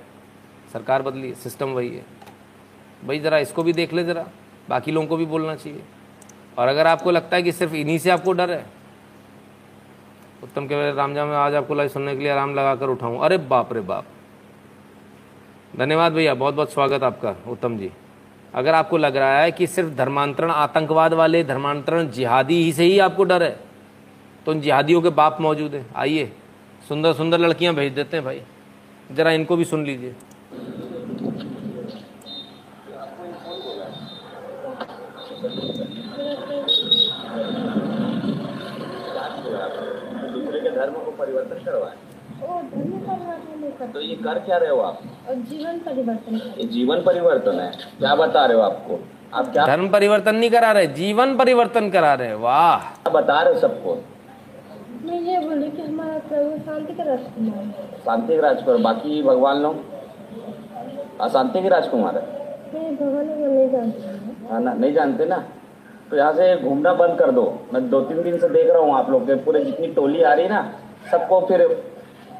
सरकार 0.74 1.02
बदली, 1.02 1.34
सिस्टम 1.34 1.70
वही 1.70 1.96
है। 1.96 2.06
भाई, 3.06 3.20
ज़रा 3.20 3.38
इसको 3.38 3.64
भी 3.64 3.74
देख 3.74 3.94
ले 3.94 4.04
ज़रा। 4.04 4.28
बाकी 4.70 4.92
लोगों 4.92 5.08
को 5.08 5.18
भी 5.18 5.26
बोलना 5.26 5.56
चाहिए। 5.56 5.84
और 6.58 6.68
अगर 6.68 6.88
आपको 6.88 7.12
लगता 7.12 7.36
है 7.36 7.44
कि 7.44 7.52
सिर्फ़ 7.52 7.74
इन्हीं 7.74 7.98
से 7.98 8.10
आपको 8.10 8.34
डर 8.34 8.52
है, 8.52 8.66
उत्तम 10.44 10.66
के 10.66 10.94
रामजा 10.94 11.26
में 11.26 11.36
आज 11.36 11.56
आपको 11.56 11.76
लाइव 11.76 11.90
सुनने 11.90 12.14
के 12.16 12.20
लिए 12.20 12.30
आराम 12.30 12.56
लगा 12.56 12.76
कर 12.76 12.90
उठाऊँ। 12.90 13.20
अरे 13.20 13.38
बाप 13.38 13.74
रे 13.74 13.82
बाप। 13.82 14.06
धन्यवाद 15.78 16.14
भैया 16.14 16.34
बहुत 16.34 16.54
बहुत 16.56 16.74
स्वागत 16.74 17.04
आपका, 17.04 17.36
उत्तम 17.48 17.78
जी। 17.78 17.92
अगर 18.54 18.74
आपको 18.74 18.98
लग 18.98 19.16
रहा 19.18 19.40
है 19.40 19.52
कि 19.52 19.68
सिर्फ़ 19.68 19.90
धर्मांतरण, 19.96 20.52
आतंकवाद 20.52 21.14
वाले 21.14 21.44
धर्मांतरण 21.44 22.10
जिहादी 22.10 22.64
ही 22.64 22.72
से 22.74 22.84
ही 22.84 23.00
आपको 23.00 23.24
डर 23.24 23.44
है 23.44 23.60
तो 24.46 24.52
उन 24.52 24.62
जिहादियों 24.62 25.02
के 25.02 25.10
बाप 25.12 25.38
मौजूद 25.42 25.76
हैं। 25.76 25.86
आइए, 25.96 26.32
सुंदर 26.90 27.14
सुंदर 27.14 27.40
लड़कियाँ 27.40 27.74
भेज 27.76 27.94
देते 27.94 28.18
हैं 28.18 28.26
भाई। 28.26 28.42
ज़रा 29.10 29.32
इनको 29.32 29.56
भी 29.58 29.66
सुन 29.66 29.86
लीजिए। 29.86 30.16
दूसरे 40.34 40.60
के 40.60 40.70
धर्म 40.72 40.94
को 40.96 41.12
परिवर्तन 41.12 41.64
करवाए 41.66 41.96
ओ 42.44 42.62
धर्म 42.64 43.69
परिवर्तन 43.80 43.92
तो 43.94 44.02
ये 44.02 44.16
कर 44.24 44.40
क्या 44.46 44.58
रहे 44.58 44.70
हो 44.70 44.80
आप? 44.82 45.00
जीवन 45.50 45.78
परिवर्तन 45.80 46.36
ये 46.58 46.66
जीवन 46.68 47.02
परिवर्तन 47.04 47.60
है। 47.60 47.72
क्या 48.00 48.16
बता 48.16 48.46
रहे 48.46 48.58
हो 48.58 48.64
आपको? 48.64 49.00
आप 49.34 49.52
क्या 49.52 49.66
धर्म 49.66 49.88
परिवर्तन 49.90 50.36
नहीं 50.36 50.50
करा 50.52 50.72
रहे 50.72 50.88
जीवन 50.96 51.36
परिवर्तन 51.38 51.90
करा 51.90 52.14
रहे 52.22 52.34
वाह। 52.46 53.10
बता 53.12 53.42
रहे 53.42 53.54
हो 53.54 53.60
सबको? 53.60 53.98
मैं 55.06 55.20
ये 55.22 55.40
बोली 55.40 55.70
कि 55.72 55.82
हमारा 55.82 56.18
प्रभु 56.28 56.58
शांति 56.66 56.94
का 56.94 57.04
राजकुमार 57.04 58.02
शांति 58.06 58.34
के 58.34 58.42
राजकुमार 58.42 58.82
बाकी 58.84 59.22
भगवान 59.24 59.62
लोग? 59.62 59.76
अशांति 61.22 61.62
के 61.62 61.70
राजकुमार 61.70 62.18
है? 62.18 62.24
भगवान 62.74 63.26
नहीं 63.28 63.70
जानती। 63.72 64.02
हूँ 64.02 64.50
हाँ 64.52 64.60
ना 64.62 64.74
नहीं 64.74 64.94
जानते 64.94 65.26
ना? 65.26 65.38
तो 66.12 66.18
यहाँ 66.18 66.34
से 66.34 66.56
घूमना 66.58 66.94
बंद 67.00 67.18
कर 67.20 67.32
दो। 67.32 67.44
मैं 67.74 67.90
दो 67.90 68.00
तीन 68.02 68.22
दिन 68.24 68.38
से 68.40 68.48
देख 68.50 68.70
रहा 68.70 68.82
हूँ 68.82 68.94
आप 68.98 69.10
लोग 69.10 69.26
के 69.28 69.36
पूरे 69.46 69.64
जितनी 69.66 69.88
टोली 69.94 70.22
आ 70.24 70.34
रही 70.34 70.48
ना 70.50 70.62
सबको 71.12 71.40
फिर 71.48 71.62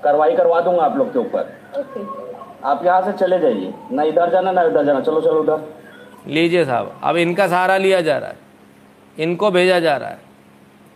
कार्रवाई 0.04 0.36
करवा 0.36 0.60
दूँगा 0.62 0.84
आप 0.84 0.98
लोग 0.98 1.12
के 1.14 1.20
ऊपर। 1.20 1.52
ओके। 1.80 2.02
आप 2.68 2.86
यहाँ 2.86 3.02
से 3.02 3.12
चले 3.18 3.40
जाइए। 3.40 3.74
ना 3.92 4.04
इधर 4.04 4.30
जाना 4.30 4.52
ना 4.52 4.62
उधर 4.64 4.86
जाना। 4.86 5.02
चलो 5.02 5.22
चलो 5.22 5.40
उधर। 5.42 5.68
लीजिए 6.28 6.66
साहब 6.66 7.00
अब 7.04 7.18
इनका 7.18 7.48
सहारा 7.48 7.78
लिया 7.78 8.02
जा 8.02 8.18
रहा 8.18 8.30
है। 8.30 8.38
इनको 9.18 9.52
भेजा 9.52 9.80
जा 9.80 9.96
रहा 9.98 10.10
है। 10.10 10.28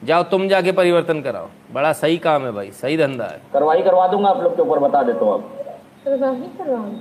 जाओ 0.02 0.24
तुम 0.24 0.48
जाके 0.48 0.72
परिवर्तन 0.72 1.22
कराओ। 1.22 1.48
बड़ा 1.74 1.92
सही 1.94 2.18
काम 2.18 2.46
है 2.46 2.52
भाई 2.52 2.72
सही 2.74 2.98
धंधा 2.98 3.26
है। 3.26 3.42
कार्रवाई 3.54 3.82
करवा 3.82 4.08
दूँगा 4.08 4.30
आप 4.30 4.42
लोग 4.44 4.56
के 4.56 4.62
ऊपर 4.62 4.80
बता 4.80 5.04
देता 5.04 5.26
हूँ 5.26 5.44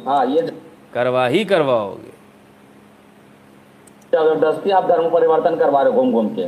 हाँ 0.07 0.24
ये 0.26 0.42
करवा 0.94 1.28
करवाओगे। 1.44 2.11
ज़बरदस्ती 4.12 4.70
आप 4.70 4.86
धर्म 4.88 5.09
परिवर्तन 5.11 5.57
करवा 5.57 5.82
रहे 5.82 5.92
हो 5.92 6.03
घूम 6.03 6.12
घूम 6.12 6.28
के। 6.34 6.46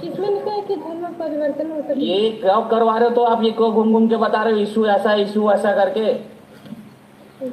किसमें 0.00 0.28
लिखा 0.28 0.50
है 0.50 0.60
कि 0.62 0.76
धर्म 0.76 1.04
परिवर्तन 1.18 1.70
हो 1.70 1.80
सकता 1.80 2.00
ये 2.00 2.30
क्या 2.40 2.60
करवा 2.70 2.96
रहे 2.96 3.08
हो 3.08 3.14
तो 3.14 3.22
आप 3.24 3.42
ये 3.44 3.50
क्यों 3.58 3.72
घूम 3.72 3.92
घूम 3.92 4.08
के 4.08 4.16
बता 4.24 4.42
रहे 4.42 4.52
हो 4.52 4.58
इशू 4.60 4.86
ऐसा 4.86 5.14
इशू 5.22 5.50
ऐसा 5.52 5.72
करके। 5.74 6.06
नहीं 7.42 7.50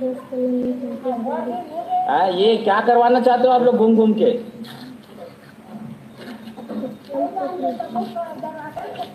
चाहते 1.24 1.52
हैं। 2.12 2.32
ये 2.34 2.56
क्या 2.58 2.80
करवाना 2.88 3.20
चाहते 3.20 3.48
हो 3.48 3.54
आप 3.54 3.62
लोग 3.62 3.76
घूम 3.78 3.96
घूम 3.96 4.14
के? 4.14 4.32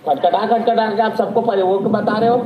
खटखटा 0.06 0.46
खटखटा 0.46 0.86
के 0.90 1.02
आप 1.02 1.14
सबको 1.16 1.40
वो 1.40 1.78
बता 1.78 2.18
रहे 2.18 2.28
हो। 2.28 2.36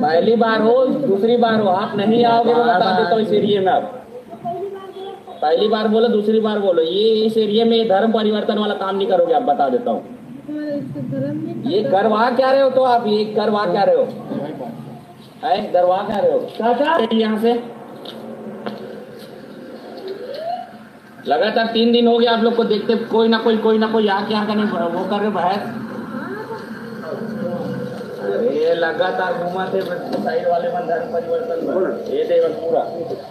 पहली 0.00 0.34
बार 0.36 0.60
हूँ 0.62 0.86
दूसरी 1.02 1.36
बार 1.36 1.60
हो 1.60 1.68
आप 1.68 1.96
नहीं 1.96 2.24
आओगे 2.24 2.54
मैं 2.54 2.64
बता 2.64 2.98
देता 2.98 3.14
हूँ 3.14 3.22
इस 3.22 3.32
एरिए 3.32 3.60
में 3.60 3.72
आप। 3.72 4.05
पहली 5.42 5.68
बार 5.68 5.88
बोलो, 5.88 6.08
दूसरी 6.08 6.40
बार 6.40 6.58
बोलो। 6.58 6.82
ये 6.82 7.08
इस 7.26 7.36
एरिया 7.36 7.64
में 7.64 7.88
धर्म 7.88 8.12
परिवर्तन 8.12 8.58
वाला 8.58 8.74
काम 8.74 8.96
नहीं 8.96 9.08
करोगे, 9.08 9.32
आप 9.34 9.42
बता 9.42 9.68
देता 9.68 9.90
हूँ। 9.90 10.04
ये 11.66 11.82
करवा 11.82 12.30
क्या 12.30 12.50
रहे 12.50 12.60
हो 12.62 12.70
तो 12.70 12.82
आप? 12.84 13.06
ये 13.06 13.24
करवा 13.34 13.64
क्या 13.66 13.82
रहे 13.82 13.96
हो? 13.96 14.02
है? 15.44 15.72
करवा 15.72 15.96
क्या 16.02 16.18
रहे 16.18 16.32
हो? 16.32 16.38
क्या 16.56 16.92
हैं 16.92 17.08
यहाँ 17.12 17.38
से? 17.38 17.54
लगातार 21.28 21.66
तीन 21.66 21.92
दिन 21.92 22.06
हो 22.06 22.18
गया 22.18 22.32
आप 22.32 22.42
लोग 22.42 22.56
को 22.56 22.64
देखते, 22.64 22.96
कोई 22.96 23.28
ना 23.28 23.38
कोई 23.38 23.56
कोई 23.58 23.78
ना 23.78 23.86
कोई 23.86 24.08
आके 24.08 24.34
यहाँ 24.34 24.46
का 24.46 24.54
नहीं, 24.54 24.66
वो 24.66 25.04
कर 25.10 25.20
रहे 25.20 25.30
बहस। 25.30 25.85
अरे 28.56 28.74
लगातार 28.74 29.32
घुमा 29.44 29.64
थे 29.72 29.80
साइड 29.80 30.46
वाले 30.48 30.68
में 30.72 30.86
धर्म 30.86 31.12
परिवर्तन 31.12 31.58
ये 32.12 32.22
देखो 32.24 32.48
पूरा। 32.60 32.82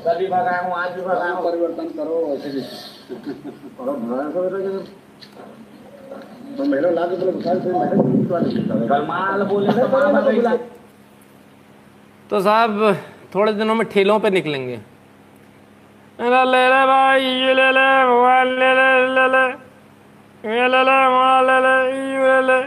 कल 0.05 0.17
भी 0.17 0.27
भगाया 0.27 0.59
हूँ 0.61 0.73
आज 0.77 0.91
भी 0.91 1.01
भगाया 1.01 1.31
हूँ। 1.31 1.43
परिवर्तन 1.45 1.87
करो 1.97 2.17
ऐसे 2.33 2.49
तो 6.57 6.63
महिला 6.63 6.89
ला 6.89 7.05
के 7.05 7.15
बोले 7.17 7.31
बुखार 7.31 7.59
से 7.59 7.71
महिला 7.71 7.95
कल 8.87 9.05
माल 9.07 9.43
बोले 9.49 9.73
तो 9.73 9.87
माल 9.87 10.05
भगाई। 10.13 10.57
तो 12.29 12.41
साहब 12.41 12.71
थोड़े 13.35 13.51
दिनों 13.53 13.75
में 13.75 13.85
ठेलों 13.89 14.19
पे 14.19 14.29
निकलेंगे। 14.29 14.77
ले 16.19 16.45
ले 16.45 16.63
ले 16.69 16.81
भाई 16.87 17.23
ये 17.23 17.53
ले 17.53 17.69
ले 17.71 17.89
मोबाइल 18.05 18.47
ले 18.61 18.71
ले 18.77 18.89
ले 19.17 19.27
ले। 19.33 19.45
ये 20.55 20.67
ले 20.67 20.81
ले 20.89 20.97
मोबाइल 21.09 21.45
ले 21.49 21.57
ले 21.65 21.75
ये 21.97 22.41
ले 22.41 22.41
ले। 22.47 22.59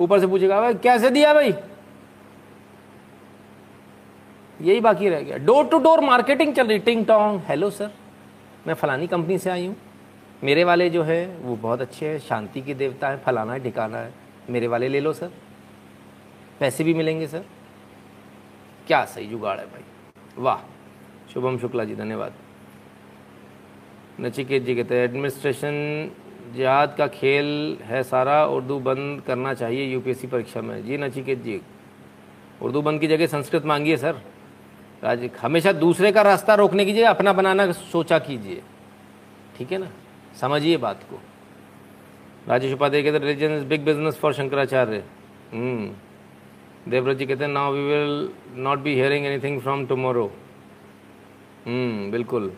ऊपर 0.00 0.20
से 0.20 0.26
पूछेगा 0.26 0.60
भाई 0.60 0.74
कैसे 0.74 1.10
दिया 1.10 1.32
भाई? 1.34 1.54
यही 4.60 4.80
बाकी 4.80 5.08
रह 5.08 5.20
गया। 5.20 5.36
डोर 5.38 5.66
टू 5.66 5.78
डोर 5.78 6.00
मार्केटिंग 6.00 6.54
चल 6.54 6.66
रही। 6.66 6.78
टिंग 6.78 7.04
टोंग 7.06 7.40
हेलो 7.40 7.70
सर 7.70 7.90
मैं 8.66 8.74
फलानी 8.74 9.06
कंपनी 9.06 9.38
से 9.38 9.50
आई 9.50 9.66
हूँ। 9.66 9.76
मेरे 10.44 10.64
वाले 10.64 10.88
जो 10.90 11.02
है, 11.02 11.26
वो 11.36 11.56
बहुत 11.56 11.80
अच्छे 11.80 12.08
हैं। 12.08 12.18
शांति 12.18 12.60
के 12.60 12.74
देवता 12.74 13.08
है। 13.08 13.18
फलाना 13.18 13.52
है 13.52 13.62
ठिकाना 13.62 13.98
है। 13.98 14.12
मेरे 14.50 14.66
वाले 14.66 14.88
ले 14.88 15.00
लो 15.00 15.12
सर 15.12 15.30
पैसे 16.60 16.84
भी 16.84 16.94
मिलेंगे 16.94 17.26
सर 17.26 17.44
क्या 18.86 19.04
सही 19.04 19.26
जुगाड़ 19.26 19.58
है 19.58 19.66
भाई। 19.66 19.82
वाह। 20.38 20.58
शुभम 21.32 21.58
शुक्ला 21.58 21.84
जी, 21.84 21.94
धन्यवाद। 21.94 22.32
नचिकेत 24.20 24.62
जी 24.62 24.74
कहते 24.74 24.96
हैं 24.96 25.04
एडमिनिस्ट्रेशन 25.04 25.74
जिहाद 26.56 26.94
का 26.98 27.06
खेल 27.08 27.46
है 27.82 28.02
सारा, 28.02 28.44
उर्दू 28.46 28.78
बंद 28.80 29.20
करना 29.26 29.52
चाहिए 29.54 29.84
यूपीएससी 29.84 30.26
परीक्षा 30.26 30.60
में। 30.62 30.84
जी 30.86 30.98
नचिकेत 30.98 31.42
जी। 31.42 31.60
उर्दू 32.62 32.82
बंद 32.82 33.00
की 33.00 33.06
जगह 33.06 33.26
संस्कृत 33.26 33.64
मांगिए 33.66 33.96
सर। 33.96 34.20
राज 35.04 35.28
हमेशा 35.40 35.72
दूसरे 35.74 36.12
का 36.12 36.22
रास्ता 36.22 36.54
रोकने 36.54 36.84
की 36.84 36.92
जगह 36.92 37.10
अपना 37.10 37.32
बनाना 37.32 37.70
सोचा 37.72 38.18
कीजिए। 38.18 38.62
ठीक 39.56 39.72
है 39.72 39.78
ना? 39.78 39.90
समझिए 40.40 40.76
बात 40.76 41.02
को। 41.10 41.20
राजेश 42.48 42.72
उपाध्याय 42.72 43.02
कहते 43.02 43.18
religion 43.18 43.56
is 43.56 43.64
big 43.64 43.84
business 43.84 44.18
for 44.18 44.32
Shankaracharya. 44.32 45.02
Devvrat 46.88 47.16
ji 47.16 47.26
कहते 47.26 47.44
हैं 47.44 47.50
now 47.52 47.72
we 47.72 47.82
will 47.84 48.28
not 48.62 48.78
be 48.78 48.94
hearing 48.94 49.26
anything 49.26 49.60
from 49.60 49.86
tomorrow 49.86 50.26
hmm 51.66 52.10
बिल्कुल। 52.10 52.52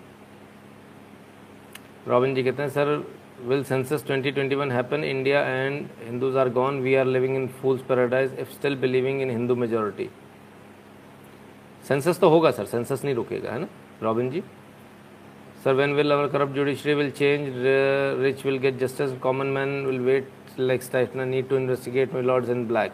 रॉबिन 2.08 2.34
जी 2.34 2.42
कहते 2.42 2.62
हैं 2.62 2.68
sir 2.70 2.88
will 3.40 3.62
census 3.64 4.04
2021 4.06 4.70
happen 4.72 5.04
India 5.04 5.40
and 5.40 5.86
Hindus 6.04 6.36
are 6.36 6.48
gone 6.50 6.80
we 6.80 6.94
are 6.94 7.06
living 7.06 7.36
in 7.36 7.46
fools 7.60 7.82
paradise 7.88 8.38
if 8.40 8.52
still 8.52 8.76
believing 8.76 9.20
in 9.22 9.30
Hindu 9.30 9.54
majority 9.56 10.08
census 11.88 12.18
तो 12.20 12.28
होगा 12.28 12.50
sir 12.50 12.64
census 12.66 13.04
नहीं 13.04 13.14
रुकेगा, 13.14 13.52
है 13.52 13.58
ना? 13.60 13.68
Robin 14.02 14.30
ji 14.30 14.42
sir 15.64 15.74
when 15.74 15.92
will 15.94 16.10
our 16.12 16.28
corrupt 16.28 16.52
judiciary 16.54 16.94
will 16.94 17.10
change 17.10 17.52
rich 18.22 18.44
will 18.46 18.58
get 18.58 18.78
justice 18.78 19.12
common 19.20 19.46
man 19.46 19.84
will 19.86 20.00
wait 20.00 20.28
like 20.58 20.82
स्टाइफना 20.82 21.24
need 21.24 21.48
to 21.48 21.56
investigate 21.56 22.14
my 22.14 22.22
lords 22.22 22.50
in 22.50 22.66
black 22.68 22.92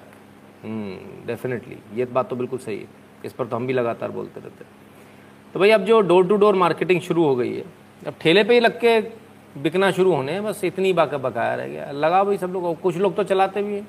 definitely 1.26 1.76
ये 1.94 2.04
बात 2.04 2.28
तो 2.30 2.36
बिल्कुल 2.36 2.58
सही 2.58 2.78
है। 2.78 2.86
इस 3.24 3.32
पर 3.32 3.46
तो 3.46 3.56
हम 3.56 3.66
भी 3.66 3.72
लगातार 3.72 4.10
बोलते 4.10 4.40
रहते 4.40 4.64
हैं। 4.64 4.72
तो 5.54 5.60
भाई, 5.60 5.70
अब 5.70 5.84
जो 5.84 6.00
डोर 6.00 6.26
टू 6.28 6.36
डोर 6.36 6.54
मार्केटिंग 6.54 7.00
शुरू 7.00 7.24
हो 7.24 7.34
गई 7.36 7.52
है, 7.52 7.64
अब 8.06 8.14
ठेले 8.20 8.44
पे 8.44 8.54
ही 8.54 8.60
लग 8.60 8.78
के 8.80 9.00
बिकना 9.56 9.90
शुरू 9.90 10.12
होने 10.14 10.32
हैं, 10.32 10.44
बस 10.44 10.64
इतनी 10.64 10.92
बाका 10.92 11.18
बकाया 11.18 11.54
रह 11.54 11.68
गया। 11.68 11.90
लगा 11.90 12.22
भाई 12.24 12.36
सब 12.36 12.50
लोग, 12.50 12.80
कुछ 12.80 12.96
लोग 12.96 13.14
तो 13.16 13.24
चलाते 13.24 13.62
भी 13.62 13.74
हैं। 13.74 13.86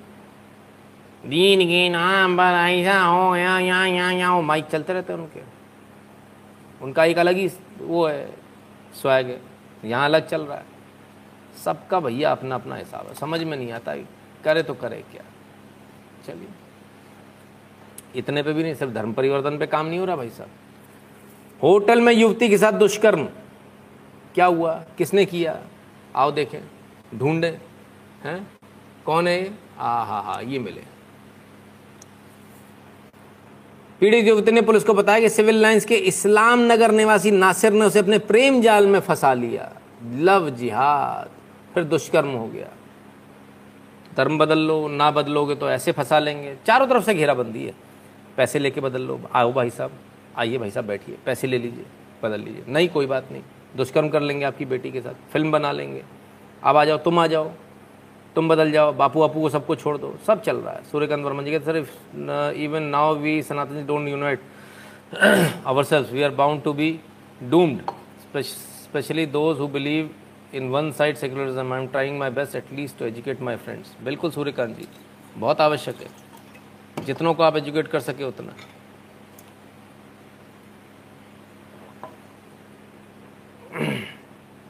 दीन 1.26 1.60
की 1.60 1.90
नाम 1.90 2.36
पर 2.38 2.54
ऐसा 2.70 3.00
हो 3.02 3.36
यहाँ 3.36 3.62
यहाँ 3.62 3.88
यहाँ 3.90 4.14
यहाँ 4.14 4.42
माइक 4.42 4.66
चलते 4.66 4.94
रहते 4.94 5.14
हैं 5.14 5.20
उनके। 5.20 5.42
उनका 6.82 7.06
एक 7.06 7.18
अलग 7.18 7.36
ही 7.36 7.50
वो 7.82 8.06
है 8.08 8.26
स्वैग 8.94 9.28
है। 9.28 9.40
यहाँ 9.86 10.06
अलग 10.06 10.28
चल 10.28 10.42
रहा 10.42 10.58
है। 10.58 10.66
सबका 11.64 12.00
भैया 12.00 12.32
अपना 12.32 12.56
अपना 12.56 12.76
हिसाब 12.76 13.08
है। 13.08 13.14
समझ 13.14 13.44
में 13.44 13.58
नहीं 13.58 13.72
आता 13.72 13.96
करे 14.44 14.64
तो 14.64 14.74
करे 14.74 15.04
क्या। 15.12 15.24
चलिए। 16.28 16.48
इतने 18.16 18.44
पे 18.44 18.54
भी 18.54 18.64
नहीं, 18.64 18.74
सिर्फ़ 18.74 18.94
धर्म 18.94 19.14
परिवर्तन 19.14 19.58
पे 19.58 19.66
काम 19.68 19.86
नहीं 19.86 20.00
हो 20.00 20.06
रहा 20.06 20.16
भाई 20.16 20.30
साहब। 20.30 20.50
होटल 21.64 22.02
में 22.02 22.14
युवती 22.14 22.50
के 22.50 22.58
साथ 22.58 22.72
दुष्कर्म। 22.72 23.28
क्या 24.36 24.46
हुआ? 24.46 24.84
किसने 24.98 25.26
किया? 25.26 25.60
आओ 26.16 26.32
देखें। 26.32 26.60
ढूंढे, 27.20 27.58
हैं? 28.24 28.48
कौन 29.06 29.28
है 29.28 29.58
आ, 29.80 30.04
हा 30.04 30.20
हा, 30.20 30.40
ये 30.40 30.60
मिले। 30.60 30.82
पीड़ित 34.00 34.26
युवती 34.26 34.52
ने 34.52 34.62
पुलिस 34.62 34.84
को 34.84 34.94
बताया 34.94 35.20
कि 35.20 35.30
सिविल 35.30 35.56
लाइंस 35.56 35.86
के 35.86 35.96
इस्लाम 35.96 36.60
नगर 36.60 36.92
निवासी 36.92 37.32
नासिर 37.32 37.74
ने 37.74 37.86
उसे 37.86 38.00
अपने 38.00 38.20
प्रेम 38.20 38.62
जाल 38.62 38.88
में 38.88 39.00
फंसा 39.00 39.34
लिया। 39.34 39.72
लव 40.04 40.50
जिहाद। 40.50 41.30
फिर 41.74 41.84
दुष्कर्म 41.84 42.28
हो 42.28 42.48
गया। 42.48 42.68
धर्म 44.18 44.38
बदल 44.38 44.60
लो, 44.60 44.88
ना 44.88 45.12
बदलोगे 45.12 45.56
तो 45.56 45.70
ऐसे 45.70 45.92
फंसा 45.92 46.20
लेंगे। 46.20 46.58
चारों 46.68 46.88
तरफ़ 46.88 47.04
से 47.04 47.14
घेराबंदी 47.14 47.66
है। 47.66 47.74
पैसे 48.38 48.60
लेके 48.60 48.82
बदल 48.82 49.02
लो। 49.02 49.22
आओ 49.34 49.54
भाई 49.54 49.70
साहब, 49.70 49.92
आइए 50.38 50.58
भाई 50.58 50.72
साहब, 50.72 50.86
बैठिए। 50.86 51.18
पैसे 51.26 51.48
ले 51.48 51.58
लीजिए, 51.58 51.86
बदल 52.24 52.40
लीजिए। 52.40 52.64
नहीं, 52.68 52.90
कोई 52.90 53.06
बात 53.06 53.32
नहीं। 53.32 53.44
दुष्कर्म 53.76 54.10
कर 54.10 54.22
लेंगे 54.22 54.46
आपकी 54.46 54.66
बेटी 54.66 54.92
के 54.92 55.02
साथ, 55.02 55.14
फ़िल्म 55.32 55.52
बना 55.52 55.72
लेंगे। 55.72 56.04
अब 56.64 56.78
आ 56.78 56.84
जाओ, 56.86 56.98
तुम 56.98 57.20
आ 57.20 57.28
जाओ, 57.28 57.52
तुम 58.36 58.50
बदल 58.50 58.72
जाओ, 58.72 58.92
बापू 58.94 59.20
बापू 59.20 59.42
को 59.42 59.50
सबको 59.50 59.76
छोड़ 59.76 59.98
दो, 59.98 60.14
सब 60.28 60.42
चल 60.42 60.58
रहा 60.58 60.74
है। 60.74 60.84
सूर्यकांत 60.84 61.26
वर्मा 61.26 61.44
जी 61.44 61.52
कहते 61.52 61.66
sir 61.66 62.54
even 62.58 62.84
now 62.84 63.16
we 63.16 63.42
Sanatan 63.44 63.76
ji 63.76 63.84
don't 63.84 64.08
unite 64.10 64.40
our 65.66 65.84
self 65.84 66.12
we 66.12 66.24
are 66.24 66.32
bound 66.36 66.64
to 66.64 66.74
be 66.74 67.00
doomed 67.44 67.82
specially 68.36 69.26
those 69.28 69.60
who 69.60 69.68
believe 69.70 70.10
in 70.54 70.70
one 70.70 70.92
side 70.92 71.16
secularism 71.18 71.74
I 71.74 71.82
am 71.82 71.88
trying 71.88 72.18
my 72.20 72.30
best 72.32 72.56
at least 72.56 73.00
to 73.00 73.06
educate 73.06 73.42
my 73.42 73.56
friends 73.58 73.96
बिल्कुल, 74.04 74.32
सूर्यकांत 74.32 74.78
जी, 74.78 74.88
बहुत 75.38 75.62
आवश्यक 75.62 76.02
है। 76.02 77.06
जितनों 77.06 77.34
को 77.34 77.44
आप 77.44 77.58
educate 77.58 77.88
कर 77.88 78.00
सके 78.00 78.24
उतना। 78.24 78.54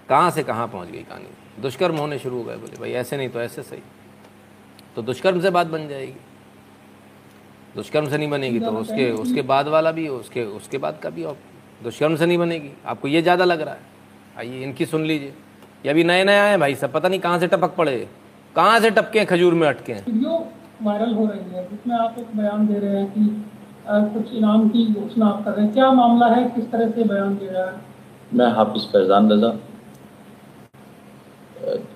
कहाँ 0.09 0.29
से 0.31 0.43
कहाँ 0.43 0.67
पहुँच 0.67 0.87
गई 0.89 1.01
कहानी? 1.01 1.61
दुष्कर्म 1.61 1.97
होने 1.97 2.17
शुरू 2.19 2.37
हो 2.37 2.43
गए 2.43 2.55
बोले 2.57 2.79
भाई 2.79 2.91
ऐसे 2.93 3.17
नहीं 3.17 3.29
तो 3.29 3.39
ऐसे 3.41 3.63
सही। 3.63 3.81
तो 4.95 5.01
दुष्कर्म 5.01 5.39
से 5.41 5.49
बात 5.49 5.67
बन 5.67 5.87
जाएगी। 5.87 6.13
दुष्कर्म 7.75 8.09
से 8.09 8.17
नहीं 8.17 8.29
बनेगी 8.29 8.59
तो 8.59 8.71
उसके 8.71 9.09
उसके 9.13 9.41
बाद 9.43 9.67
वाला 9.67 9.91
भी 9.91 10.07
उसके 10.09 10.43
उसके 10.57 10.77
बाद 10.77 10.99
का 11.03 11.09
भी 11.09 11.23
और 11.23 11.37
दुष्कर्म 11.83 12.15
से 12.15 12.25
नहीं 12.25 12.37
बनेगी। 12.37 12.71
आपको 12.85 13.07
ये 13.07 13.21
ज़्यादा 13.21 13.45
लग 13.45 13.61
रहा 13.61 13.73
है। 13.73 13.81
आइए 14.37 14.63
इनकी 14.63 14.85
सुन 14.85 15.05
लीजिए। 15.05 15.33
ये 15.85 15.91
अभी 15.91 16.03
नए 16.03 16.23
नए 16.23 16.37
आए 16.37 16.49
हैं 16.49 16.59
भाई 16.59 16.75
सब 16.75 16.91
पता 16.91 17.09
नहीं 17.09 17.19
कहाँ 17.19 17.39
से 17.39 17.47
टपक 17.47 17.75
पड़े 17.75 17.97
कहाँ 18.55 18.79
से 18.79 18.89
टपके 18.91 19.19
हैं 19.19 19.27
खजूर 19.27 19.53
में 19.53 19.67
अटके 19.67 19.93
हैं। 19.93 20.05
वीडियो 20.05 20.45
वायरल 20.83 21.13
हो 21.15 21.25
रही 21.25 21.55
है 21.55 21.67
जिसमें 21.69 21.95
आप 21.97 22.15
एक 22.19 22.35
बयान 22.37 22.67
दे 22.67 22.79
रहे 22.79 23.01
हैं 23.01 23.11
कि 23.11 23.43
कुछ 24.13 24.33
इनाम 24.33 24.67
की 24.69 24.85
घोषणा 24.93 25.25
आप 25.25 25.43
कर 25.45 25.51
रहे 25.51 25.65
हैं। 25.65 25.73
क्या 25.73 25.91
मामला 25.93 26.27
है? 26.27 26.43
किस 26.49 26.71
तरह 26.71 26.89
से 26.91 27.03
बयान 27.03 27.35
दे 27.37 27.47
रहा 27.47 27.65
है? 27.65 27.75
मैं 28.33 28.51
हाफिज 28.55 28.85
फैजान 28.91 29.31
रजा। 29.31 29.49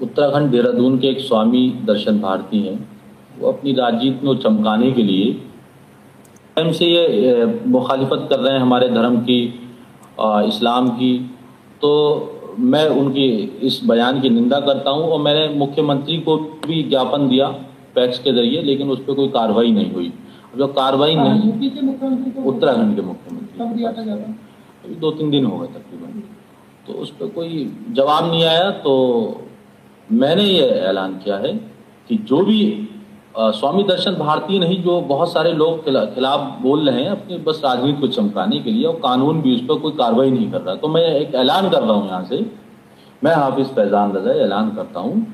उत्तराखंड 0.01 0.51
देहरादून 0.51 0.97
के 0.99 1.07
एक 1.07 1.19
स्वामी 1.19 1.69
दर्शन 1.85 2.19
भारती 2.19 2.59
हैं। 2.59 2.77
वो 3.39 3.47
अपनी 3.51 3.73
राजनीति 3.73 4.27
में 4.27 4.37
चमकाने 4.37 4.91
के 4.91 5.03
लिए 5.03 5.31
टाइम 6.55 6.71
से 6.71 6.85
ये 6.85 7.45
मुखालिफत 7.67 8.27
कर 8.29 8.39
रहे 8.39 8.53
हैं 8.53 8.59
हमारे 8.59 8.89
धर्म 8.89 9.19
की 9.21 9.39
अ, 10.19 10.41
इस्लाम 10.47 10.89
की। 10.89 11.13
तो 11.81 11.91
मैं 12.59 12.85
उनकी 13.01 13.25
इस 13.63 13.79
बयान 13.85 14.19
की 14.21 14.29
निंदा 14.29 14.59
करता 14.59 14.89
हूँ 14.89 15.03
और 15.09 15.19
मैंने 15.21 15.47
मुख्यमंत्री 15.55 16.17
को 16.17 16.35
भी 16.65 16.81
ज्ञापन 16.83 17.27
दिया 17.29 17.47
पैक्स 17.95 18.19
के 18.19 18.31
ज़रिए 18.31 18.61
लेकिन 18.61 18.89
उस 18.89 18.99
पर 18.99 19.13
कोई 19.13 19.27
कार्रवाई 19.27 19.71
नहीं 19.71 19.91
हुई। 19.91 20.11
जो 20.57 20.67
कार्रवाई 20.67 21.15
हाँ, 21.15 21.27
नहीं 21.27 21.49
उत्तराखंड 22.45 22.95
के 22.95 23.01
मुख्यमंत्री। 23.01 24.95
दो 24.95 25.11
तीन 25.11 25.29
दिन 25.31 25.45
हो 25.45 25.57
गए 25.57 25.67
तकरीबन। 25.67 26.21
तो 26.87 26.93
उस 26.93 27.09
पर 27.11 27.27
कोई 27.27 27.71
जवाब 27.91 28.29
नहीं 28.31 28.43
आया 28.43 28.69
तो 28.85 28.93
मैंने 30.09 30.43
ये 30.43 30.69
ऐलान 30.89 31.17
किया 31.17 31.37
है 31.37 31.53
कि 32.09 32.17
जो 32.17 32.45
भी 32.45 32.61
अ, 33.37 33.49
स्वामी 33.51 33.83
दर्शन 33.83 34.15
भारती 34.15 34.59
नहीं 34.59 34.81
जो 34.83 34.99
बहुत 35.01 35.31
सारे 35.31 35.51
लोग 35.53 35.83
खिला, 35.85 36.03
खिलाफ 36.05 36.61
बोल 36.61 36.89
रहे 36.89 37.01
हैं 37.03 37.09
अपनी 37.09 37.37
बस 37.37 37.61
राजनीति 37.65 38.01
को 38.01 38.07
चमकाने 38.07 38.59
के 38.59 38.71
लिए 38.71 38.85
और 38.85 38.95
कानून 38.95 39.41
भी 39.41 39.55
उस 39.55 39.61
पर 39.61 39.79
कोई 39.79 39.91
कार्रवाई 39.91 40.31
नहीं 40.31 40.51
कर 40.51 40.61
रहा। 40.61 40.75
तो 40.75 40.87
मैं 40.87 41.01
एक 41.01 41.35
ऐलान 41.35 41.69
कर 41.69 41.81
रहा 41.81 41.93
हूँ 41.93 42.07
यहाँ 42.07 42.23
से। 42.25 42.39
मैं 43.23 43.35
हाफिज 43.35 43.67
फैजान 43.67 44.11
रजा 44.11 44.31
ऐलान 44.43 44.69
करता 44.75 44.99
हूँ 44.99 45.25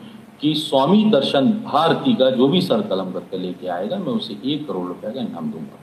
कि 0.42 0.54
स्वामी 0.56 1.04
दर्शन 1.12 1.50
भारती 1.66 2.14
का 2.14 2.30
जो 2.30 2.48
भी 2.48 2.62
सर 2.62 2.82
कलम 2.82 3.12
करके 3.12 3.38
लेके 3.38 3.68
आएगा 3.68 3.98
मैं 3.98 4.14
उसे 4.14 4.38
एक 4.46 4.68
करोड़ 4.68 4.88
रुपए 4.88 5.12
का 5.12 5.22
इनाम 5.22 5.52
दूँगा। 5.52 5.80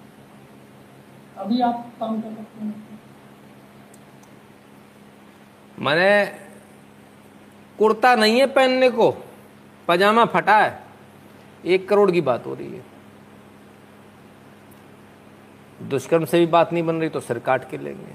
अभी 1.42 1.60
आप 1.60 1.86
काम 2.00 2.20
कर 2.20 2.30
सकते 2.30 2.64
हैं। 2.64 3.00
मैंने 5.78 6.41
कुर्ता 7.82 8.14
नहीं 8.14 8.40
है 8.40 8.46
पहनने 8.46 8.90
को। 8.90 9.14
पजामा 9.88 10.24
फटा 10.24 10.58
है। 10.58 10.82
एक 11.64 11.88
करोड़ 11.88 12.10
की 12.10 12.20
बात 12.20 12.46
हो 12.46 12.54
रही 12.54 12.74
है। 12.74 12.84
दुष्कर्म 15.82 16.24
से 16.24 16.38
भी 16.38 16.46
बात 16.46 16.72
नहीं 16.72 16.82
बन 16.82 16.96
रही 16.96 17.08
तो 17.08 17.20
सिर 17.20 17.38
काट 17.38 17.70
के 17.70 17.78
लेंगे। 17.78 18.12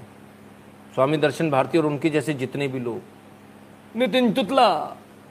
स्वामी 0.94 1.16
दर्शन 1.16 1.50
भारती 1.50 1.78
और 1.78 1.86
उनके 1.86 2.10
जैसे 2.10 2.34
जितने 2.34 2.68
भी 2.68 2.78
लोग। 2.78 3.00
नितिन 3.96 4.32
तुतला 4.32 4.78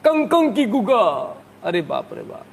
कंकं 0.04 0.54
की 0.54 0.66
गुगा। 0.66 1.38
अरे 1.64 1.82
बाप 1.82 2.14
रे 2.14 2.24
बाप। 2.24 2.46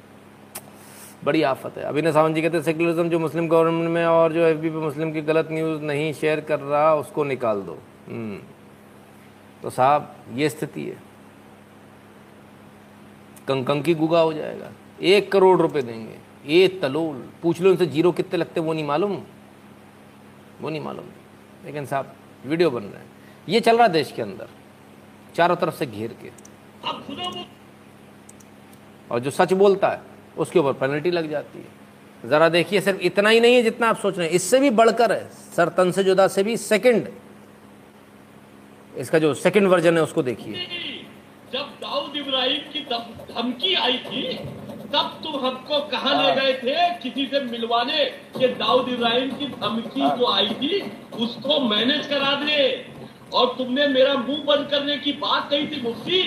बड़ी 1.23 1.41
आफत 1.41 1.77
है। 1.77 1.83
अभिनय 1.83 2.11
सावंत 2.11 2.35
जी 2.35 2.41
कहते 2.41 2.57
हैं 2.57 2.63
सेकुलरिज्म 2.63 3.09
जो 3.09 3.19
मुस्लिम 3.19 3.47
गवर्नमेंट 3.47 3.89
में 3.89 4.05
और 4.05 4.33
जो 4.33 4.39
एफ़ 4.39 4.57
पे 4.57 4.69
मुस्लिम 4.69 5.11
की 5.11 5.21
गलत 5.21 5.47
न्यूज़ 5.51 5.81
नहीं 5.81 6.13
शेयर 6.13 6.39
कर 6.39 6.59
रहा, 6.59 6.95
उसको 6.95 7.23
निकाल 7.23 7.61
दो। 7.61 7.77
हम्म। 8.07 8.37
तो 9.63 9.69
साहब, 9.69 10.15
ये 10.33 10.49
स्थिति 10.49 10.83
है। 10.83 11.04
कंकं 13.47 13.81
की 13.81 13.93
गुगा 13.93 14.21
हो 14.21 14.33
जाएगा। 14.33 14.71
एक 15.01 15.31
करोड़ 15.31 15.61
रुपए 15.61 15.81
देंगे। 15.81 16.15
ए 16.47 16.67
तलोल। 16.67 17.29
पूछ 17.41 17.61
लो 17.61 17.71
उनसे 17.71 17.85
ज़ीरो 17.85 18.11
कितने 18.11 18.37
लगते 18.39 18.59
वो 18.59 18.73
नहीं 18.73 18.83
मालूम। 18.83 19.23
वो 20.61 20.69
नहीं 20.69 20.81
मालूम। 20.81 21.05
लेकिन 21.65 21.85
साहब, 21.85 22.15
वीडियो 22.45 22.71
बन 22.71 22.83
रहे 22.83 23.01
हैं। 23.01 23.11
ये 23.49 23.59
चल 23.59 23.77
रहा 23.77 23.87
देश 23.87 24.11
के 24.11 24.21
अंदर, 24.21 24.47
चारों 25.35 25.55
तरफ़ 25.55 25.75
से 25.75 25.85
घेर 25.85 26.15
के। 26.23 26.31
और 29.11 29.19
जो 29.19 29.31
सच 29.31 29.53
बोलता 29.53 29.89
है, 29.89 30.01
उसके 30.37 30.59
ऊपर 30.59 30.73
पेनल्टी 30.73 31.11
लग 31.11 31.29
जाती 31.29 31.59
है। 31.59 31.85
ज़रा 32.29 32.49
देखिए, 32.49 32.81
सिर्फ़ 32.81 32.99
इतना 32.99 33.29
ही 33.29 33.39
नहीं 33.39 33.55
है 33.55 33.63
जितना 33.63 33.87
आप 33.87 33.97
सोच 33.97 34.17
रहे 34.17 34.27
हैं। 34.27 34.33
इससे 34.33 34.59
भी 34.59 34.69
बढ़कर 34.69 35.11
है। 35.11 35.29
सर 35.55 35.69
तन 35.69 35.91
से 35.91 36.03
जुदा 36.03 36.27
से 36.27 36.43
भी 36.43 36.57
सेकंड 36.57 37.07
इसका 38.97 39.19
जो 39.19 39.33
सेकंड 39.33 39.67
वर्जन 39.67 39.97
है, 39.97 40.03
उसको 40.03 40.23
देखिए। 40.23 40.67
जब 41.55 41.67
दाऊद 41.81 42.17
इब्राहिम 42.17 42.71
की 42.73 42.79
धमकी 43.33 43.73
आई 43.73 43.97
थी 43.97 44.21
तब 44.93 45.11
तुम 45.23 45.45
हमको 45.45 45.79
कहा 45.79 46.21
ले 46.21 46.31
गए 46.35 46.53
थे? 46.53 46.89
किसी 47.03 47.25
से 47.25 47.39
मिलवाने 47.39 48.05
कि 48.39 48.47
दाऊद 48.47 48.89
इब्राहिम 48.89 49.29
की 49.29 49.47
धमकी 49.47 50.01
जो 50.19 50.31
आई 50.31 50.47
थी 50.47 50.79
उसको 51.19 51.59
मैनेज 51.59 52.07
करा 52.07 52.31
दे 52.35 52.59
और 53.33 53.55
तुमने 53.57 53.87
मेरा 53.87 54.13
मुँह 54.13 54.43
बंद 54.47 54.67
करने 54.71 54.97
की 54.97 55.11
बात 55.11 55.49
कही 55.49 55.67
थी 55.67 55.81
मुफ्ती। 55.81 56.21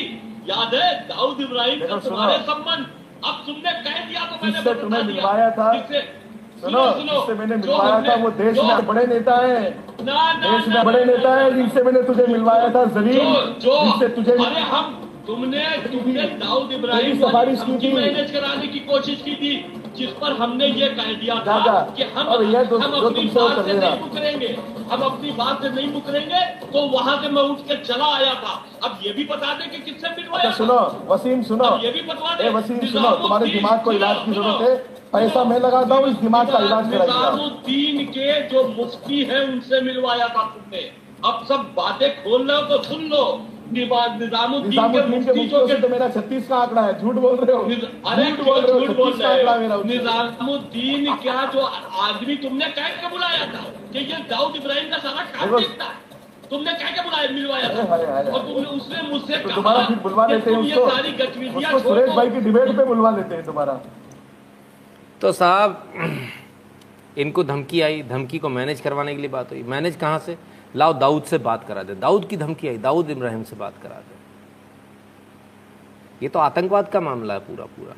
याद 0.49 0.75
है 0.75 0.93
दाऊद 1.09 1.41
इब्राहिम 1.41 1.81
का 1.81 1.97
तुम्हारे 1.99 2.39
संबंध। 2.39 2.87
अब 3.25 3.43
तुमने 3.47 3.73
कह 3.73 4.05
दिया 4.05 4.25
तो 4.25 4.47
मैंने 4.47 4.75
तुम्हें 4.81 5.03
मिलवाया 5.03 5.51
था। 5.51 5.73
जिससे- 5.73 6.05
सुनो 6.61 6.85
जिससे 7.01 7.35
मैंने 7.35 7.57
मिलवाया 7.57 8.01
था 8.01 8.15
वो 8.15 8.31
देश 8.31 8.59
में 8.59 8.87
बड़े 8.87 9.07
नेता 9.07 9.37
है। 9.37 9.61
ना 10.05 10.33
ना 10.33 10.51
देश 10.51 10.69
में 10.69 10.85
बड़े 10.85 11.05
नेता 11.05 11.35
है 11.35 11.55
जिनसे 11.55 11.83
मैंने 11.83 12.03
तुझे 12.03 12.27
मिलवाया 12.27 12.69
था 12.69 12.85
ज़मीन 12.85 13.19
जो 13.61 13.77
जो 13.99 14.09
तुझे 14.09 14.33
अरे 14.33 14.61
हम 14.61 15.08
तुमने 15.29 15.63
तुमने 15.87 16.23
दाऊद 16.43 16.71
इब्राहिम 16.73 17.17
सिफारिश 17.21 17.63
की 17.63 17.73
थी। 17.81 17.93
मैनेज 17.95 18.31
कराने 18.31 18.67
की 18.69 18.79
कोशिश 18.91 19.21
की 19.23 19.35
थी 19.41 19.51
जिस 19.97 20.11
पर 20.21 20.33
हमने 20.37 20.67
ये 20.67 20.89
कह 20.99 21.13
दिया 21.21 21.35
था 21.47 21.57
कि 21.97 22.03
हम 22.17 22.27
अब 22.35 22.43
यह 22.53 22.63
तो- 22.71 22.81
हम 22.83 22.93
अपनी 23.01 23.25
बात 23.35 23.65
से 23.67 23.73
नहीं 23.73 23.99
मुकरेंगे 24.01 24.49
हम 24.93 25.03
अपनी 25.09 25.31
बात 25.41 25.63
से 25.63 25.71
नहीं 25.71 25.89
मुकरेंगे 25.93 26.41
तो 26.73 26.87
वहाँ 26.95 27.17
से 27.23 27.29
मैं 27.29 27.43
उठ 27.43 27.59
के 27.69 27.77
चला 27.85 28.07
आया 28.17 28.33
था। 28.45 28.55
अब 28.85 28.99
ये 29.07 29.13
भी 29.13 29.25
बता 29.25 29.53
दे 29.59 29.67
कि 29.67 29.79
किससे 29.91 30.09
मिलवाया 30.17 30.49
अच्छा 30.51 30.65
सुनो 30.65 30.79
वसीम 31.11 31.43
सुनो। 31.43 31.71
ये 31.83 31.91
भी 31.93 32.03
बता 32.09 32.35
दे 32.35 32.49
वसीम 32.51 32.79
सुनो 32.87 33.11
तुम्हारे 33.17 33.51
दिमाग 33.51 33.83
को 33.85 33.93
इलाज 33.93 34.25
की 34.25 34.33
ज़रूरत 34.33 34.63
है। 34.63 34.75
पैसा 35.13 35.45
मैं 35.45 35.59
लगाता 35.61 35.95
हूँ 35.95 36.09
इस 36.11 36.17
दिमाग 36.23 36.51
का 36.53 36.59
इलाज 36.65 36.89
निजामुद्दीन 36.95 38.05
के 38.17 38.41
जो 38.49 38.65
मुफ्ती 38.79 39.23
है 39.25 39.45
उनसे 39.45 39.81
मिलवाया 39.81 40.29
था 40.29 40.43
तुमने। 40.55 40.83
अब 41.29 41.45
सब 41.49 41.71
बातें 41.77 42.11
खोल 42.17 42.51
हो 42.51 42.61
तो 42.67 42.83
सुन 42.83 43.07
लो। 43.13 43.23
निजामुद्दीन 43.73 44.93
के 44.93 45.01
मुफ्ती 45.09 45.77
तो 45.81 45.89
मेरा 45.89 46.09
छत्तीस 46.09 46.47
का 46.49 46.57
आंकड़ा 46.57 46.83
है। 46.83 46.93
झूठ 47.01 47.15
बोल 47.25 47.37
रहे 47.37 47.57
हो? 47.57 47.63
अरे 48.11 48.25
झूठ 48.31 48.45
बोल 48.45 48.61
रहे 48.61 48.73
हो? 48.73 48.87
झूठ 48.87 48.97
बोल 48.97 49.13
रहे 49.13 49.67
हो 49.69 49.83
निजामुद्दीन 49.85 51.15
क्या 51.23 51.45
जो 51.55 51.61
आदमी 52.05 52.37
तुमने 52.45 52.67
कह 52.79 52.89
के 53.01 53.09
बुलाया 53.09 53.47
था? 53.55 53.65
कि 53.93 53.99
ये 53.99 54.19
दाऊद 54.31 54.57
इब्राहिम 54.57 54.91
का 54.91 54.99
सारा 54.99 55.25
काम 55.37 55.57
देखता 55.59 55.85
है 55.85 56.07
तुमने 56.51 56.73
कह 56.73 56.91
के 56.97 57.03
बुलाया 57.05 57.29
मिलवाया 57.31 57.69
और 57.69 58.41
तुमने 58.43 58.67
उसने 58.77 59.03
मुझसे 59.11 59.37
तो 59.39 59.49
दोबारा 59.55 59.85
फिर 59.87 59.97
बुलवा 60.03 60.27
लेते 60.27 60.51
हैं 60.51 60.59
उसको। 60.59 60.89
सारी 60.91 61.13
गतिविधियाँ 61.19 61.73
उसको 61.73 61.89
सुरेश 61.89 62.11
भाई 62.17 62.31
की 62.31 62.41
डिबेट 62.41 62.77
पे 62.77 62.85
बुलवा 62.85 63.11
लेते 63.17 63.35
हैं 63.35 63.45
दोबारा 63.45 63.81
तो 65.21 65.33
साहब 65.33 65.83
इनको 67.25 67.45
धमकी 67.45 67.81
आई। 67.81 68.03
धमकी 68.11 68.39
को 68.39 68.49
मैनेज 68.49 68.81
करवाने 68.81 69.15
के 69.15 69.21
लिए 69.21 69.31
बात 69.31 69.51
हुई। 69.53 69.63
मैनेज 69.73 69.97
कहाँ 70.01 70.19
से? 70.27 70.37
लाओ 70.77 70.93
दाऊद 70.93 71.23
से 71.23 71.39
बात 71.39 71.65
करा 71.65 71.83
दे। 71.83 71.95
दाऊद 71.95 72.29
की 72.29 72.37
धमकी 72.37 72.69
आई, 72.69 72.79
दाऊद 72.79 73.11
इब्राहिम 73.11 73.43
से 73.43 73.57
बात 73.57 73.75
करा 73.83 73.97
दे। 73.97 74.17
ये 76.23 76.29
तो 76.29 76.39
आतंकवाद 76.39 76.89
का 76.89 77.01
मामला 77.01 77.35
है 77.35 77.41
पूरा 77.41 77.65
पूरा 77.67 77.95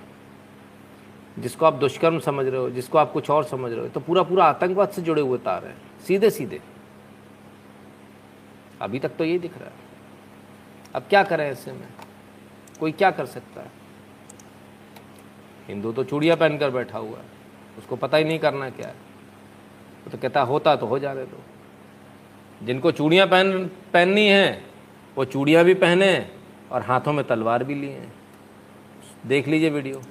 जिसको 1.38 1.66
आप 1.66 1.74
दुष्कर्म 1.74 2.18
समझ 2.20 2.46
रहे 2.46 2.60
हो, 2.60 2.70
जिसको 2.70 2.98
आप 2.98 3.12
कुछ 3.12 3.30
और 3.30 3.44
समझ 3.44 3.70
रहे 3.72 3.80
हो 3.80 3.88
तो 3.88 4.00
पूरा 4.00 4.22
पूरा 4.22 4.44
आतंकवाद 4.44 4.88
से 4.88 5.02
जुड़े 5.02 5.22
हुए 5.22 5.38
तार 5.38 5.64
हैं। 5.64 5.76
सीधे 6.06 6.30
सीधे 6.30 6.60
अभी 8.80 8.98
तक 8.98 9.16
तो 9.16 9.24
ये 9.24 9.38
दिख 9.38 9.56
रहा 9.58 9.66
है। 9.66 9.88
अब 10.94 11.02
क्या 11.08 11.22
करें 11.22 11.44
ऐसे 11.50 11.72
में? 11.72 11.88
कोई 12.80 12.92
क्या 12.92 13.10
कर 13.10 13.26
सकता 13.26 13.60
है? 13.60 13.70
हिंदू 15.68 15.92
तो 15.92 16.04
चूड़िया 16.04 16.36
पहनकर 16.36 16.70
बैठा 16.70 16.98
हुआ 16.98 17.18
है। 17.18 17.24
उसको 17.78 17.96
पता 17.96 18.16
ही 18.16 18.24
नहीं 18.24 18.38
करना 18.38 18.70
क्या 18.70 18.88
है। 18.88 18.94
वो 20.04 20.10
तो 20.10 20.18
कहता 20.18 20.42
होता 20.42 20.74
तो 20.76 20.86
हो 20.86 20.98
जाने 20.98 21.24
दो। 21.24 21.42
जिनको 22.60 22.90
चूड़ियाँ 22.92 23.26
पहन, 23.26 23.66
पहननी 23.92 24.26
हैं, 24.28 24.64
वो 25.16 25.24
चूड़ियाँ 25.24 25.64
भी 25.64 25.74
पहने 25.74 26.10
और 26.72 26.82
हाथों 26.82 27.12
में 27.12 27.26
तलवार 27.26 27.64
भी 27.64 27.74
लिए 27.74 28.08
देख 29.26 29.48
लीजिए 29.48 29.70
वीडियो। 29.70 30.02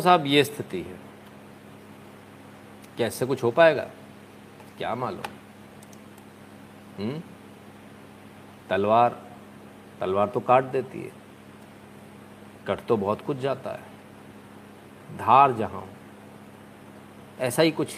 साहब 0.00 0.26
ये 0.26 0.44
स्थिति 0.44 0.82
है। 0.82 0.98
कैसे 2.98 3.26
कुछ 3.26 3.42
हो 3.42 3.50
पाएगा? 3.50 3.82
क्या 4.78 4.94
मालूम? 4.94 5.22
हम्म? 6.98 7.22
तलवार 8.70 9.22
तलवार 10.00 10.26
तो 10.26 10.40
काट 10.40 10.64
देती 10.64 11.02
है। 11.02 11.12
कट 12.68 12.78
तो 12.88 12.96
बहुत 12.96 13.20
कुछ 13.20 13.38
जाता 13.38 13.70
है। 13.70 13.80
धार 15.18 15.52
जहाँ 15.52 15.84
ऐसा 17.40 17.62
ही 17.62 17.70
कुछ 17.70 17.94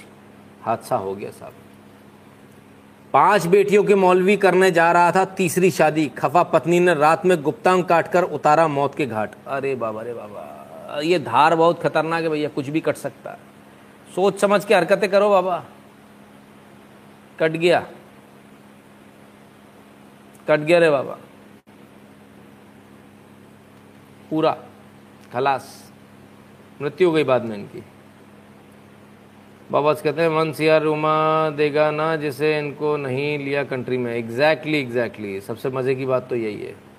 हादसा 0.62 0.96
हो 0.96 1.14
गया 1.14 1.30
साहब। 1.30 1.52
पाँच 3.12 3.46
बेटियों 3.46 3.84
के 3.84 3.94
मौलवी 3.94 4.36
करने 4.36 4.70
जा 4.70 4.92
रहा 4.92 5.12
था 5.12 5.24
तीसरी 5.24 5.70
शादी। 5.70 6.08
खफा 6.08 6.42
पत्नी 6.42 6.80
ने 6.80 6.94
रात 6.94 7.26
में 7.26 7.42
गुप्तांग 7.42 7.84
काटकर 7.84 8.22
उतारा 8.22 8.68
मौत 8.68 8.94
के 8.94 9.06
घाट। 9.06 9.30
अरे 9.46 9.74
बाबा 9.74 10.00
अरे 10.00 10.14
बाबा। 10.14 10.59
ये 10.98 11.18
धार 11.18 11.54
बहुत 11.54 11.82
खतरनाक 11.82 12.22
है 12.22 12.28
भैया 12.28 12.48
कुछ 12.48 12.68
भी 12.68 12.80
कट 12.80 12.96
सकता 12.96 13.30
है। 13.30 13.38
सोच 14.14 14.38
समझ 14.38 14.64
के 14.64 14.74
हरकतें 14.74 15.10
करो 15.10 15.30
बाबा। 15.30 15.64
कट 17.40 17.50
गया। 17.50 17.86
कट 20.48 20.60
गया 20.60 20.78
रे 20.78 20.90
बाबा। 20.90 21.18
पूरा। 24.30 24.56
खलास। 25.32 25.92
मृत्यु 26.82 27.08
हो 27.08 27.14
गई 27.14 27.24
बाद 27.24 27.44
में 27.44 27.56
इनकी। 27.56 27.84
बाबा 29.70 29.94
कहते 29.94 30.22
हैं 30.22 30.28
वन 30.28 30.52
सी 30.52 30.68
आर 30.68 30.82
रुमा 30.82 31.50
देगा 31.50 31.90
ना 31.90 32.16
जिसे 32.16 32.58
इनको 32.58 32.96
नहीं 32.96 33.38
लिया 33.38 33.64
कंट्री 33.64 33.98
में. 33.98 34.14
Exactly 34.14 34.72
exactly, 34.72 34.86
exactly 34.86 35.28
exactly. 35.28 35.46
सबसे 35.46 35.68
मज़े 35.68 35.94
की 35.94 36.06
बात 36.06 36.28
तो 36.28 36.36
यही 36.36 36.62
है। 36.62 36.89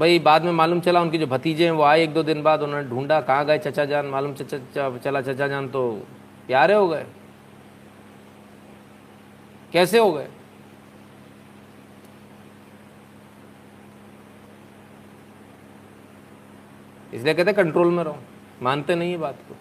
भाई, 0.00 0.18
बाद 0.18 0.44
में 0.44 0.52
मालूम 0.52 0.80
चला 0.80 1.00
उनके 1.00 1.18
जो 1.18 1.26
भतीजे 1.26 1.64
हैं, 1.64 1.72
वो 1.72 1.82
आए 1.82 2.02
एक 2.02 2.14
दो 2.14 2.22
दिन 2.22 2.42
बाद, 2.42 2.62
उन्होंने 2.62 2.88
ढूंढा, 2.88 3.20
कहाँ 3.20 3.44
गए 3.44 3.58
चचा 3.58 3.84
जान? 3.84 4.06
मालूम 4.06 4.34
चचा 4.34 4.98
चला 4.98 5.20
चचा 5.20 5.48
जान 5.48 5.68
तो 5.68 6.06
प्यारे 6.46 6.74
हो 6.74 6.88
गए। 6.88 7.06
कैसे 9.72 9.98
हो 9.98 10.12
गए? 10.12 10.28
इसलिए 17.14 17.34
कहते 17.34 17.52
कंट्रोल 17.52 17.90
में 17.90 18.04
रहो। 18.04 18.16
मानते 18.62 18.94
नहीं 18.94 19.12
है 19.12 19.18
बात 19.18 19.38
को। 19.48 19.56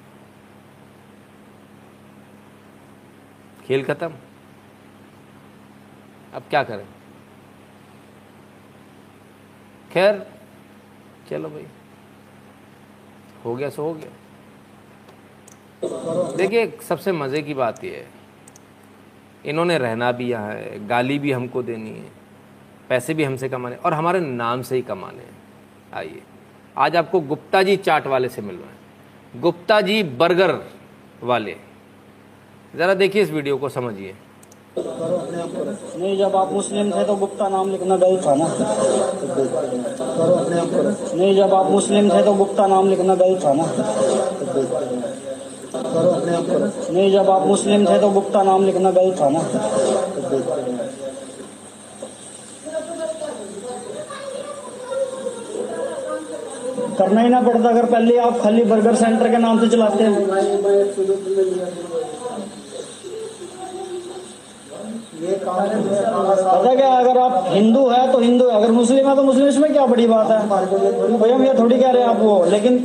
खेल 3.66 3.84
खत्म। 3.84 4.14
अब 6.34 6.44
क्या 6.50 6.64
करें? 6.64 6.88
खैर, 9.92 10.26
चलो 11.30 11.50
भाई। 11.50 11.66
हो 13.46 13.56
गया, 13.56 13.70
सो 13.70 13.84
हो 13.84 13.94
गया। 13.94 14.10
देखिए, 16.36 16.78
सबसे 16.82 17.12
मज़े 17.12 17.42
की 17.42 17.54
बात 17.54 17.84
यह 17.84 17.92
है। 17.92 18.08
इन्होंने 19.46 19.78
रहना 19.78 20.12
भी 20.12 20.30
यहाँ 20.30 20.54
है, 20.54 20.88
गाली 20.88 21.20
भी 21.20 21.32
हमको 21.32 21.64
देनी 21.64 21.90
है, 21.90 22.10
पैसे 22.90 23.14
भी 23.14 23.24
हमसे 23.24 23.50
कमाने 23.50 23.76
और 23.76 23.94
हमारे 23.94 24.20
नाम 24.20 24.62
से 24.62 24.76
ही 24.76 24.82
कमाने 24.82 25.24
हैं। 25.24 25.38
आइए, 25.94 26.22
आज 26.78 26.96
आपको 26.96 27.20
गुप्ता 27.20 27.64
जी 27.64 27.78
चाट 27.78 28.08
वाले 28.08 28.30
से 28.30 28.42
मिलवाएँ। 28.42 29.42
गुप्ता 29.42 29.82
जी 29.82 30.04
बर्गर 30.04 30.52
वाले। 31.24 31.56
ज़रा 32.76 32.94
देखिए 32.94 33.22
इस 33.22 33.32
वीडियो 33.32 33.58
को, 33.58 33.70
समझिए। 33.70 34.16
नहीं, 34.78 36.18
जब 36.18 36.36
आप 36.36 36.52
मुस्लिम 36.54 36.92
थे 36.92 37.04
तो 37.04 37.16
गुप्ता 37.16 37.48
नाम 37.50 37.70
लिखना 37.72 37.96
गलत 37.98 38.26
था 38.26 38.34
ना। 38.36 38.48
नहीं, 41.16 41.36
जब 41.36 41.54
आप 41.54 41.70
मुस्लिम 41.72 42.10
थे 42.10 42.22
तो 42.24 42.34
गुप्ता 42.34 42.68
नाम 42.68 42.90
लिखना 42.90 43.16
गलत 43.16 43.44
था 43.46 43.54
ना। 43.54 43.66
नहीं, 46.92 47.12
जब 47.12 47.30
आप 47.30 47.48
मुस्लिम 47.48 47.86
थे 47.86 48.00
तो 48.00 48.10
गुप्ता 48.10 48.44
नाम 48.44 48.66
लिखना 48.66 48.92
गलत 48.92 49.22
था 49.22 49.30
ना। 49.30 49.42
करना 56.98 57.22
ही 57.22 57.30
ना 57.30 57.42
पड़ता, 57.42 57.70
अगर 57.70 57.86
पहले 57.86 58.18
आप 58.20 58.40
खाली 58.42 58.64
बर्गर 58.64 58.96
सेंटर 58.96 59.30
के 59.32 59.38
नाम 59.38 59.60
से 59.60 59.68
चलाते 59.68 60.04
हैं। 60.04 60.28
पता 65.32 66.74
क्या, 66.76 66.90
अगर 66.94 67.18
आप 67.20 67.44
हिंदू 67.48 67.88
है 67.90 68.12
तो 68.12 68.20
हिंदू 68.20 68.46
अगर 68.48 68.72
मुस्लिम 68.72 69.08
है 69.10 69.16
तो 69.16 69.24
मुस्लिम, 69.24 69.48
इसमें 69.48 69.72
क्या 69.74 69.86
बड़ी 69.86 70.08
बात 70.08 70.28
है? 70.28 70.48
भाई 71.20 71.32
हम 71.32 71.44
ये 71.46 71.54
थोड़ी 71.60 71.80
कह 71.82 71.92
रहे 71.92 72.02
हैं 72.02 72.10
आप 72.10 72.20
वो, 72.20 72.46
लेकिन 72.46 72.78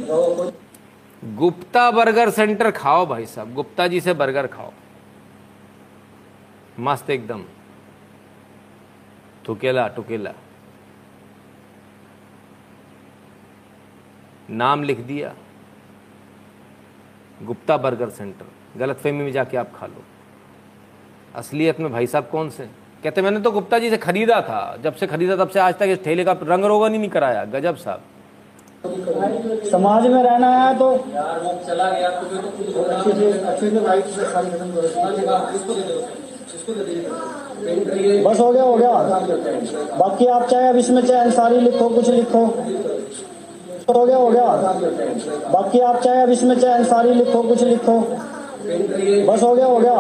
गुप्ता 1.23 1.91
बर्गर 1.91 2.31
सेंटर 2.31 2.71
खाओ 2.73 3.07
भाई 3.07 3.27
साहब, 3.27 3.55
गुप्ता 3.55 3.87
जी 3.87 4.01
से 4.01 4.15
बर्गर 4.15 4.47
खाओ। 4.47 4.71
मस्त 6.81 7.11
एकदम। 7.11 7.45
टुकेला 9.47 9.87
टुकेला 9.89 10.33
नाम 14.53 14.83
लिख 14.83 15.01
दिया। 15.03 15.33
गुप्ता 17.39 17.77
बर्गर 17.77 18.11
सेंटर 18.11 18.79
गलतफहमी 18.79 19.25
में 19.25 19.33
जाके 19.33 19.57
आप 19.57 19.71
खा 19.77 19.87
लो। 19.87 20.03
असलियत 21.37 21.81
में 21.81 21.91
भाई 21.93 22.07
साहब 22.07 22.27
कौन 22.33 22.51
से? 22.51 22.65
कहते 23.05 23.23
मैंने 23.23 23.41
तो 23.41 23.51
गुप्ता 23.51 23.79
जी 23.79 23.91
से 23.91 23.97
खरीदा 23.99 24.41
था। 24.43 24.61
जब 24.85 24.95
से 24.95 25.07
खरीदा 25.07 25.37
तब 25.37 25.49
से 25.49 25.61
आज 25.61 25.75
तक 25.79 25.87
इस 25.89 26.05
ठेले 26.05 26.25
का 26.25 26.33
रंग 26.43 26.65
रोगन 26.65 26.93
ही 26.93 26.99
नहीं 26.99 27.11
कराया। 27.11 27.45
गजब 27.55 27.77
साहब। 27.77 28.01
समाज 29.71 30.07
में 30.07 30.23
रहना 30.23 30.49
है 30.49 30.75
तो 30.79 30.97
चला 31.67 31.91
गया 31.91 32.09
अच्छे 32.09 33.13
से 33.13 33.31
अच्छे 33.33 33.71
से 33.71 33.81
भाई 33.81 34.03
सारी 34.03 34.51
खत्म 34.51 34.71
करो। 34.73 34.89
बस 38.25 38.41
हो 38.41 38.53
गया 38.53 38.63
हो 38.63 38.75
गया। 38.75 38.93
बाकी 39.99 40.27
आप 40.29 40.43
चाहे 40.49 40.69
अब 40.69 40.77
इसमें 40.77 41.03
चाहे 41.07 41.21
अंसारी 41.21 41.61
लिखो 41.61 41.89
कुछ 41.89 42.09
लिखो। 42.11 42.45
हो 43.89 44.05
गया 44.07 44.17
हो 44.17 44.29
गया। 44.29 44.45
बाकी 45.53 45.81
आप 45.81 46.01
चाहे 46.03 46.23
अब 46.23 46.31
इसमें 46.31 46.59
चाहे 46.61 46.75
अंसारी 46.75 47.15
लिखो 47.15 47.43
कुछ 47.43 47.63
लिखो। 47.63 47.99
बस 48.65 49.43
हो 49.43 49.55
गया 49.55 49.67
हो 49.67 49.79
गया। 49.79 49.95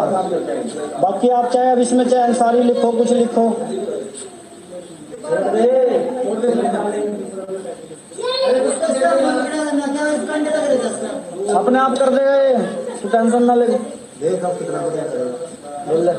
बाकी 1.01 1.29
आप 1.39 1.51
चाहे 1.53 1.71
अब 1.73 1.79
इसमें 1.79 2.05
चाहे 2.09 2.23
अंसारी 2.25 2.63
लिखो 2.63 2.91
कुछ 2.93 3.11
लिखो। 3.13 3.49
अपने 11.55 11.79
आप 11.79 11.99
कर 11.99 12.11
देगा 12.11 12.35
ये 12.37 12.55
तू 13.03 13.09
टेंशन 13.09 13.43
ना 13.43 13.55
ले। 13.55 13.67
देख 13.67 14.45
आप 14.45 14.59
कितना 14.59 14.81
बढ़िया 14.83 15.05
करेगा 15.05 15.31
बोल 15.89 16.01
ले 16.07 16.13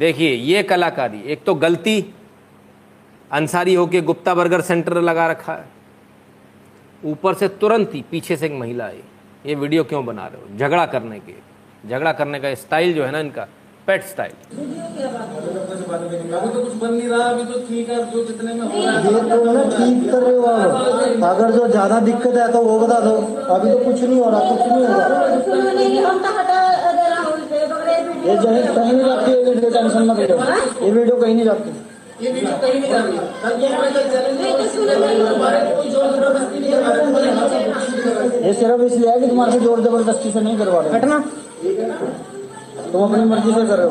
देखिए 0.00 0.32
ये 0.32 0.62
कलाकारी 0.62 1.20
एक 1.32 1.42
तो 1.44 1.54
गलती 1.56 2.14
अंसारी 3.30 3.74
होके 3.74 4.00
गुप्ता 4.02 4.34
बर्गर 4.34 4.60
सेंटर 4.62 5.00
लगा 5.02 5.26
रखा 5.26 5.52
है। 5.52 5.64
ऊपर 7.02 7.34
से 7.34 7.48
तुरंत 7.60 7.90
ही 7.94 8.04
पीछे 8.10 8.36
से 8.36 8.46
एक 8.46 8.52
महिला 8.52 8.84
आई 8.84 9.02
ये 9.46 9.54
वीडियो 9.56 9.84
क्यों 9.84 10.04
बना 10.06 10.26
रहे 10.26 10.40
हो? 10.40 10.46
झगड़ा 10.58 10.86
करने 10.86 11.18
के 11.18 11.34
झगड़ा 11.84 12.12
करने 12.12 12.40
का 12.40 12.54
स्टाइल 12.54 12.94
जो 12.94 13.04
है 13.04 13.10
ना 13.12 13.18
इनका 13.18 13.46
पेट 13.86 14.02
स्टाइल। 14.04 14.30
अभी 14.30 14.38
तो 16.48 16.64
कुछ 16.64 16.74
बन 16.74 16.92
नहीं 16.92 17.08
रहा 17.08 17.24
अभी 17.24 17.44
तो 17.52 17.58
ठीक 17.68 17.88
है 17.90 18.10
जो 18.12 18.24
जितने 18.24 18.54
में 18.54 18.62
हो 18.62 18.68
रहा 18.68 18.90
है। 18.90 18.96
ये 19.06 19.12
तो 19.30 19.52
ना 19.52 19.62
ठीक 19.76 20.10
कर 20.10 20.22
रहे 20.22 20.34
हो 20.36 20.42
आप। 20.46 21.24
अगर 21.30 21.50
जो 21.52 21.66
ज़्यादा 21.68 22.00
दिक्कत 22.08 22.36
है 22.36 22.52
तो 22.52 22.62
वो 22.62 22.78
बता 22.80 22.98
दो। 23.00 23.14
अभी 23.54 23.70
तो 23.70 23.78
कुछ 23.84 24.00
नहीं 24.00 24.20
हो 24.20 24.30
रहा 24.30 24.40
कुछ 24.50 24.60
नहीं 24.60 24.70
हो 24.76 24.84
रहा। 24.86 24.98
ये 28.30 28.36
जो 28.36 28.48
है 28.48 28.60
कहीं 28.74 28.92
नहीं 28.92 29.04
जाती 29.04 29.30
ये 29.30 29.38
वीडियो 29.44 29.70
टेंशन 29.70 30.02
मत 30.10 30.18
लो। 30.20 30.36
ये 30.84 30.90
वीडियो 30.90 31.16
कहीं 31.16 31.34
नहीं 31.34 31.44
जाती। 31.44 31.70
ये 32.24 32.30
वीडियो 32.32 32.56
कहीं 32.62 32.80
नहीं 32.80 32.90
जा 32.90 32.98
रही 32.98 33.16
कल 33.42 33.52
को 33.60 33.66
हमें 33.74 33.90
कल 33.94 34.04
चैलेंज 34.10 34.38
हमारे 35.26 35.58
कोई 35.76 35.88
ज़ोर 35.90 36.06
ज़बरदस्ती 36.10 36.58
नहीं 36.60 36.70
है 36.72 36.76
हमारे 36.82 36.98
को 37.02 37.08
से 37.48 37.58
नहीं। 37.64 38.46
ये 38.46 38.52
सिर्फ़ 38.54 38.82
इसलिए 38.82 39.10
है 39.10 39.16
कि 39.20 39.26
तुम्हारे 39.26 39.52
से 39.52 39.58
ज़ोर 39.60 39.78
ज़बरदस्ती 39.80 40.28
से 40.30 40.40
नहीं 40.40 40.56
करवा 40.58 40.80
रहे। 40.80 40.90
हटना 40.94 41.16
तुम 42.92 43.00
अपनी 43.02 43.24
मर्ज़ी 43.24 43.52
से 43.52 43.62
कर। 43.66 43.76
रहे 43.76 43.86
हो 43.86 43.90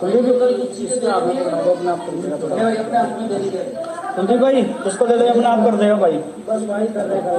हाँ 0.00 1.20
देगा 2.20 2.36
थोड़ा। 2.42 2.56
कुलदीप 4.16 4.40
भाई 4.40 4.62
उसको 4.86 5.06
दे 5.06 5.16
दे 5.18 5.26
अपने 5.28 5.46
आप 5.46 5.64
कर 5.64 5.74
देगा 5.76 5.96
भाई। 5.96 6.16
बस 6.48 6.60
भाई 6.68 6.86
कर 6.94 7.04
देगा 7.08 7.32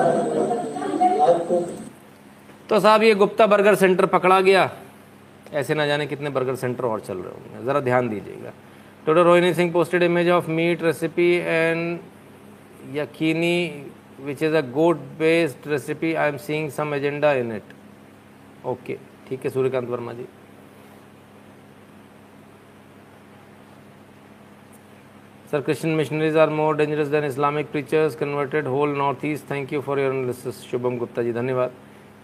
तो 2.72 2.80
साहब 2.80 3.04
ये 3.04 3.14
गुप्ता 3.20 3.46
बर्गर 3.52 3.76
सेंटर 3.76 4.06
पकड़ा 4.08 4.40
गया। 4.42 4.70
ऐसे 5.60 5.76
ना 5.76 5.86
जाने 5.86 6.06
कितने 6.08 6.30
बर्गर 6.30 6.56
सेंटर 6.56 6.86
और 6.86 7.00
चल 7.00 7.18
रहे 7.18 7.34
होंगे। 7.34 7.66
ज़रा 7.66 7.80
ध्यान 7.80 8.10
दीजिएगा। 8.10 8.52
टोटो 9.06 9.24
Rohini 9.24 9.54
Singh 9.54 9.72
posted 9.72 10.04
image 10.04 10.30
of 10.30 10.50
meat 10.50 10.84
recipe 10.84 11.32
and 11.36 12.00
yakhni 12.96 13.58
which 14.26 14.44
is 14.44 14.56
a 14.56 14.62
goat 14.72 14.98
based 15.20 15.68
recipe 15.72 16.14
I 16.14 16.30
am 16.30 16.38
seeing 16.38 16.70
some 16.72 16.94
agenda 16.96 17.34
in 17.34 17.52
it 17.56 17.76
okay 18.74 18.98
ठीक 19.30 19.44
है 19.46 19.50
सूर्यकांत 19.52 19.90
वर्मा 19.90 20.14
जी। 20.14 20.28
Sir, 25.52 25.60
Christian 25.62 25.98
missionaries 26.00 26.38
are 26.42 26.50
more 26.58 26.74
dangerous 26.80 27.10
than 27.14 27.26
Islamic 27.26 27.72
preachers. 27.72 28.16
Converted 28.16 28.66
whole 28.66 29.00
Northeast. 29.00 29.50
Thank 29.50 29.72
you 29.76 29.82
for 29.88 29.98
your 30.00 30.12
analysis, 30.12 30.62
Shubham 30.72 30.98
Gupta 30.98 31.24
ji 31.24 31.34
धन्यवाद। 31.34 31.72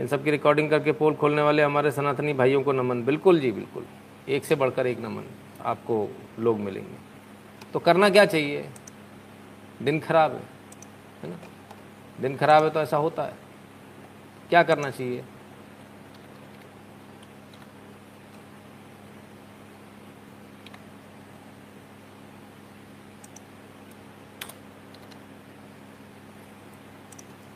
इन 0.02 0.08
सब 0.08 0.24
की 0.24 0.32
recording 0.32 0.70
करके 0.70 0.92
पोल 0.92 1.14
खोलने 1.16 1.42
वाले 1.42 1.64
हमारे 1.64 1.92
सनातनी 1.92 2.34
भाइयों 2.34 2.64
को 2.64 2.72
नमन। 2.72 3.04
बिल्कुल 3.06 3.40
जी, 3.40 3.52
बिल्कुल। 3.52 3.86
एक 4.30 4.46
से 4.46 4.56
बढ़कर 4.56 4.88
एक 4.88 5.00
नमन 5.00 5.24
आपको 5.62 6.10
लोग 6.40 6.60
मिलेंगे। 6.60 6.96
तो 7.74 7.80
करना 7.80 8.10
क्या 8.10 8.26
चाहिए? 8.26 8.70
दिन 9.82 10.00
खराब 10.00 10.34
है 10.34 10.44
है 11.24 11.30
ना? 11.30 11.38
दिन 12.22 12.38
खराब 12.38 12.64
है 12.64 12.70
तो 12.70 12.80
ऐसा 12.80 12.98
होता 12.98 13.24
है। 13.24 13.36
क्या 14.50 14.64
करना 14.64 14.90
चाहिए? 14.92 15.24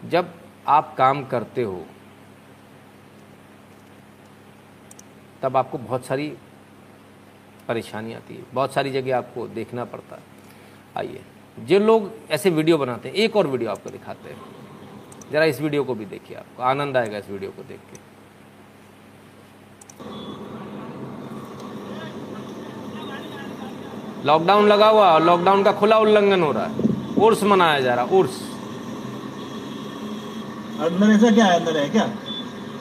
जब 0.06 0.34
आप 0.68 0.96
काम 0.98 1.26
करते 1.26 1.64
हो 1.64 1.86
तब 5.44 5.58
आपको 5.58 5.78
बहुत 5.78 6.06
सारी 6.06 6.28
परेशानी 7.68 8.14
आती 8.14 8.36
है। 8.36 8.44
बहुत 8.54 8.74
सारी 8.74 8.92
जगह 8.92 9.18
आपको 9.18 9.48
देखना 9.50 9.86
पड़ता 9.86 10.16
है। 10.16 10.22
आइए 10.98 11.22
जो 11.58 11.80
लोग 11.80 12.12
ऐसे 12.32 12.50
वीडियो 12.50 12.78
बनाते 12.78 13.10
हैं 13.10 13.16
एक 13.16 13.36
और 13.36 13.48
वीडियो 13.48 13.70
आपको 13.72 13.90
दिखाते 13.90 14.30
हैं। 14.30 14.38
ज़रा 15.32 15.46
इस 15.46 15.62
वीडियो 15.62 15.84
को 15.84 15.96
भी 15.96 16.06
देखिए 16.06 16.38
आपको 16.38 16.64
आनंद 16.64 16.98
आएगा 16.98 17.18
इस 17.18 17.30
वीडियो 17.30 17.52
को 17.52 17.64
देख 17.64 17.80
के। 17.92 18.00
लॉकडाउन 24.26 24.68
लगा 24.68 24.88
हुआ 24.88 25.12
और 25.12 25.24
लॉकडाउन 25.24 25.64
का 25.64 25.72
खुला 25.72 25.98
उल्लंघन 25.98 26.44
हो 26.44 26.52
रहा 26.52 26.66
है। 26.66 26.90
उर्स 27.18 27.44
मनाया 27.44 27.80
जा 27.80 27.94
रहा 27.96 28.18
उर्स। 28.18 28.42
अंदर 30.82 31.12
ऐसा 31.12 31.32
क्या 31.32 31.46
है 31.46 31.60
अंदर 31.60 31.78
है 31.78 31.90
क्या? 31.90 32.04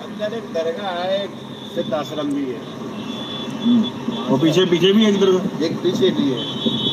अंदर 0.05 0.37
एक 0.37 0.53
दरगाह 0.53 0.93
है 0.93 1.27
सिद्ध 1.75 1.93
आश्रम 1.95 2.33
भी 2.35 2.45
है। 2.45 2.59
और 4.31 4.39
पीछे 4.41 4.65
पीछे 4.67 4.93
भी 4.93 5.05
है 5.05 5.11
इधर 5.15 5.29
एक 5.65 5.77
पीछे 5.83 6.11
भी 6.11 6.31
है। 6.31 6.39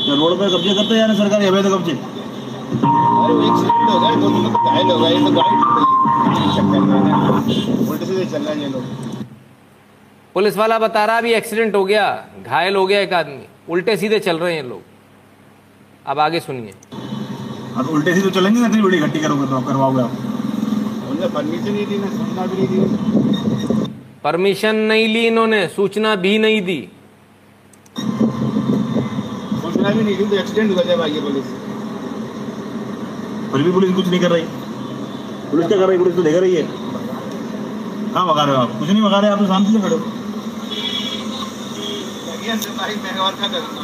क्या 0.06 0.16
रोड 0.16 0.32
पे 0.40 0.46
कब्जे 0.56 0.74
करते 0.76 0.94
हैं 0.96 1.16
सरकार? 1.18 1.42
अवैध 1.44 1.66
कब्जे? 1.74 1.92
अरे 1.92 3.34
वो 3.34 3.42
एक्सीडेंट 3.44 3.90
हो 3.90 3.96
दो 4.16 4.30
तीन 4.30 4.44
लोग 4.44 4.54
घायल 4.70 4.88
हो 4.88 4.98
गए 5.00 5.10
ये 5.10 5.20
तो 5.26 5.32
गाड़ी 5.32 5.56
चक्कर 6.56 6.80
में 6.80 7.90
उल्टे 7.90 8.06
सीधे 8.06 8.26
चल 8.26 8.42
रहे 8.42 8.56
हैं 8.56 8.62
ये 8.62 8.70
लोग। 8.70 8.84
पुलिस 10.36 10.58
वाला 10.58 10.80
बता 10.80 11.06
रहा 11.06 11.18
अभी 11.18 11.34
एक्सीडेंट 11.34 11.76
हो 11.76 11.84
गया 11.86 12.06
घायल 12.46 12.76
हो 12.76 12.86
गया 12.88 13.00
एक 13.00 13.14
आदमी। 13.14 13.46
उल्टे 13.70 13.98
सीधे 13.98 14.20
चल 14.20 14.38
रहे 14.40 14.56
हैं 14.56 14.64
लोग। 14.64 14.82
अब 16.06 16.20
आगे 16.20 16.40
सुनिए। 16.40 16.74
अब 17.78 17.90
उल्टे 17.90 18.14
सीधे 18.16 18.30
चलेंगे 18.32 18.60
ना 18.60 18.68
इतनी 18.68 18.82
बड़ी 18.82 19.00
घट्टी 19.00 19.20
करोगे 19.20 19.48
तो 19.48 19.62
करवाओगे 19.68 20.02
आप? 20.02 20.12
उनने 21.10 21.28
परमिशन 21.28 21.72
नहीं 21.72 21.86
दी 21.88 21.98
ना 21.98 22.08
सुनना 22.18 22.46
भी 22.46 22.56
नहीं 22.58 22.68
दी। 22.68 23.37
परमिशन 24.24 24.76
नहीं 24.90 25.08
ली 25.08 25.26
इन्होंने 25.28 25.68
सूचना 25.76 26.16
भी 26.24 26.38
नहीं 26.40 26.62
दी। 26.62 26.80
सूचना 29.62 29.90
भी 29.90 30.02
नहीं 30.04 30.16
दी 30.18 30.24
तो 30.26 30.36
एक्सीडेंट 30.36 30.72
हुआ 30.72 30.84
जब 30.84 31.02
आगे 31.02 31.22
पुलिस। 31.22 31.46
फिर 33.52 33.64
भी 33.64 33.72
पुलिस 33.72 33.96
कुछ 33.96 34.08
नहीं 34.08 34.20
कर 34.20 34.32
रही। 34.32 34.44
पुलिस 35.52 35.68
क्या 35.68 35.78
कर 35.78 35.88
रही? 35.88 35.98
पुलिस 35.98 36.16
तो 36.16 36.24
देख 36.24 36.36
रही 36.36 36.56
है। 36.56 36.64
कहाँ 38.14 38.28
भगा 38.28 38.44
रहे 38.44 38.56
हो 38.56 38.62
आप? 38.62 38.80
कुछ 38.80 38.90
नहीं 38.90 39.02
भगा 39.04 39.20
रहे 39.20 39.32
आप 39.32 39.40
तो 39.40 39.46
शांति 39.48 39.74
से 39.74 39.80
खड़े 39.82 39.96
हो। 39.96 40.02
और 42.28 43.34
क्या 43.36 43.48
करूँगा 43.48 43.82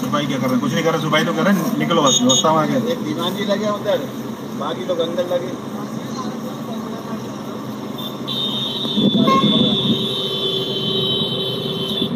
सिपाही 0.00 0.26
क्या 0.26 0.38
कर 0.38 0.46
रहे 0.46 0.52
हैं? 0.52 0.60
कुछ 0.60 0.72
नहीं 0.72 0.84
कर 0.84 0.90
रहे 0.92 1.00
सिपाही 1.02 1.24
तो 1.24 1.32
कर 1.34 1.42
रहे 1.42 1.78
निकलो 1.78 2.02
बस 2.02 2.18
व्यवस्था 2.22 2.52
में 2.52 2.58
आगे 2.58 2.92
एक 2.92 2.98
दीवान 3.04 3.36
जी 3.36 3.44
लगे 3.46 3.68
उधर 3.70 3.98
बाकी 4.58 4.86
लोग 4.88 4.98
अंदर 5.00 5.24
लगे। 5.34 5.63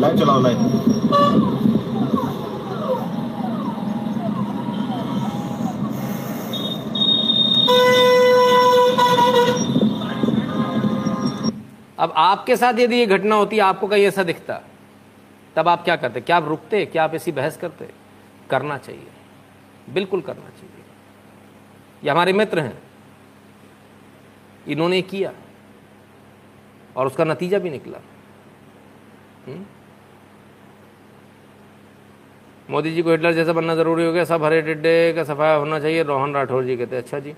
लाइव 0.01 0.19
चलाओ 0.19 0.41
लाइव 0.41 0.57
अब 11.99 12.13
आपके 12.17 12.57
साथ 12.57 12.75
यदि 12.79 12.97
ये 12.97 13.07
घटना 13.07 13.35
होती, 13.35 13.59
आपको 13.59 13.87
कहीं 13.87 14.05
ऐसा 14.05 14.23
दिखता, 14.23 14.61
तब 15.57 15.69
आप 15.69 15.85
क्या 15.85 15.97
करते? 15.97 16.21
क्या 16.21 16.37
आप 16.37 16.49
रुकते? 16.49 16.87
क्या 16.87 17.05
आप 17.05 17.15
ऐसी 17.15 17.33
बहस 17.33 17.57
करते? 17.57 17.89
करना 18.51 18.79
चाहिए। 18.79 19.07
बिल्कुल 19.91 20.21
करना 20.21 20.49
चाहिए। 20.49 20.85
ये 22.05 22.11
हमारे 22.11 22.33
मित्र 22.33 22.61
हैं। 22.61 22.79
इन्होंने 24.69 25.03
किया। 25.03 25.33
और 26.97 27.07
उसका 27.07 27.25
नतीजा 27.25 27.59
भी 27.59 27.71
निकला। 27.71 27.99
हम्म? 29.47 29.65
मोदी 32.71 32.91
जी 32.93 33.03
को 33.03 33.11
हिटलर 33.11 33.33
जैसा 33.33 33.53
बनना 33.53 33.75
ज़रूरी 33.75 34.05
हो 34.05 34.13
गया, 34.13 34.25
सब 34.25 34.45
हरे 34.45 34.63
टिड्डे 34.63 35.13
का 35.17 35.25
सफाया 35.25 35.55
होना 35.55 35.79
चाहिए, 35.81 36.03
रोहन 36.03 36.35
राठौर 36.35 36.65
जी 36.65 36.77
कहते 36.77 36.97
अच्छा 36.97 37.19
जी। 37.19 37.35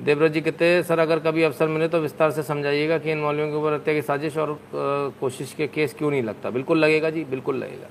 देवव्रत 0.00 0.32
जी 0.32 0.40
कहते 0.40 0.82
सर, 0.82 0.98
अगर 0.98 1.18
कभी 1.18 1.42
अवसर 1.42 1.68
मिले 1.68 1.88
तो 1.88 1.98
विस्तार 1.98 2.30
से 2.30 2.42
समझाइएगा 2.42 2.98
कि 2.98 3.10
इन 3.12 3.18
मौलवियों 3.18 3.48
के 3.50 3.56
ऊपर 3.56 3.72
हत्या 3.72 3.94
की 3.94 4.02
साजिश 4.02 4.36
और 4.36 4.58
कोशिश 5.20 5.52
के 5.52 5.66
केस 5.68 5.94
क्यों 5.94 6.10
नहीं 6.10 6.22
लगता? 6.22 6.50
बिल्कुल 6.50 6.78
लगेगा 6.78 7.10
जी, 7.10 7.24
बिल्कुल 7.24 7.56
लगेगा। 7.56 7.88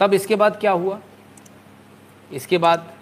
तब 0.00 0.14
इसके 0.14 0.36
बाद 0.36 0.56
क्या 0.60 0.72
हुआ? 0.72 1.00
इसके 2.32 2.58
बाद 2.58 2.92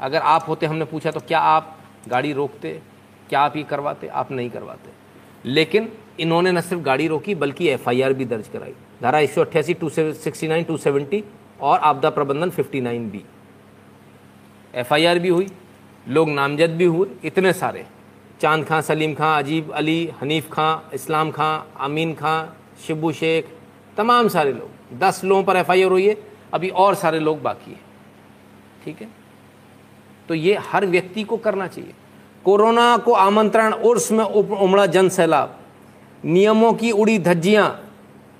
अगर 0.00 0.20
आप 0.20 0.48
होते, 0.48 0.66
हमने 0.66 0.84
पूछा 0.84 1.10
तो 1.10 1.20
क्या 1.20 1.38
आप 1.38 1.76
गाड़ी 2.08 2.32
रोकते? 2.32 2.80
क्या 3.28 3.40
आप 3.40 3.56
ये 3.56 3.62
करवाते? 3.62 4.06
आप 4.08 4.30
नहीं 4.32 4.50
करवाते। 4.50 4.90
लेकिन 5.44 5.92
इन्होंने 6.20 6.52
न 6.52 6.60
सिर्फ़ 6.60 6.82
गाड़ी 6.82 7.08
रोकी, 7.08 7.34
बल्कि 7.34 7.68
एफआईआर 7.68 8.12
भी 8.12 8.24
दर्ज 8.24 8.48
कराई। 8.48 8.72
धारा 9.02 9.18
एक 9.18 9.30
सौ 9.30 9.40
अट्ठासी 9.40 9.74
two 9.74 9.88
sixty 9.88 10.48
nine 10.48 10.64
two 10.64 10.76
seventy 10.76 11.24
और 11.60 11.78
आपदा 11.78 12.10
प्रबंधन 12.10 12.50
फिफ्टी 12.50 12.80
नाइन 12.80 13.10
बी। 13.10 13.24
एफ़ 14.74 14.94
भी 14.94 15.28
हुई, 15.28 15.48
लोग 16.08 16.30
नामजद 16.30 16.70
भी 16.70 16.84
हुए, 16.84 17.08
इतने 17.24 17.52
सारे। 17.52 17.86
चाँद 18.40 18.64
खां, 18.64 18.82
सलीम 18.82 19.14
खां, 19.14 19.42
अजीब 19.42 19.70
अली, 19.70 20.12
हनीफ 20.20 20.52
खां, 20.52 20.90
इस्लाम 20.94 21.30
खां 21.30 21.76
अमीन 21.80 22.14
खां 22.14 22.46
शिबू 22.86 23.12
शेख, 23.12 23.48
तमाम 23.96 24.28
सारे 24.28 24.52
लोग। 24.52 24.98
दस 24.98 25.24
लोगों 25.24 25.44
पर 25.44 25.56
एफआईआर 25.56 25.90
हुई 25.90 26.08
है, 26.08 26.16
अभी 26.54 26.68
और 26.68 26.94
सारे 26.94 27.18
लोग 27.18 27.42
बाकी 27.42 27.70
हैं। 27.70 27.80
ठीक 28.84 29.02
है? 29.02 29.08
तो 30.28 30.34
ये 30.34 30.54
हर 30.54 30.86
व्यक्ति 30.86 31.22
को 31.22 31.36
करना 31.36 31.66
चाहिए। 31.66 31.92
कोरोना 32.44 32.96
को 32.96 33.12
आमंत्रण, 33.12 33.72
उर्स 33.72 34.12
में 34.12 34.24
उमड़ा 34.24 34.86
जन 34.86 35.08
सैलाब। 35.08 35.58
नियमों 36.24 36.72
की 36.72 36.90
उड़ी 36.90 37.18
धज्जियाँ। 37.18 37.84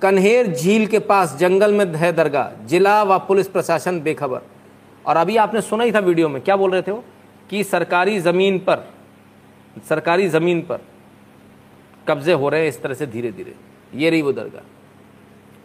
कन्हेर 0.02 0.46
झील 0.56 0.86
के 0.86 0.98
पास 0.98 1.36
जंगल 1.36 1.74
में 1.74 1.94
है 1.94 2.12
दरगाह। 2.12 2.66
जिला 2.66 3.02
व 3.02 3.18
पुलिस 3.18 3.48
प्रशासन 3.48 4.00
बेखबर। 4.00 4.40
और 5.06 5.16
अभी 5.16 5.36
आपने 5.36 5.60
सुना 5.60 5.84
ही 5.84 5.92
था 5.92 5.98
वीडियो 5.98 6.28
में, 6.28 6.42
क्या 6.42 6.56
बोल 6.56 6.70
रहे 6.70 6.82
थे 6.82 6.90
वो? 6.90 7.04
कि 7.50 7.64
सरकारी 7.64 8.20
ज़मीन 8.20 8.58
पर, 8.58 8.90
सरकारी 9.88 10.28
ज़मीन 10.28 10.60
पर 10.60 10.80
कब्जे 12.08 12.32
हो 12.32 12.48
रहे 12.48 12.60
हैं 12.60 12.68
इस 12.68 12.82
तरह 12.82 12.94
से 12.94 13.06
धीरे 13.06 13.32
धीरे 13.32 13.54
ये 13.94 14.10
रही 14.10 14.22
वो 14.22 14.32
दरगाह। 14.32 14.66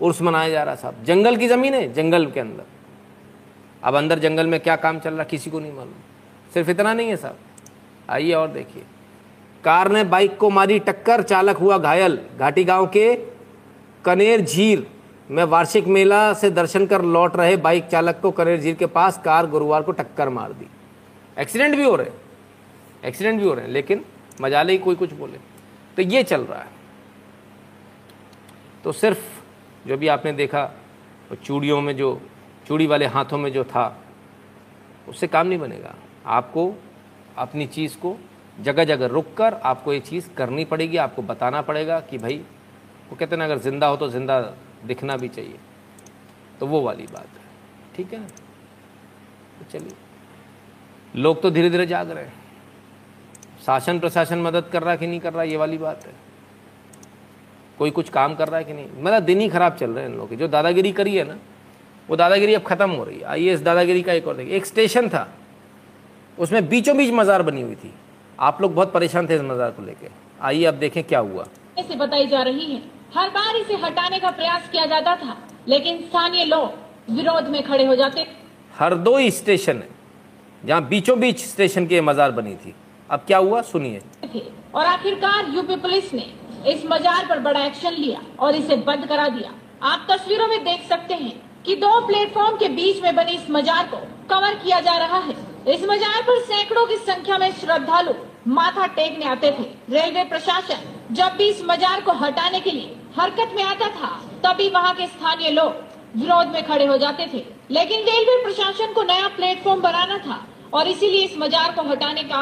उर्स 0.01 0.21
मनाया 0.21 0.49
जा 0.49 0.63
रहा 0.63 0.75
साहब। 0.75 1.03
जंगल 1.03 1.37
की 1.37 1.47
ज़मीन 1.47 1.73
है, 1.73 1.93
जंगल 1.93 2.31
के 2.31 2.39
अंदर। 2.39 2.63
अब 3.83 3.95
अंदर 3.95 4.19
जंगल 4.19 4.47
में 4.47 4.59
क्या 4.59 4.75
काम 4.75 4.99
चल 4.99 5.13
रहा 5.13 5.23
किसी 5.23 5.49
को 5.49 5.59
नहीं 5.59 5.71
मालूम। 5.71 5.93
सिर्फ़ 6.53 6.69
इतना 6.69 6.93
नहीं 6.93 7.09
है 7.09 7.17
साहब। 7.17 7.37
आइए 8.09 8.33
और 8.33 8.47
देखिए। 8.47 8.83
कार 9.65 9.91
ने 9.91 10.03
बाइक 10.03 10.37
को 10.37 10.49
मारी, 10.49 10.79
टक्कर, 10.79 11.21
चालक 11.21 11.57
हुआ 11.57 11.77
घायल। 11.77 12.19
घाटी 12.39 12.63
गाँव 12.63 12.87
के 12.87 13.15
कनेर 14.05 14.41
झील 14.41 14.85
में 15.31 15.43
वार्षिक 15.43 15.85
मेला 15.85 16.33
से 16.33 16.49
दर्शन 16.49 16.85
कर 16.85 17.01
लौट 17.01 17.35
रहे 17.35 17.57
बाइक 17.57 17.85
चालक 17.85 18.19
को 18.21 18.31
कनेर 18.31 18.61
झील 18.61 18.75
के 18.75 18.85
पास 18.85 19.21
कार 19.25 19.47
गुरुवार 19.47 19.81
को 19.81 19.91
टक्कर 19.91 20.29
मार 20.29 20.53
दी। 20.53 20.67
एक्सीडेंट 21.39 21.75
भी 21.75 21.83
हो 21.83 21.95
रहे 21.95 22.11
एक्सीडेंट 23.05 23.41
भी 23.41 23.47
हो 23.47 23.53
रहे 23.53 23.65
हैं, 23.65 23.71
लेकिन 23.71 24.05
मजाले 24.41 24.71
ही 24.71 24.79
कोई 24.79 24.95
कुछ 24.95 25.13
बोले। 25.13 25.37
तो 25.95 26.01
ये 26.01 26.23
चल 26.23 26.41
रहा 26.41 26.59
है। 26.59 26.67
तो 28.83 28.91
सिर्फ़ 28.91 29.19
जो 29.87 29.97
भी 29.97 30.07
आपने 30.07 30.31
देखा, 30.31 30.63
वो 31.29 31.35
चूड़ियों 31.35 31.81
में 31.81 31.95
जो, 31.95 32.21
चूड़ी 32.67 32.87
वाले 32.87 33.05
हाथों 33.05 33.37
में 33.37 33.53
जो 33.53 33.63
था, 33.63 34.03
उससे 35.09 35.27
काम 35.27 35.47
नहीं 35.47 35.59
बनेगा। 35.59 35.95
आपको, 36.25 36.73
अपनी 37.37 37.67
चीज़ 37.67 37.97
को 37.97 38.17
जगह 38.59 38.83
जगह 38.83 39.05
रुक 39.05 39.33
कर 39.33 39.53
आपको 39.53 39.93
ये 39.93 39.99
चीज़ 39.99 40.29
करनी 40.37 40.65
पड़ेगी, 40.65 40.97
आपको 40.97 41.21
बताना 41.21 41.61
पड़ेगा 41.61 41.99
कि 41.99 42.17
भाई, 42.17 42.37
वो 43.09 43.15
कहते 43.15 43.35
ना, 43.35 43.45
अगर 43.45 43.57
ज़िंदा 43.57 43.87
हो 43.87 43.95
तो 43.97 44.09
ज़िंदा 44.09 44.39
दिखना 44.85 45.17
भी 45.17 45.27
चाहिए। 45.27 45.57
तो 46.59 46.67
वो 46.67 46.81
वाली 46.81 47.03
बात 47.03 47.27
है। 47.27 47.95
ठीक 47.95 48.13
है? 48.13 48.19
ना 48.19 48.27
तो 49.59 49.71
चलिए। 49.71 49.95
लोग 51.15 51.41
तो 51.41 51.51
धीरे 51.51 51.69
धीरे 51.69 51.85
जाग 51.85 52.11
रहे 52.11 52.23
हैं। 52.23 52.33
शासन 53.65 53.99
प्रशासन 53.99 54.39
मदद 54.39 54.69
कर 54.71 54.81
रहा 54.81 54.91
है 54.91 54.97
कि 54.97 55.07
नहीं 55.07 55.19
कर 55.19 55.33
रहा, 55.33 55.43
ये 55.43 55.57
वाली 55.57 55.77
बात 55.77 56.05
है। 56.05 56.13
कोई 57.77 57.91
कुछ 57.91 58.09
काम 58.09 58.35
कर 58.35 58.47
रहा 58.47 58.57
है 58.57 58.63
कि 58.63 58.73
नहीं? 58.73 58.87
मतलब 58.99 59.23
दिन 59.23 59.39
ही 59.39 59.49
खराब 59.49 59.75
चल 59.75 59.91
रहे 59.91 60.03
हैं 60.03 60.09
इन 60.11 60.15
लोगों 60.15 60.27
के। 60.27 60.35
जो 60.35 60.47
दादागिरी 60.47 60.91
करी 60.91 61.15
है 61.15 61.23
ना, 61.23 61.37
वो 62.09 62.15
दादागिरी 62.15 62.53
अब 62.53 62.63
ख़त्म 62.63 62.89
हो 62.89 63.03
रही 63.03 63.19
है। 63.19 63.39
इस 63.43 63.61
दादागिरी 63.61 64.01
का 64.01 64.13
एक 64.13 64.27
और 64.27 64.35
देखिए, 64.35 64.55
एक 64.55 64.65
स्टेशन 64.65 65.09
था। 65.09 65.27
उसमें 66.37 66.67
बीचों 66.69 66.97
बीच 66.97 67.11
मज़ार 67.11 67.41
बनी 67.41 67.61
हुई 67.61 67.75
थी। 67.75 67.93
आप 68.39 68.61
लोग 68.61 68.73
बहुत 68.75 68.91
परेशान 68.93 69.27
थे 69.27 69.35
इस 69.35 69.41
मज़ार 69.43 69.71
को 69.71 69.81
लेकर 69.81 70.11
आइए 70.41 70.65
अब 70.65 70.75
देखें 70.75 71.03
क्या 71.03 71.19
हुआ। 71.21 71.45
ऐसे 71.79 71.95
बताई 71.95 72.27
जा 72.27 72.41
रही 72.43 72.65
है। 72.65 72.81
हर 73.15 73.29
बार 73.29 73.55
इसे 73.55 73.75
हटाने 73.77 74.19
का 74.19 74.31
प्रयास 74.31 74.69
किया 74.71 74.85
जाता 74.85 75.15
था 75.15 75.35
लेकिन 75.67 76.01
स्थानीय 76.01 76.45
लोग 76.45 77.11
विरोध 77.11 77.47
में 77.47 77.61
खड़े 77.63 77.85
हो 77.85 77.95
जाते। 77.95 78.25
हरदोई 78.73 79.31
स्टेशन 79.31 79.77
है 79.77 79.89
जहाँ 80.63 80.87
बीचों 80.87 81.19
बीच 81.19 81.39
स्टेशन 81.39 81.87
की 81.87 82.01
मज़ार 82.01 82.31
बनी 82.31 82.55
थी। 82.55 82.73
अब 83.09 83.23
क्या 83.27 83.37
हुआ 83.39 83.61
सुनिए। 83.63 84.01
और 84.75 84.85
आखिरकार 84.85 85.49
यूपी 85.55 85.75
पुलिस 85.77 86.13
ने 86.13 86.25
इस 86.67 86.85
मजार 86.85 87.25
पर 87.29 87.39
बड़ा 87.41 87.65
एक्शन 87.65 87.93
लिया 87.93 88.21
और 88.39 88.55
इसे 88.55 88.75
बंद 88.83 89.07
करा 89.07 89.27
दिया। 89.29 89.51
आप 89.83 90.07
तस्वीरों 90.11 90.47
में 90.47 90.63
देख 90.63 90.87
सकते 90.89 91.13
हैं 91.15 91.33
कि 91.65 91.75
दो 91.77 91.99
प्लेटफॉर्म 92.07 92.57
के 92.57 92.69
बीच 92.71 93.01
में 93.03 93.15
बनी 93.15 93.31
इस 93.31 93.49
मजार 93.51 93.87
को 93.87 93.97
कवर 94.29 94.55
किया 94.55 94.79
जा 94.81 94.97
रहा 94.97 95.17
है। 95.19 95.35
इस 95.65 95.83
मजार 95.83 96.21
पर 96.21 96.39
सैकड़ों 96.41 96.85
की 96.85 96.95
संख्या 96.99 97.37
में 97.37 97.51
श्रद्धालु 97.53 98.13
माथा 98.47 98.85
टेकने 98.95 99.25
आते 99.25 99.51
थे। 99.51 99.63
रेलवे 99.89 100.23
प्रशासन 100.23 100.79
जब 101.11 101.35
भी 101.37 101.47
इस 101.49 101.61
मजार 101.65 102.01
को 102.01 102.11
हटाने 102.13 102.59
के 102.59 102.71
लिए 102.71 102.95
हरकत 103.17 103.51
में 103.55 103.63
आता 103.63 103.87
था, 103.89 104.09
तभी 104.43 104.69
वहाँ 104.69 104.93
के 104.93 105.05
स्थानीय 105.07 105.49
लोग 105.51 105.75
विरोध 106.15 106.47
में 106.47 106.65
खड़े 106.65 106.85
हो 106.85 106.97
जाते 106.97 107.27
थे। 107.33 107.43
लेकिन 107.71 107.99
रेलवे 108.01 108.41
प्रशासन 108.43 108.93
को 108.93 109.03
नया 109.03 109.27
प्लेटफॉर्म 109.35 109.81
बनाना 109.81 110.17
था 110.17 110.39
और 110.73 110.87
इसीलिए 110.87 111.23
इस 111.23 111.37
मजार 111.37 111.71
को 111.75 111.83
हटाने 111.89 112.23
का 112.23 112.41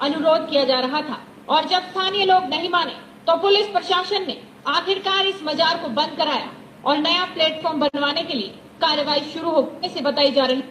अनुरोध 0.00 0.48
किया 0.50 0.64
जा 0.64 0.80
रहा 0.80 1.00
था। 1.02 1.18
और 1.48 1.68
जब 1.68 1.82
स्थानीय 1.84 2.24
लोग 2.24 2.44
नहीं 2.46 2.68
माने 2.70 2.92
तो 3.26 3.36
पुलिस 3.38 3.66
प्रशासन 3.68 4.26
ने 4.26 4.36
आखिरकार 4.68 5.26
इस 5.26 5.42
मजार 5.44 5.78
को 5.82 5.88
बंद 5.90 6.16
कराया 6.18 6.50
और 6.84 6.98
नया 6.98 7.24
प्लेटफॉर्म 7.34 7.80
बनवाने 7.80 8.22
के 8.22 8.34
लिए 8.34 8.52
कार्रवाई 8.80 9.20
शुरू 9.32 9.50
हो 9.50 9.62
से 9.86 10.00
बताई 10.00 10.30
जा 10.32 10.44
रही। 10.44 10.62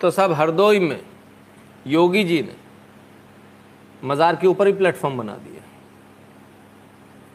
तो 0.00 0.10
सब 0.10 0.32
हरदोई 0.32 0.78
में 0.80 1.00
योगी 1.86 2.24
जी 2.24 2.42
ने 2.42 2.54
मज़ार 4.02 4.36
के 4.36 4.46
ऊपर 4.46 4.66
ही 4.66 4.72
प्लेटफॉर्म 4.72 5.18
बना 5.18 5.34
दिया। 5.34 5.62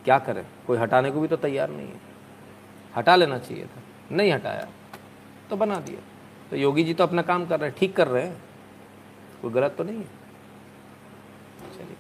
क्या 0.05 0.17
करें? 0.19 0.45
कोई 0.67 0.77
हटाने 0.77 1.11
को 1.11 1.21
भी 1.21 1.27
तो 1.27 1.35
तैयार 1.37 1.69
नहीं 1.69 1.87
है। 1.87 1.99
हटा 2.95 3.15
लेना 3.15 3.37
चाहिए 3.37 3.65
था। 3.65 3.81
नहीं 4.11 4.31
हटाया 4.31 4.67
तो 5.49 5.55
बना 5.57 5.75
दिया। 5.79 5.99
तो 6.49 6.55
योगी 6.55 6.83
जी 6.83 6.93
तो 6.93 7.03
अपना 7.03 7.21
काम 7.21 7.45
कर 7.45 7.59
रहे 7.59 7.69
हैं, 7.69 7.77
ठीक 7.79 7.95
कर 7.95 8.07
रहे 8.07 8.23
हैं। 8.23 8.41
कोई 9.41 9.51
गलत 9.51 9.75
तो 9.77 9.83
नहीं 9.83 9.97
है। 9.97 10.05
चलिए। 11.77 11.95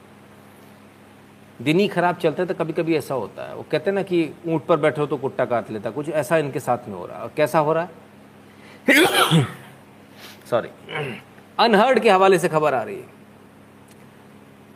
दिन 1.61 1.79
ही 1.79 1.87
खराब 1.87 2.15
चलते 2.15 2.45
तो 2.45 2.53
कभी 2.53 2.73
कभी 2.73 2.95
ऐसा 2.95 3.15
होता 3.15 3.47
है। 3.47 3.55
वो 3.55 3.65
कहते 3.71 3.89
हैं 3.89 3.95
ना 3.95 4.01
कि 4.03 4.33
ऊँट 4.47 4.65
पर 4.65 4.77
बैठे 4.77 5.01
हो 5.01 5.07
तो 5.07 5.17
कुट्टा 5.17 5.45
काट 5.45 5.71
लेता 5.71 5.89
कुछ 5.91 6.09
ऐसा 6.09 6.37
इनके 6.37 6.59
साथ 6.59 6.87
में 6.87 6.95
हो 6.95 7.05
रहा 7.05 7.17
है। 7.17 7.23
और 7.23 7.31
कैसा 7.37 7.59
हो 7.59 7.73
रहा 7.73 7.83
है? 7.83 7.89
सॉरी 10.49 10.69
अनहर्ड 11.59 11.99
के 11.99 12.09
हवाले 12.09 12.39
से 12.39 12.47
खबर 12.47 12.73
आ 12.73 12.81
रही 12.83 12.95
है। 12.95 13.07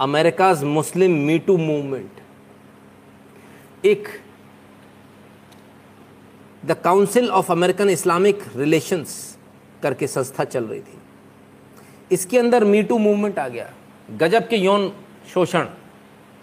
America's 0.02 0.64
Muslim 0.64 1.12
me too 1.12 1.58
movement, 1.58 2.12
एक 3.86 4.08
the 6.66 6.72
council 6.72 7.30
of 7.30 7.52
American 7.52 7.90
Islamic 7.90 8.44
relations 8.56 9.38
करके 9.84 10.08
संस्था 10.08 10.44
चल 10.44 10.64
रही 10.64 10.82
थी। 10.82 10.98
इसके 12.12 12.40
अंदर 12.40 12.64
मीटू 12.64 12.98
मूवमेंट 12.98 13.40
आ 13.40 13.48
गया। 13.48 13.74
गजब 14.12 14.48
के 14.48 14.56
यौन 14.56 14.92
शोषण 15.34 15.68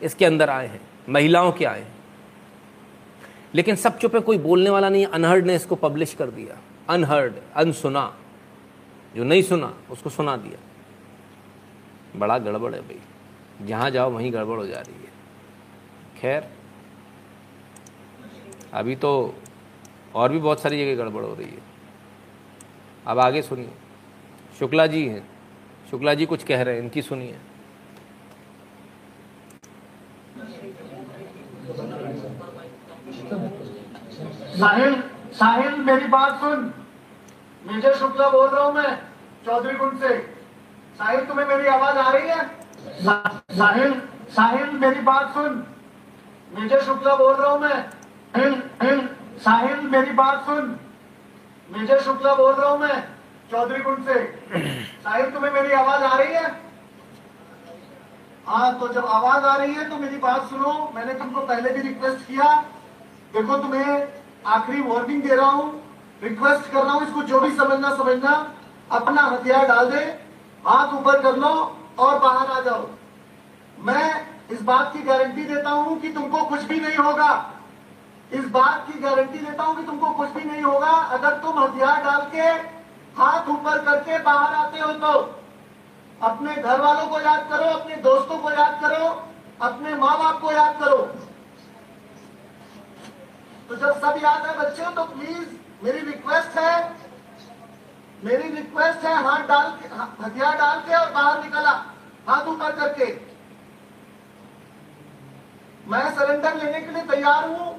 इसके 0.03 0.25
अंदर 0.25 0.51
आए 0.51 0.67
हैं, 0.67 0.81
महिलाओं 1.09 1.53
के 1.53 1.65
आए 1.65 1.81
हैं। 1.81 1.95
लेकिन 3.55 3.77
सब 3.77 3.99
चुप 3.99 4.17
कोई 4.17 4.39
बोलने 4.39 4.71
वाला 4.71 4.89
नहीं 4.89 5.07
अनहर्ड 5.07 5.47
ने 5.47 5.55
इसको 5.55 5.75
पब्लिश 5.75 6.15
कर 6.15 6.31
दिया। 6.31 6.59
अनहर्ड, 6.89 7.35
अनसुना। 7.57 8.20
जो 9.17 9.25
नहीं 9.25 9.43
सुना, 9.43 9.75
उसको 9.91 10.11
सुना 10.11 10.37
दिया। 10.37 10.59
बड़ा 12.17 12.39
गड़बड़ 12.39 12.75
है 12.75 12.81
भाई। 12.81 13.67
जहाँ 13.67 13.91
जाओ, 13.91 14.11
वहीं 14.11 14.33
गड़बड़ 14.33 14.57
हो 14.57 14.67
जा 14.67 14.81
रही 14.81 14.95
है। 14.95 15.13
खैर, 16.21 16.51
अभी 18.75 18.97
तो 18.97 19.35
और 20.15 20.33
भी 20.33 20.39
बहुत 20.39 20.61
सारी 20.61 20.85
जगह 20.85 21.05
गड़बड़ 21.05 21.23
हो 21.23 21.35
रही 21.35 21.51
है। 21.51 21.63
अब 23.07 23.19
आगे 23.19 23.43
सुनिए। 23.43 23.71
शुक्ला 24.59 24.87
जी 24.87 25.09
हैं। 25.09 25.29
शुक्ला 25.91 26.15
जी 26.15 26.27
कुछ 26.27 26.45
कह 26.45 26.63
रहे 26.63 26.75
हैं, 26.75 26.83
इनकी 26.83 27.03
सुनिए। 27.03 27.39
साहिल 34.57 35.03
साहिल, 35.33 35.81
मेरी 35.81 36.07
बात 36.07 36.41
सुन। 36.41 36.80
विजय 37.65 37.93
शुक्ला 37.95 38.29
बोल 38.29 38.49
रहा 38.49 38.65
हूँ 38.65 38.73
मैं, 38.75 38.97
चौधरी 39.47 39.77
कुंड 39.77 39.99
से। 40.01 40.17
साहिल, 40.99 41.25
तुम्हें 41.27 41.47
मेरी 41.47 41.67
आवाज़ 41.69 41.99
आ 41.99 42.11
रही 42.13 42.29
है? 42.29 42.45
साहिल 43.53 44.01
साहिल, 44.31 44.71
मेरी 44.79 45.01
बात 45.01 45.35
सुन। 45.35 45.67
विजय 46.53 46.81
शुक्ला 46.81 47.15
बोल 47.17 47.35
रहा 47.35 47.51
हूँ 47.51 47.61
मैं। 47.61 47.83
साहिल 48.33 48.55
साहिल 48.81 49.09
साहिल, 49.45 49.81
मेरी 49.89 50.13
बात 50.13 50.45
सुन। 50.47 50.79
विजय 51.69 52.01
शुक्ला 52.01 52.35
बोल 52.35 52.53
रहा 52.53 52.71
हूँ 52.71 52.79
मैं, 52.79 53.03
चौधरी 53.51 53.83
कुंड 53.83 54.05
से। 54.07 54.25
साहिल, 55.03 55.31
तुम्हें 55.31 55.53
मेरी 55.53 55.73
आवाज़ 55.73 56.03
आ 56.03 56.17
रही 56.17 56.35
है? 56.35 56.49
हाँ 58.47 58.79
तो 58.81 58.89
जब 58.89 59.07
आवाज़ 59.07 59.45
आ 59.45 59.57
रही 59.57 59.75
है 59.75 59.89
तो 59.91 59.97
मेरी 59.97 60.17
बात 60.19 60.49
सुनो। 60.51 60.93
मैंने 60.95 61.15
तुमको 61.15 61.41
पहले 61.43 61.71
भी 61.71 61.81
रिक्वेस्ट 61.81 62.27
किया। 62.27 62.55
देखो, 63.35 63.57
तुम्हें 63.57 64.09
आखिरी 64.47 64.81
वार्निंग 64.83 65.23
दे 65.23 65.35
रहा 65.35 65.51
हूँ। 65.51 65.90
रिक्वेस्ट 66.23 66.73
कर 66.73 66.83
रहा 66.83 66.93
हूँ, 66.93 67.03
इसको 67.03 67.23
जो 67.25 67.41
भी 67.41 67.51
समझना 67.57 67.95
समझना। 67.97 68.33
अपना 68.91 69.23
हथियार 69.23 69.67
डाल 69.67 69.91
दे, 69.91 70.05
हाथ 70.65 70.95
ऊपर 70.95 71.21
कर 71.23 71.37
लो 71.37 71.53
और 71.99 72.19
बाहर 72.19 72.47
आ 72.49 72.61
जाओ। 72.61 72.89
मैं 73.79 74.27
इस 74.51 74.63
बात 74.63 74.93
की 74.93 75.03
गारंटी 75.03 75.45
देता 75.45 75.71
हूँ 75.71 76.01
कि 76.01 76.09
तुमको 76.11 76.43
कुछ 76.47 76.63
भी 76.65 76.81
नहीं 76.81 76.97
होगा। 76.97 77.31
इस 78.33 78.45
बात 78.51 78.87
की 78.87 78.99
गारंटी 79.01 79.39
देता 79.39 79.63
हूँ 79.63 79.77
कि 79.77 79.83
तुमको 79.83 80.11
कुछ 80.15 80.31
भी 80.31 80.45
नहीं 80.45 80.63
होगा। 80.63 80.91
अगर 81.17 81.37
तुम 81.39 81.59
हथियार 81.59 82.03
डाल 82.05 82.21
के 82.33 82.49
हाथ 83.17 83.49
ऊपर 83.51 83.79
करके 83.85 84.19
बाहर 84.23 84.55
आते 84.57 84.81
हो 84.81 84.93
तो 84.95 85.13
अपने 86.21 86.55
घर 86.55 86.81
वालों 86.81 87.07
को 87.07 87.21
याद 87.21 87.49
करो, 87.51 87.71
अपने 87.71 87.97
दोस्तों 87.99 88.39
को 88.39 88.51
याद 88.51 88.79
करो, 88.83 89.07
अपने 89.63 89.95
माँ 89.97 90.19
बाप 90.19 90.41
को 90.41 90.53
याद 90.53 90.77
करो। 90.81 90.97
तो 93.69 93.77
जब 93.77 94.01
सब 94.01 94.21
याद 94.23 94.47
है 94.47 94.59
बच्चों 94.59 94.91
तो 94.93 95.05
प्लीज़ 95.07 95.49
मेरी 95.83 95.99
रिक्वेस्ट 96.01 96.59
है, 96.59 96.97
मेरी 98.23 98.49
रिक्वेस्ट 98.51 99.05
है 99.05 99.15
हाथ 99.25 99.47
डाल 99.49 99.71
के, 99.73 99.89
हथियार 100.23 100.57
डाल 100.59 100.81
के 100.81 100.95
और 100.95 101.11
बाहर 101.13 101.43
निकला, 101.45 101.71
हाथ 102.29 102.47
ऊपर 102.49 102.73
करके। 102.73 103.07
मैं 105.87 106.11
सरेंडर 106.17 106.57
लेने 106.57 106.81
के 106.81 106.93
लिए 106.93 107.03
तैयार 107.05 107.49
हूँ। 107.49 107.77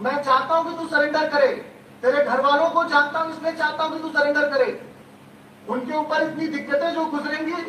मैं 0.00 0.22
चाहता 0.22 0.54
हूँ 0.54 0.64
कि 0.64 0.76
तू 0.78 0.88
सरेंडर 0.88 1.28
करे। 1.28 1.48
तेरे 2.02 2.24
घर 2.24 2.40
वालों 2.40 2.68
को 2.70 2.84
जानता 2.84 3.18
हूँ, 3.18 3.32
इसलिए 3.32 3.52
चाहता 3.52 3.84
हूँ 3.84 3.92
कि 3.92 4.02
तू 4.02 4.18
सरेंडर 4.18 4.48
करे। 4.50 4.70
उनके 5.68 5.96
ऊपर 5.96 6.22
इतनी 6.22 6.46
दिक्कतें 6.48 6.92
जो 6.94 7.04
गुजरेंगी, 7.06 7.62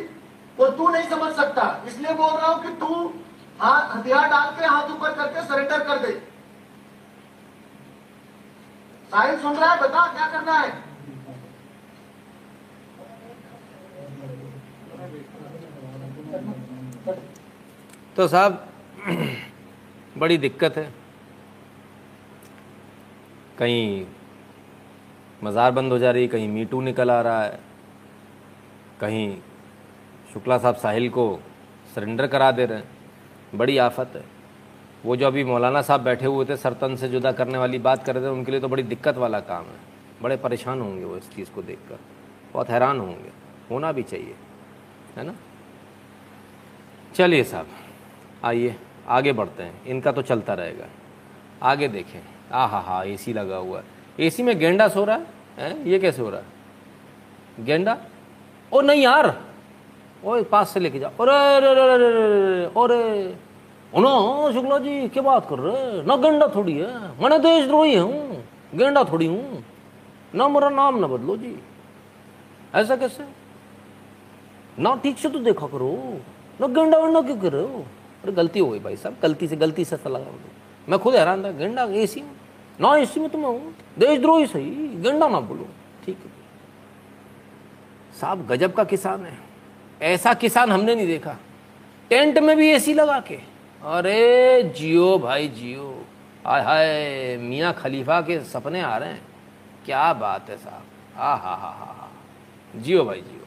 वो 0.58 0.66
तू 0.68 0.88
नहीं 0.88 1.08
समझ 1.08 1.32
सकता। 1.36 1.64
इसलिए 1.86 2.14
बोल 2.14 2.30
रहा 2.30 2.46
हूँ 2.46 2.62
कि 2.62 2.68
तू 2.76 3.12
हाथ 3.60 3.96
हथियार 3.96 4.28
डाल 4.28 4.50
के 4.58 4.66
हाथ 4.66 4.90
ऊपर 4.90 5.12
करके 5.14 5.42
सरेंडर 5.44 5.84
कर 5.84 5.98
दे। 5.98 6.12
साहिल 9.10 9.38
सुन 9.40 9.56
रहा 9.56 9.72
है 9.72 9.80
बता 9.80 10.06
क्या 10.06 10.26
करना 10.30 10.58
है? 10.58 10.72
तो 18.16 18.26
साहब, 18.28 18.66
बड़ी 20.18 20.38
दिक्कत 20.38 20.76
है। 20.76 20.92
कहीं 23.58 24.06
मज़ार 25.44 25.70
बंद 25.72 25.92
हो 25.92 25.98
जा 25.98 26.10
रही, 26.10 26.28
कहीं 26.28 26.48
मीटू 26.48 26.80
निकल 26.80 27.10
आ 27.10 27.20
रहा 27.20 27.42
है। 27.42 27.58
कहीं 29.00 29.36
शुक्ला 30.32 30.58
साहब 30.58 30.76
साहिल 30.76 31.08
को 31.10 31.24
सरेंडर 31.94 32.26
करा 32.26 32.50
दे 32.52 32.66
रहे 32.66 32.78
हैं। 32.78 33.58
बड़ी 33.58 33.78
आफत 33.78 34.12
है। 34.16 34.39
वो 35.04 35.16
जो 35.16 35.26
अभी 35.26 35.44
मौलाना 35.44 35.82
साहब 35.82 36.00
बैठे 36.00 36.26
हुए 36.26 36.44
थे 36.44 36.56
सरतन 36.56 36.96
से 36.96 37.08
जुदा 37.08 37.32
करने 37.32 37.58
वाली 37.58 37.78
बात 37.78 38.04
कर 38.06 38.14
रहे 38.14 38.24
थे 38.24 38.28
उनके 38.28 38.50
लिए 38.52 38.60
तो 38.60 38.68
बड़ी 38.68 38.82
दिक्कत 38.82 39.16
वाला 39.16 39.40
काम 39.40 39.64
है 39.64 39.78
बड़े 40.22 40.36
परेशान 40.36 40.80
होंगे 40.80 41.04
वो 41.04 41.16
इस 41.16 41.30
चीज़ 41.34 41.50
को 41.50 41.62
देखकर 41.62 41.98
बहुत 42.52 42.70
हैरान 42.70 42.98
होंगे 43.00 43.32
होना 43.70 43.92
भी 43.92 44.02
चाहिए 44.02 44.34
है 45.16 45.26
ना 45.26 45.34
चलिए 47.14 47.44
साहब 47.44 47.66
आइए 48.44 48.76
आगे 49.08 49.32
बढ़ते 49.32 49.62
हैं 49.62 49.84
इनका 49.86 50.12
तो 50.12 50.22
चलता 50.22 50.54
रहेगा 50.54 50.86
आगे 51.62 51.88
देखें 51.88 52.20
आ 52.52 52.66
हा 52.66 52.80
हा 52.80 53.02
ए 53.02 53.16
लगा 53.28 53.56
हुआ 53.56 53.78
है 53.78 54.26
एसी 54.26 54.42
में 54.42 54.58
गेंडा 54.58 54.88
सो 54.88 55.04
रहा 55.04 55.16
है 55.16 55.40
हैं? 55.58 55.84
ये 55.84 55.98
कैसे 55.98 56.22
हो 56.22 56.30
रहा 56.30 56.40
है 56.40 57.64
गेंडा 57.64 57.96
ओ 58.72 58.80
नहीं 58.80 59.02
यार 59.02 59.34
ओ 60.24 60.42
पास 60.42 60.70
से 60.74 60.80
लेके 60.80 60.98
जाओ 60.98 61.10
अरे 61.20 61.36
अरे 61.56 61.80
अरे 61.80 62.04
अरे 62.74 63.49
ना 63.98 64.52
शुक्ला 64.52 64.78
जी, 64.78 65.08
क्या 65.08 65.22
बात 65.22 65.48
कर 65.48 65.58
रहे 65.58 66.02
ना 66.02 66.16
गेंडा 66.16 66.48
थोड़ी 66.48 66.72
है। 66.72 67.22
मैंने 67.22 67.38
देशद्रोही 67.38 67.96
हूँ। 67.96 68.44
गेंडा 68.74 69.04
थोड़ी 69.04 69.26
हूँ। 69.26 69.64
ना 70.34 70.48
मेरा 70.48 70.68
नाम 70.68 70.98
ना 70.98 71.06
बदलो 71.06 71.36
जी। 71.36 71.62
ऐसा 72.74 72.96
कैसे? 72.96 73.24
ना 74.78 74.94
ठीक 74.94 75.18
से 75.18 75.28
तो 75.28 75.38
देखा 75.38 75.66
करो। 75.66 76.20
ना 76.60 76.66
गेंडा 76.66 76.98
वेंडा 76.98 77.20
क्यों 77.20 77.36
कर 77.36 77.52
रहे 77.52 77.62
हो? 77.62 77.84
अरे 78.22 78.32
गलती 78.32 78.60
हो 78.60 78.70
गई 78.70 78.78
भाई 78.78 78.96
साहब। 78.96 79.16
गलती 79.22 79.48
से 79.48 79.56
गलती 79.56 79.84
से 79.84 79.96
ऐसा 79.96 80.04
सलाह 80.04 80.22
मैं 80.88 80.98
खुद 80.98 81.14
हैरान 81.14 81.44
था। 81.44 81.50
गेंडा 81.50 81.84
एसी 81.84 82.22
में 82.22 82.30
ना 82.80 82.96
ए 82.96 83.06
सी 83.06 83.20
में 83.20 83.30
तो 83.30 83.38
मैं 83.38 83.48
हूँ। 83.48 83.74
देशद्रोही 83.98 84.46
सही। 84.46 84.70
गेंडा 84.96 85.28
ना 85.28 85.40
बोलो। 85.40 85.68
ठीक 86.04 86.18
है। 86.18 86.30
साहब, 88.20 88.46
गजब 88.46 88.72
का 88.72 88.84
किसान 88.84 89.24
है। 89.24 89.38
ऐसा 90.02 90.34
किसान 90.34 90.72
हमने 90.72 90.94
नहीं 90.94 91.06
देखा। 91.06 91.36
टेंट 92.10 92.38
में 92.38 92.56
भी 92.56 92.70
एसी 92.70 92.94
लगा 92.94 93.20
के। 93.20 93.49
अरे 93.84 94.62
जियो 94.62 95.18
भाई, 95.18 95.48
जियो। 95.48 96.04
हाय 96.46 96.62
हाय, 96.62 97.36
मियाँ 97.36 97.72
खलीफा 97.74 98.20
के 98.20 98.40
सपने 98.40 98.80
आ 98.80 98.96
रहे 98.98 99.08
हैं। 99.08 99.22
क्या 99.84 100.12
बात 100.12 100.50
है 100.50 100.56
साहब। 100.56 100.82
आ 101.16 101.34
हा 101.34 101.54
हा 101.54 101.70
हा 101.70 101.92
हा। 101.92 102.10
जियो 102.76 103.04
भाई, 103.04 103.20
जियो। 103.20 103.46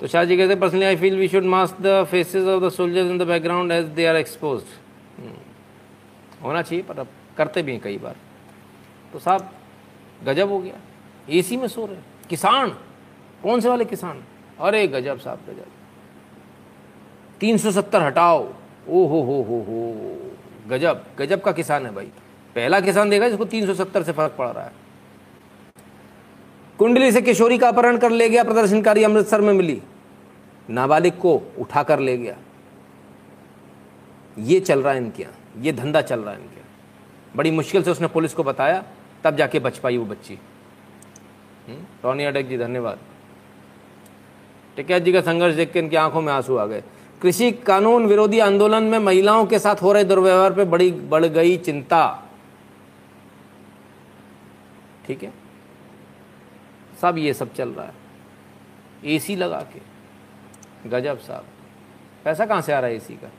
तो 0.00 0.06
शाह 0.06 0.24
जी 0.24 0.36
कहते 0.36 0.54
personally 0.54 0.84
I 0.84 0.96
feel 0.96 1.16
we 1.16 1.28
should 1.28 1.44
mask 1.44 1.80
the 1.80 2.04
faces 2.04 2.46
of 2.46 2.64
the 2.64 2.68
soldiers 2.68 3.10
in 3.10 3.18
the 3.18 3.22
background 3.22 3.72
as 3.72 3.84
they 3.84 4.06
are 4.06 4.16
expose 4.16 4.62
होना 6.42 6.62
चाहिए, 6.62 6.84
पर 6.84 6.98
अब 6.98 7.08
करते 7.36 7.62
भी 7.62 7.72
हैं 7.72 7.80
कई 7.80 7.98
बार। 7.98 8.16
तो 9.12 9.18
साहब, 9.18 9.50
गजब 10.24 10.48
हो 10.48 10.58
गया। 10.58 10.80
एसी 11.30 11.56
में 11.56 11.68
सो 11.68 11.86
रहे 11.86 11.96
किसान। 12.28 12.70
कौन 13.42 13.60
से 13.60 13.68
वाले 13.68 13.84
किसान? 13.84 14.24
अरे 14.60 14.86
गजब 14.88 15.18
साहब, 15.18 15.38
गजब। 15.48 15.77
तीन 17.40 17.58
सौ 17.58 17.70
सत्तर 17.70 18.02
हटाओ। 18.02 18.46
ओ 18.88 19.06
हो 19.06 19.22
हो 19.22 19.42
हो 19.42 19.58
हो। 19.68 20.16
गजब 20.68 21.04
गजब 21.18 21.40
का 21.40 21.52
किसान 21.52 21.86
है 21.86 21.94
भाई। 21.94 22.06
पहला 22.54 22.80
किसान 22.80 23.10
देगा 23.10 23.28
जिसको 23.28 23.44
तीन 23.44 23.66
सौ 23.66 23.74
सत्तर 23.74 24.02
से 24.02 24.12
फ़र्क 24.12 24.34
पड़ 24.38 24.48
रहा 24.48 24.64
है। 24.64 24.72
कुंडली 26.78 27.12
से 27.12 27.22
किशोरी 27.22 27.58
का 27.58 27.68
अपहरण 27.68 27.98
कर 27.98 28.10
ले 28.10 28.28
गया 28.28 28.44
प्रदर्शनकारी 28.44 29.04
अमृतसर 29.04 29.40
में 29.40 29.52
मिली। 29.52 29.82
नाबालिग 30.70 31.12
को 31.12 31.34
उठा 31.58 31.82
कर 31.82 31.98
ले 31.98 32.16
गया। 32.18 32.36
ये 34.38 34.60
चल 34.60 34.82
रहा 34.82 34.92
है 34.92 34.98
इनके 34.98 35.22
यहाँ। 35.22 35.62
ये 35.62 35.72
धंधा 35.72 36.00
चल 36.00 36.20
रहा 36.20 36.34
है 36.34 36.40
इनके 36.40 36.56
यहाँ। 36.56 36.68
बड़ी 37.36 37.50
मुश्किल 37.50 37.82
से 37.82 37.90
उसने 37.90 38.06
पुलिस 38.06 38.34
को 38.34 38.42
बताया 38.42 38.84
तब 39.24 39.36
जाके 39.36 39.58
बच 39.58 39.78
पाई 39.78 39.96
वो 39.96 40.04
बच्ची। 40.06 40.38
हम्म, 41.68 41.84
टॉनी 42.02 42.24
अडक 42.24 42.42
जी 42.42 42.58
धन्यवाद। 42.58 42.98
टिकैत 44.76 45.02
जी 45.02 45.12
का 45.12 45.20
संघर्ष 45.20 45.54
देख 45.54 45.72
के 45.72 45.78
इनकी 45.78 45.96
आँखों 45.96 46.20
में 46.20 46.32
आँसू 46.32 46.56
आ 46.56 46.66
गए। 46.66 46.82
कृषि 47.22 47.52
कानून 47.52 48.06
विरोधी 48.06 48.38
आंदोलन 48.38 48.82
में 48.82 48.98
महिलाओं 48.98 49.46
के 49.46 49.58
साथ 49.58 49.76
हो 49.82 49.92
रहे 49.92 50.04
दुर्व्यवहार 50.04 50.52
पे 50.52 50.64
बड़ी, 50.64 50.92
बढ़ 50.92 51.24
गई 51.24 51.56
चिंता। 51.56 52.22
ठीक 55.06 55.22
है? 55.22 55.32
सब 57.00 57.18
ये 57.18 57.34
सब 57.34 57.54
चल 57.54 57.68
रहा 57.68 57.86
है। 57.86 57.94
एसी 59.04 59.36
लगा 59.36 59.60
के। 59.60 59.80
गजब 60.88 61.18
साहब। 61.18 61.44
पैसा 62.24 62.46
कहाँ 62.46 62.62
से 62.62 62.72
आ 62.72 62.80
रहा 62.80 62.90
है 62.90 62.96
एसी 62.96 63.14
का? 63.14 63.30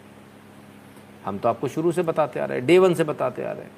हम 1.25 1.37
तो 1.37 1.49
आपको 1.49 1.67
शुरू 1.67 1.91
से 1.91 2.03
बताते 2.03 2.39
आ 2.39 2.45
रहे 2.45 2.57
हैं, 2.57 2.67
डे 2.67 2.79
वन 2.79 2.93
से 2.93 3.03
बताते 3.03 3.43
आ 3.43 3.51
रहे 3.51 3.63
हैं। 3.63 3.71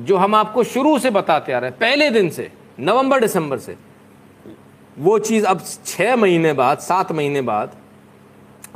जो 0.00 0.16
हम 0.16 0.34
आपको 0.34 0.64
शुरू 0.64 0.98
से 0.98 1.10
बताते 1.10 1.52
आ 1.52 1.58
रहे 1.58 1.70
हैं, 1.70 1.78
पहले 1.78 2.10
दिन 2.10 2.30
से, 2.30 2.52
नवंबर, 2.80 3.20
दिसंबर 3.20 3.58
से, 3.58 3.76
वो 4.98 5.18
चीज़ 5.18 5.46
अब 5.46 5.60
छः 5.84 6.16
महीने 6.16 6.52
बाद, 6.52 6.78
सात 6.78 7.12
महीने 7.12 7.40
बाद 7.40 7.76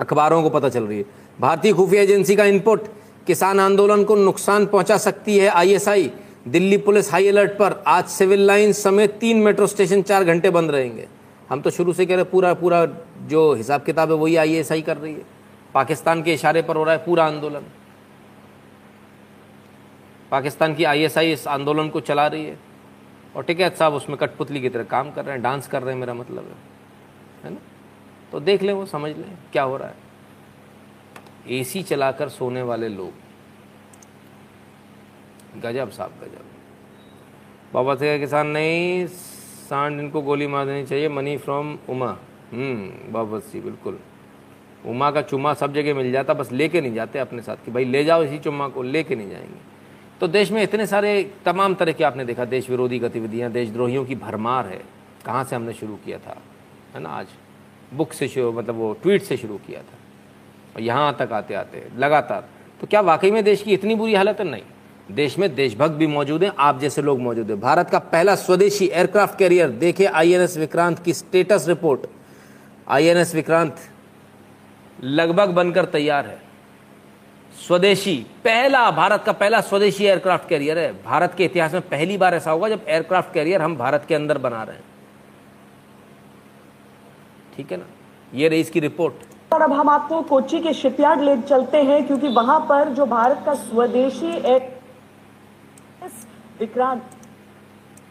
अखबारों 0.00 0.42
को 0.42 0.50
पता 0.50 0.68
चल 0.68 0.84
रही 0.84 0.98
है। 0.98 1.04
भारतीय 1.40 1.72
खुफिया 1.72 2.02
एजेंसी 2.02 2.36
का 2.36 2.44
इनपुट, 2.44 2.88
किसान 3.26 3.60
आंदोलन 3.60 4.04
को 4.04 4.16
नुकसान 4.16 4.66
पहुँचा 4.66 4.96
सकती 4.96 5.38
है 5.38 5.48
ISI. 5.48 6.10
Delhi 6.48 6.76
police 6.76 7.12
high 7.12 7.28
alert 7.28 7.50
पर, 7.50 7.84
आज 7.86 8.04
सिविल 8.04 8.46
लाइन 8.46 8.72
समेत 8.72 9.10
तीन 9.10 9.36
मेट्रो 9.36 9.66
स्टेशन 9.66 10.02
चार 10.02 10.24
घंटे 10.24 10.50
बंद 10.50 10.70
रहेंगे। 10.70 11.08
हम 11.50 11.60
तो 11.60 11.70
शुरू 11.70 11.92
से 11.92 12.06
कह 12.06 12.14
रहे 12.14 12.24
पूरा 12.24 12.54
पूरा 12.54 12.86
जो 13.22 13.54
हिसाब 13.54 13.82
किताब 13.82 14.10
है 14.10 14.16
वही 14.16 14.36
आईएसआई 14.36 14.82
कर 14.82 14.96
रही 14.96 15.14
है। 15.14 15.22
पाकिस्तान 15.74 16.22
के 16.22 16.34
इशारे 16.34 16.62
पर 16.62 16.76
हो 16.76 16.84
रहा 16.84 16.94
है 16.94 17.04
पूरा 17.04 17.24
आंदोलन। 17.24 17.62
पाकिस्तान 20.30 20.74
की 20.74 20.84
आईएसआई 20.84 21.32
इस 21.32 21.48
आंदोलन 21.48 21.88
को 21.88 22.00
चला 22.00 22.26
रही 22.26 22.44
है। 22.44 22.58
और 23.36 23.42
टिकैत 23.42 23.76
साहब 23.76 23.94
उसमें 23.94 24.18
कठपुतली 24.18 24.60
की 24.60 24.68
तरह 24.68 24.82
काम 24.82 25.10
कर 25.10 25.24
रहे 25.24 25.34
हैं, 25.34 25.42
डांस 25.42 25.68
कर 25.68 25.82
रहे 25.82 25.92
हैं, 25.92 26.00
मेरा 26.00 26.14
मतलब 26.14 26.44
है। 26.44 26.56
है 27.44 27.50
ना? 27.50 27.60
तो 28.32 28.40
देख 28.40 28.62
लें, 28.62 28.72
वो 28.72 28.86
समझ 28.86 29.16
लें 29.16 29.36
क्या 29.52 29.62
हो 29.62 29.76
रहा 29.76 29.88
है। 29.88 30.10
एसी 31.48 31.82
चलाकर 31.82 32.28
सोने 32.28 32.62
वाले 32.62 32.88
लोग। 32.88 33.12
गजब 35.60 35.90
साहब, 35.90 36.10
गजब। 36.10 36.44
बाबा 37.74 37.94
से 37.94 38.18
किसान 38.18 38.46
नहीं, 38.46 39.06
सांड 39.70 40.00
इनको 40.00 40.22
गोली 40.22 40.46
मार 40.46 40.66
देनी 40.66 40.86
चाहिए 40.86 41.08
मनी 41.08 41.36
फ्रॉम 41.36 41.78
उमा। 41.88 42.18
हम्म 42.52 43.12
बाबा 43.12 43.38
सी, 43.38 43.60
बिल्कुल। 43.60 43.98
उमा 44.86 45.10
का 45.10 45.22
चुम्मा 45.22 45.54
सब 45.54 45.74
जगह 45.74 45.94
मिल 45.94 46.12
जाता, 46.12 46.34
बस 46.34 46.52
लेके 46.52 46.80
नहीं 46.80 46.94
जाते 46.94 47.18
अपने 47.18 47.42
साथ 47.42 47.56
कि 47.64 47.70
भाई 47.70 47.84
ले 47.84 48.04
जाओ 48.04 48.22
इसी 48.22 48.38
चुम्मा 48.38 48.68
को, 48.68 48.82
लेके 48.82 49.16
नहीं 49.16 49.30
जाएँगे। 49.30 49.70
तो 50.20 50.28
देश 50.28 50.52
में 50.52 50.62
इतने 50.62 50.86
सारे, 50.86 51.34
तमाम 51.44 51.74
तरह 51.74 51.92
के 51.92 52.04
आपने 52.04 52.24
देखा 52.24 52.44
देश 52.44 52.70
विरोधी 52.70 52.98
गतिविधियाँ, 52.98 53.50
देशद्रोहियों 53.50 54.04
की 54.04 54.14
भरमार 54.14 54.66
है। 54.66 54.82
कहाँ 55.26 55.44
से 55.44 55.56
हमने 55.56 55.72
शुरू 55.72 55.96
किया 55.96 56.18
था? 56.18 56.42
है 56.94 57.00
ना 57.00 57.08
आज? 57.08 57.28
बुक 57.94 58.12
से 58.12 58.28
शुरू 58.28 58.52
मतलब 58.52 58.74
वो 58.74 58.92
ट्वीट 58.92 59.22
से 59.22 59.36
शुरू 59.36 59.56
किया 59.56 59.80
था। 59.80 59.98
और 60.76 60.82
यहाँ 60.82 61.16
तक 61.18 61.32
आते 61.32 61.54
आते, 61.54 61.88
लगातार। 61.98 62.48
तो 62.80 62.86
क्या 62.86 63.00
वाकई 63.00 63.30
में 63.30 63.44
देश 63.44 63.62
की 63.62 63.72
इतनी 63.72 63.94
बुरी 63.94 64.14
हालत 64.14 64.40
है? 64.40 64.48
नहीं। 64.48 64.62
देश 65.10 65.38
में 65.38 65.54
देशभक्त 65.54 65.92
भी 65.92 66.06
मौजूद 66.06 66.44
हैं, 66.44 66.52
आप 66.58 66.80
जैसे 66.80 67.02
लोग 67.02 67.20
मौजूद 67.20 67.50
हैं। 67.50 67.60
भारत 67.60 67.90
का 67.90 67.98
पहला 67.98 68.34
स्वदेशी 68.34 68.86
एयरक्राफ्ट 68.86 69.38
कैरियर 69.38 69.68
देखे 69.68 70.04
आईएनएस 70.04 70.56
विक्रांत 70.56 70.98
की 70.98 71.12
स्टेटस 71.12 71.64
रिपोर्ट। 71.68 72.00
आईएनएस 72.88 73.34
विक्रांत 73.34 73.76
लगभग 75.04 75.48
बनकर 75.48 75.84
तैयार 75.84 76.26
है। 76.26 76.42
स्वदेशी, 77.66 78.26
पहला, 78.44 78.90
भारत 78.90 79.22
का 79.26 79.32
पहला 79.32 79.60
स्वदेशी 79.60 80.04
एयरक्राफ्ट 80.04 80.48
कैरियर 80.48 80.78
है। 80.78 81.02
भारत 81.02 81.34
के 81.34 81.44
इतिहास 81.44 81.72
में 81.72 81.82
पहली 81.82 82.16
बार 82.16 82.34
ऐसा 82.34 82.50
होगा 82.50 82.68
जब 82.68 82.84
एयरक्राफ्ट 82.88 83.34
कैरियर 83.34 83.62
हम 83.62 83.76
भारत 83.76 84.04
के 84.08 84.14
अंदर 84.14 84.38
बना 84.38 84.62
रहे 84.62 84.76
हैं। 84.76 84.84
ठीक 87.60 87.72
है 87.72 87.76
ना? 87.78 87.84
ये 88.32 88.48
रही 88.48 88.60
इसकी 88.60 88.80
रिपोर्ट 88.80 89.52
और 89.52 89.62
अब 89.62 89.72
हम 89.72 89.88
आपको 89.88 90.20
कोची 90.22 90.60
के 90.60 90.72
शिपयार्ड 90.74 91.20
ले 91.20 91.36
चलते 91.38 91.82
हैं, 91.82 92.06
क्योंकि 92.06 92.28
वहाँ 92.30 92.58
पर 92.68 92.88
जो 92.94 93.06
भारत 93.06 93.42
का 93.46 93.54
स्वदेशी 93.56 94.32
विक्रांत 96.60 97.02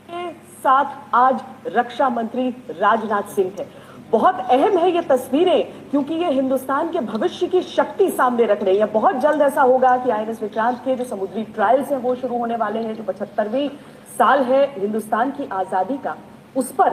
के 0.09 0.29
साथ 0.59 1.15
आज 1.15 1.41
रक्षा 1.67 2.09
मंत्री 2.09 2.49
राजनाथ 2.71 3.33
सिंह 3.35 3.51
थे 3.59 3.65
बहुत 4.11 4.45
अहम 4.51 4.77
है 4.77 4.91
ये 4.91 5.01
तस्वीरें, 5.09 5.89
क्योंकि 5.89 6.13
ये 6.15 6.31
हिंदुस्तान 6.31 6.91
के 6.91 6.99
भविष्य 7.09 7.47
की 7.47 7.61
शक्ति 7.63 8.09
सामने 8.11 8.45
रख 8.45 8.63
रही 8.63 8.77
है। 8.77 8.91
बहुत 8.93 9.15
जल्द 9.21 9.41
ऐसा 9.41 9.61
होगा 9.63 9.97
कि 9.97 10.09
आईएनएस 10.11 10.41
विक्रांत 10.41 10.77
के 10.85 10.95
जो 10.95 11.03
समुद्री 11.05 11.43
ट्रायल्स 11.51 11.91
हैं, 11.91 11.97
वो 11.99 12.15
शुरू 12.15 12.37
होने 12.37 12.55
वाले 12.57 12.79
हैं, 12.79 12.95
जो 12.95 13.03
पचहत्तरवीं 13.03 13.69
साल 14.17 14.43
है 14.45 14.65
हिंदुस्तान 14.79 15.31
की 15.31 15.49
आज़ादी 15.53 15.97
का। 15.97 16.17
उस 16.55 16.71
पर 16.73 16.89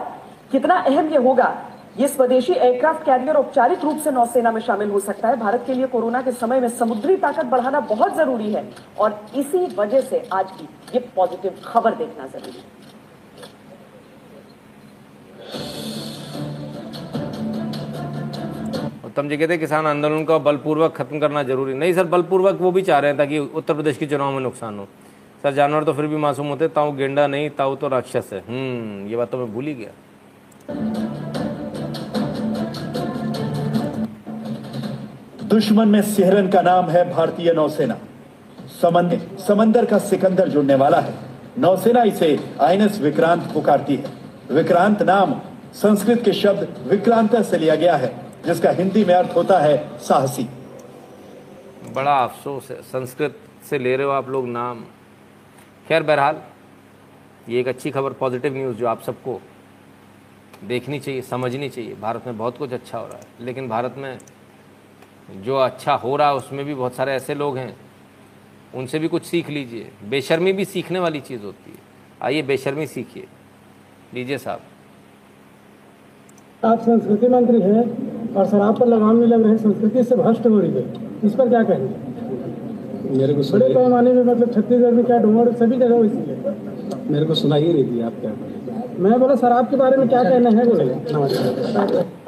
कितना 0.52 0.74
अहम 0.80 1.08
ये 1.08 1.18
होगा 1.18 1.54
ये 1.98 2.09
स्वदेशी 2.09 2.52
एयरक्राफ्ट 2.52 3.05
कैरियर 3.05 3.36
औपचारिक 3.36 3.85
रूप 3.85 3.98
से 3.98 4.10
नौसेना 4.10 4.51
में 4.52 4.60
शामिल 4.60 4.90
हो 4.90 4.98
सकता 5.01 5.28
है। 5.28 5.36
भारत 5.36 5.62
के 5.66 5.74
लिए 5.74 5.86
कोरोना 5.86 6.20
के 6.23 6.32
समय 6.35 6.60
में 6.60 6.68
समुद्री 6.70 7.16
ताकत 7.16 7.47
बढ़ाना 7.47 7.81
बहुत 7.82 8.16
ज़रूरी 8.16 8.52
है 8.52 8.64
और 8.98 9.20
इसी 9.36 9.64
वजह 9.77 10.01
से 10.01 10.23
आज 10.32 10.51
की 10.51 10.68
ये 10.94 11.01
पॉजिटिव 11.16 11.55
खबर 11.64 11.94
देखना 11.94 12.27
ज़रूरी 12.28 12.59
है। 12.59 12.74
उत्तम 19.06 19.28
जी 19.28 19.36
कहते 19.36 19.52
हैं, 19.52 19.60
किसान 19.60 19.86
आंदोलन 19.86 20.24
को 20.24 20.39
बलपूर्वक 20.40 20.97
खत्म 20.97 21.18
करना 21.20 21.43
ज़रूरी 21.44 21.74
नहीं। 21.74 21.93
सर, 21.94 22.05
बलपूर्वक 22.06 22.60
वो 22.60 22.73
भी 22.73 22.82
चाह 22.82 22.98
रहे 22.98 23.10
हैं 23.10 23.18
ताकि 23.18 23.39
उत्तर 23.39 23.74
प्रदेश 23.74 23.97
के 23.97 24.06
चुनाव 24.06 24.32
में 24.32 24.40
नुकसान 24.40 24.78
हो। 24.78 24.89
सर, 25.43 25.52
जानवर 25.55 25.85
तो 25.85 25.93
फिर 25.93 26.06
भी 26.06 26.16
मासूम 26.18 26.48
होते 26.48 26.68
ताऊ 26.70 26.93
गेंडा 26.93 27.27
नहीं, 27.27 27.51
ताऊ 27.52 27.77
तो 27.77 27.89
राक्षस 27.89 28.31
है। 28.32 28.40
हम्म 28.48 29.06
ये 29.09 29.16
बात 29.16 29.31
तो 29.31 29.39
मैं 29.39 29.52
भूल 29.55 29.66
ही 29.66 29.74
गया। 29.74 31.15
दुश्मन 35.47 35.89
में 35.89 36.01
सिहरन 36.02 36.48
का 36.51 36.60
नाम 36.62 36.89
है 36.90 37.02
भारतीय 37.10 37.52
नौसेना। 37.52 37.97
समंदर 38.82 39.20
समंदर 39.39 39.85
का 39.86 39.98
सिकंदर 39.98 40.48
जुड़ने 40.48 40.74
वाला 40.74 41.01
है। 41.01 41.14
नौसेना 41.59 42.02
इसे 42.02 42.39
आईएनएस 42.60 42.98
विक्रांत 43.01 43.43
पुकारती 43.55 43.97
है। 43.97 44.10
विक्रांत 44.51 45.02
नाम 45.02 45.35
संस्कृत 45.74 46.23
के 46.24 46.32
शब्द 46.32 46.74
विक्रांत 46.89 47.36
से 47.36 47.59
लिया 47.59 47.74
गया 47.74 47.97
है, 47.97 48.14
जिसका 48.47 48.70
हिंदी 48.70 49.05
में 49.05 49.14
अर्थ 49.14 49.36
होता 49.36 49.59
है 49.59 49.98
साहसी। 49.98 50.48
बड़ा 51.94 52.18
अफसोस 52.18 52.70
है, 52.70 52.81
संस्कृत 52.82 53.39
से 53.70 53.78
ले 53.78 53.97
रहे 53.97 54.06
हो 54.06 54.12
आप 54.12 54.28
लोग 54.31 54.48
नाम। 54.48 54.85
खैर, 55.89 56.02
बहरहाल, 56.02 56.40
ये 57.48 57.60
एक 57.60 57.68
अच्छी 57.68 57.90
खबर, 57.90 58.12
पॉजिटिव 58.12 58.55
न्यूज़ 58.55 58.77
जो 58.77 58.86
आप 58.86 59.02
सबको 59.02 59.40
देखनी 60.64 60.98
चाहिए, 61.01 61.20
समझनी 61.23 61.68
चाहिए। 61.68 61.94
भारत 61.94 62.27
में 62.27 62.39
बहुत 62.39 62.59
कुछ 62.59 62.73
अच्छा 62.73 62.98
हो 62.98 63.06
रहा 63.06 63.16
है, 63.16 63.44
लेकिन 63.47 63.68
भारत 63.68 63.94
में 63.98 64.18
जो 65.44 65.57
अच्छा 65.57 65.94
हो 65.94 66.16
रहा 66.16 66.28
है 66.28 66.35
उसमें 66.35 66.65
भी 66.65 66.74
बहुत 66.74 66.94
सारे 66.94 67.12
ऐसे 67.12 67.35
लोग 67.35 67.57
हैं 67.57 67.77
उनसे 68.74 68.98
भी 68.98 69.09
कुछ 69.09 69.24
सीख 69.24 69.51
लीजिए। 69.51 69.90
बेशर्मी 70.11 70.53
भी 70.53 70.65
सीखने 70.65 70.98
वाली 70.98 71.20
चीज़ 71.20 71.43
होती 71.43 71.70
है। 71.70 71.78
आइए 72.23 72.43
बेशर्मी 72.43 72.86
सीखिए। 72.86 73.27
लीजिए 74.15 74.39
साहब। 74.39 74.61
आप 76.65 76.81
संस्कृति 76.81 77.28
मंत्री 77.28 77.61
हैं 77.61 78.35
और 78.35 78.47
शराब 78.47 78.78
पर 78.78 78.86
लगाम 78.86 79.16
नहीं 79.16 79.28
लग 79.28 79.43
रहे 79.43 79.59
संस्कृति 79.59 80.05
से 80.05 80.16
भ्रष्ट 80.16 80.47
हो 80.47 80.59
रही 80.61 80.73
है। 80.73 80.85
इस 81.24 81.35
पर 81.35 81.48
क्या 81.48 81.62
कहेंगे? 81.62 83.19
मेरे 83.19 83.35
को 83.35 83.40
बड़े 83.53 83.74
पैमाने 83.74 84.12
में 84.12 84.23
मतलब 84.24 84.53
छत्तीसगढ़ 84.55 84.90
में 84.90 85.05
क्या 85.05 85.19
डूमर 85.19 85.53
सभी 85.53 85.77
जगह 85.77 85.97
वैसी 85.97 86.16
है। 86.16 87.11
मेरे 87.11 87.24
को 87.24 87.35
सुनाई 87.35 87.73
नहीं 87.73 87.85
थी 87.85 88.01
आप 88.01 88.12
क्या 88.20 88.32
मैं 88.98 89.19
बोला 89.20 89.35
शराब 89.36 89.70
के 89.70 89.77
बारे 89.77 89.97
में 89.97 90.09
क्या 90.09 90.23
कहना 90.24 90.51
है? 90.51 90.66
बोले। 90.66 90.93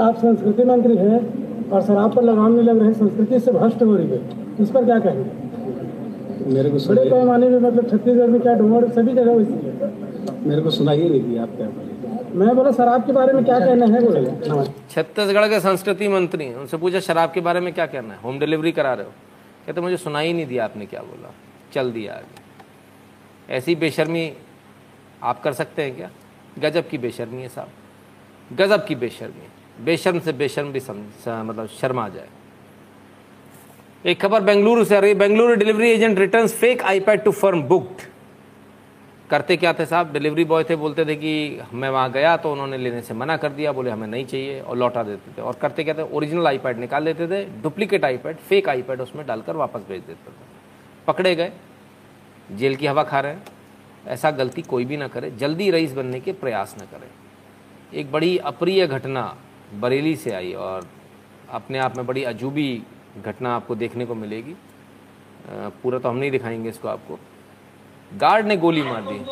आप 0.04 0.16
संस्कृति 0.16 0.64
मंत्री 0.64 0.96
हैं 0.96 1.47
और 1.72 1.82
शराब 1.82 2.14
पर 2.14 2.22
लगाम 2.22 2.52
नहीं 2.52 2.64
लग 2.64 2.78
रहे 2.82 2.92
संस्कृति 2.94 3.40
से 3.40 3.52
भ्रष्ट 3.52 3.82
हो 3.82 3.94
रही 3.96 4.08
है। 4.08 4.20
इस 4.60 4.70
पर 4.70 4.84
क्या 4.84 4.98
कहेंगे? 4.98 5.30
मेरे 6.54 6.70
को 6.70 6.76
बड़े 6.88 7.10
पैमाने 7.10 7.48
में 7.48 7.58
मतलब 7.60 7.90
छत्तीसगढ़ 7.90 8.26
में 8.26 8.40
क्या 8.40 8.54
डूमर 8.54 8.88
सभी 8.90 9.12
जगह 9.14 9.32
वैसी 9.32 9.52
है? 9.52 9.92
मेरे 10.46 10.60
को 10.62 10.70
सुनाई 10.70 11.08
नहीं 11.08 11.22
थी 11.24 11.36
आप 11.36 11.56
क्या 11.56 11.68
मैं 12.34 12.54
बोला 12.56 12.70
शराब 12.72 13.04
के 13.06 13.12
बारे 13.12 13.32
में 13.32 13.44
क्या 13.44 13.58
कहना 13.58 13.86
है? 13.86 14.00
बोले 14.04 14.64
छत्तीसगढ़ 14.90 15.48
के 15.48 15.60
संस्कृति 15.60 16.08
मंत्री 16.08 16.52
उनसे 16.54 16.76
पूछा 16.76 17.00
शराब 17.00 17.32
के 17.32 17.40
बारे 17.40 17.60
में 17.60 17.72
क्या 17.72 17.86
कहना 17.86 18.14
है? 18.14 18.20
होम 18.24 18.38
डिलीवरी 18.38 18.72
करा 18.72 18.92
रहे 18.94 19.06
हो। 19.06 19.12
कहते 19.66 19.80
मुझे 19.80 19.96
सुनाई 19.96 20.26
ही 20.26 20.32
नहीं 20.32 20.46
दिया 20.46 20.64
आपने 20.64 20.86
क्या 20.86 21.00
बोला। 21.02 21.32
चल 21.72 21.92
दिया 21.92 22.14
आगे 22.14 23.54
ऐसी 23.54 23.74
बेशर्मी 23.74 24.32
आप 25.22 25.42
कर 25.42 25.52
सकते 25.52 25.82
हैं 25.82 25.96
क्या? 25.96 26.10
गजब 26.58 26.88
की 26.88 26.98
बेशर्मी 26.98 27.42
है 27.42 27.48
साहब। 27.48 28.56
गजब 28.58 28.84
की 28.86 28.94
बेशर्मी 28.94 29.40
है। 29.40 29.57
बेशर्म 29.78 30.18
से 30.20 30.32
बेशर्म 30.32 30.72
भी 30.72 30.80
मतलब 30.80 31.66
शर्मा 31.70 32.08
जाए। 32.08 32.28
एक 34.04 34.20
खबर 34.20 34.40
बेंगलुरु 34.40 34.84
से 34.84 34.96
आ 34.96 34.98
रही 35.00 35.10
है। 35.10 35.18
Bengaluru 35.18 35.54
delivery 35.54 35.90
agent 35.90 36.18
return 36.18 36.46
fake 36.48 36.82
iPad 36.82 37.22
to 37.24 37.30
firm 37.32 37.62
booked. 37.62 38.02
करते 39.30 39.56
क्या 39.56 39.72
थे 39.72 39.86
साहब? 39.86 40.12
डिलीवरी 40.12 40.44
बॉय 40.44 40.64
थे, 40.64 40.76
बोलते 40.76 41.04
थे 41.04 41.14
कि 41.14 41.60
मैं 41.72 41.88
वहाँ 41.90 42.10
गया 42.12 42.36
तो 42.36 42.52
उन्होंने 42.52 42.78
लेने 42.78 43.02
से 43.02 43.14
मना 43.14 43.36
कर 43.36 43.52
दिया, 43.52 43.72
बोले 43.72 43.90
हमें 43.90 44.06
नहीं 44.08 44.24
चाहिए 44.26 44.60
और 44.60 44.76
लौटा 44.76 45.02
देते 45.02 45.32
थे। 45.32 45.42
और 45.42 45.54
करते 45.54 45.84
क्या 45.84 45.94
थे? 45.94 46.02
ओरिजिनल 46.02 46.46
आईपैड 46.46 46.78
निकाल 46.78 47.02
लेते 47.02 47.26
थे, 47.28 47.44
डुप्लीकेट 47.62 48.04
आईपैड, 48.04 48.36
फेक 48.38 48.68
आईपैड 48.68 49.00
उसमें 49.00 49.26
डालकर 49.26 49.56
वापस 49.56 49.80
भेज 49.88 50.02
देते 50.02 50.30
थे। 50.30 50.46
पकड़े 51.06 51.34
गए। 51.36 51.52
जेल 52.50 52.76
की 52.76 52.86
हवा 52.86 53.02
खा 53.02 53.20
रहे 53.20 53.32
हैं। 53.32 53.42
ऐसा 54.06 54.30
गलती 54.30 54.62
कोई 54.62 54.84
भी 54.84 54.96
ना 54.96 55.08
करे। 55.08 55.30
जल्दी 55.30 55.70
रईस 55.70 55.92
बनने 55.92 56.20
के 56.20 56.32
प्रयास 56.34 56.74
न 56.78 56.86
करें। 56.86 57.08
एक 57.94 58.10
बड़ी 58.12 58.36
अप्रिय 58.38 58.86
घटना 58.86 59.34
बरेली 59.74 60.16
से 60.16 60.32
आई 60.34 60.52
और 60.52 60.88
अपने 61.50 61.78
आप 61.78 61.96
में 61.96 62.06
बड़ी 62.06 62.24
अजूबी 62.24 62.82
घटना 63.24 63.54
आपको 63.56 63.74
देखने 63.74 64.06
को 64.06 64.14
मिलेगी। 64.14 64.54
पूरा 65.82 65.98
तो 65.98 66.08
हम 66.08 66.16
नहीं 66.16 66.30
दिखाएँगे 66.30 66.68
इसको 66.68 66.88
आपको। 66.88 67.18
गार्ड 68.14 68.46
ने 68.46 68.56
गोली 68.56 68.82
मार 68.82 69.02
दी। 69.02 69.24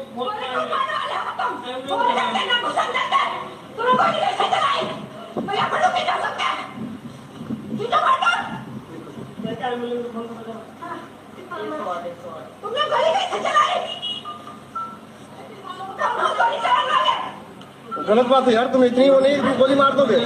गलत 17.99 18.27
बात 18.27 18.47
है 18.49 18.55
यार 18.55 18.67
तुम 18.73 18.85
इतनी 18.85 19.09
वो 19.11 19.21
नहीं 19.21 19.37
तुम 19.37 19.53
गोली 19.59 19.75
मार 19.75 19.93
दोगे। 19.93 20.19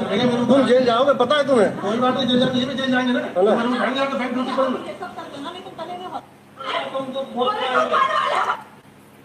तुम 0.47 0.67
जेल 0.67 0.85
जाओगे 0.85 1.13
पता 1.15 1.37
है 1.37 1.47
तुम्हें? 1.49 1.77
कोई 1.81 1.99
बात 1.99 2.15
नहीं 2.15 2.27
जेल 2.29 2.39
जाएँगे 2.41 2.75
जेल 2.75 2.91
जाएँगे 2.91 3.13
ना? 3.13 3.21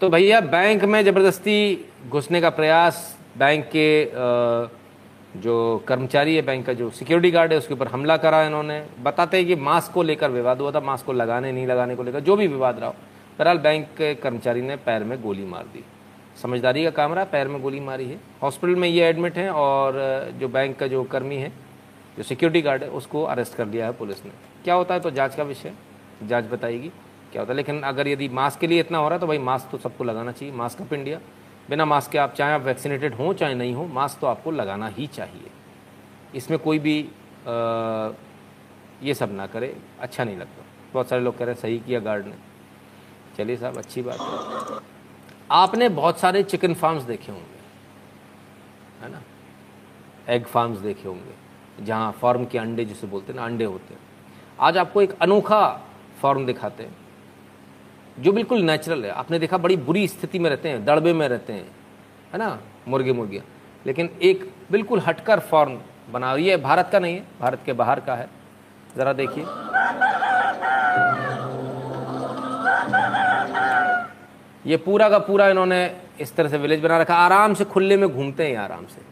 तो 0.00 0.08
भैया 0.10 0.40
बैंक 0.42 0.84
में 0.84 1.04
ज़बरदस्ती 1.04 1.58
घुसने 2.08 2.40
का 2.40 2.50
प्रयास 2.52 3.16
बैंक 3.38 3.64
के 3.66 3.88
जो 5.40 5.56
कर्मचारी 5.88 6.34
है 6.36 6.42
बैंक 6.42 6.66
का 6.66 6.72
जो 6.72 6.90
सिक्योरिटी 6.90 7.30
गार्ड 7.30 7.52
है 7.52 7.58
उसके 7.58 7.74
ऊपर 7.74 7.88
हमला 7.88 8.16
करा 8.16 8.42
इन्होंने। 8.42 8.80
बताते 9.02 9.36
हैं 9.36 9.46
कि 9.46 9.54
मास्क 9.56 9.92
को 9.92 10.02
लेकर 10.02 10.30
विवाद 10.30 10.60
हुआ 10.60 10.70
था 10.70 10.80
मास्क 10.80 11.06
को 11.06 11.12
लगाने 11.12 11.52
नहीं 11.52 11.66
लगाने 11.66 11.96
को 11.96 12.02
लेकर 12.02 12.20
जो 12.20 12.36
भी 12.36 12.46
विवाद 12.46 12.78
रहा 12.78 12.88
हो। 12.88 12.94
बहरहाल 13.38 13.58
बैंक 13.58 13.86
के 13.98 14.14
कर्मचारी 14.14 14.62
ने 14.62 14.76
पैर 14.76 15.04
में 15.04 15.20
गोली 15.22 15.44
मार 15.44 15.64
दी। 15.64 15.84
समझदारी 16.36 16.82
का 16.84 16.90
काम 16.90 17.14
रहा 17.14 17.24
पैर 17.24 17.48
में 17.48 17.60
गोली 17.62 17.80
मारी 17.80 18.04
है। 18.04 18.18
हॉस्पिटल 18.42 18.76
में 18.76 18.88
ये 18.88 19.04
एडमिट 19.04 19.36
है 19.38 19.50
और 19.50 19.94
जो 20.40 20.48
बैंक 20.48 20.78
का 20.78 20.86
जो 20.86 21.02
कर्मी 21.04 21.36
है 21.36 21.52
जो 22.16 22.22
सिक्योरिटी 22.22 22.62
गार्ड 22.62 22.82
है 22.82 22.88
उसको 22.90 23.22
अरेस्ट 23.24 23.54
कर 23.54 23.66
दिया 23.66 23.86
है 23.86 23.92
पुलिस 23.92 24.24
ने। 24.24 24.30
क्या 24.64 24.74
होता 24.74 24.94
है 24.94 25.00
तो 25.00 25.10
जाँच 25.10 25.34
का 25.34 25.42
विषय। 25.42 25.72
जाँच 26.22 26.44
बताएगी 26.44 26.88
क्या 27.32 27.42
होता 27.42 27.52
है। 27.52 27.56
लेकिन 27.56 27.80
अगर 27.82 28.08
यदि 28.08 28.28
मास्क 28.28 28.60
के 28.60 28.66
लिए 28.66 28.80
इतना 28.80 28.98
हो 28.98 29.08
रहा 29.08 29.14
है 29.14 29.20
तो 29.20 29.26
भाई 29.26 29.38
मास्क 29.38 29.70
तो 29.70 29.78
सबको 29.78 30.04
लगाना 30.04 30.32
चाहिए। 30.32 30.54
Mask 30.54 30.80
up 30.82 30.92
India. 30.92 31.20
बिना 31.70 31.84
मास्क 31.84 32.10
के 32.10 32.18
आप 32.18 32.34
चाहे 32.34 32.52
आप 32.52 32.60
वैक्सीनेटेड 32.60 33.14
हों 33.14 33.32
चाहे 33.34 33.54
नहीं 33.54 33.74
हो 33.74 33.86
मास्क 33.86 34.18
तो 34.20 34.26
आपको 34.26 34.50
लगाना 34.50 34.88
ही 34.88 35.06
चाहिए। 35.06 35.50
इसमें 36.34 36.58
कोई 36.58 36.78
भी 36.78 37.00
आ, 37.02 38.10
ये 39.02 39.14
सब 39.14 39.32
ना 39.32 39.46
करे। 39.46 39.76
अच्छा 40.00 40.24
नहीं 40.24 40.36
लगता। 40.36 40.64
बहुत 40.92 41.08
सारे 41.08 41.22
लोग 41.22 41.38
कह 41.38 41.44
रहे 41.44 41.54
हैं 41.54 41.60
सही 41.62 41.78
किया 41.78 42.00
गार्ड 42.00 42.26
ने। 42.26 42.34
चलिए 43.38 43.56
साहब 43.56 43.76
अच्छी 43.76 44.02
बात 44.02 44.20
है। 44.20 44.95
आपने 45.50 45.88
बहुत 45.88 46.18
सारे 46.20 46.42
चिकन 46.42 46.74
फार्म्स 46.74 47.02
देखे 47.02 47.32
होंगे, 47.32 47.58
है 49.02 49.10
ना? 49.12 49.20
एग 50.28 50.46
फार्म्स 50.46 50.78
देखे 50.78 51.08
होंगे, 51.08 51.84
जहाँ 51.84 52.12
फार्म 52.12 52.44
के 52.44 52.58
अंडे 52.58 52.84
जिसे 52.84 53.06
बोलते 53.06 53.32
हैं 53.32 53.40
ना, 53.40 53.46
अंडे 53.46 53.64
होते 53.64 53.94
हैं। 53.94 54.00
आज 54.60 54.78
आपको 54.78 55.02
एक 55.02 55.12
अनोखा 55.22 55.66
फार्म 56.22 56.46
दिखाते 56.46 56.82
हैं, 56.82 56.96
जो 58.18 58.32
बिल्कुल 58.32 58.62
नेचुरल 58.62 59.04
है। 59.04 59.10
आपने 59.10 59.38
देखा 59.38 59.58
बड़ी 59.58 59.76
बुरी 59.76 60.06
स्थिति 60.08 60.38
में 60.38 60.50
रहते 60.50 60.68
हैं, 60.68 60.84
दड़बे 60.84 61.12
में 61.12 61.28
रहते 61.28 61.52
हैं, 61.52 61.70
है 62.32 62.38
ना? 62.38 62.58
मुर्गे 62.88 63.12
मुर्गियाँ 63.12 63.44
लेकिन 63.86 64.10
एक 64.22 64.50
बिल्कुल 64.72 65.00
हटकर 65.00 65.40
फॉर्म 65.40 65.78
बना, 66.10 66.34
ये 66.34 66.56
भारत 66.56 66.88
का 66.92 66.98
नहीं 66.98 67.14
है, 67.14 67.24
भारत 67.40 67.60
के 67.66 67.72
बाहर 67.72 68.00
का 68.00 68.14
है। 68.14 68.28
ज़रा 68.96 69.12
देखिए। 69.12 69.44
ये 74.66 74.76
पूरा 74.76 75.08
का 75.08 75.18
पूरा 75.18 75.48
इन्होंने 75.48 75.96
इस 76.20 76.36
तरह 76.36 76.48
से 76.48 76.58
विलेज 76.58 76.80
बना 76.80 76.98
रखा। 76.98 77.14
आराम 77.14 77.54
से 77.54 77.64
खुले 77.64 77.96
में 77.96 78.08
घूमते 78.08 78.46
हैं 78.46 78.56
आराम 78.56 78.86
से। 78.86 79.02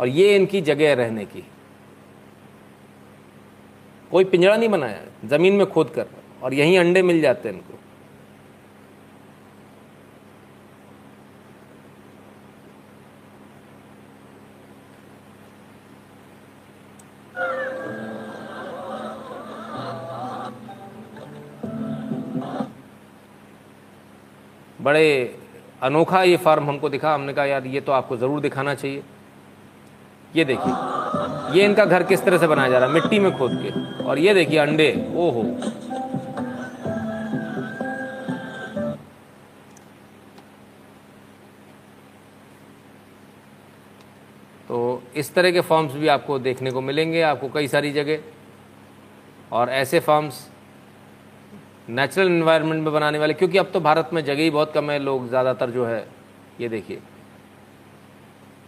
और 0.00 0.08
ये 0.08 0.36
इनकी 0.36 0.60
जगह 0.60 0.88
है 0.88 0.94
रहने 0.94 1.24
की। 1.24 1.44
कोई 4.10 4.24
पिंजरा 4.24 4.56
नहीं 4.56 4.68
बनाया, 4.68 5.28
ज़मीन 5.28 5.52
में 5.52 5.66
खोद 5.66 5.90
कर। 5.90 6.06
और 6.42 6.54
यहीं 6.54 6.78
अंडे 6.78 7.02
मिल 7.02 7.20
जाते 7.20 7.48
हैं 7.48 7.56
इनको। 7.56 7.79
बड़े 24.90 25.38
अनोखा 25.82 26.22
ये 26.22 26.36
फार्म 26.36 26.64
हमको 26.68 26.88
दिखा, 26.88 27.14
हमने 27.14 27.32
कहा, 27.32 27.44
यार, 27.44 27.66
ये 27.66 27.80
तो 27.80 27.92
आपको 27.92 28.16
ज़रूर 28.16 28.40
दिखाना 28.40 28.74
चाहिए। 28.74 29.02
ये 30.36 30.44
देखिए, 30.44 30.72
ये 31.54 31.64
इनका 31.64 31.84
घर 31.84 32.02
किस 32.02 32.24
तरह 32.24 32.38
से 32.38 32.46
बनाया 32.46 32.68
जा 32.68 32.78
रहा 32.78 32.88
है? 32.88 32.94
मिट्टी 32.94 33.18
में 33.18 33.30
खोद 33.38 33.52
के। 33.62 34.04
और 34.04 34.18
ये 34.18 34.34
देखिए, 34.34 34.58
अंडे। 34.58 34.90
ओहो। 35.16 35.42
तो 44.68 45.02
इस 45.16 45.34
तरह 45.34 45.50
के 45.50 45.60
फॉर्म्स 45.60 45.92
भी 45.92 46.08
आपको 46.08 46.38
देखने 46.38 46.70
को 46.70 46.80
मिलेंगे, 46.80 47.22
आपको 47.22 47.48
कई 47.48 47.68
सारी 47.68 47.92
जगह। 47.92 48.18
और 49.52 49.70
ऐसे 49.70 50.00
फॉर्म्स 50.00 50.46
नेचुरल 51.90 52.28
इन्वायरमेंट 52.28 52.82
में 52.84 52.92
बनाने 52.92 53.18
वाले, 53.18 53.34
क्योंकि 53.34 53.58
अब 53.58 53.70
तो 53.72 53.80
भारत 53.80 54.10
में 54.12 54.24
जगह 54.24 54.42
ही 54.42 54.50
बहुत 54.50 54.72
कम 54.72 54.90
है, 54.90 54.98
लोग 54.98 55.28
ज़्यादातर 55.28 55.70
जो 55.70 55.84
है, 55.86 56.06
ये 56.60 56.68
देखिए। 56.68 57.00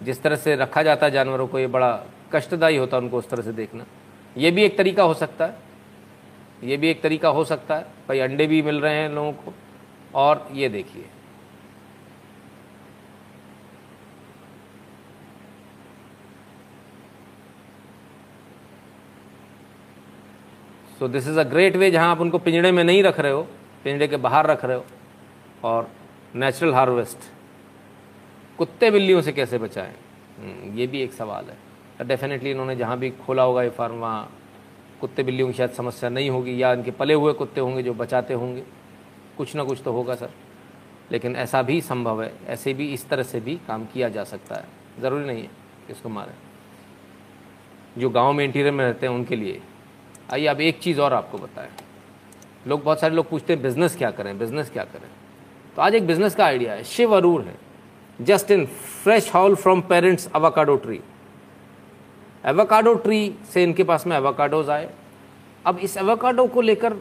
जिस 0.03 0.23
तरह 0.23 0.37
से 0.37 0.55
रखा 0.57 0.83
जाता 0.83 1.07
है 1.07 1.13
जानवरों 1.13 1.47
को, 1.47 1.59
ये 1.59 1.67
बड़ा 1.69 1.93
कष्टदायी 2.33 2.77
होता 2.77 2.97
है 2.97 3.03
उनको 3.03 3.19
उस 3.19 3.29
तरह 3.31 3.43
से 3.43 3.53
देखना। 3.53 3.85
ये 4.37 4.51
भी 4.51 4.63
एक 4.63 4.77
तरीका 4.79 5.03
हो 5.03 5.15
सकता 5.15 5.47
है। 5.47 5.57
ये 6.65 6.77
भी 6.77 6.89
एक 6.91 7.03
तरीका 7.03 7.29
हो 7.29 7.45
सकता 7.45 7.77
है। 7.77 7.87
भाई 8.09 8.19
अंडे 8.19 8.47
भी 8.47 8.63
मिल 8.63 8.81
रहे 8.81 8.95
हैं 8.95 9.09
लोगों 9.09 9.33
को। 9.33 9.53
और 10.15 10.47
ये 10.53 10.69
देखिए 10.69 11.05
so 21.03 21.09
this 21.09 21.29
is 21.29 21.39
a 21.41 21.43
great 21.43 21.77
way 21.77 21.91
जहाँ 21.91 22.11
आप 22.11 22.21
उनको 22.21 22.39
पिंजड़े 22.39 22.71
में 22.73 22.83
नहीं 22.85 23.03
रख 23.03 23.19
रहे 23.21 23.33
हो 23.33 23.43
पिंजड़े 23.85 24.09
के 24.09 24.17
बाहर 24.17 24.47
रख 24.47 24.65
रहे 24.65 24.77
हो 24.77 24.85
और 25.65 25.89
नेचुरल 26.35 26.75
हार्वेस्ट 26.75 27.19
कुत्ते 28.59 28.91
बिल्लियों 28.91 29.23
से 29.23 29.33
कैसे 29.33 29.59
बचाएँ? 29.59 29.95
हम्म, 30.39 30.79
ये 30.79 30.87
भी 30.87 31.01
एक 31.03 31.13
सवाल 31.13 31.45
है। 31.45 32.07
डेफिनेटली 32.07 32.51
इन्होंने 32.51 32.77
जहाँ 32.77 32.99
भी 32.99 33.11
खोला 33.11 33.43
होगा 33.43 33.63
ये 33.63 33.71
फार्म 33.71 33.95
वहाँ 33.95 34.31
कुत्ते 35.01 35.23
बिल्लियों 35.23 35.49
की 35.49 35.55
शायद 35.55 35.71
समस्या 35.71 36.11
नहीं 36.11 36.31
होगी 36.31 36.63
या 36.63 36.73
इनके 36.73 36.91
पले 36.91 37.15
हुए 37.15 37.33
कुत्ते 37.33 37.61
होंगे 37.61 37.83
जो 37.83 37.95
बचाते 37.95 38.35
होंगे। 38.35 38.63
कुछ 39.39 39.57
ना 39.57 39.65
कुछ 39.65 39.83
तो 39.85 39.93
होगा 39.93 40.15
सर। 40.15 40.31
लेकिन 41.13 41.37
ऐसा 41.37 41.63
भी 41.63 41.81
संभव 41.81 42.23
है 42.23 42.33
ऐसे 42.47 42.75
भी 42.75 42.93
इस 42.93 43.09
तरह 43.09 43.23
से 43.23 43.41
भी 43.41 43.59
काम 43.69 43.85
किया 43.85 44.09
जा 44.09 44.25
सकता 44.25 44.55
है। 44.55 44.65
ज़रूरी 45.01 45.27
नहीं 45.27 45.43
है 45.43 45.51
इसको 45.91 46.09
मारें। 46.09 46.35
जो 47.99 48.11
गाँव 48.11 48.33
में 48.33 48.45
इंटीरियर 48.45 48.73
में 48.73 48.85
रहते 48.85 49.07
हैं 49.07 49.15
उनके 49.15 49.37
लिए 49.37 49.61
आइए 50.33 50.47
अब 50.47 50.61
एक 50.61 50.79
चीज़ 50.79 51.01
और 51.01 51.13
आपको 51.13 51.39
बताएँ। 51.39 51.69
लोग, 52.67 52.83
बहुत 52.83 53.01
सारे 53.01 53.15
लोग 53.15 53.29
पूछते 53.29 53.53
हैं, 53.53 53.63
बिज़नेस 53.63 53.97
क्या 53.97 54.11
करें, 54.11 54.39
बिज़नेस 54.39 54.71
क्या 54.71 54.85
करें? 54.85 55.11
तो 55.77 55.83
आज 55.83 55.95
एक 55.95 56.07
बिज़नेस 56.07 56.35
का 56.35 56.45
आइडिया 56.45 56.73
है। 56.73 56.85
शिव 56.85 57.17
अरूर 57.17 57.43
है। 57.43 57.59
Just 58.21 58.51
in 58.51 58.67
fresh 58.67 59.35
haul 59.35 59.55
from 59.55 59.81
parents 59.81 60.29
avocado 60.35 60.77
tree. 60.77 61.01
Avocado 62.47 62.95
tree 62.95 63.35
से 63.55 63.63
इनके 63.63 63.85
पास 63.85 64.07
में 64.07 64.17
एवोकाडोज 64.17 64.71
आए। 64.71 64.91
अब 65.67 65.79
इस 65.79 65.97
एवोकाडो 65.97 66.47
को 66.47 66.61
लेकर 66.61 66.97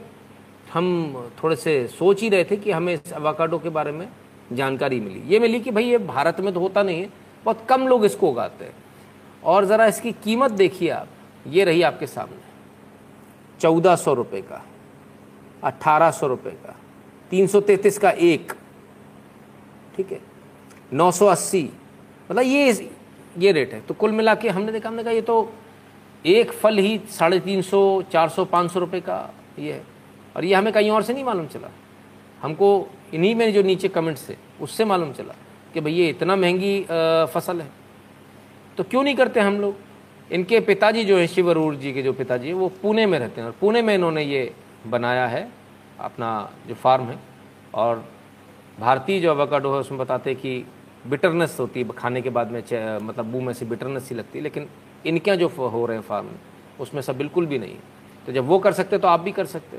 हम 0.73 1.13
थोड़े 1.43 1.55
से 1.55 1.87
सोच 1.87 2.21
ही 2.21 2.29
रहे 2.29 2.43
थे 2.43 2.57
कि 2.57 2.71
हमें 2.71 2.93
इस 2.93 3.13
एवोकाडो 3.13 3.59
के 3.59 3.69
बारे 3.69 3.91
में 3.91 4.07
जानकारी 4.53 4.99
मिली। 4.99 5.23
ये 5.27 5.39
मिली 5.39 5.59
कि 5.59 5.71
भाई, 5.71 5.83
ये 5.83 5.97
भारत 5.97 6.39
में 6.39 6.53
तो 6.53 6.59
होता 6.59 6.83
नहीं 6.83 7.01
है, 7.01 7.09
बहुत 7.45 7.65
कम 7.69 7.87
लोग 7.87 8.05
इसको 8.05 8.31
उगाते 8.31 8.65
हैं। 8.65 8.73
और 9.43 9.65
ज़रा 9.65 9.85
इसकी 9.85 10.11
कीमत 10.11 10.51
देखिए 10.51 10.89
आप। 10.89 11.07
ये 11.47 11.63
रही 11.63 11.81
आपके 11.81 12.07
सामने। 12.07 12.50
चौदह 13.61 13.95
सौ 13.95 14.13
रुपये 14.13 14.41
का 14.41 14.63
अट्ठारह 15.63 16.11
सौ 16.11 16.27
रुपये 16.27 16.51
का, 16.53 16.75
तीन 17.31 17.47
सौ 17.47 17.59
तैंतीस 17.61 17.97
का 17.97 18.09
एक, 18.11 18.53
ठीक 19.97 20.11
है? 20.11 20.19
नौ 20.93 21.11
सौ 21.11 21.25
अस्सी 21.27 21.69
मतलब 22.29 22.43
ये 22.43 22.89
ये 23.37 23.51
रेट 23.51 23.73
है। 23.73 23.81
तो 23.81 23.93
कुल 23.93 24.11
मिला 24.11 24.33
के 24.35 24.49
हमने 24.49 24.71
देखा, 24.71 24.89
हमने 24.89 25.03
कहा 25.03 25.13
ये 25.13 25.21
तो 25.21 25.53
एक 26.25 26.51
फल 26.53 26.77
ही 26.77 26.99
साढ़े 27.09 27.39
तीन 27.39 27.61
सौ, 27.61 28.01
चार 28.11 28.29
सौ, 28.29 28.45
पाँच 28.45 28.71
सौ 28.71 28.79
रुपये 28.79 29.01
का 29.01 29.33
ये 29.59 29.73
है। 29.73 29.83
और 30.35 30.45
ये 30.45 30.53
हमें 30.53 30.71
कहीं 30.73 30.91
और 30.91 31.03
से 31.03 31.13
नहीं 31.13 31.23
मालूम 31.23 31.47
चला। 31.47 31.69
हमको 32.41 32.87
इन्हीं 33.13 33.33
में 33.35 33.53
जो 33.53 33.61
नीचे 33.63 33.87
कमेंट्स 33.89 34.27
थे, 34.29 34.35
उससे 34.61 34.85
मालूम 34.85 35.11
चला 35.13 35.35
कि 35.73 35.81
भाई 35.81 35.93
ये 35.93 36.09
इतना 36.09 36.35
महँगी 36.35 36.81
फ़सल 37.33 37.61
है। 37.61 37.69
तो 38.77 38.83
क्यों 38.83 39.03
नहीं 39.03 39.15
करते 39.15 39.39
हम 39.39 39.59
लोग? 39.61 39.75
इनके 40.31 40.59
पिताजी 40.61 41.03
जो 41.05 41.17
है, 41.17 41.27
शिव 41.27 41.49
अरूर 41.49 41.75
जी 41.75 41.93
के 41.93 42.01
जो 42.01 42.13
पिताजी 42.13 42.47
हैं, 42.47 42.53
वो 42.53 42.67
पुणे 42.81 43.05
में 43.05 43.17
रहते 43.19 43.41
हैं 43.41 43.47
और 43.47 43.55
पुणे 43.61 43.81
में 43.81 43.93
इन्होंने 43.95 44.23
ये 44.23 44.53
बनाया 44.87 45.25
है, 45.27 45.47
अपना 45.99 46.51
जो 46.67 46.75
फार्म 46.75 47.03
है। 47.05 47.17
और 47.73 48.05
भारतीय 48.79 49.19
जो 49.19 49.31
अवाकाडो 49.31 49.73
है, 49.73 49.79
उसमें 49.79 49.99
बताते 49.99 50.29
हैं 50.29 50.39
कि 50.39 50.63
बिटरनेस 51.07 51.57
होती 51.59 51.79
है, 51.79 51.89
खाने 51.89 52.21
के 52.21 52.29
बाद 52.29 52.51
में 52.51 52.61
मतलब 52.99 53.25
मुँह 53.25 53.45
में 53.45 53.53
से 53.53 53.65
बिटरनेस 53.65 54.03
सी 54.03 54.15
लगती 54.15 54.37
है, 54.37 54.43
लेकिन 54.43 54.67
इनके 55.05 55.35
जो 55.37 55.47
हो 55.49 55.85
रहे 55.85 55.97
हैं 55.97 56.03
फार्म, 56.03 56.29
उसमें 56.79 57.01
सब 57.01 57.17
बिल्कुल 57.17 57.45
भी 57.45 57.59
नहीं 57.59 57.75
तो 58.27 58.31
जब 58.31 58.45
वो 58.47 58.57
कर 58.59 58.73
सकते 58.73 58.97
तो 58.97 59.07
आप 59.07 59.19
भी 59.19 59.31
कर 59.31 59.45
सकते 59.47 59.77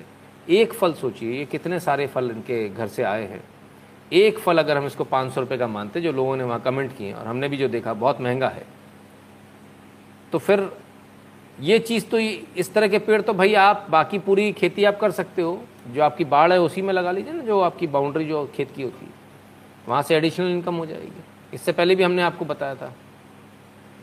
एक 0.49 0.73
फल 0.73 0.93
सोचिए, 0.93 1.33
ये 1.33 1.45
कितने 1.45 1.79
सारे 1.81 2.07
फल 2.07 2.31
इनके 2.31 2.69
घर 2.69 2.87
से 2.89 3.03
आए 3.05 3.27
हैं। 3.27 3.43
एक 4.13 4.39
फल 4.39 4.59
अगर 4.59 4.77
हम 4.77 4.87
इसको 4.87 5.05
पाँच 5.07 5.33
सौ 5.33 5.41
रुपये 5.41 5.59
का 5.59 5.67
मानते 5.69 6.01
जो 6.01 6.13
लोगों 6.13 6.37
ने 6.37 6.45
वहाँ 6.45 6.61
कमेंट 6.61 6.97
किए 6.97 7.13
और 7.13 7.27
हमने 7.27 7.49
भी 7.49 7.57
जो 7.57 7.69
देखा, 7.69 7.93
बहुत 7.95 8.21
महँगा 8.21 8.49
है। 8.49 8.65
तो 10.33 10.39
फिर 10.39 10.71
ये 11.61 11.79
चीज़ 11.79 12.07
तो 12.07 12.19
इस 12.19 12.73
तरह 12.75 12.89
के 12.89 12.99
पेड़ 12.99 13.21
तो 13.23 13.33
भाई 13.35 13.55
आप 13.55 13.87
बाकी 13.91 14.19
पूरी 14.19 14.53
खेती 14.53 14.85
आप 14.85 14.99
कर 15.01 15.11
सकते 15.11 15.43
हो। 15.43 15.63
जो 15.89 16.03
आपकी 16.03 16.25
बाढ़ 16.27 16.53
है 16.53 16.61
उसी 16.61 16.83
में 16.83 16.93
लगा 16.95 17.11
लीजिए 17.13 17.33
ना, 17.33 17.43
जो 17.43 17.61
आपकी 17.61 17.87
बाउंड्री 17.89 18.25
जो 18.25 18.45
खेत 18.55 18.71
की 18.71 18.83
होती 18.83 19.07
है। 19.07 19.13
वहाँ 19.89 20.03
से 20.03 20.17
एडिशनल 20.17 20.51
इनकम 20.51 20.75
हो 20.75 20.87
जाएगी। 20.87 21.23
इससे 21.55 21.73
पहले 21.73 21.95
भी 21.95 22.03
हमने 22.03 22.23
आपको 22.23 22.45
बताया 22.45 22.75
था। 22.75 22.93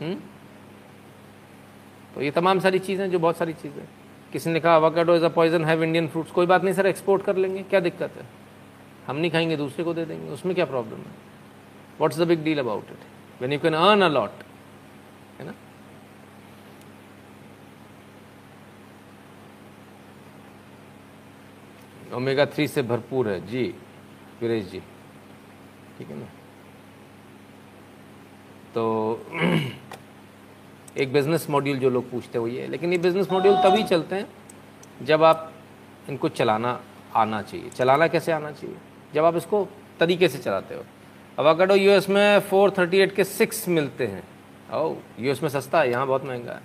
हम्म? 0.00 0.14
तो 2.14 2.22
ये 2.22 2.30
तमाम 2.30 2.60
सारी 2.60 2.78
चीज़ें 2.78 3.10
जो 3.10 3.18
बहुत 3.18 3.36
सारी 3.36 3.52
चीज़ें 3.52 3.84
किसी 4.32 4.50
ने 4.50 4.60
कहा 4.60 4.74
avocado 4.76 5.14
is 5.16 5.24
a 5.24 5.28
poison 5.28 5.64
have 5.64 5.82
Indian 5.82 6.06
fruits 6.08 6.30
कोई 6.30 6.46
बात 6.46 6.64
नहीं 6.64 6.74
सर 6.74 6.86
एक्सपोर्ट 6.86 7.22
कर 7.22 7.36
लेंगे। 7.36 7.62
क्या 7.62 7.80
दिक्कत 7.80 8.16
है? 8.16 8.26
हम 9.06 9.16
नहीं 9.16 9.30
खाएँगे, 9.30 9.56
दूसरे 9.56 9.84
को 9.84 9.94
दे 9.94 10.04
देंगे। 10.04 10.30
उसमें 10.32 10.54
क्या 10.54 10.64
प्रॉब्लम 10.66 10.98
है? 10.98 11.12
What's 11.98 12.18
the 12.18 12.26
big 12.28 12.44
deal 12.44 12.58
about 12.58 12.90
it 12.90 13.42
when 13.42 13.52
you 13.52 13.58
can 13.58 13.74
earn 13.74 14.02
a 14.02 14.08
lot 14.08 14.42
omega 22.14 22.46
three 22.46 22.68
से 22.68 22.82
भरपूर 22.82 23.28
है। 23.28 23.46
जी 23.46 23.74
वीरेश 24.42 24.64
जी। 24.64 24.82
ठीक 25.98 26.08
है 26.08 26.16
ना? 26.16 26.26
तो 28.74 29.26
एक 30.98 31.12
बिज़नेस 31.12 31.50
मॉड्यूल 31.50 31.78
जो 31.78 31.90
लोग 31.90 32.10
पूछते 32.10 32.38
हैं 32.38 32.46
ये 32.46 32.62
है। 32.62 32.68
लेकिन 32.68 32.92
ये 32.92 32.98
बिज़नेस 32.98 33.32
मॉड्यूल 33.32 33.56
तभी 33.56 33.82
चलते 33.82 34.16
हैं 34.16 34.28
जब 35.02 35.22
आप 35.22 35.52
इनको 36.08 36.28
चलाना 36.28 36.80
आना 37.16 37.42
चाहिए। 37.42 37.68
चलाना 37.68 38.06
कैसे 38.06 38.32
आना 38.32 38.50
चाहिए? 38.50 38.76
जब 39.14 39.24
आप 39.24 39.36
इसको 39.36 39.68
तरीके 40.00 40.28
से 40.28 40.38
चलाते 40.38 40.74
हो। 40.74 40.80
अब 40.80 40.86
अगर 41.38 41.38
अवाकाडो 41.38 41.74
यूएस 41.74 42.08
में 42.08 42.40
438 42.40 43.14
के 43.14 43.24
सिक्स 43.24 43.68
मिलते 43.68 44.06
हैं। 44.06 44.22
ओ 44.72 44.94
यूएस 45.20 45.42
में 45.42 45.50
सस्ता 45.50 45.80
है, 45.80 45.90
यहाँ 45.90 46.06
बहुत 46.06 46.24
महँगा 46.24 46.52
है। 46.52 46.60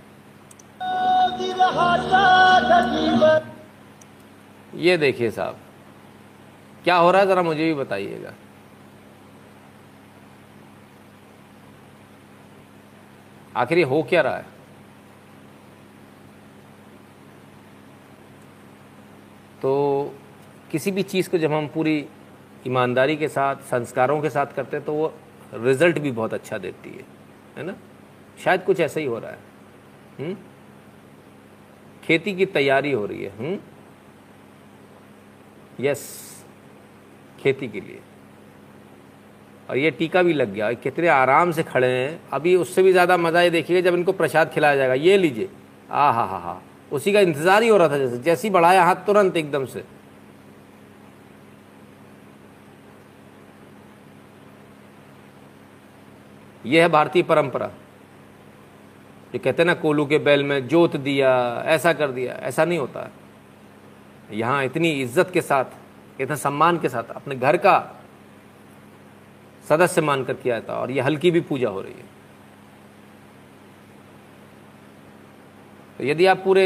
ये 4.76 4.98
देखिए 4.98 5.32
साहब, 5.32 5.58
क्या 6.84 6.96
हो 6.96 7.12
रहा 7.12 7.22
है 7.22 7.28
ज़रा 7.28 7.42
मुझे 7.44 7.66
भी 7.66 7.74
बताइएगा। 7.74 8.34
आखिर 13.56 13.84
हो 13.84 14.02
क्या 14.04 14.22
रहा 14.22 14.38
है? 14.38 14.46
तो 19.62 20.14
किसी 20.72 20.92
भी 20.92 21.04
चीज़ 21.04 21.30
को 21.30 21.38
जब 21.38 21.52
हम 21.52 21.68
पूरी 21.68 21.98
ईमानदारी 22.68 23.16
के 23.18 23.28
साथ, 23.28 23.56
संस्कारों 23.56 24.22
के 24.22 24.30
साथ 24.30 24.54
करते 24.56 24.78
हैं 24.78 24.86
तो 24.86 24.94
वो 24.94 25.14
रिज़ल्ट 25.54 26.00
भी 26.00 26.12
बहुत 26.12 26.34
अच्छा 26.34 26.58
देती 26.58 26.90
है 26.90 27.06
है 27.58 27.64
ना? 27.64 27.76
शायद 28.44 28.64
कुछ 28.64 28.80
ऐसा 28.80 29.00
ही 29.00 29.06
हो 29.06 29.20
रहा 29.20 29.32
है। 29.32 29.40
हुँ? 30.20 30.36
खेती 32.04 32.36
की 32.36 32.46
तैयारी 32.46 32.92
हो 32.92 33.06
रही 33.06 33.24
है। 33.24 33.32
हुँ? 33.38 33.58
यस 35.80 36.04
खेती 37.40 37.68
के 37.68 37.80
लिए। 37.80 38.00
और 39.70 39.78
ये 39.78 39.92
टीका 39.92 40.22
भी 40.24 40.34
लग 40.34 40.54
गया। 40.54 40.72
कितने 40.74 41.08
आराम 41.08 41.52
से 41.52 41.64
खड़े 41.64 41.88
हैं। 41.88 42.20
अभी 42.34 42.56
उससे 42.56 42.84
भी 42.84 42.92
ज़्यादा 42.92 43.18
मज़ा 43.18 43.42
ये 43.42 43.50
देखिएगा 43.50 43.90
जब 43.90 43.96
इनको 43.98 44.12
प्रसाद 44.14 44.52
खिलाया 44.52 44.76
जाएगा। 44.76 44.94
ये 44.94 45.18
लीजिए। 45.18 45.50
आ 45.92 46.10
हा 46.12 46.24
हा 46.24 46.38
हा 46.40 46.62
उसी 46.92 47.14
का 47.14 47.20
इंतज़ार 47.20 47.64
ही 47.64 47.70
हो 47.70 47.78
रहा 47.78 47.90
था 47.90 47.98
जैसे। 47.98 48.18
जैसे 48.18 48.50
बढ़ाया 48.50 48.84
हाथ 48.84 48.96
तुरंत 49.06 49.38
एकदम 49.38 49.66
से। 49.66 49.84
यह 56.66 56.82
है 56.82 56.90
भारतीय 56.90 57.24
परंपरा। 57.24 57.66
ये 59.34 59.40
कहते 59.40 59.62
हैं 59.62 59.68
ना, 59.68 59.74
कोलू 59.74 60.06
के 60.06 60.18
बैल 60.20 60.44
में 60.44 60.68
जोत 60.68 60.96
दिया, 60.98 61.64
ऐसा 61.66 61.94
कर 61.94 62.12
दिया। 62.12 62.34
ऐसा 62.44 62.66
नहीं 62.66 62.78
होता। 62.80 63.00
है 63.00 63.25
यहाँ 64.32 64.64
इतनी 64.66 64.92
इज़्ज़त 64.92 65.32
के 65.34 65.42
साथ, 65.42 65.66
इतने 66.20 66.36
सम्मान 66.38 66.80
के 66.80 66.90
साथ 66.90 67.12
अपने 67.16 67.36
घर 67.36 67.58
का 67.58 67.78
सदस्य 69.66 70.02
मानकर 70.02 70.34
किया 70.34 70.60
जाता 70.60 70.74
और 70.74 70.92
ये 70.92 71.02
हल्की 71.02 71.32
भी 71.32 71.42
पूजा 71.42 71.70
हो 71.70 71.82
रही 71.82 71.94
है। 71.94 72.14
तो 76.00 76.04
यदि 76.04 76.26
आप 76.26 76.42
पूरे 76.44 76.66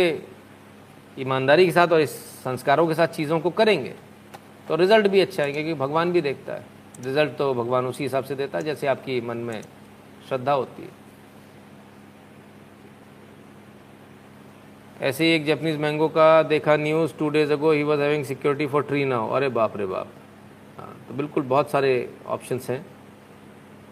ईमानदारी 1.18 1.66
के 1.66 1.72
साथ 1.72 1.88
और 1.88 2.02
इस 2.02 2.12
संस्कारों 2.44 2.88
के 2.88 2.94
साथ 2.94 3.08
चीज़ों 3.10 3.40
को 3.40 3.50
करेंगे 3.52 3.94
तो 4.68 4.76
रिज़ल्ट 4.76 5.08
भी 5.08 5.20
अच्छा 5.22 5.44
आएँगे, 5.44 5.64
क्योंकि 5.64 5.80
भगवान 5.80 6.12
भी 6.12 6.22
देखता 6.22 6.54
है। 6.54 6.66
रिज़ल्ट 7.04 7.38
तो 7.38 7.54
भगवान 7.54 7.86
उसी 7.86 8.04
हिसाब 8.04 8.24
से 8.24 8.36
देता 8.36 8.58
है 8.58 8.64
जैसे 8.64 8.88
आपकी 8.88 9.20
मन 9.22 9.38
में 9.40 9.62
श्रद्धा 10.30 10.54
होती 10.54 10.84
है। 10.84 10.99
ऐसे 15.02 15.26
ही 15.26 15.32
एक 15.32 15.46
जैपनीज 15.46 15.78
मैंगो 15.80 16.08
का 16.10 16.42
देखा 16.44 16.76
news 16.78 17.14
two 17.20 17.30
days 17.30 17.52
ago 17.54 17.72
he 17.72 17.84
was 17.84 18.00
having 18.02 18.24
security 18.26 18.66
for 18.68 18.84
tree 18.84 19.04
now 19.06 19.30
अरे 19.30 19.50
बाप 19.50 19.78
रे 19.78 19.86
बाप। 19.86 20.08
हाँ 20.78 20.96
तो 21.08 21.14
बिल्कुल 21.14 21.44
बहुत 21.44 21.72
सारे 21.72 21.92
ऑप्शंस 22.28 22.70
हैं। 22.70 22.86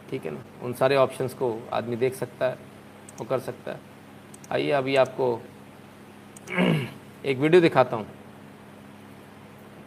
ठीक 0.09 0.25
है 0.25 0.31
ना? 0.31 0.39
उन 0.63 0.73
सारे 0.73 0.95
ऑप्शंस 0.95 1.33
को 1.33 1.53
आदमी 1.73 1.95
देख 1.95 2.13
सकता 2.15 2.45
है 2.45 2.57
वो 3.19 3.25
कर 3.25 3.39
सकता 3.39 3.71
है। 3.71 3.79
आइए, 4.51 4.71
अभी 4.71 4.95
आपको 4.95 5.39
एक 7.25 7.37
वीडियो 7.37 7.61
दिखाता 7.61 7.97
हूँ। 7.97 8.07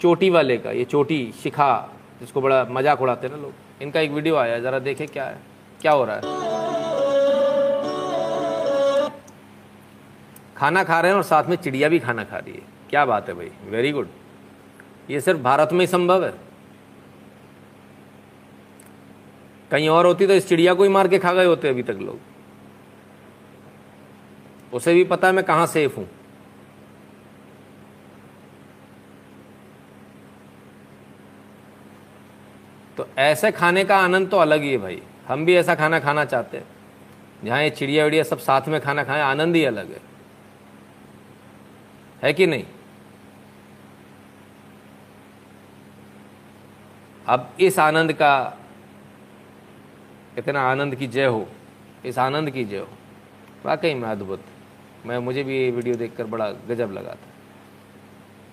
चोटी 0.00 0.30
वाले 0.30 0.56
का, 0.56 0.70
ये 0.70 0.84
चोटी 0.84 1.32
शिखा, 1.42 1.88
जिसको 2.20 2.40
बड़ा 2.40 2.64
मज़ाक 2.70 3.02
उड़ाते 3.02 3.26
हैं 3.26 3.34
ना 3.36 3.42
लोग। 3.42 3.82
इनका 3.82 4.00
एक 4.00 4.10
वीडियो 4.10 4.36
आया 4.36 4.58
ज़रा 4.60 4.78
देखें 4.80 5.06
क्या 5.08 5.24
है, 5.24 5.38
क्या 5.80 5.92
हो 5.92 6.04
रहा 6.04 6.16
है। 6.16 6.49
खाना 10.60 10.82
खा 10.84 11.00
रहे 11.00 11.10
हैं 11.10 11.16
और 11.16 11.22
साथ 11.24 11.44
में 11.44 11.56
चिड़िया 11.56 11.88
भी 11.88 11.98
खाना 11.98 12.24
खा 12.24 12.36
रही 12.36 12.52
है। 12.52 12.62
क्या 12.90 13.04
बात 13.04 13.28
है 13.28 13.34
भाई? 13.34 13.50
वेरी 13.64 13.92
गुड 13.92 14.08
ये 15.10 15.20
सिर्फ़ 15.20 15.40
भारत 15.40 15.68
में 15.72 15.80
ही 15.80 15.86
संभव 15.86 16.24
है। 16.24 16.32
कहीं 19.70 19.88
और 19.88 20.06
होती 20.06 20.26
तो 20.26 20.32
इस 20.32 20.48
चिड़िया 20.48 20.74
को 20.74 20.82
ही 20.82 20.88
मार 20.88 21.08
के 21.08 21.18
खा 21.18 21.32
गए 21.32 21.44
होते 21.44 21.68
अभी 21.68 21.82
तक 21.82 21.98
लोग। 22.00 22.18
उसे 24.72 24.94
भी 24.94 25.04
पता 25.04 25.28
है 25.28 25.34
मैं 25.34 25.44
कहाँ 25.44 25.66
सेफ़ 25.66 25.96
हूँ। 25.96 26.08
तो 32.96 33.06
ऐसे 33.18 33.50
खाने 33.52 33.84
का 33.84 33.96
आनंद 33.96 34.30
तो 34.30 34.36
अलग 34.36 34.62
ही 34.62 34.70
है 34.70 34.78
भाई। 34.78 35.02
हम 35.28 35.44
भी 35.44 35.56
ऐसा 35.56 35.74
खाना 35.74 35.98
खाना 36.00 36.24
चाहते 36.24 36.56
हैं। 36.56 36.66
जहाँ 37.44 37.62
ये 37.62 37.70
चिड़िया 37.70 38.04
विड़िया 38.04 38.22
सब 38.22 38.38
साथ 38.38 38.68
में 38.68 38.80
खाना 38.80 39.04
खाएँ, 39.04 39.22
आनंद 39.22 39.56
ही 39.56 39.64
अलग 39.64 39.90
है। 39.90 40.09
है 42.22 42.32
कि 42.32 42.46
नहीं? 42.46 42.64
अब 47.26 47.50
इस 47.60 47.78
आनंद 47.78 48.12
का 48.12 48.56
इतना 50.38 50.60
आनंद 50.62 50.94
की 50.94 51.06
जय 51.06 51.26
हो, 51.26 51.46
इस 52.04 52.18
आनंद 52.18 52.50
की 52.50 52.64
जय 52.64 52.78
हो। 52.78 52.88
वाकई 53.64 53.94
में 53.94 54.08
अद्भुत। 54.08 54.44
मैं, 55.06 55.18
मुझे 55.18 55.42
भी 55.44 55.56
ये 55.58 55.70
वीडियो 55.70 55.94
देखकर 55.94 56.24
बड़ा 56.26 56.50
गजब 56.68 56.92
लगा 56.92 57.10
था। 57.10 57.28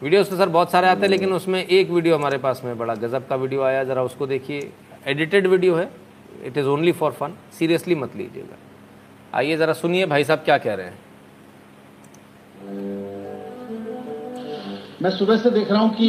वीडियोस 0.02 0.30
तो 0.30 0.38
सर 0.38 0.50
बहुत 0.50 0.72
सारे 0.72 0.88
आते 0.88 1.02
हैं, 1.02 1.10
लेकिन 1.10 1.34
उसमें 1.34 1.64
एक 1.64 1.90
वीडियो 1.90 2.16
हमारे 2.18 2.38
पास 2.38 2.62
में 2.66 2.78
बड़ा 2.78 2.96
गजब 2.96 3.28
का 3.28 3.36
वीडियो 3.36 3.62
आया। 3.62 3.84
ज़रा 3.84 4.04
उसको 4.04 4.28
देखिए। 4.28 4.72
एडिटेड 5.08 5.48
वीडियो 5.48 5.76
है। 5.76 5.90
It 6.44 6.58
is 6.58 6.66
only 6.68 6.92
for 6.92 7.12
fun 7.12 7.38
seriously 7.60 7.96
मत 7.96 8.16
लीजिएगा। 8.16 8.58
आइए 9.34 9.58
ज़रा 9.58 9.74
सुनिए 9.74 10.06
भाई 10.06 10.24
साहब 10.24 10.40
क्या 10.40 10.58
कह 10.58 10.74
रहे 10.74 10.86
हैं। 10.86 11.00
मैं 15.02 15.10
सुबह 15.12 15.38
से 15.38 15.50
देख 15.52 15.72
रहा 15.72 15.80
हूँ 15.82 15.90
कि 15.96 16.08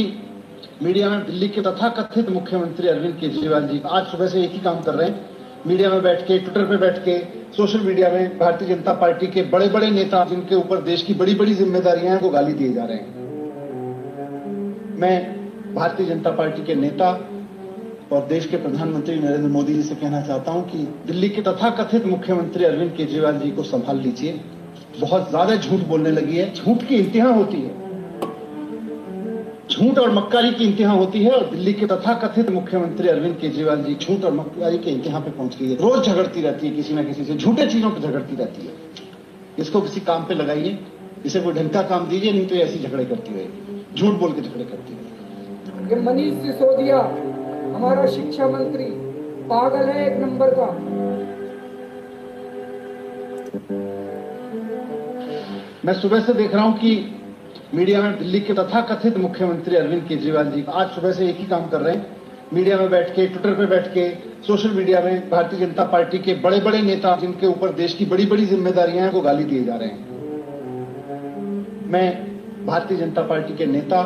मीडिया 0.83 1.09
में 1.11 1.25
दिल्ली 1.27 1.49
के 1.49 1.61
तथा 1.61 1.89
कथित 1.89 2.29
मुख्यमंत्री 2.29 2.89
अरविंद 2.89 3.15
केजरीवाल 3.15 3.67
जी 3.69 3.81
आज 3.87 4.07
सुबह 4.07 4.27
से 4.27 4.43
एक 4.43 4.53
ही 4.53 4.59
काम 4.59 4.81
कर 4.83 4.95
रहे 4.95 5.09
हैं। 5.09 5.67
मीडिया 5.67 5.91
में 5.91 6.03
बैठ 6.03 6.21
के, 6.27 6.39
ट्विटर 6.39 6.65
पे 6.67 6.77
बैठ 6.77 6.99
के, 6.99 7.19
सोशल 7.57 7.81
मीडिया 7.81 8.11
में 8.11 8.39
भारतीय 8.39 8.69
जनता 8.69 8.93
पार्टी 8.93 9.27
के 9.27 9.43
बड़े 9.51 9.69
बड़े 9.69 9.91
नेता 9.91 10.25
जिनके 10.25 10.55
ऊपर 10.55 10.81
देश 10.83 11.03
की 11.03 11.15
बड़ी 11.15 11.35
बड़ी 11.35 11.55
जिम्मेदारियाँ 11.55 12.15
हैं 12.15 12.21
वो 12.23 12.31
गाली 12.31 12.53
दिए 12.53 12.73
जा 12.73 12.85
रहे 12.85 12.97
हैं। 12.97 13.07
मैं 15.01 15.75
भारतीय 15.75 16.07
जनता 16.07 16.31
पार्टी 16.31 16.63
के 16.63 16.75
नेता 16.75 17.11
और 18.13 18.27
देश 18.29 18.47
के 18.47 18.57
प्रधानमंत्री 18.57 19.19
नरेंद्र 19.19 19.49
मोदी 19.49 19.75
जी 19.75 19.83
से 19.83 19.95
कहना 19.95 20.21
चाहता 20.23 20.53
हूँ 20.53 20.69
कि 20.71 20.79
दिल्ली 21.07 21.29
के 21.29 21.43
तथा 21.43 21.71
कथित 21.83 22.07
मुख्यमंत्री 22.07 22.65
अरविंद 22.65 22.93
केजरीवाल 22.93 23.39
जी 23.39 23.51
को 23.51 23.63
संभाल 23.65 24.01
लीजिए। 24.01 24.41
बहुत 25.01 25.29
ज़्यादा 25.31 25.57
झूठ 25.57 25.81
बोलने 25.89 26.11
लगी 26.11 26.37
है। 26.37 26.53
झूठ 26.55 26.83
की 26.83 26.97
इंतहा 26.97 27.33
होती 27.33 27.61
है। 27.61 27.88
झूठ 29.71 29.99
और 29.99 30.11
मक्कारी 30.13 30.51
की 30.51 30.65
इंतहा 30.65 30.93
होती 30.93 31.23
है 31.23 31.31
और 31.31 31.45
दिल्ली 31.51 31.73
के 31.73 31.87
तथा 31.87 32.13
कथित 32.21 32.51
मुख्यमंत्री 32.51 33.09
अरविंद 33.09 33.37
केजरीवाल 33.41 33.83
जी 33.85 33.95
झूठ 33.97 34.25
और 34.25 34.33
मक्कारी 34.35 34.79
के 34.79 34.91
इंतहा 34.91 35.19
पे 35.21 35.31
पहुँच 35.31 35.57
गई 35.59 35.69
है। 35.71 35.77
रोज 35.77 36.07
झगड़ती 36.07 36.43
रहती 36.43 36.67
है 36.67 36.75
किसी 36.77 36.95
ना 36.95 37.03
किसी 37.03 37.25
से। 37.25 37.35
झूठे 37.37 37.67
चीज़ों 37.67 37.91
पर 37.91 38.01
झगड़ती 38.01 38.37
रहती 38.37 38.67
है। 38.67 38.73
इसको 39.59 39.81
किसी 39.81 40.01
काम 40.03 40.25
पे 40.25 40.35
लगाइए 40.35 40.79
इसे 41.27 41.41
कोई 41.41 41.53
ढंग 41.53 41.71
का 41.71 41.83
काम 41.85 42.07
दीजिए 42.09 42.33
नहीं 42.33 42.47
तो 42.47 42.55
ऐसी 42.57 42.79
झगड़े 42.79 43.05
करती 43.05 43.35
रहेगी 43.35 43.83
झूठ 43.97 44.19
बोल 44.21 44.33
के 44.33 44.43
झगड़े 44.43 44.65
करती 44.65 44.95
रहेगी 44.95 45.95
ये 45.95 46.01
मनीष 46.03 46.35
सिसोदिया 46.43 46.99
हमारा 47.77 48.07
शिक्षा 48.13 48.49
मंत्री 48.49 48.85
पागल 49.51 49.89
है 49.89 50.07
एक 50.07 50.17
नंबर 50.21 50.55
का। 50.55 50.67
मैं 55.85 55.95
सुबह 55.95 56.21
से 56.21 56.33
देख 56.35 56.55
रहा 56.55 56.65
हूँ 56.65 56.77
कि 56.79 56.95
मीडिया 57.75 58.01
में 58.03 58.19
दिल्ली 58.19 58.39
के 58.41 58.55
तथा 58.55 58.81
कथित 58.81 59.17
मुख्यमंत्री 59.19 59.77
अरविंद 59.77 60.03
केजरीवाल 60.09 60.51
जी 60.51 60.65
आज 60.73 60.91
सुबह 60.91 61.13
से 61.13 61.27
एक 61.29 61.39
ही 61.39 61.47
काम 61.47 61.67
कर 61.69 61.81
रहे 61.81 61.95
हैं। 61.95 62.07
मीडिया 62.55 62.77
में 62.79 62.91
बैठ 62.91 63.09
के, 63.17 63.27
ट्विटर 63.27 63.55
पे 63.55 63.67
बैठ 63.67 63.89
के, 63.89 64.09
सोशल 64.47 64.71
मीडिया 64.71 65.01
में 65.01 65.29
भारतीय 65.31 65.59
जनता 65.61 65.85
पार्टी 65.85 66.19
के 66.19 66.35
बड़े 66.35 66.61
बड़े 66.61 66.81
नेता 66.83 67.15
जिनके 67.17 67.47
ऊपर 67.47 67.73
देश 67.73 67.95
की 67.95 68.05
बड़ी 68.05 68.27
बड़ी 68.27 68.47
जिम्मेदारियाँ 68.47 69.05
हैं 69.05 69.13
को 69.13 69.21
गाली 69.21 69.45
दिए 69.45 69.65
जा 69.65 69.77
रहे 69.77 69.89
हैं। 69.89 70.07
मैं 71.89 72.07
भारतीय 72.67 72.99
जनता 72.99 73.23
पार्टी 73.25 73.57
के 73.57 73.67
नेता 73.67 74.01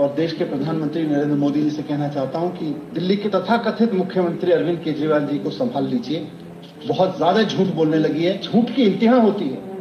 और 0.00 0.14
देश 0.14 0.32
के 0.32 0.44
प्रधानमंत्री 0.44 1.02
नरेंद्र 1.02 1.36
मोदी 1.36 1.62
जी 1.62 1.70
से 1.70 1.82
कहना 1.82 2.08
चाहता 2.08 2.38
हूँ 2.38 2.50
कि 2.56 2.74
दिल्ली 2.94 3.16
के 3.16 3.28
तथा 3.28 3.56
कथित 3.68 3.94
मुख्यमंत्री 3.94 4.52
अरविंद 4.52 4.80
केजरीवाल 4.84 5.26
जी 5.26 5.38
को 5.38 5.50
संभाल 5.50 5.86
लीजिए। 5.86 6.26
बहुत 6.88 7.16
ज़्यादा 7.16 7.42
झूठ 7.42 7.74
बोलने 7.74 7.98
लगी 7.98 8.24
है। 8.24 8.40
झूठ 8.40 8.74
की 8.76 8.82
इंतहा 8.82 9.20
होती 9.20 9.48
है। 9.48 9.73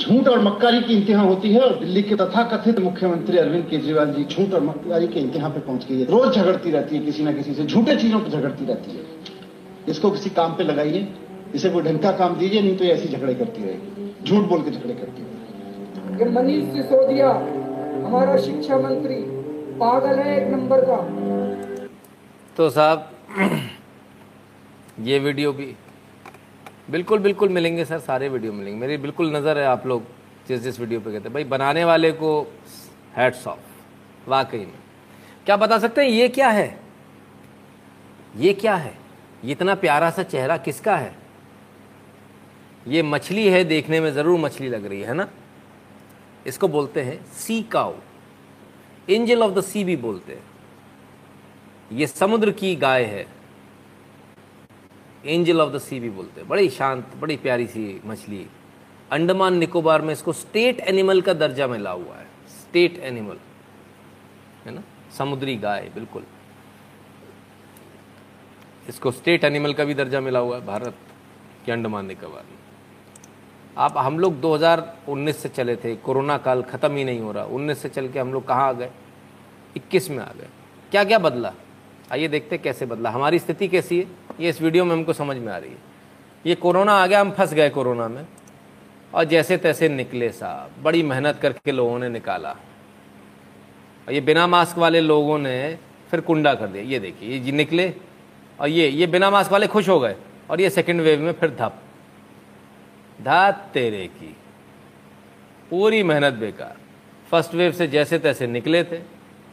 झूठ 0.00 0.28
और 0.28 0.40
मक्कारी 0.42 0.80
की 0.82 0.94
इंतहा 0.94 1.22
होती 1.22 1.52
है 1.52 1.60
और 1.60 1.78
दिल्ली 1.78 2.02
के 2.02 2.14
तथाकथित 2.16 2.78
मुख्यमंत्री 2.80 3.38
अरविंद 3.38 3.64
केजरीवाल 3.68 4.12
जी 4.12 4.24
झूठ 4.24 4.54
और 4.54 4.62
मक्कारी 4.62 5.06
के 5.08 5.20
इंतहा 5.20 5.48
पे 5.48 5.60
पहुँच 5.60 5.86
गई 5.88 6.00
है। 6.00 6.06
रोज 6.06 6.34
झगड़ती 6.34 6.70
रहती 6.70 6.96
है 6.96 7.04
किसी 7.04 7.22
ना 7.24 7.32
किसी 7.32 7.54
से 7.54 7.64
झूठे 7.64 7.96
चीज़ों 7.96 8.20
पर 8.20 8.30
झगड़ती 8.30 8.64
रहती 8.66 8.96
है। 8.96 9.02
इसको 9.88 10.10
किसी 10.10 10.30
काम 10.30 10.54
पे 10.56 10.64
लगाइए 10.64 11.06
इसे 11.54 11.70
कोई 11.70 11.82
ढंग 11.82 11.98
का 11.98 12.10
काम 12.18 12.34
दीजिए 12.36 12.62
नहीं 12.62 12.76
तो 12.76 12.84
ये 12.84 12.90
ऐसी 12.92 13.08
झगड़े 13.08 13.34
करती 13.34 13.62
रहेगी। 13.62 14.12
झूठ 14.24 14.48
बोल 14.48 14.62
के 14.62 14.70
झगड़े 14.70 14.94
करती 14.94 15.22
रहेगी 15.22 16.24
ये 16.24 16.30
मनीष 16.32 16.64
सिसोदिया 16.74 17.30
हमारा 18.06 18.36
शिक्षा 18.42 18.78
मंत्री 18.78 19.18
पागल 19.80 20.18
है 20.18 20.36
एक 20.36 20.52
नंबर 20.52 20.84
का। 20.84 20.98
तो 22.56 22.68
साहब 22.70 23.10
ये 25.06 25.18
वीडियो 25.18 25.52
भी 25.52 25.74
बिल्कुल 26.88 27.18
बिल्कुल 27.18 27.48
मिलेंगे 27.48 27.84
सर, 27.84 27.98
सारे 27.98 28.28
वीडियो 28.28 28.52
मिलेंगे। 28.52 28.80
मेरी 28.80 28.96
बिल्कुल 28.96 29.36
नज़र 29.36 29.58
है 29.58 29.64
आप 29.66 29.86
लोग 29.86 30.02
जिस 30.48 30.60
जिस 30.60 30.78
वीडियो 30.80 31.00
पे 31.00 31.12
कहते 31.12 31.24
हैं। 31.24 31.32
भाई, 31.32 31.44
बनाने 31.44 31.84
वाले 31.84 32.12
को 32.12 32.40
हैट्स 33.16 33.46
ऑफ़ 33.46 34.28
वाकई 34.28 34.58
में। 34.58 34.78
क्या 35.46 35.56
बता 35.56 35.78
सकते 35.78 36.00
हैं, 36.00 36.08
ये 36.08 36.28
क्या 36.28 36.48
है? 36.48 36.78
ये 38.36 38.52
क्या 38.52 38.74
है? 38.74 38.94
इतना 39.44 39.74
प्यारा 39.74 40.10
सा 40.10 40.22
चेहरा 40.22 40.56
किसका 40.56 40.96
है? 40.96 41.14
ये 42.86 43.02
मछली 43.02 43.48
है 43.48 43.64
देखने 43.64 44.00
में, 44.00 44.10
ज़रूर 44.12 44.38
मछली 44.40 44.68
लग 44.68 44.86
रही 44.86 45.00
है 45.00 45.14
ना? 45.14 45.28
इसको 46.46 46.68
बोलते 46.68 47.02
हैं 47.02 47.24
sea 47.34 47.62
cow 47.62 47.94
angel 49.10 49.42
of 49.42 49.52
the 49.52 49.60
sea 49.60 49.84
भी 49.84 49.96
बोलते 49.96 50.32
हैं। 50.32 50.44
ये 51.92 52.06
समुद्र 52.06 52.50
की 52.50 52.74
गाय 52.76 53.04
है। 53.04 53.26
एंजल 55.26 55.60
ऑफ़ 55.60 55.72
द 55.72 55.78
सी 55.78 56.00
भी 56.00 56.10
बोलते 56.10 56.40
हैं। 56.40 56.48
बड़ी 56.48 56.70
शांत, 56.70 57.14
बड़ी 57.20 57.36
प्यारी 57.36 57.66
सी 57.66 58.00
मछली। 58.04 58.46
अंडमान 59.12 59.54
निकोबार 59.54 60.02
में 60.02 60.12
इसको 60.12 60.32
स्टेट 60.32 60.80
एनिमल 60.80 61.20
का 61.20 61.32
दर्जा 61.32 61.66
मिला 61.66 61.90
हुआ 61.90 62.14
है। 62.14 62.24
State 62.48 62.98
animal. 62.98 63.36
है 64.64 64.74
ना? 64.74 64.82
समुद्री 65.18 65.56
गाय, 65.56 65.90
बिल्कुल। 65.94 66.22
इसको 68.88 69.10
स्टेट 69.10 69.44
एनिमल 69.44 69.74
का 69.74 69.84
भी 69.84 69.94
दर्जा 69.94 70.20
मिला 70.20 70.38
हुआ 70.38 70.56
है 70.56 70.66
भारत 70.66 70.94
के 71.66 71.72
अंडमान 71.72 72.06
निकोबार 72.06 72.42
में। 72.42 72.58
आप, 73.78 73.94
हम 73.98 74.18
लोग 74.18 74.40
2019 74.40 75.36
से 75.36 75.48
चले 75.48 75.76
थे। 75.76 75.96
कोरोना 75.96 76.38
काल 76.38 76.62
ख़त्म 76.62 76.96
ही 76.96 77.04
नहीं 77.04 77.20
हो 77.20 77.32
रहा। 77.32 77.44
19 77.44 77.78
से 77.78 77.88
चल 77.88 78.08
के 78.08 78.18
हम 78.18 78.32
लोग 78.32 78.48
कहाँ 78.48 78.68
आ 78.68 78.72
गए? 78.72 78.90
21 79.76 80.10
में 80.10 80.18
आ 80.18 80.32
गए। 80.36 80.48
क्या 80.90 81.04
क्या 81.04 81.18
बदला? 81.18 81.52
आइए 82.12 82.28
देखते 82.28 82.58
कैसे 82.58 82.86
बदला। 82.86 83.10
हमारी 83.10 83.38
स्थिति 83.38 83.68
कैसी 83.68 84.00
है? 84.00 84.25
ये 84.40 84.48
इस 84.48 84.62
वीडियो 84.62 84.84
में 84.84 84.92
हमको 84.92 85.12
समझ 85.12 85.36
में 85.36 85.52
आ 85.52 85.58
रही 85.58 85.70
है। 85.70 85.78
ये 86.46 86.54
कोरोना 86.54 86.92
आ 86.92 87.06
गया, 87.06 87.20
हम 87.20 87.30
फंस 87.30 87.54
गए 87.54 87.70
कोरोना 87.70 88.08
में। 88.08 88.26
और 89.14 89.24
जैसे 89.24 89.56
तैसे 89.56 89.88
निकले 89.88 90.30
साहब, 90.30 90.82
बड़ी 90.82 91.02
मेहनत 91.02 91.38
करके 91.42 91.72
लोगों 91.72 91.98
ने 91.98 92.08
निकाला। 92.08 92.50
और 94.08 94.12
ये 94.12 94.20
बिना 94.20 94.46
मास्क 94.46 94.78
वाले 94.78 95.00
लोगों 95.00 95.38
ने 95.38 95.78
फिर 96.10 96.20
कुंडा 96.20 96.54
कर 96.54 96.66
दिया। 96.66 96.84
ये 96.84 96.98
देखिए, 96.98 97.38
ये 97.38 97.52
निकले 97.52 97.94
और 98.60 98.68
ये 98.68 98.88
ये 98.88 99.06
बिना 99.06 99.30
मास्क 99.30 99.52
वाले 99.52 99.66
खुश 99.66 99.88
हो 99.88 100.00
गए 100.00 100.16
और 100.50 100.60
ये 100.60 100.70
सेकेंड 100.70 101.00
वेव 101.00 101.20
में 101.20 101.32
फिर 101.32 101.50
धप। 101.50 101.82
धात 103.22 103.70
तेरे 103.74 104.06
की। 104.06 104.36
पूरी 105.70 106.02
मेहनत 106.02 106.34
बेकार। 106.34 106.76
फ़र्स्ट 107.30 107.54
वेव 107.54 107.72
से 107.72 107.86
जैसे 107.86 108.18
तैसे 108.18 108.46
निकले 108.46 108.84
थे 108.84 108.96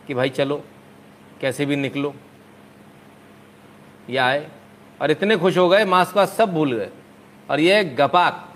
कि 0.07 0.13
भाई 0.13 0.29
चलो, 0.29 0.63
कैसे 1.41 1.65
भी 1.65 1.75
निकलो। 1.75 2.13
ये 4.09 4.17
आए। 4.17 4.49
और 5.03 5.11
इतने 5.11 5.37
खुश 5.37 5.57
हो 5.57 5.69
गए, 5.69 5.85
मास्क 5.85 6.17
वास्क 6.17 6.33
सब 6.33 6.53
भूल 6.53 6.73
गए। 6.73 6.89
और 7.49 7.59
ये 7.59 7.83
गपाक 7.83 8.53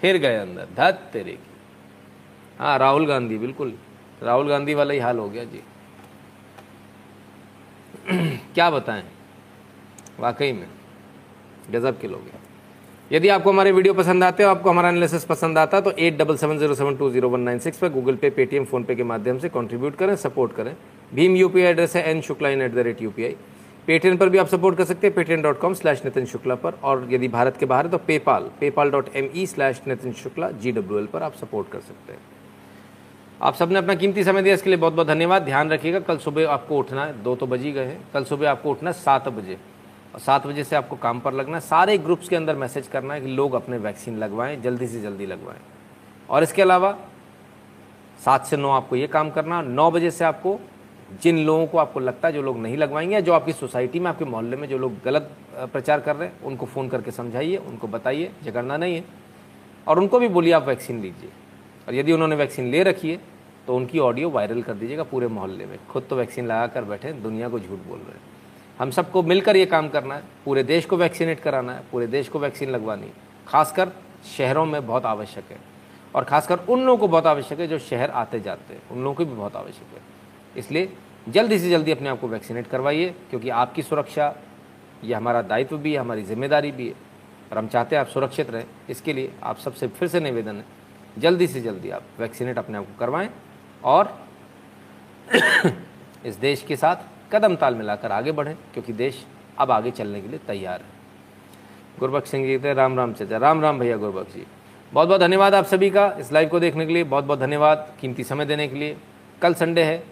फिर 0.00 0.16
गए 0.18 0.36
अंदर, 0.36 0.66
धत 0.76 1.00
तेरे 1.12 1.32
की। 1.32 1.50
हाँ 2.58 2.78
राहुल 2.78 3.06
गांधी, 3.06 3.38
बिल्कुल। 3.38 3.72
राहुल 4.22 4.48
गांधी 4.48 4.74
वाला 4.74 4.94
ही 4.94 4.98
हाल 4.98 5.18
हो 5.18 5.28
गया 5.28 5.44
जी। 5.44 5.62
क्या 8.54 8.70
बताएँ? 8.70 9.04
वाकई 10.20 10.52
में, 10.52 10.66
गजब 11.70 12.00
के 12.00 12.08
लोग 12.08 12.20
हैं। 12.20 12.42
यदि 13.12 13.28
आपको 13.28 13.52
हमारे 13.52 13.72
वीडियो 13.72 13.94
पसंद 13.94 14.24
आते 14.24 14.42
हो, 14.42 14.50
आपको 14.50 14.70
हमारा 14.70 14.88
एनालिसिस 14.88 15.24
पसंद 15.24 15.58
आता 15.58 15.80
तो 15.80 15.90
eight 15.90 16.18
double 16.18 16.36
seven 16.36 16.58
zero 16.58 16.74
seven 16.74 16.96
two 16.96 17.10
zero 17.10 17.28
one 17.28 17.40
nine 17.40 17.58
six 17.58 17.78
पर 17.78 17.88
गूगल 17.88 18.16
पे, 18.16 18.30
पेटीएम 18.30 18.64
फोनपे 18.64 18.94
के 18.94 19.02
माध्यम 19.02 19.38
से 19.38 19.48
कंट्रीब्यूट 19.48 19.96
करें 19.96 20.16
सपोर्ट 20.16 20.52
करें। 20.52 20.76
भीम 21.14 21.36
यूपीआई 21.36 21.70
एड्रेस 21.70 21.96
है 21.96 22.10
N 22.10 22.20
Shukla 22.20 22.48
in 22.48 22.62
at 22.62 22.72
the 22.72 22.78
rate 22.78 23.02
UPI 23.02 23.36
Paytm 23.88 24.16
पर 24.16 24.28
भी 24.28 24.38
आप 24.38 24.46
सपोर्ट 24.46 24.76
कर 24.78 24.84
सकते 24.84 25.06
हैं 25.06 25.14
Paytm 25.16 25.42
dot 25.42 25.58
com 25.58 25.74
slash 25.74 26.04
Nitin 26.04 26.24
Shukla 26.26 26.54
पर। 26.54 26.72
और 26.84 27.06
यदि 27.10 27.28
भारत 27.28 27.56
के 27.56 27.66
बाहर 27.66 27.84
है 27.84 27.90
तो 27.90 27.98
PayPal 27.98 28.50
PayPal 28.60 28.90
dot 28.90 29.08
M 29.16 29.28
E 29.34 29.44
slash 29.46 29.80
Nitin 29.88 30.12
Shukla 30.14 30.50
G 30.52 30.72
W 30.72 30.98
L 30.98 31.06
पर 31.06 31.22
आप 31.22 31.34
सपोर्ट 31.34 31.70
कर 31.70 31.80
सकते 31.80 32.12
हैं। 32.12 32.20
आप 33.42 33.54
सबने 33.54 33.78
अपना 33.78 33.94
कीमती 33.94 34.24
समय 34.24 34.42
दिया, 34.42 34.54
इसके 34.54 34.70
लिए 34.70 34.78
बहुत 34.78 34.92
बहुत 34.92 35.06
धन्यवाद। 35.06 35.42
ध्यान 35.42 35.70
रखिएगा, 35.70 36.00
कल 36.00 36.18
सुबह 36.18 36.50
आपको 36.50 36.78
उठना 36.78 37.04
है, 37.04 37.22
दो 37.22 37.36
तो 37.36 37.46
बजी 37.46 37.72
गए 37.72 37.84
हैं। 37.84 38.00
कल 38.14 38.24
सुबह 38.24 38.50
आपको 38.50 38.70
उठना 38.70 38.90
है 38.90 38.96
सात 38.96 39.28
बजे। 39.30 39.58
और 40.14 40.20
सात 40.20 40.46
बजे 40.46 40.64
से 40.64 40.76
आपको 40.76 40.96
काम 40.98 41.20
पर 41.20 41.32
लगना 41.32 41.56
है। 41.56 41.60
सारे 41.62 41.98
ग्रुप्स 41.98 42.28
के 42.28 42.36
अंदर 42.36 42.56
मैसेज 42.56 42.88
करना 42.88 43.14
है 43.14 43.20
कि 43.20 43.26
लोग 43.28 43.54
अपने 43.54 43.78
वैक्सीन 43.78 44.18
लगवाएँ, 44.18 44.60
जल्दी 44.60 44.86
से 44.86 45.00
जल्दी 45.00 45.26
लगवाएँ। 45.26 45.60
और 46.28 46.42
इसके 46.42 46.62
अलावा 46.62 46.96
सात 48.20 48.46
से 48.46 48.56
नौ 48.56 48.70
आपको 48.70 48.96
ये 48.96 49.06
काम 49.08 49.30
करना 49.30 49.62
नौ 49.62 49.90
बजे 49.90 50.10
से 50.10 50.24
आपको 50.24 50.60
जिन 51.22 51.38
लोगों 51.38 51.66
को 51.66 51.78
आपको 51.78 52.00
लगता 52.00 52.28
है 52.28 52.34
जो 52.34 52.42
लोग 52.42 52.58
नहीं 52.58 52.76
लगवाएँगे 52.76 53.14
या 53.14 53.20
जो 53.20 53.32
आपकी 53.32 53.52
सोसाइटी 53.52 54.00
में, 54.00 54.08
आपके 54.10 54.24
मोहल्ले 54.24 54.56
में 54.56 54.68
जो 54.68 54.78
लोग 54.78 55.00
गलत 55.04 55.30
प्रचार 55.72 56.00
कर 56.00 56.16
रहे 56.16 56.28
हैं, 56.28 56.40
उनको 56.42 56.66
फ़ोन 56.66 56.88
करके 56.88 57.10
समझाइए, 57.10 57.56
उनको 57.56 57.88
बताइए, 57.88 58.30
झगड़ना 58.44 58.76
नहीं 58.76 58.96
है। 58.96 59.04
और 59.88 59.98
उनको 59.98 60.18
भी 60.18 60.28
बोलिए, 60.28 60.52
आप 60.52 60.66
वैक्सीन 60.66 61.00
लीजिए। 61.00 61.30
और 61.88 61.94
यदि 61.94 62.12
उन्होंने 62.12 62.36
वैक्सीन 62.36 62.70
ले 62.70 62.82
रखी 62.82 63.10
है 63.10 63.20
तो 63.66 63.76
उनकी 63.76 63.98
ऑडियो 63.98 64.30
वायरल 64.30 64.62
कर 64.62 64.74
दीजिएगा 64.74 65.02
पूरे 65.02 65.28
मोहल्ले 65.28 65.66
में। 65.66 65.78
खुद 65.90 66.06
तो 66.10 66.16
वैक्सीन 66.16 66.46
लगा 66.46 66.66
कर 66.66 66.84
बैठे 66.84 67.12
दुनिया 67.12 67.48
को 67.48 67.58
झूठ 67.60 67.78
बोल 67.78 67.98
रहे 67.98 68.12
हैं। 68.12 68.20
हम 68.78 68.90
सबको 68.90 69.22
मिलकर 69.22 69.56
ये 69.56 69.66
काम 69.66 69.88
करना 69.88 70.14
है, 70.14 70.22
पूरे 70.44 70.62
देश 70.62 70.84
को 70.84 70.96
वैक्सीनेट 70.96 71.40
कराना 71.40 71.72
है, 71.72 71.82
पूरे 71.92 72.06
देश 72.06 72.28
को 72.28 72.38
वैक्सीन 72.38 72.70
लगवानी 72.70 73.06
है। 73.06 73.12
खासकर 73.48 73.90
शहरों 74.36 74.66
में 74.66 74.86
बहुत 74.86 75.06
आवश्यक 75.06 75.44
है। 75.50 75.58
और 76.14 76.24
खासकर 76.24 76.58
उन 76.68 76.80
लोगों 76.80 76.98
को 76.98 77.08
बहुत 77.08 77.26
आवश्यक 77.26 77.60
है 77.60 77.66
जो 77.66 77.78
शहर 77.78 78.10
आते 78.10 78.40
जाते 78.40 78.74
हैं, 78.74 78.82
उन 78.90 78.98
लोगों 78.98 79.14
को 79.14 79.24
भी 79.24 79.36
बहुत 79.36 79.56
आवश्यक 79.56 79.94
है। 79.94 80.17
इसलिए 80.58 80.92
जल्दी 81.26 81.58
से 81.58 81.70
जल्दी 81.70 81.92
अपने 81.92 82.08
आप 82.08 82.20
को 82.20 82.28
वैक्सीनेट 82.28 82.66
करवाइए, 82.66 83.14
क्योंकि 83.30 83.48
आपकी 83.50 83.82
सुरक्षा, 83.82 84.34
ये 85.04 85.14
हमारा 85.14 85.42
दायित्व 85.44 85.76
भी 85.78 85.92
है, 85.92 85.98
हमारी 85.98 86.22
ज़िम्मेदारी 86.24 86.70
भी 86.72 86.86
है, 86.88 86.94
और 87.50 87.58
हम 87.58 87.68
चाहते 87.68 87.96
हैं 87.96 88.00
आप 88.00 88.08
सुरक्षित 88.08 88.50
रहें। 88.50 88.64
इसके 88.90 89.12
लिए 89.12 89.32
आप 89.42 89.58
सबसे 89.58 89.88
फिर 89.88 90.08
से 90.08 90.20
निवेदन 90.20 90.56
है, 90.56 90.64
जल्दी 91.18 91.46
से 91.46 91.60
जल्दी 91.60 91.90
आप 91.90 92.02
वैक्सीनेट 92.18 92.58
अपने 92.58 92.78
आप 92.78 92.84
को 92.84 92.98
करवाएँ 92.98 93.30
और 93.84 94.16
इस 96.26 96.36
देश 96.36 96.62
के 96.62 96.76
साथ 96.76 96.96
कदम 97.32 97.56
ताल 97.56 97.74
मिलाकर 97.74 98.12
आगे 98.12 98.32
बढ़ें, 98.32 98.54
क्योंकि 98.72 98.92
देश 98.94 99.24
अब 99.58 99.70
आगे 99.70 99.90
चलने 99.92 100.20
के 100.20 100.28
लिए 100.28 100.38
तैयार 100.46 100.80
है। 100.80 100.96
गुरबख्श 101.98 102.30
सिंह 102.30 102.46
जी 102.46 102.58
थे 102.58 102.72
राम 102.74 102.96
राम 102.96 103.12
चाचा, 103.12 103.36
राम 103.38 103.60
राम 103.60 103.78
भैया 103.78 103.96
गुरबख्श 103.96 104.34
जी। 104.34 104.46
बहुत 104.92 105.08
बहुत 105.08 105.20
धन्यवाद 105.20 105.54
आप 105.54 105.64
सभी 105.66 105.90
का 105.90 106.06
इस 106.20 106.32
लाइव 106.32 106.48
को 106.48 106.60
देखने 106.60 106.86
के 106.86 106.92
लिए 106.92 107.04
बहुत 107.06 107.24
बहुत 107.24 107.38
धन्यवाद 107.38 107.92
कीमती 108.00 108.24
समय 108.24 108.44
देने 108.46 108.68
के 108.68 108.76
लिए। 108.76 108.96
कल 109.42 109.54
संडे 109.54 109.82
है 109.82 110.02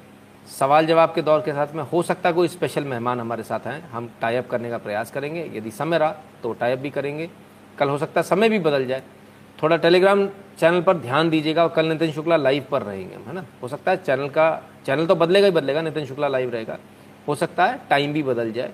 सवाल 0.49 0.87
जवाब 0.87 1.13
के 1.15 1.23
दौर 1.23 1.41
के 1.41 1.53
साथ 1.53 1.75
में 1.75 1.83
हो 1.85 2.03
सकता 2.03 2.29
है 2.29 2.35
कोई 2.35 2.49
स्पेशल 2.49 2.85
मेहमान 2.85 3.21
हमारे 3.21 3.43
साथ 3.43 3.67
आए। 3.67 3.81
हम 3.93 4.11
टाइप 4.21 4.49
करने 4.51 4.71
का 4.71 4.79
प्रयास 4.79 5.11
करेंगे। 5.11 5.51
यदि 5.55 5.71
समय 5.71 5.99
रहा 5.99 6.11
तो 6.43 6.53
टाइप 6.53 6.79
भी 6.79 6.91
करेंगे। 6.91 7.29
कल 7.79 7.89
हो 7.89 7.99
सकता 7.99 8.21
है 8.21 8.27
समय 8.27 8.49
भी 8.49 8.59
बदल 8.59 8.87
जाए। 8.87 9.03
थोड़ा 9.59 9.77
टेलीग्राम 9.77 10.27
चैनल 10.59 10.83
पर 10.83 10.97
ध्यान 10.97 11.31
दीजिएगा 11.31 11.63
और 11.63 11.69
कल 11.69 11.87
नितिन 11.87 12.13
शुक्ला 12.13 12.37
लाइव 12.37 12.67
पर 12.71 12.83
रहेंगे 12.83 13.17
है 13.17 13.33
ना? 13.33 13.45
हो 13.63 13.69
सकता 13.69 13.91
है 13.91 13.97
चैनल 13.97 14.29
का 14.29 14.63
चैनल 14.87 15.07
तो 15.07 15.15
बदलेगा 15.15 15.47
ही 15.47 15.53
बदलेगा, 15.53 15.83
नितिन 15.83 16.07
शुक्ला 16.07 16.29
लाइव 16.29 16.51
रहेगा। 16.51 16.79
हो 17.29 17.35
सकता 17.35 17.67
है 17.67 17.81
टाइम 17.91 18.13
भी 18.13 18.23
बदल 18.23 18.53
जाए। 18.53 18.73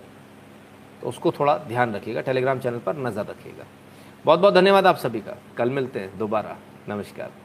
तो 1.02 1.08
उसको 1.08 1.32
थोड़ा 1.32 1.56
ध्यान 1.58 1.94
रखिएगा 1.94 2.20
टेलीग्राम 2.20 2.58
चैनल 2.58 2.78
पर 2.78 2.96
नज़र 2.98 3.26
रखिएगा। 3.26 3.64
बहुत 4.24 4.40
बहुत 4.40 4.54
धन्यवाद 4.54 4.86
आप 4.86 4.96
सभी 4.96 5.20
का। 5.20 5.36
कल 5.56 5.70
मिलते 5.70 6.00
हैं 6.00 6.18
दोबारा। 6.18 6.56
नमस्कार। 6.88 7.41